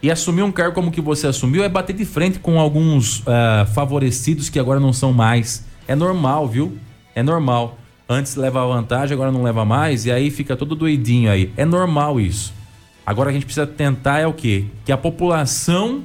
E 0.01 0.09
assumir 0.09 0.41
um 0.41 0.51
cargo 0.51 0.73
como 0.73 0.91
que 0.91 0.99
você 0.99 1.27
assumiu 1.27 1.63
é 1.63 1.69
bater 1.69 1.95
de 1.95 2.03
frente 2.03 2.39
com 2.39 2.59
alguns 2.59 3.21
ah, 3.27 3.67
favorecidos 3.71 4.49
que 4.49 4.57
agora 4.57 4.79
não 4.79 4.91
são 4.91 5.13
mais. 5.13 5.63
É 5.87 5.93
normal, 5.93 6.47
viu? 6.47 6.75
É 7.13 7.21
normal. 7.21 7.77
Antes 8.09 8.35
leva 8.35 8.65
vantagem, 8.65 9.13
agora 9.13 9.31
não 9.31 9.43
leva 9.43 9.63
mais, 9.63 10.07
e 10.07 10.11
aí 10.11 10.31
fica 10.31 10.55
todo 10.55 10.73
doidinho 10.73 11.29
aí. 11.29 11.53
É 11.55 11.65
normal 11.65 12.19
isso. 12.19 12.51
Agora 13.05 13.29
a 13.29 13.33
gente 13.33 13.45
precisa 13.45 13.67
tentar 13.67 14.19
é 14.19 14.27
o 14.27 14.33
quê? 14.33 14.65
Que 14.85 14.91
a 14.91 14.97
população 14.97 16.03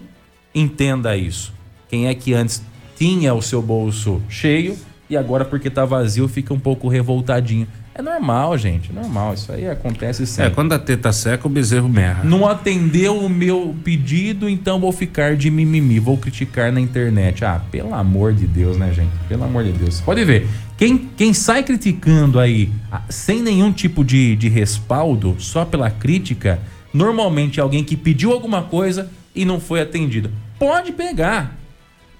entenda 0.55 1.17
isso. 1.17 1.53
Quem 1.89 2.07
é 2.07 2.15
que 2.15 2.35
antes 2.35 2.63
tinha 2.97 3.33
o 3.35 3.41
seu 3.43 3.63
bolso 3.63 4.21
cheio 4.29 4.77
e 5.09 5.17
agora 5.17 5.45
porque 5.45 5.71
tá 5.71 5.85
vazio 5.85 6.27
fica 6.29 6.53
um 6.53 6.59
pouco 6.59 6.89
revoltadinho. 6.89 7.67
É 7.95 8.03
normal, 8.03 8.57
gente, 8.57 8.91
é 8.91 8.95
normal. 8.95 9.35
Isso 9.35 9.51
aí 9.51 9.69
acontece 9.69 10.23
É, 10.23 10.27
sempre. 10.27 10.51
quando 10.53 10.73
a 10.73 10.79
teta 10.79 11.13
seca, 11.13 11.47
o 11.49 11.51
bezerro 11.51 11.89
merra. 11.89 12.23
Não 12.23 12.47
atendeu 12.47 13.19
o 13.19 13.29
meu 13.29 13.75
pedido, 13.83 14.49
então 14.49 14.79
vou 14.79 14.93
ficar 14.93 15.37
de 15.37 15.51
mimimi, 15.51 15.99
vou 15.99 16.17
criticar 16.17 16.71
na 16.73 16.81
internet. 16.81 17.45
Ah, 17.45 17.61
pelo 17.73 17.93
amor 17.95 18.33
de 18.33 18.47
Deus, 18.47 18.77
né, 18.77 18.93
gente? 18.93 19.11
Pelo 19.29 19.43
amor 19.43 19.65
de 19.65 19.73
Deus. 19.73 20.01
Pode 20.01 20.25
ver. 20.25 20.47
Quem, 20.77 20.97
quem 21.17 21.35
sai 21.35 21.65
criticando 21.65 22.39
aí 22.39 22.71
ah, 22.93 23.03
sem 23.09 23.43
nenhum 23.43 23.73
tipo 23.73 24.05
de, 24.05 24.37
de 24.37 24.49
respaldo, 24.49 25.35
só 25.41 25.65
pela 25.65 25.91
crítica, 25.91 26.61
normalmente 26.93 27.61
é 27.61 27.63
alguém 27.63 27.85
que 27.85 27.97
pediu 27.97 28.33
alguma 28.33 28.63
coisa 28.63 29.11
e 29.35 29.45
não 29.45 29.61
foi 29.61 29.81
atendido. 29.81 30.31
Pode 30.59 30.93
pegar. 30.93 31.59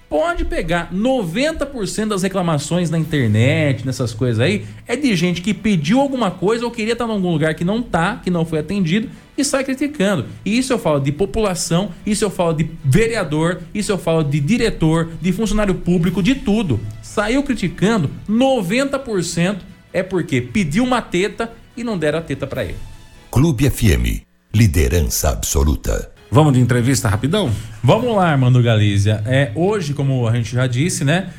Pode 0.09 0.43
pegar 0.43 0.91
90% 0.91 2.07
das 2.07 2.23
reclamações 2.23 2.89
na 2.89 2.97
internet, 2.97 3.85
nessas 3.85 4.11
coisas 4.11 4.39
aí, 4.39 4.65
é 4.87 4.95
de 4.95 5.15
gente 5.15 5.39
que 5.39 5.53
pediu 5.53 5.99
alguma 5.99 6.31
coisa 6.31 6.65
ou 6.65 6.71
queria 6.71 6.93
estar 6.93 7.05
em 7.05 7.11
algum 7.11 7.31
lugar 7.31 7.53
que 7.53 7.63
não 7.63 7.83
tá, 7.83 8.19
que 8.23 8.31
não 8.31 8.43
foi 8.43 8.57
atendido 8.57 9.07
e 9.37 9.45
sai 9.45 9.63
criticando. 9.63 10.25
E 10.43 10.57
isso 10.57 10.73
eu 10.73 10.79
falo 10.79 10.99
de 10.99 11.11
população, 11.11 11.91
isso 12.07 12.25
eu 12.25 12.31
falo 12.31 12.53
de 12.53 12.67
vereador, 12.83 13.61
isso 13.71 13.91
eu 13.91 13.99
falo 13.99 14.23
de 14.23 14.39
diretor, 14.39 15.11
de 15.21 15.31
funcionário 15.31 15.75
público, 15.75 16.23
de 16.23 16.33
tudo. 16.33 16.79
Saiu 17.03 17.43
criticando, 17.43 18.09
90% 18.27 19.57
é 19.93 20.01
porque 20.01 20.41
pediu 20.41 20.83
uma 20.83 21.03
teta 21.03 21.53
e 21.77 21.83
não 21.83 21.99
deram 21.99 22.17
a 22.17 22.21
teta 22.23 22.47
para 22.47 22.63
ele. 22.63 22.77
Clube 23.29 23.69
FM. 23.69 24.28
Liderança 24.53 25.29
absoluta. 25.29 26.11
Vamos 26.31 26.53
de 26.53 26.59
entrevista 26.59 27.07
rapidão? 27.07 27.51
Vamos 27.83 28.15
lá, 28.15 28.31
Armando 28.31 28.61
Galícia. 28.63 29.23
É, 29.25 29.51
hoje, 29.53 29.93
como 29.93 30.27
a 30.27 30.35
gente 30.35 30.53
já 30.53 30.65
disse, 30.65 31.03
né? 31.03 31.29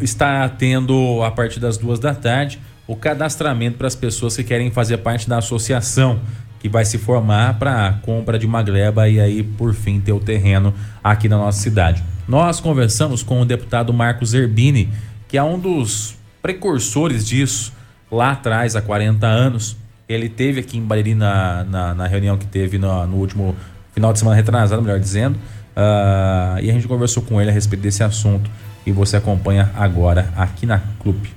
Está 0.00 0.48
tendo, 0.48 1.22
a 1.22 1.30
partir 1.30 1.60
das 1.60 1.76
duas 1.76 2.00
da 2.00 2.12
tarde, 2.12 2.60
o 2.86 2.96
cadastramento 2.96 3.78
para 3.78 3.86
as 3.86 3.94
pessoas 3.94 4.34
que 4.36 4.42
querem 4.42 4.70
fazer 4.70 4.98
parte 4.98 5.28
da 5.28 5.38
associação 5.38 6.20
que 6.58 6.68
vai 6.68 6.84
se 6.84 6.98
formar 6.98 7.58
para 7.58 7.86
a 7.86 7.92
compra 7.92 8.38
de 8.38 8.46
uma 8.46 8.62
gleba 8.62 9.08
e 9.08 9.20
aí, 9.20 9.42
por 9.44 9.72
fim, 9.72 10.00
ter 10.00 10.12
o 10.12 10.18
terreno 10.18 10.74
aqui 11.04 11.28
na 11.28 11.36
nossa 11.36 11.60
cidade. 11.60 12.02
Nós 12.26 12.58
conversamos 12.58 13.22
com 13.22 13.40
o 13.40 13.44
deputado 13.44 13.92
Marcos 13.92 14.30
Zerbini, 14.30 14.88
que 15.28 15.38
é 15.38 15.42
um 15.42 15.58
dos 15.58 16.16
precursores 16.42 17.24
disso 17.24 17.72
lá 18.10 18.32
atrás, 18.32 18.74
há 18.74 18.82
40 18.82 19.24
anos. 19.24 19.76
Ele 20.08 20.28
teve 20.28 20.60
aqui 20.60 20.78
em 20.78 20.82
Bariri 20.82 21.14
na, 21.14 21.64
na, 21.64 21.94
na 21.94 22.06
reunião 22.06 22.38
que 22.38 22.46
teve 22.46 22.78
no, 22.78 23.06
no 23.06 23.16
último 23.16 23.56
final 23.92 24.12
de 24.12 24.18
semana 24.18 24.36
retrasado, 24.36 24.80
melhor 24.82 25.00
dizendo. 25.00 25.38
Ah, 25.74 26.58
e 26.62 26.70
a 26.70 26.72
gente 26.72 26.88
conversou 26.88 27.22
com 27.22 27.40
ele 27.40 27.50
a 27.50 27.52
respeito 27.52 27.82
desse 27.82 28.02
assunto 28.02 28.50
e 28.86 28.92
você 28.92 29.16
acompanha 29.16 29.70
agora 29.74 30.32
aqui 30.36 30.64
na 30.64 30.80
Clube. 31.00 31.34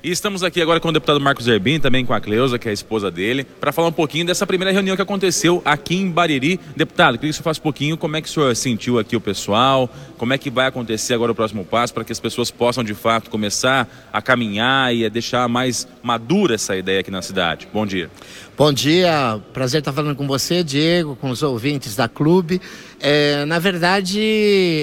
E 0.00 0.12
estamos 0.12 0.44
aqui 0.44 0.62
agora 0.62 0.78
com 0.78 0.90
o 0.90 0.92
deputado 0.92 1.20
Marcos 1.20 1.48
Erbin, 1.48 1.80
também 1.80 2.06
com 2.06 2.14
a 2.14 2.20
Cleusa, 2.20 2.56
que 2.56 2.68
é 2.68 2.70
a 2.70 2.74
esposa 2.74 3.10
dele, 3.10 3.42
para 3.42 3.72
falar 3.72 3.88
um 3.88 3.92
pouquinho 3.92 4.24
dessa 4.24 4.46
primeira 4.46 4.70
reunião 4.70 4.94
que 4.94 5.02
aconteceu 5.02 5.60
aqui 5.64 5.96
em 5.96 6.08
Bariri. 6.08 6.60
Deputado, 6.76 7.18
queria 7.18 7.30
que 7.30 7.36
você 7.36 7.42
falasse 7.42 7.58
um 7.58 7.64
pouquinho 7.64 7.96
como 7.96 8.16
é 8.16 8.22
que 8.22 8.28
o 8.28 8.30
senhor 8.30 8.54
sentiu 8.54 9.00
aqui 9.00 9.16
o 9.16 9.20
pessoal, 9.20 9.90
como 10.16 10.32
é 10.32 10.38
que 10.38 10.50
vai 10.50 10.68
acontecer 10.68 11.14
agora 11.14 11.32
o 11.32 11.34
próximo 11.34 11.64
passo, 11.64 11.92
para 11.92 12.04
que 12.04 12.12
as 12.12 12.20
pessoas 12.20 12.48
possam 12.48 12.84
de 12.84 12.94
fato 12.94 13.28
começar 13.28 13.88
a 14.12 14.22
caminhar 14.22 14.94
e 14.94 15.04
a 15.04 15.08
deixar 15.08 15.48
mais 15.48 15.88
madura 16.00 16.54
essa 16.54 16.76
ideia 16.76 17.00
aqui 17.00 17.10
na 17.10 17.20
cidade. 17.20 17.66
Bom 17.72 17.84
dia. 17.84 18.08
Bom 18.56 18.72
dia, 18.72 19.40
prazer 19.52 19.80
estar 19.80 19.92
falando 19.92 20.16
com 20.16 20.26
você, 20.28 20.62
Diego, 20.62 21.16
com 21.16 21.30
os 21.30 21.42
ouvintes 21.42 21.96
da 21.96 22.08
clube. 22.08 22.60
É, 23.00 23.44
na 23.46 23.58
verdade, 23.58 24.20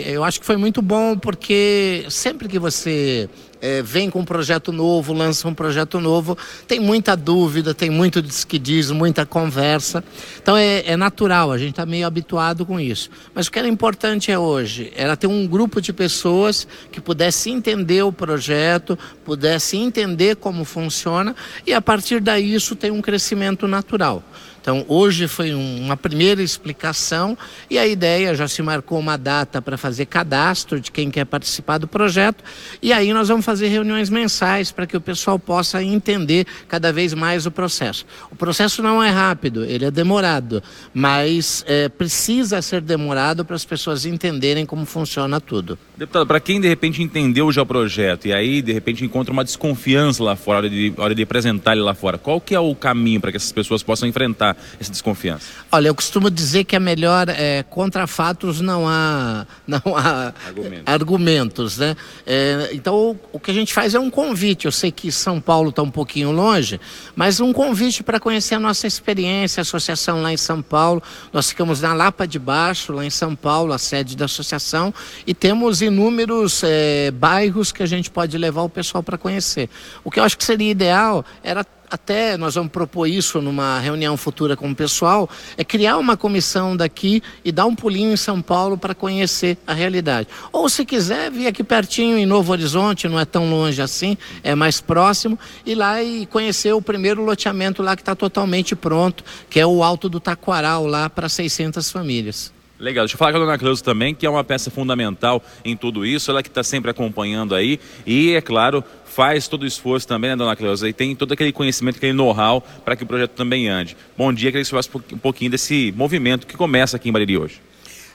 eu 0.06 0.26
acho 0.26 0.42
que 0.42 0.46
foi 0.46 0.58
muito 0.58 0.82
bom 0.82 1.18
porque 1.18 2.06
sempre 2.10 2.48
que 2.48 2.60
você 2.60 3.30
é, 3.66 3.82
vem 3.82 4.12
com 4.12 4.20
um 4.20 4.26
projeto 4.26 4.72
novo, 4.72 5.12
lança 5.12 5.48
um 5.48 5.54
projeto 5.54 6.00
novo, 6.00 6.38
tem 6.68 6.80
muita 6.80 7.18
dúvida, 7.18 7.74
tem 7.74 7.90
muito 7.90 8.22
que 8.48 8.60
diz, 8.60 8.92
muita 8.92 9.26
conversa. 9.26 10.04
Então 10.40 10.56
é, 10.56 10.84
é 10.86 10.96
natural, 10.96 11.52
a 11.52 11.58
gente 11.58 11.72
está 11.72 11.84
meio 11.84 12.06
habituado 12.06 12.64
com 12.64 12.80
isso. 12.80 13.10
Mas 13.34 13.48
o 13.48 13.52
que 13.52 13.58
era 13.58 13.68
importante 13.68 14.32
é 14.32 14.38
hoje, 14.38 14.94
era 14.96 15.18
ter 15.18 15.26
um 15.26 15.48
grupo 15.48 15.82
de 15.82 15.92
pessoas 15.92 16.68
que 16.92 17.02
pudesse 17.02 17.50
entender 17.50 18.04
o 18.04 18.12
projeto, 18.12 19.00
pudesse 19.26 19.78
entender 19.78 20.36
como 20.36 20.64
funciona 20.64 21.36
e 21.66 21.74
a 21.74 21.82
partir 21.82 22.22
daí 22.22 22.54
isso 22.54 22.76
tem 22.76 22.92
um 22.92 23.02
crescimento 23.02 23.68
natural. 23.68 24.24
Então, 24.66 24.84
hoje 24.88 25.28
foi 25.28 25.54
um, 25.54 25.80
uma 25.80 25.96
primeira 25.96 26.42
explicação 26.42 27.38
e 27.70 27.78
a 27.78 27.86
ideia 27.86 28.34
já 28.34 28.48
se 28.48 28.64
marcou 28.64 28.98
uma 28.98 29.16
data 29.16 29.62
para 29.62 29.78
fazer 29.78 30.08
cadastro 30.08 30.80
de 30.80 30.92
quem 30.92 31.12
quer 31.12 31.24
participar 31.24 31.78
do 31.78 31.88
projeto 31.88 32.44
e 32.82 32.92
aí 32.92 33.14
nós 33.14 33.28
vamos 33.28 33.46
fazer 33.46 33.68
reuniões 33.68 34.10
mensais 34.10 34.72
para 34.72 34.88
que 34.88 34.98
o 34.98 35.02
pessoal 35.02 35.38
possa 35.38 35.84
entender 35.84 36.48
cada 36.68 36.92
vez 36.92 37.14
mais 37.14 37.46
o 37.46 37.52
processo. 37.52 38.08
O 38.32 38.36
processo 38.36 38.82
não 38.82 39.04
é 39.04 39.12
rápido, 39.12 39.64
ele 39.64 39.86
é 39.86 39.92
demorado, 39.92 40.64
mas 40.92 41.64
é, 41.68 41.88
precisa 41.88 42.60
ser 42.60 42.82
demorado 42.82 43.46
para 43.46 43.56
as 43.56 43.66
pessoas 43.66 44.04
entenderem 44.04 44.66
como 44.66 44.84
funciona 44.84 45.40
tudo. 45.40 45.78
Deputado, 45.96 46.26
para 46.26 46.40
quem 46.40 46.60
de 46.60 46.68
repente 46.68 47.04
entendeu 47.04 47.52
já 47.52 47.62
o 47.62 47.68
projeto 47.68 48.26
e 48.26 48.34
aí 48.34 48.64
de 48.64 48.74
repente 48.74 49.06
encontra 49.06 49.32
uma 49.32 49.44
desconfiança 49.44 50.24
lá 50.24 50.36
fora, 50.36 50.58
hora 50.58 50.70
de, 50.72 50.92
hora 50.98 51.14
de 51.14 51.22
apresentar 51.22 51.74
ele 51.74 51.82
lá 51.82 51.94
fora, 51.94 52.18
qual 52.18 52.42
que 52.42 52.56
é 52.56 52.60
o 52.60 52.74
caminho 52.74 53.22
para 53.22 53.30
que 53.30 53.38
essas 53.38 53.52
pessoas 53.52 53.84
possam 53.84 54.10
enfrentar 54.10 54.55
essa 54.80 54.92
desconfiança? 54.92 55.48
Olha, 55.72 55.88
eu 55.88 55.96
costumo 55.96 56.30
dizer 56.30 56.64
que 56.64 56.76
é 56.76 56.80
melhor 56.80 57.28
é, 57.30 57.64
contra 57.64 58.08
fatos 58.08 58.62
não 58.62 58.88
há, 58.88 59.46
não 59.68 59.82
há 59.96 60.34
argumentos, 60.48 60.84
argumentos 60.86 61.78
né? 61.78 61.96
É, 62.26 62.70
então 62.74 63.18
o 63.32 63.40
que 63.40 63.52
a 63.52 63.54
gente 63.54 63.74
faz 63.74 63.96
é 63.96 64.00
um 64.00 64.10
convite. 64.10 64.66
Eu 64.66 64.72
sei 64.72 64.92
que 64.92 65.12
São 65.12 65.40
Paulo 65.40 65.70
está 65.70 65.82
um 65.82 65.92
pouquinho 65.92 66.32
longe, 66.32 66.80
mas 67.16 67.40
um 67.40 67.54
convite 67.54 68.04
para 68.04 68.20
conhecer 68.20 68.56
a 68.56 68.60
nossa 68.60 68.88
experiência, 68.88 69.62
a 69.62 69.64
associação 69.64 70.22
lá 70.22 70.32
em 70.32 70.38
São 70.38 70.62
Paulo. 70.62 71.02
Nós 71.32 71.50
ficamos 71.50 71.82
na 71.82 71.94
Lapa 71.94 72.28
de 72.28 72.40
Baixo, 72.40 72.94
lá 72.94 73.06
em 73.06 73.10
São 73.10 73.36
Paulo, 73.36 73.74
a 73.74 73.78
sede 73.78 74.16
da 74.16 74.26
associação, 74.26 74.94
e 75.26 75.34
temos 75.34 75.82
inúmeros 75.82 76.62
é, 76.64 77.12
bairros 77.12 77.72
que 77.72 77.84
a 77.84 77.86
gente 77.86 78.10
pode 78.10 78.38
levar 78.38 78.64
o 78.64 78.70
pessoal 78.70 79.04
para 79.04 79.18
conhecer. 79.18 79.70
O 80.04 80.12
que 80.12 80.20
eu 80.20 80.24
acho 80.24 80.38
que 80.38 80.44
seria 80.44 80.72
ideal 80.72 81.26
era 81.44 81.66
até 81.96 82.38
nós 82.38 82.56
vamos 82.56 82.72
propor 82.72 83.08
isso 83.08 83.42
numa 83.42 83.80
reunião 83.80 84.16
futura 84.16 84.56
com 84.56 84.70
o 84.70 84.76
pessoal, 84.76 85.30
é 85.58 85.64
criar 85.64 85.98
uma 85.98 86.16
comissão 86.16 86.76
daqui 86.78 87.24
e 87.44 87.52
dar 87.52 87.66
um 87.66 87.76
pulinho 87.76 88.14
em 88.14 88.18
São 88.18 88.42
Paulo 88.42 88.78
para 88.78 88.94
conhecer 88.94 89.58
a 89.66 89.74
realidade. 89.74 90.28
Ou 90.52 90.70
se 90.70 90.86
quiser, 90.86 91.32
vir 91.32 91.48
aqui 91.48 91.64
pertinho 91.64 92.18
em 92.18 92.26
Novo 92.26 92.52
Horizonte, 92.52 93.08
não 93.08 93.20
é 93.20 93.26
tão 93.26 93.50
longe 93.50 93.82
assim, 93.82 94.18
é 94.44 94.54
mais 94.54 94.80
próximo, 94.80 95.40
ir 95.66 95.76
lá 95.76 96.04
e 96.04 96.26
conhecer 96.26 96.74
o 96.74 96.82
primeiro 96.82 97.24
loteamento 97.24 97.82
lá 97.82 97.96
que 97.96 98.02
está 98.02 98.16
totalmente 98.16 98.76
pronto, 98.76 99.24
que 99.50 99.60
é 99.60 99.66
o 99.66 99.82
Alto 99.82 100.10
do 100.10 100.20
Taquaral, 100.20 100.86
lá 100.86 101.10
para 101.10 101.30
600 101.30 101.90
famílias. 101.90 102.54
Legal, 102.78 103.06
deixa 103.06 103.16
eu 103.16 103.18
falar 103.18 103.32
com 103.32 103.38
a 103.38 103.42
dona 103.42 103.58
Cleusa 103.58 103.82
também, 103.82 104.14
que 104.14 104.26
é 104.26 104.30
uma 104.30 104.44
peça 104.44 104.70
fundamental 104.70 105.42
em 105.64 105.78
tudo 105.78 106.06
isso, 106.06 106.30
ela 106.30 106.44
que 106.44 106.50
está 106.50 106.62
sempre 106.62 106.92
acompanhando 106.92 107.56
aí 107.56 107.80
e, 108.06 108.34
é 108.34 108.42
claro, 108.42 108.84
faz 109.16 109.48
todo 109.48 109.64
o 109.64 109.66
esforço 109.66 110.06
também, 110.06 110.32
né, 110.32 110.36
dona 110.36 110.58
Cleusa, 110.58 110.90
e 110.90 110.92
tem 110.92 111.16
todo 111.16 111.32
aquele 111.32 111.54
conhecimento, 111.54 111.96
aquele 111.96 112.12
know-how 112.12 112.62
para 112.84 112.98
que 112.98 113.04
o 113.04 113.08
projeto 113.08 113.32
também 113.32 113.70
ande. 113.70 113.96
Bom 114.18 114.34
dia, 114.34 114.52
queria 114.52 114.62
que 114.62 114.66
você 114.66 114.72
falasse 114.72 114.90
um 115.14 115.18
pouquinho 115.18 115.52
desse 115.52 115.94
movimento 115.96 116.46
que 116.46 116.58
começa 116.58 116.98
aqui 116.98 117.08
em 117.08 117.14
Bariri 117.14 117.38
hoje. 117.38 117.62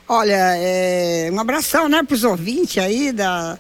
Olha, 0.07 0.37
é 0.57 1.31
um 1.33 1.41
abração 1.41 1.89
né, 1.89 2.03
para 2.03 2.15
os 2.15 2.23
ouvintes 2.23 2.77
aí 2.77 3.13
da, 3.13 3.59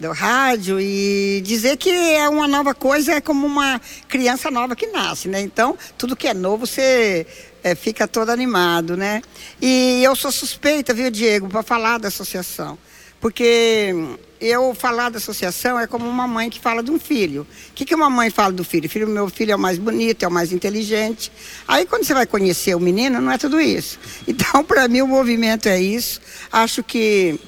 do 0.00 0.10
rádio 0.10 0.80
e 0.80 1.40
dizer 1.44 1.76
que 1.76 1.90
é 1.90 2.28
uma 2.28 2.48
nova 2.48 2.74
coisa, 2.74 3.12
é 3.12 3.20
como 3.20 3.46
uma 3.46 3.80
criança 4.08 4.50
nova 4.50 4.74
que 4.74 4.88
nasce, 4.88 5.28
né? 5.28 5.40
Então, 5.40 5.78
tudo 5.96 6.16
que 6.16 6.26
é 6.26 6.34
novo, 6.34 6.66
você 6.66 7.24
é, 7.62 7.76
fica 7.76 8.08
todo 8.08 8.30
animado, 8.30 8.96
né? 8.96 9.22
E 9.62 10.02
eu 10.02 10.16
sou 10.16 10.32
suspeita, 10.32 10.92
viu, 10.92 11.08
Diego, 11.08 11.48
para 11.48 11.62
falar 11.62 11.98
da 11.98 12.08
associação. 12.08 12.76
Porque 13.20 13.94
eu 14.40 14.74
falar 14.74 15.10
da 15.10 15.18
associação 15.18 15.78
é 15.78 15.86
como 15.86 16.08
uma 16.08 16.26
mãe 16.26 16.48
que 16.48 16.58
fala 16.58 16.82
de 16.82 16.90
um 16.90 16.98
filho. 16.98 17.42
O 17.42 17.74
que, 17.74 17.84
que 17.84 17.94
uma 17.94 18.08
mãe 18.08 18.30
fala 18.30 18.52
do 18.52 18.64
filho? 18.64 18.88
filho? 18.88 19.06
Meu 19.06 19.28
filho 19.28 19.52
é 19.52 19.56
o 19.56 19.58
mais 19.58 19.78
bonito, 19.78 20.22
é 20.22 20.28
o 20.28 20.30
mais 20.30 20.50
inteligente. 20.52 21.30
Aí 21.68 21.84
quando 21.84 22.04
você 22.04 22.14
vai 22.14 22.26
conhecer 22.26 22.74
o 22.74 22.80
menino, 22.80 23.20
não 23.20 23.30
é 23.30 23.38
tudo 23.38 23.60
isso. 23.60 23.98
Então, 24.26 24.64
para 24.64 24.88
mim, 24.88 25.02
o 25.02 25.06
movimento 25.06 25.68
é 25.68 25.80
isso. 25.80 26.20
Acho 26.50 26.82
que 26.82 27.38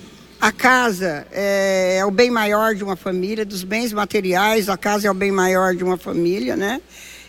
a 0.40 0.50
casa 0.52 1.26
é, 1.30 1.98
é 1.98 2.04
o 2.04 2.10
bem 2.10 2.30
maior 2.30 2.74
de 2.74 2.82
uma 2.82 2.96
família, 2.96 3.44
dos 3.44 3.62
bens 3.62 3.92
materiais, 3.92 4.68
a 4.68 4.76
casa 4.76 5.06
é 5.06 5.10
o 5.10 5.14
bem 5.14 5.30
maior 5.30 5.74
de 5.74 5.84
uma 5.84 5.96
família, 5.96 6.56
né? 6.56 6.80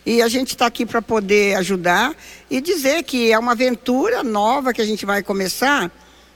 E 0.05 0.21
a 0.21 0.27
gente 0.27 0.49
está 0.49 0.65
aqui 0.65 0.85
para 0.85 1.01
poder 1.01 1.55
ajudar 1.57 2.13
e 2.49 2.59
dizer 2.59 3.03
que 3.03 3.31
é 3.31 3.39
uma 3.39 3.53
aventura 3.53 4.21
nova 4.23 4.73
que 4.73 4.81
a 4.81 4.85
gente 4.85 5.05
vai 5.05 5.23
começar 5.23 5.91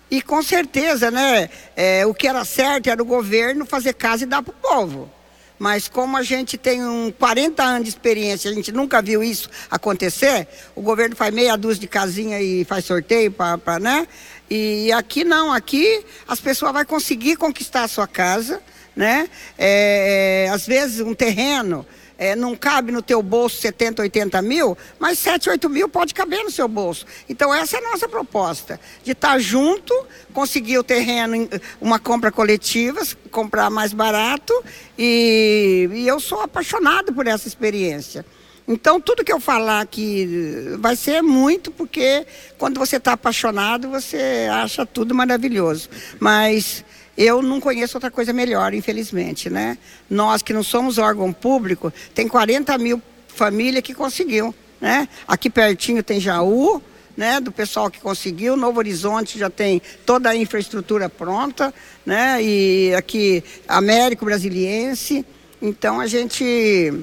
e 0.10 0.22
com 0.22 0.42
certeza, 0.42 1.12
né, 1.12 1.50
é, 1.76 2.06
o 2.06 2.14
que 2.14 2.28
era 2.28 2.44
certo 2.46 2.90
era 2.90 3.02
o 3.02 3.06
governo 3.06 3.66
fazer 3.66 3.94
casa 3.94 4.24
e 4.24 4.28
dar 4.28 4.42
para 4.42 4.52
o 4.52 4.56
povo. 4.56 5.12
Mas 5.60 5.88
como 5.88 6.16
a 6.16 6.24
gente 6.24 6.58
tem 6.58 6.86
um 6.86 7.12
40 7.12 7.64
anos 7.64 7.84
de 7.84 7.90
experiência, 7.90 8.50
a 8.50 8.54
gente 8.54 8.72
nunca 8.72 9.02
viu 9.02 9.24
isso 9.24 9.50
acontecer, 9.72 10.48
o 10.76 10.82
governo 10.82 11.16
faz 11.16 11.34
meia 11.34 11.58
dúzia 11.58 11.82
de 11.82 11.88
casinha 11.88 12.40
e 12.40 12.64
faz 12.64 12.86
sorteio 12.86 13.32
para, 13.32 13.80
né? 13.80 14.08
E 14.50 14.92
aqui 14.92 15.24
não, 15.24 15.52
aqui 15.52 16.06
as 16.28 16.40
pessoas 16.40 16.72
vão 16.72 16.86
conseguir 16.86 17.36
conquistar 17.38 17.84
a 17.84 17.88
sua 17.88 18.08
casa, 18.08 18.62
né? 18.96 19.28
É, 19.58 20.46
é, 20.46 20.50
às 20.50 20.66
vezes 20.66 21.02
um 21.02 21.14
terreno 21.14 21.86
é, 22.18 22.36
não 22.36 22.56
cabe 22.56 22.92
no 22.92 23.02
teu 23.02 23.22
bolso 23.22 23.58
70, 23.62 24.02
80 24.02 24.42
mil, 24.42 24.78
mas 25.00 25.20
7, 25.20 25.50
8 25.50 25.70
mil 25.70 25.88
pode 25.88 26.14
caber 26.14 26.44
no 26.44 26.52
seu 26.52 26.68
bolso. 26.68 27.06
Então 27.30 27.54
essa 27.54 27.78
é 27.78 27.80
a 27.80 27.92
nossa 27.92 28.08
proposta, 28.08 28.80
de 29.04 29.12
estar 29.12 29.40
junto, 29.40 29.94
conseguir 30.34 30.78
o 30.78 30.84
terreno, 30.84 31.48
uma 31.80 32.00
compra 32.00 32.32
coletiva, 32.32 33.02
comprar 33.32 33.70
mais 33.70 33.94
barato, 33.94 34.54
e, 34.98 35.90
e 35.94 36.08
eu 36.08 36.20
sou 36.20 36.42
apaixonado 36.42 37.14
por 37.14 37.28
essa 37.28 37.48
experiência. 37.48 38.26
Então, 38.68 39.00
tudo 39.00 39.24
que 39.24 39.32
eu 39.32 39.40
falar 39.40 39.80
aqui 39.80 40.76
vai 40.80 40.94
ser 40.98 41.22
muito, 41.22 41.72
porque 41.72 42.28
quando 42.58 42.78
você 42.78 42.98
está 42.98 43.14
apaixonado, 43.14 43.90
você 43.90 44.50
acha 44.52 44.86
tudo 44.86 45.16
maravilhoso. 45.16 45.90
Mas 46.20 46.84
eu 47.18 47.42
não 47.42 47.60
conheço 47.60 47.98
outra 47.98 48.12
coisa 48.12 48.32
melhor, 48.32 48.74
infelizmente, 48.74 49.50
né? 49.50 49.78
Nós 50.10 50.42
que 50.42 50.54
não 50.54 50.62
somos 50.62 50.98
órgão 50.98 51.34
público, 51.34 51.92
tem 52.14 52.28
40 52.28 52.78
mil 52.78 53.02
famílias 53.28 53.84
que 53.84 53.94
conseguiu, 53.94 54.54
né? 54.80 55.10
Aqui 55.28 55.50
pertinho 55.50 56.04
tem 56.04 56.20
Jaú, 56.20 56.82
né, 57.18 57.40
do 57.40 57.52
pessoal 57.52 57.90
que 57.90 58.00
conseguiu. 58.00 58.56
Novo 58.56 58.78
Horizonte 58.78 59.40
já 59.40 59.50
tem 59.50 59.82
toda 60.06 60.30
a 60.30 60.36
infraestrutura 60.36 61.10
pronta, 61.10 61.74
né? 62.06 62.42
E 62.42 62.94
aqui 62.96 63.44
Américo 63.68 64.24
Brasiliense. 64.24 65.26
Então 65.60 66.00
a 66.00 66.06
gente 66.06 66.94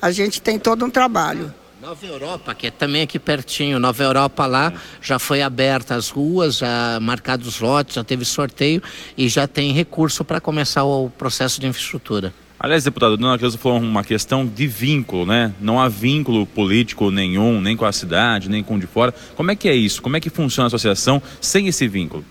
a 0.00 0.10
gente 0.10 0.42
tem 0.42 0.58
todo 0.58 0.84
um 0.84 0.90
trabalho. 0.90 1.54
Nova 1.82 2.06
Europa, 2.06 2.54
que 2.54 2.68
é 2.68 2.70
também 2.70 3.02
aqui 3.02 3.18
pertinho, 3.18 3.80
Nova 3.80 4.04
Europa 4.04 4.46
lá, 4.46 4.72
já 5.00 5.18
foi 5.18 5.42
aberta 5.42 5.96
as 5.96 6.10
ruas, 6.10 6.58
já 6.58 7.00
marcados 7.02 7.48
os 7.48 7.58
lotes, 7.58 7.96
já 7.96 8.04
teve 8.04 8.24
sorteio 8.24 8.80
e 9.18 9.28
já 9.28 9.48
tem 9.48 9.72
recurso 9.72 10.24
para 10.24 10.40
começar 10.40 10.84
o 10.84 11.10
processo 11.10 11.60
de 11.60 11.66
infraestrutura. 11.66 12.32
Aliás, 12.56 12.84
deputado, 12.84 13.16
Dona 13.16 13.36
Cleusa 13.36 13.58
falou 13.58 13.78
uma 13.80 14.04
questão 14.04 14.46
de 14.46 14.64
vínculo, 14.68 15.26
né? 15.26 15.52
Não 15.60 15.80
há 15.80 15.88
vínculo 15.88 16.46
político 16.46 17.10
nenhum, 17.10 17.60
nem 17.60 17.76
com 17.76 17.84
a 17.84 17.90
cidade, 17.90 18.48
nem 18.48 18.62
com 18.62 18.78
de 18.78 18.86
fora. 18.86 19.12
Como 19.34 19.50
é 19.50 19.56
que 19.56 19.68
é 19.68 19.74
isso? 19.74 20.00
Como 20.00 20.16
é 20.16 20.20
que 20.20 20.30
funciona 20.30 20.66
a 20.66 20.68
associação 20.68 21.20
sem 21.40 21.66
esse 21.66 21.88
vínculo? 21.88 22.24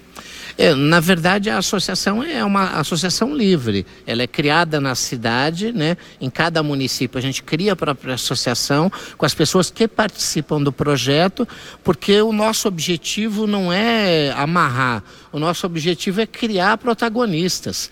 É, 0.57 0.73
na 0.73 0.99
verdade, 0.99 1.49
a 1.49 1.57
associação 1.57 2.23
é 2.23 2.43
uma 2.43 2.79
associação 2.79 3.35
livre. 3.35 3.85
Ela 4.05 4.23
é 4.23 4.27
criada 4.27 4.79
na 4.79 4.95
cidade, 4.95 5.71
né? 5.71 5.97
Em 6.19 6.29
cada 6.29 6.61
município 6.61 7.17
a 7.17 7.21
gente 7.21 7.43
cria 7.43 7.73
a 7.73 7.75
própria 7.75 8.15
associação 8.15 8.91
com 9.17 9.25
as 9.25 9.33
pessoas 9.33 9.69
que 9.69 9.87
participam 9.87 10.61
do 10.61 10.71
projeto, 10.71 11.47
porque 11.83 12.21
o 12.21 12.31
nosso 12.31 12.67
objetivo 12.67 13.47
não 13.47 13.71
é 13.71 14.31
amarrar. 14.31 15.03
O 15.31 15.39
nosso 15.39 15.65
objetivo 15.65 16.19
é 16.19 16.25
criar 16.25 16.77
protagonistas. 16.77 17.89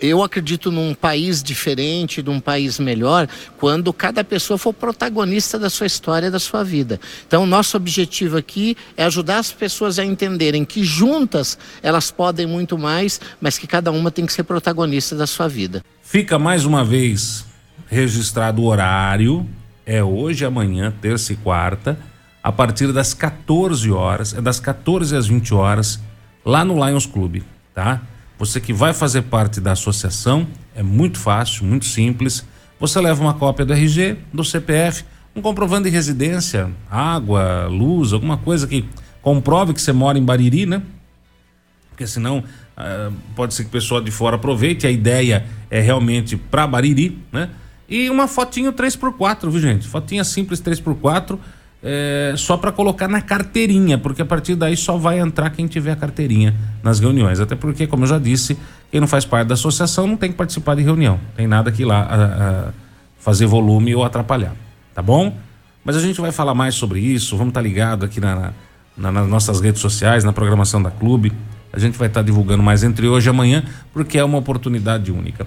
Eu 0.00 0.22
acredito 0.22 0.70
num 0.70 0.94
país 0.94 1.42
diferente, 1.42 2.22
num 2.22 2.38
país 2.38 2.78
melhor, 2.78 3.26
quando 3.58 3.92
cada 3.92 4.22
pessoa 4.22 4.58
for 4.58 4.74
protagonista 4.74 5.58
da 5.58 5.70
sua 5.70 5.86
história, 5.86 6.30
da 6.30 6.38
sua 6.38 6.62
vida. 6.62 7.00
Então, 7.26 7.44
o 7.44 7.46
nosso 7.46 7.76
objetivo 7.76 8.36
aqui 8.36 8.76
é 8.96 9.04
ajudar 9.04 9.38
as 9.38 9.50
pessoas 9.50 9.98
a 9.98 10.04
entenderem 10.04 10.64
que 10.64 10.84
juntas 10.84 11.56
elas 11.82 12.10
podem 12.10 12.46
muito 12.46 12.76
mais, 12.76 13.20
mas 13.40 13.56
que 13.56 13.66
cada 13.66 13.90
uma 13.90 14.10
tem 14.10 14.26
que 14.26 14.32
ser 14.32 14.42
protagonista 14.42 15.16
da 15.16 15.26
sua 15.26 15.48
vida. 15.48 15.82
Fica 16.02 16.38
mais 16.38 16.66
uma 16.66 16.84
vez 16.84 17.46
registrado 17.86 18.62
o 18.62 18.66
horário, 18.66 19.48
é 19.86 20.02
hoje, 20.02 20.44
amanhã, 20.44 20.92
terça 21.00 21.32
e 21.32 21.36
quarta, 21.36 21.98
a 22.42 22.50
partir 22.50 22.92
das 22.92 23.14
14 23.14 23.90
horas, 23.90 24.34
é 24.34 24.40
das 24.40 24.58
14 24.58 25.14
às 25.16 25.26
20 25.26 25.54
horas, 25.54 26.00
lá 26.44 26.64
no 26.64 26.74
Lions 26.84 27.06
Club, 27.06 27.42
tá? 27.74 28.02
Você 28.38 28.60
que 28.60 28.72
vai 28.72 28.92
fazer 28.92 29.22
parte 29.22 29.60
da 29.60 29.72
associação, 29.72 30.46
é 30.74 30.82
muito 30.82 31.18
fácil, 31.18 31.64
muito 31.64 31.84
simples. 31.84 32.44
Você 32.80 33.00
leva 33.00 33.22
uma 33.22 33.34
cópia 33.34 33.64
do 33.64 33.72
RG, 33.72 34.16
do 34.32 34.44
CPF, 34.44 35.04
um 35.34 35.40
comprovando 35.40 35.84
de 35.84 35.90
residência, 35.90 36.70
água, 36.90 37.66
luz, 37.68 38.12
alguma 38.12 38.36
coisa 38.36 38.66
que 38.66 38.84
comprove 39.22 39.72
que 39.72 39.80
você 39.80 39.92
mora 39.92 40.18
em 40.18 40.24
Bariri, 40.24 40.66
né? 40.66 40.82
Porque 41.88 42.06
senão 42.06 42.38
uh, 42.38 43.12
pode 43.36 43.54
ser 43.54 43.62
que 43.62 43.68
o 43.68 43.72
pessoal 43.72 44.00
de 44.00 44.10
fora 44.10 44.36
aproveite. 44.36 44.86
A 44.86 44.90
ideia 44.90 45.46
é 45.70 45.80
realmente 45.80 46.36
para 46.36 46.66
Bariri, 46.66 47.18
né? 47.30 47.50
E 47.88 48.10
uma 48.10 48.26
fotinho 48.26 48.72
3x4, 48.72 49.48
viu, 49.50 49.60
gente? 49.60 49.86
Fotinha 49.86 50.24
simples 50.24 50.60
3x4 50.60 51.38
é, 51.82 52.34
só 52.36 52.56
para 52.56 52.70
colocar 52.70 53.08
na 53.08 53.20
carteirinha, 53.20 53.98
porque 53.98 54.22
a 54.22 54.24
partir 54.24 54.54
daí 54.54 54.76
só 54.76 54.96
vai 54.96 55.18
entrar 55.18 55.50
quem 55.50 55.66
tiver 55.66 55.92
a 55.92 55.96
carteirinha 55.96 56.54
nas 56.82 57.00
reuniões. 57.00 57.40
Até 57.40 57.56
porque, 57.56 57.86
como 57.86 58.04
eu 58.04 58.08
já 58.08 58.18
disse, 58.18 58.56
quem 58.90 59.00
não 59.00 59.08
faz 59.08 59.24
parte 59.24 59.48
da 59.48 59.54
associação 59.54 60.06
não 60.06 60.16
tem 60.16 60.30
que 60.30 60.36
participar 60.36 60.76
de 60.76 60.82
reunião. 60.82 61.18
Tem 61.34 61.46
nada 61.48 61.72
que 61.72 61.82
ir 61.82 61.84
lá 61.84 62.02
a, 62.02 62.24
a 62.68 62.72
fazer 63.18 63.46
volume 63.46 63.94
ou 63.94 64.04
atrapalhar. 64.04 64.54
Tá 64.94 65.02
bom? 65.02 65.36
Mas 65.84 65.96
a 65.96 66.00
gente 66.00 66.20
vai 66.20 66.30
falar 66.30 66.54
mais 66.54 66.74
sobre 66.76 67.00
isso. 67.00 67.36
Vamos 67.36 67.50
estar 67.50 67.60
tá 67.60 67.66
ligado 67.66 68.04
aqui 68.04 68.20
na, 68.20 68.52
na, 68.96 69.10
nas 69.10 69.28
nossas 69.28 69.60
redes 69.60 69.80
sociais, 69.80 70.22
na 70.22 70.32
programação 70.32 70.80
da 70.80 70.90
clube. 70.90 71.32
A 71.72 71.78
gente 71.78 71.98
vai 71.98 72.06
estar 72.06 72.20
tá 72.20 72.24
divulgando 72.24 72.62
mais 72.62 72.84
entre 72.84 73.08
hoje 73.08 73.28
e 73.28 73.30
amanhã, 73.30 73.64
porque 73.92 74.18
é 74.18 74.24
uma 74.24 74.38
oportunidade 74.38 75.10
única. 75.10 75.46